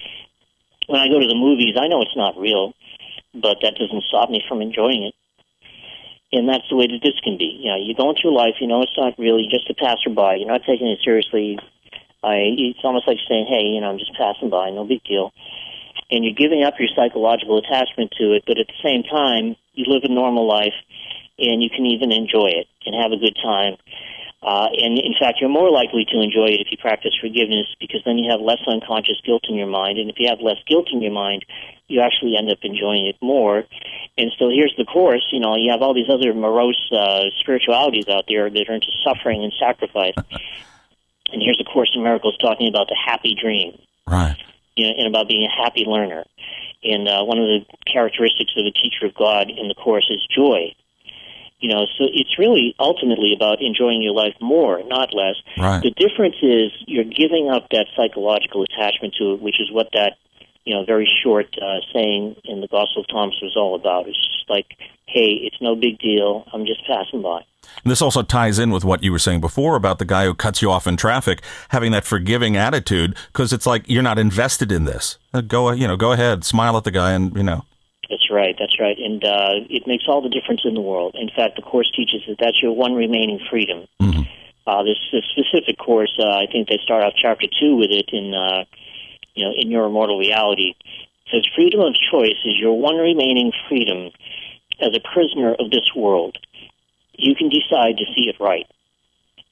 When 0.88 1.00
I 1.00 1.08
go 1.08 1.20
to 1.20 1.28
the 1.28 1.36
movies, 1.36 1.76
I 1.78 1.88
know 1.88 2.02
it's 2.02 2.16
not 2.16 2.38
real, 2.38 2.74
but 3.34 3.58
that 3.62 3.76
doesn't 3.80 4.04
stop 4.10 4.30
me 4.30 4.44
from 4.48 4.62
enjoying 4.62 5.04
it. 5.04 5.16
And 6.32 6.48
that's 6.48 6.68
the 6.70 6.78
way 6.78 6.88
that 6.88 7.04
this 7.04 7.20
can 7.24 7.38
be. 7.38 7.60
You 7.60 7.72
know, 7.72 7.80
you're 7.80 8.00
going 8.00 8.16
through 8.16 8.36
life, 8.36 8.56
you 8.60 8.68
know 8.68 8.82
it's 8.82 8.96
not 8.96 9.20
really 9.20 9.48
just 9.52 9.70
a 9.70 9.76
passerby, 9.76 10.40
you're 10.40 10.52
not 10.52 10.64
taking 10.68 10.88
it 10.88 11.00
seriously. 11.04 11.60
I, 12.24 12.54
it's 12.56 12.84
almost 12.84 13.08
like 13.08 13.18
saying, 13.28 13.48
hey, 13.50 13.66
you 13.74 13.82
know, 13.82 13.90
I'm 13.90 14.00
just 14.00 14.14
passing 14.14 14.50
by, 14.50 14.70
no 14.70 14.86
big 14.86 15.04
deal. 15.04 15.34
And 16.10 16.24
you're 16.24 16.38
giving 16.38 16.64
up 16.64 16.76
your 16.80 16.90
psychological 16.96 17.58
attachment 17.58 18.14
to 18.20 18.34
it, 18.34 18.44
but 18.46 18.60
at 18.60 18.68
the 18.68 18.82
same 18.84 19.04
time, 19.04 19.56
you 19.74 19.86
live 19.88 20.04
a 20.04 20.12
normal 20.12 20.48
life, 20.48 20.76
and 21.40 21.64
you 21.64 21.70
can 21.70 21.86
even 21.86 22.12
enjoy 22.12 22.48
it 22.48 22.68
and 22.86 22.96
have 22.96 23.12
a 23.12 23.18
good 23.18 23.36
time. 23.42 23.76
Uh, 24.44 24.68
and 24.74 24.98
in 24.98 25.14
fact, 25.20 25.38
you're 25.40 25.50
more 25.50 25.70
likely 25.70 26.04
to 26.06 26.20
enjoy 26.20 26.46
it 26.46 26.62
if 26.62 26.68
you 26.72 26.78
practice 26.78 27.14
forgiveness 27.22 27.68
because 27.80 28.02
then 28.06 28.18
you 28.18 28.32
have 28.32 28.42
less 28.42 28.60
unconscious 28.68 29.22
guilt 29.24 29.44
in 29.48 29.56
your 29.56 29.68
mind. 29.68 30.00
And 30.00 30.10
if 30.10 30.16
you 30.18 30.28
have 30.30 30.42
less 30.42 30.58
guilt 30.68 30.88
in 30.92 31.02
your 31.02 31.12
mind, 31.12 31.46
you 31.88 32.02
actually 32.02 32.36
end 32.38 32.50
up 32.52 32.58
enjoying 32.64 33.06
it 33.06 33.18
more. 33.22 33.66
And 34.18 34.32
so 34.40 34.50
here's 34.50 34.74
the 34.78 34.86
course. 34.86 35.28
You 35.32 35.40
know, 35.40 35.56
you 35.56 35.72
have 35.72 35.82
all 35.84 35.94
these 35.94 36.10
other 36.10 36.34
morose 36.34 36.90
uh, 36.92 37.26
spiritualities 37.40 38.08
out 38.10 38.26
there 38.28 38.50
that 38.50 38.70
are 38.70 38.74
into 38.74 38.92
suffering 39.04 39.44
and 39.44 39.54
sacrifice. 39.60 40.16
and 40.18 41.42
here's 41.42 41.62
a 41.62 41.64
course 41.64 41.92
in 41.94 42.02
miracles 42.04 42.36
talking 42.38 42.68
about 42.68 42.88
the 42.88 42.98
happy 42.98 43.36
dream 43.40 43.78
Right. 44.08 44.36
you 44.76 44.88
know, 44.88 44.94
and 44.98 45.08
about 45.08 45.28
being 45.28 45.46
a 45.46 45.64
happy 45.64 45.86
learner. 45.86 46.24
And 46.84 47.08
uh, 47.08 47.24
one 47.24 47.38
of 47.38 47.46
the 47.46 47.60
characteristics 47.86 48.54
of 48.58 48.66
a 48.66 48.72
teacher 48.72 49.06
of 49.06 49.14
God 49.14 49.52
in 49.52 49.68
the 49.68 49.76
course 49.76 50.10
is 50.10 50.26
joy. 50.36 50.74
You 51.62 51.70
know, 51.70 51.86
so 51.98 52.06
it's 52.12 52.40
really 52.40 52.76
ultimately 52.80 53.34
about 53.36 53.62
enjoying 53.62 54.02
your 54.02 54.14
life 54.14 54.34
more, 54.42 54.82
not 54.84 55.14
less. 55.14 55.36
Right. 55.58 55.82
The 55.82 55.92
difference 55.92 56.38
is 56.42 56.72
you're 56.88 57.06
giving 57.06 57.50
up 57.54 57.68
that 57.70 57.86
psychological 57.96 58.64
attachment 58.64 59.14
to 59.20 59.34
it, 59.34 59.42
which 59.42 59.62
is 59.62 59.72
what 59.72 59.90
that 59.94 60.18
you 60.66 60.74
know 60.74 60.84
very 60.86 61.08
short 61.24 61.48
uh, 61.62 61.80
saying 61.94 62.36
in 62.46 62.62
the 62.62 62.68
Gospel 62.68 63.02
of 63.04 63.08
Thomas 63.08 63.36
was 63.42 63.56
all 63.56 63.76
about. 63.76 64.08
It's 64.08 64.18
just 64.18 64.50
like, 64.50 64.66
hey, 65.06 65.38
it's 65.46 65.62
no 65.62 65.76
big 65.76 66.00
deal. 66.00 66.46
I'm 66.52 66.66
just 66.66 66.82
passing 66.88 67.22
by. 67.22 67.42
And 67.84 67.92
this 67.92 68.02
also 68.02 68.24
ties 68.24 68.60
in 68.60 68.72
with 68.72 68.84
what 68.84 69.04
you 69.04 69.12
were 69.12 69.20
saying 69.20 69.42
before 69.42 69.76
about 69.76 70.00
the 70.00 70.06
guy 70.06 70.26
who 70.26 70.34
cuts 70.34 70.62
you 70.62 70.72
off 70.72 70.88
in 70.88 70.98
traffic, 70.98 71.42
having 71.70 71.92
that 71.92 72.06
forgiving 72.06 72.58
attitude, 72.58 73.16
because 73.28 73.54
it's 73.54 73.66
like 73.66 73.84
you're 73.88 74.04
not 74.04 74.20
invested 74.20 74.72
in 74.72 74.86
this. 74.86 75.18
Uh, 75.34 75.42
Go, 75.42 75.72
you 75.72 75.88
know, 75.88 75.98
go 75.98 76.12
ahead, 76.12 76.44
smile 76.44 76.76
at 76.78 76.84
the 76.84 76.92
guy, 76.92 77.12
and 77.12 77.36
you 77.36 77.44
know, 77.44 77.66
That's 78.12 78.30
right. 78.30 78.54
That's 78.60 78.78
right, 78.78 78.98
and 79.00 79.24
uh, 79.24 79.64
it 79.70 79.88
makes 79.88 80.04
all 80.06 80.22
the 80.22 80.28
difference 80.28 80.62
in 80.66 80.74
the 80.74 80.82
world. 80.82 81.16
In 81.18 81.30
fact, 81.34 81.56
the 81.56 81.62
course 81.62 81.90
teaches 81.96 82.22
that 82.28 82.36
that's 82.40 82.62
your 82.62 82.76
one 82.76 82.94
remaining 82.94 83.40
freedom. 83.50 83.88
Mhm. 84.02 84.28
Uh, 84.68 84.84
this, 84.84 85.00
this 85.14 85.24
specific 85.32 85.78
course, 85.80 86.12
uh, 86.20 86.28
I 86.28 86.46
think 86.52 86.68
they 86.68 86.78
start 86.84 87.06
off 87.06 87.14
chapter 87.16 87.48
two 87.48 87.78
with 87.78 87.90
it 87.90 88.10
in, 88.12 88.34
uh, 88.34 88.66
you 89.34 89.46
know, 89.46 89.54
in 89.56 89.72
your 89.72 89.86
immortal 89.86 90.20
reality. 90.20 90.76
It 91.26 91.32
says 91.32 91.48
freedom 91.56 91.80
of 91.80 91.96
choice 92.12 92.38
is 92.44 92.60
your 92.60 92.78
one 92.78 92.98
remaining 92.98 93.54
freedom 93.70 94.12
as 94.82 94.92
a 94.94 95.00
prisoner 95.00 95.56
of 95.56 95.72
this 95.72 95.96
world. 95.96 96.38
You 97.18 97.34
can 97.34 97.48
decide 97.48 97.98
to 97.98 98.06
see 98.14 98.28
it 98.28 98.36
right. 98.42 98.68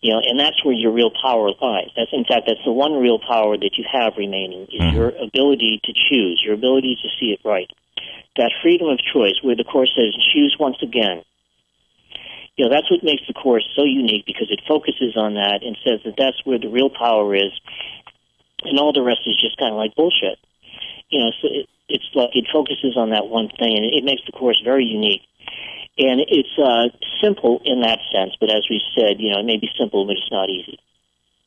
You 0.01 0.13
know, 0.13 0.21
and 0.23 0.39
that's 0.39 0.63
where 0.65 0.75
your 0.75 0.91
real 0.91 1.11
power 1.11 1.51
lies. 1.61 1.89
That's 1.95 2.11
in 2.11 2.25
fact 2.25 2.43
that's 2.47 2.63
the 2.65 2.71
one 2.71 2.93
real 2.93 3.19
power 3.19 3.57
that 3.57 3.77
you 3.77 3.85
have 3.91 4.17
remaining 4.17 4.67
is 4.71 4.83
Mhm. 4.83 4.93
your 4.93 5.09
ability 5.09 5.79
to 5.85 5.93
choose, 5.93 6.41
your 6.43 6.53
ability 6.53 6.97
to 7.01 7.09
see 7.19 7.31
it 7.31 7.39
right 7.43 7.69
that 8.37 8.51
freedom 8.61 8.87
of 8.87 8.99
choice 8.99 9.35
where 9.41 9.55
the 9.55 9.63
course 9.63 9.91
says 9.95 10.13
choose 10.33 10.55
once 10.59 10.77
again. 10.81 11.23
You 12.55 12.65
know 12.65 12.71
that's 12.71 12.91
what 12.91 13.03
makes 13.03 13.23
the 13.27 13.33
course 13.33 13.63
so 13.75 13.83
unique 13.83 14.25
because 14.25 14.51
it 14.51 14.61
focuses 14.67 15.15
on 15.15 15.35
that 15.35 15.63
and 15.63 15.77
says 15.83 16.01
that 16.05 16.15
that's 16.17 16.43
where 16.45 16.59
the 16.59 16.67
real 16.67 16.89
power 16.89 17.33
is. 17.35 17.51
And 18.63 18.77
all 18.77 18.91
the 18.91 19.01
rest 19.01 19.21
is 19.25 19.39
just 19.39 19.57
kind 19.57 19.71
of 19.71 19.77
like 19.77 19.95
bullshit. 19.95 20.37
You 21.09 21.19
know 21.19 21.31
so 21.41 21.47
it, 21.47 21.67
it's 21.87 22.09
like 22.13 22.31
it 22.33 22.47
focuses 22.51 22.95
on 22.97 23.11
that 23.11 23.27
one 23.27 23.49
thing 23.49 23.77
and 23.77 23.85
it 23.85 24.03
makes 24.03 24.21
the 24.25 24.33
course 24.33 24.61
very 24.63 24.85
unique. 24.85 25.21
And 25.97 26.21
it's 26.27 26.55
uh, 26.57 26.95
simple 27.21 27.61
in 27.65 27.81
that 27.81 27.99
sense 28.13 28.35
but 28.39 28.53
as 28.53 28.67
we 28.69 28.81
said 28.95 29.19
you 29.19 29.31
know 29.31 29.39
it 29.39 29.45
may 29.45 29.57
be 29.57 29.69
simple 29.77 30.05
but 30.05 30.17
it's 30.17 30.31
not 30.31 30.49
easy 30.49 30.79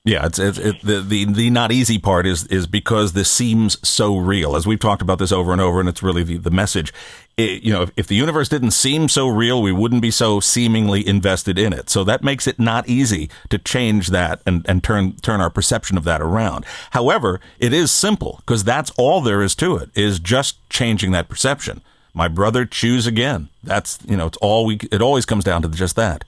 Yeah, 0.05 0.27
it's, 0.27 0.41
it's 0.41 0.59
it, 0.59 0.81
the 0.83 1.01
the 1.01 1.25
the 1.27 1.51
not 1.51 1.71
easy 1.71 1.97
part 1.97 2.27
is 2.27 2.45
is 2.49 2.67
because 2.67 3.13
this 3.13 3.31
seems 3.31 3.79
so 3.89 4.17
real. 4.17 4.57
As 4.57 4.67
we've 4.67 4.81
talked 4.81 5.01
about 5.01 5.21
this 5.21 5.31
over 5.31 5.53
and 5.53 5.61
over, 5.61 5.79
and 5.79 5.89
it's 5.89 6.03
really 6.03 6.25
the, 6.25 6.39
the 6.39 6.51
message. 6.51 6.93
It, 7.37 7.63
you 7.63 7.73
know, 7.73 7.83
if, 7.83 7.93
if 7.97 8.07
the 8.09 8.17
universe 8.17 8.49
didn't 8.49 8.73
seem 8.73 9.09
so 9.09 9.29
real, 9.29 9.63
we 9.63 9.71
wouldn't 9.71 10.03
be 10.03 10.11
so 10.11 10.41
seemingly 10.41 11.07
invested 11.07 11.57
in 11.57 11.73
it. 11.73 11.89
So 11.89 12.03
that 12.03 12.25
makes 12.25 12.49
it 12.49 12.59
not 12.59 12.89
easy 12.89 13.31
to 13.51 13.59
change 13.59 14.09
that 14.09 14.43
and 14.45 14.69
and 14.69 14.83
turn 14.83 15.13
turn 15.19 15.41
our 15.41 15.51
perception 15.51 15.97
of 15.97 16.03
that 16.03 16.21
around. 16.21 16.65
However, 16.91 17.41
it 17.61 17.73
is 17.73 17.93
simple 17.93 18.39
because 18.45 18.65
that's 18.65 18.91
all 18.99 19.21
there 19.21 19.41
is 19.41 19.55
to 19.57 19.77
it 19.77 19.91
is 19.95 20.19
just 20.19 20.57
changing 20.69 21.13
that 21.13 21.29
perception. 21.29 21.81
My 22.13 22.27
brother, 22.27 22.67
choose 22.67 23.07
again. 23.07 23.51
That's 23.63 24.01
you 24.09 24.17
know, 24.17 24.27
it's 24.27 24.39
all 24.39 24.67
we. 24.67 24.81
It 24.91 25.01
always 25.01 25.25
comes 25.27 25.45
down 25.45 25.63
to 25.63 25.69
just 25.69 25.95
that. 25.95 26.25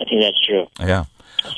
i 0.00 0.04
think 0.04 0.20
that's 0.22 0.40
true 0.46 0.68
Yeah. 0.78 1.06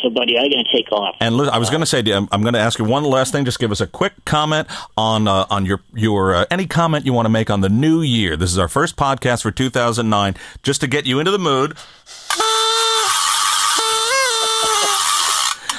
So 0.03 0.11
buddy 0.11 0.37
i'm 0.39 0.51
going 0.51 0.65
to 0.65 0.73
take 0.73 0.91
off 0.93 1.15
And 1.21 1.41
I 1.51 1.59
was 1.59 1.71
going 1.71 1.81
to 1.81 1.87
say, 1.87 2.01
I'm, 2.13 2.29
I'm 2.33 2.43
going 2.43 2.55
to 2.55 2.61
ask 2.61 2.79
you 2.79 2.85
one 2.85 3.05
last 3.05 3.33
thing. 3.33 3.45
Just 3.45 3.59
give 3.59 3.71
us 3.73 3.81
a 3.81 3.87
quick 3.87 4.13
comment 4.25 4.69
on 4.97 5.29
uh, 5.29 5.47
on 5.51 5.65
your 5.67 5.81
your 5.95 6.35
uh, 6.35 6.45
any 6.51 6.67
comment 6.67 7.07
you 7.07 7.13
want 7.13 7.27
to 7.27 7.31
make 7.31 7.51
on 7.51 7.61
the 7.61 7.69
new 7.69 8.01
year. 8.03 8.37
This 8.37 8.51
is 8.51 8.59
our 8.59 8.69
first 8.69 8.97
podcast 8.97 9.43
for 9.43 9.51
2009, 9.51 10.35
just 10.63 10.81
to 10.83 10.87
get 10.87 11.07
you 11.07 11.19
into 11.19 11.31
the 11.31 11.39
mood. 11.39 11.77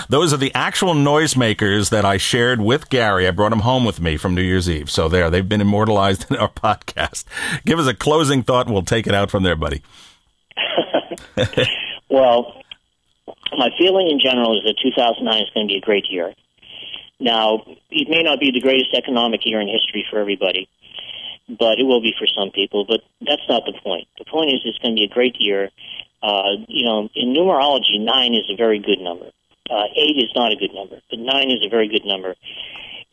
Those 0.10 0.32
are 0.32 0.38
the 0.38 0.54
actual 0.56 0.94
noisemakers 0.94 1.90
that 1.90 2.06
I 2.06 2.16
shared 2.16 2.62
with 2.62 2.90
Gary. 2.90 3.28
I 3.28 3.32
brought 3.32 3.50
them 3.50 3.60
home 3.60 3.84
with 3.84 4.00
me 4.00 4.16
from 4.16 4.34
New 4.36 4.42
Year's 4.42 4.70
Eve. 4.70 4.90
So 4.90 5.10
there, 5.10 5.30
they've 5.30 5.48
been 5.48 5.60
immortalized 5.60 6.32
in 6.32 6.38
our 6.38 6.48
podcast. 6.64 7.26
Give 7.66 7.78
us 7.78 7.88
a 7.88 7.94
closing 7.94 8.42
thought, 8.42 8.68
and 8.68 8.74
we'll 8.74 8.84
take 8.84 9.06
it 9.06 9.14
out 9.14 9.30
from 9.30 9.44
there, 9.44 9.56
buddy. 9.56 9.82
Well, 12.10 12.64
my 13.56 13.70
feeling 13.78 14.10
in 14.10 14.20
general 14.20 14.58
is 14.58 14.64
that 14.66 14.76
2009 14.82 15.44
is 15.44 15.50
going 15.54 15.68
to 15.68 15.72
be 15.72 15.78
a 15.78 15.82
great 15.82 16.06
year. 16.10 16.34
Now, 17.20 17.64
it 17.90 18.10
may 18.10 18.22
not 18.22 18.40
be 18.40 18.52
the 18.52 18.62
greatest 18.62 18.94
economic 18.94 19.42
year 19.46 19.60
in 19.60 19.68
history 19.68 20.06
for 20.10 20.20
everybody, 20.20 20.70
but 21.48 21.80
it 21.80 21.84
will 21.84 22.02
be 22.02 22.14
for 22.18 22.28
some 22.28 22.52
people. 22.52 22.86
But 22.86 23.02
that's 23.22 23.42
not 23.50 23.64
the 23.66 23.74
point. 23.84 24.08
The 24.18 24.26
point 24.26 24.52
is 24.52 24.62
it's 24.66 24.78
going 24.80 24.96
to 24.96 25.00
be 25.00 25.06
a 25.06 25.14
great 25.14 25.36
year. 25.40 25.70
Uh, 26.22 26.62
you 26.68 26.86
know, 26.86 27.10
in 27.16 27.34
numerology, 27.34 28.00
nine 28.00 28.34
is 28.34 28.50
a 28.52 28.56
very 28.56 28.80
good 28.80 29.00
number. 29.00 29.32
Uh, 29.70 29.86
eight 29.96 30.18
is 30.18 30.32
not 30.36 30.52
a 30.52 30.56
good 30.56 30.74
number, 30.74 31.02
but 31.10 31.20
nine 31.20 31.52
is 31.52 31.66
a 31.66 31.70
very 31.70 31.88
good 31.88 32.06
number. 32.06 32.36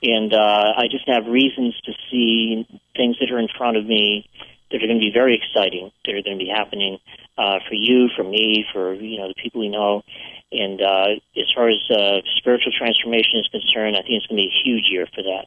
And 0.03 0.33
uh, 0.35 0.73
I 0.77 0.89
just 0.91 1.09
have 1.09 1.27
reasons 1.27 1.75
to 1.87 1.93
see 2.11 2.67
things 2.95 3.17
that 3.21 3.31
are 3.31 3.39
in 3.39 3.49
front 3.57 3.77
of 3.77 3.87
me 3.87 4.29
that 4.75 4.83
are 4.83 4.89
going 4.91 4.99
to 4.99 5.07
be 5.07 5.15
very 5.15 5.39
exciting, 5.39 5.93
that 6.05 6.11
are 6.11 6.23
going 6.23 6.37
to 6.37 6.45
be 6.45 6.51
happening 6.51 6.99
uh, 7.39 7.63
for 7.69 7.75
you, 7.75 8.09
for 8.17 8.25
me, 8.25 8.67
for 8.73 8.93
you 8.93 9.19
know 9.19 9.29
the 9.29 9.39
people 9.41 9.61
we 9.61 9.69
know. 9.69 10.03
And 10.51 10.83
uh, 10.83 11.15
as 11.39 11.47
far 11.55 11.71
as 11.71 11.79
uh, 11.91 12.27
spiritual 12.39 12.73
transformation 12.77 13.39
is 13.39 13.47
concerned, 13.55 13.95
I 13.95 14.03
think 14.03 14.19
it's 14.19 14.27
going 14.27 14.43
to 14.43 14.47
be 14.47 14.51
a 14.51 14.63
huge 14.67 14.91
year 14.91 15.07
for 15.15 15.23
that. 15.23 15.47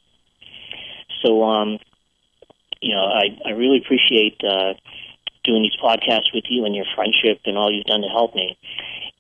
So, 1.23 1.43
um, 1.43 1.80
you 2.82 2.95
know, 2.95 3.03
I, 3.03 3.36
I 3.45 3.51
really 3.51 3.80
appreciate 3.84 4.39
uh, 4.43 4.73
doing 5.43 5.63
these 5.63 5.75
podcasts 5.82 6.34
with 6.34 6.45
you 6.49 6.65
and 6.65 6.75
your 6.75 6.86
friendship 6.95 7.39
and 7.45 7.57
all 7.57 7.71
you've 7.71 7.86
done 7.86 8.01
to 8.01 8.07
help 8.07 8.36
me. 8.36 8.57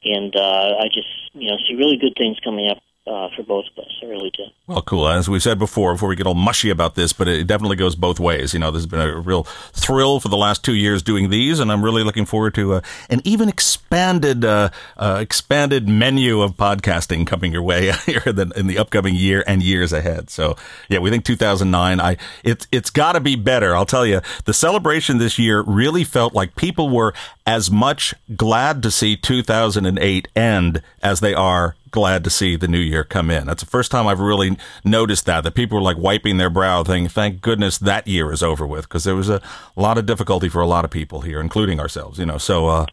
And 0.03 0.35
uh, 0.35 0.75
I 0.79 0.87
just, 0.87 1.07
you 1.33 1.49
know, 1.49 1.57
see 1.67 1.75
really 1.75 1.97
good 1.97 2.15
things 2.17 2.37
coming 2.43 2.69
up 2.69 2.79
uh, 3.07 3.29
for 3.35 3.43
both 3.43 3.65
of 3.71 3.85
us. 3.85 3.91
I 4.03 4.05
really 4.05 4.31
do. 4.31 4.43
Well, 4.67 4.81
cool. 4.81 5.07
As 5.07 5.29
we 5.29 5.39
said 5.39 5.57
before, 5.57 5.93
before 5.93 6.09
we 6.09 6.15
get 6.15 6.27
all 6.27 6.33
mushy 6.33 6.69
about 6.69 6.95
this, 6.95 7.13
but 7.13 7.27
it 7.27 7.47
definitely 7.47 7.77
goes 7.77 7.95
both 7.95 8.19
ways. 8.19 8.53
You 8.53 8.59
know, 8.59 8.69
this 8.69 8.81
has 8.81 8.85
been 8.85 8.99
a 8.99 9.17
real 9.17 9.43
thrill 9.43 10.19
for 10.19 10.27
the 10.27 10.37
last 10.37 10.63
two 10.63 10.75
years 10.75 11.01
doing 11.01 11.29
these, 11.29 11.59
and 11.59 11.71
I'm 11.71 11.83
really 11.83 12.03
looking 12.03 12.25
forward 12.25 12.53
to 12.55 12.73
uh, 12.73 12.81
an 13.09 13.21
even 13.23 13.47
expanded, 13.47 14.43
uh, 14.43 14.69
uh, 14.97 15.19
expanded 15.21 15.87
menu 15.87 16.41
of 16.41 16.57
podcasting 16.57 17.25
coming 17.25 17.53
your 17.53 17.61
way 17.61 17.91
here 18.05 18.23
in 18.25 18.35
the, 18.35 18.51
in 18.55 18.67
the, 18.67 18.77
upcoming 18.77 19.15
year 19.15 19.43
and 19.47 19.63
years 19.63 19.91
ahead. 19.93 20.29
So, 20.29 20.55
yeah, 20.89 20.99
we 20.99 21.09
think 21.09 21.25
2009. 21.25 21.99
I 21.99 22.17
it's 22.43 22.67
it's 22.71 22.89
got 22.89 23.13
to 23.13 23.19
be 23.19 23.35
better. 23.35 23.75
I'll 23.75 23.85
tell 23.85 24.05
you, 24.05 24.21
the 24.45 24.53
celebration 24.53 25.17
this 25.17 25.39
year 25.39 25.61
really 25.61 26.03
felt 26.03 26.33
like 26.33 26.55
people 26.55 26.89
were 26.89 27.13
as 27.45 27.71
much 27.71 28.13
glad 28.35 28.83
to 28.83 28.91
see 28.91 29.15
2008 29.15 30.27
end 30.35 30.81
as 31.01 31.21
they 31.21 31.33
are 31.33 31.75
glad 31.97 32.23
to 32.23 32.29
see 32.29 32.55
the 32.55 32.67
new 32.67 32.77
year 32.77 33.03
come 33.03 33.31
in. 33.31 33.47
That's 33.47 33.63
the 33.63 33.69
first 33.69 33.89
time 33.89 34.05
I've 34.05 34.19
really 34.19 34.55
noticed 34.85 35.25
that, 35.25 35.43
that 35.43 35.55
people 35.55 35.79
were 35.79 35.83
like 35.83 35.97
wiping 35.97 36.37
their 36.37 36.51
brow 36.51 36.83
thinking, 36.83 37.09
thank 37.09 37.41
goodness 37.41 37.79
that 37.79 38.07
year 38.07 38.31
is 38.31 38.43
over 38.43 38.67
with, 38.67 38.83
because 38.83 39.03
there 39.03 39.15
was 39.15 39.29
a 39.29 39.41
lot 39.75 39.97
of 39.97 40.05
difficulty 40.05 40.47
for 40.47 40.61
a 40.61 40.67
lot 40.67 40.85
of 40.85 40.91
people 40.91 41.21
here, 41.21 41.41
including 41.41 41.79
ourselves, 41.79 42.19
you 42.19 42.25
know. 42.27 42.37
So, 42.37 42.67
uh, 42.67 42.85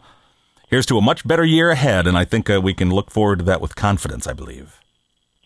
here's 0.68 0.86
to 0.86 0.96
a 0.96 1.02
much 1.02 1.28
better 1.28 1.44
year 1.44 1.70
ahead, 1.70 2.06
and 2.06 2.16
I 2.16 2.24
think 2.24 2.48
uh, 2.48 2.62
we 2.62 2.72
can 2.72 2.88
look 2.88 3.10
forward 3.10 3.40
to 3.40 3.44
that 3.44 3.60
with 3.60 3.76
confidence, 3.76 4.26
I 4.26 4.32
believe. 4.32 4.80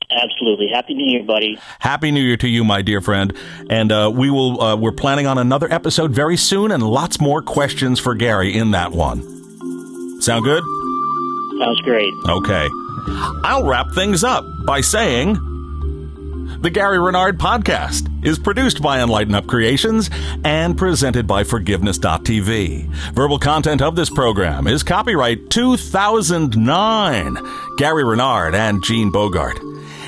Absolutely. 0.08 0.68
Happy 0.72 0.94
New 0.94 1.10
Year, 1.10 1.24
buddy. 1.24 1.58
Happy 1.80 2.12
New 2.12 2.22
Year 2.22 2.36
to 2.36 2.48
you, 2.48 2.62
my 2.62 2.80
dear 2.80 3.00
friend. 3.00 3.36
And 3.68 3.90
uh, 3.90 4.10
we 4.14 4.30
will. 4.30 4.60
Uh, 4.60 4.76
we're 4.76 4.92
planning 4.92 5.26
on 5.26 5.36
another 5.36 5.66
episode 5.70 6.12
very 6.12 6.36
soon, 6.36 6.70
and 6.70 6.80
lots 6.82 7.20
more 7.20 7.42
questions 7.42 7.98
for 7.98 8.14
Gary 8.14 8.56
in 8.56 8.70
that 8.70 8.92
one. 8.92 9.20
Sound 10.22 10.44
good? 10.44 10.62
Sounds 11.58 11.80
great. 11.80 12.12
Okay. 12.28 12.68
I'll 13.10 13.66
wrap 13.66 13.92
things 13.94 14.24
up 14.24 14.44
by 14.66 14.80
saying 14.80 15.34
the 16.60 16.70
Gary 16.70 16.98
Renard 16.98 17.38
podcast 17.38 18.08
is 18.24 18.38
produced 18.38 18.82
by 18.82 19.00
Enlighten 19.00 19.34
Up 19.34 19.46
Creations 19.46 20.10
and 20.44 20.76
presented 20.76 21.26
by 21.26 21.44
Forgiveness.tv. 21.44 22.88
Verbal 23.14 23.38
content 23.38 23.80
of 23.80 23.94
this 23.94 24.10
program 24.10 24.66
is 24.66 24.82
copyright 24.82 25.50
2009. 25.50 27.36
Gary 27.76 28.04
Renard 28.04 28.54
and 28.56 28.82
Gene 28.82 29.12
Bogart. 29.12 29.58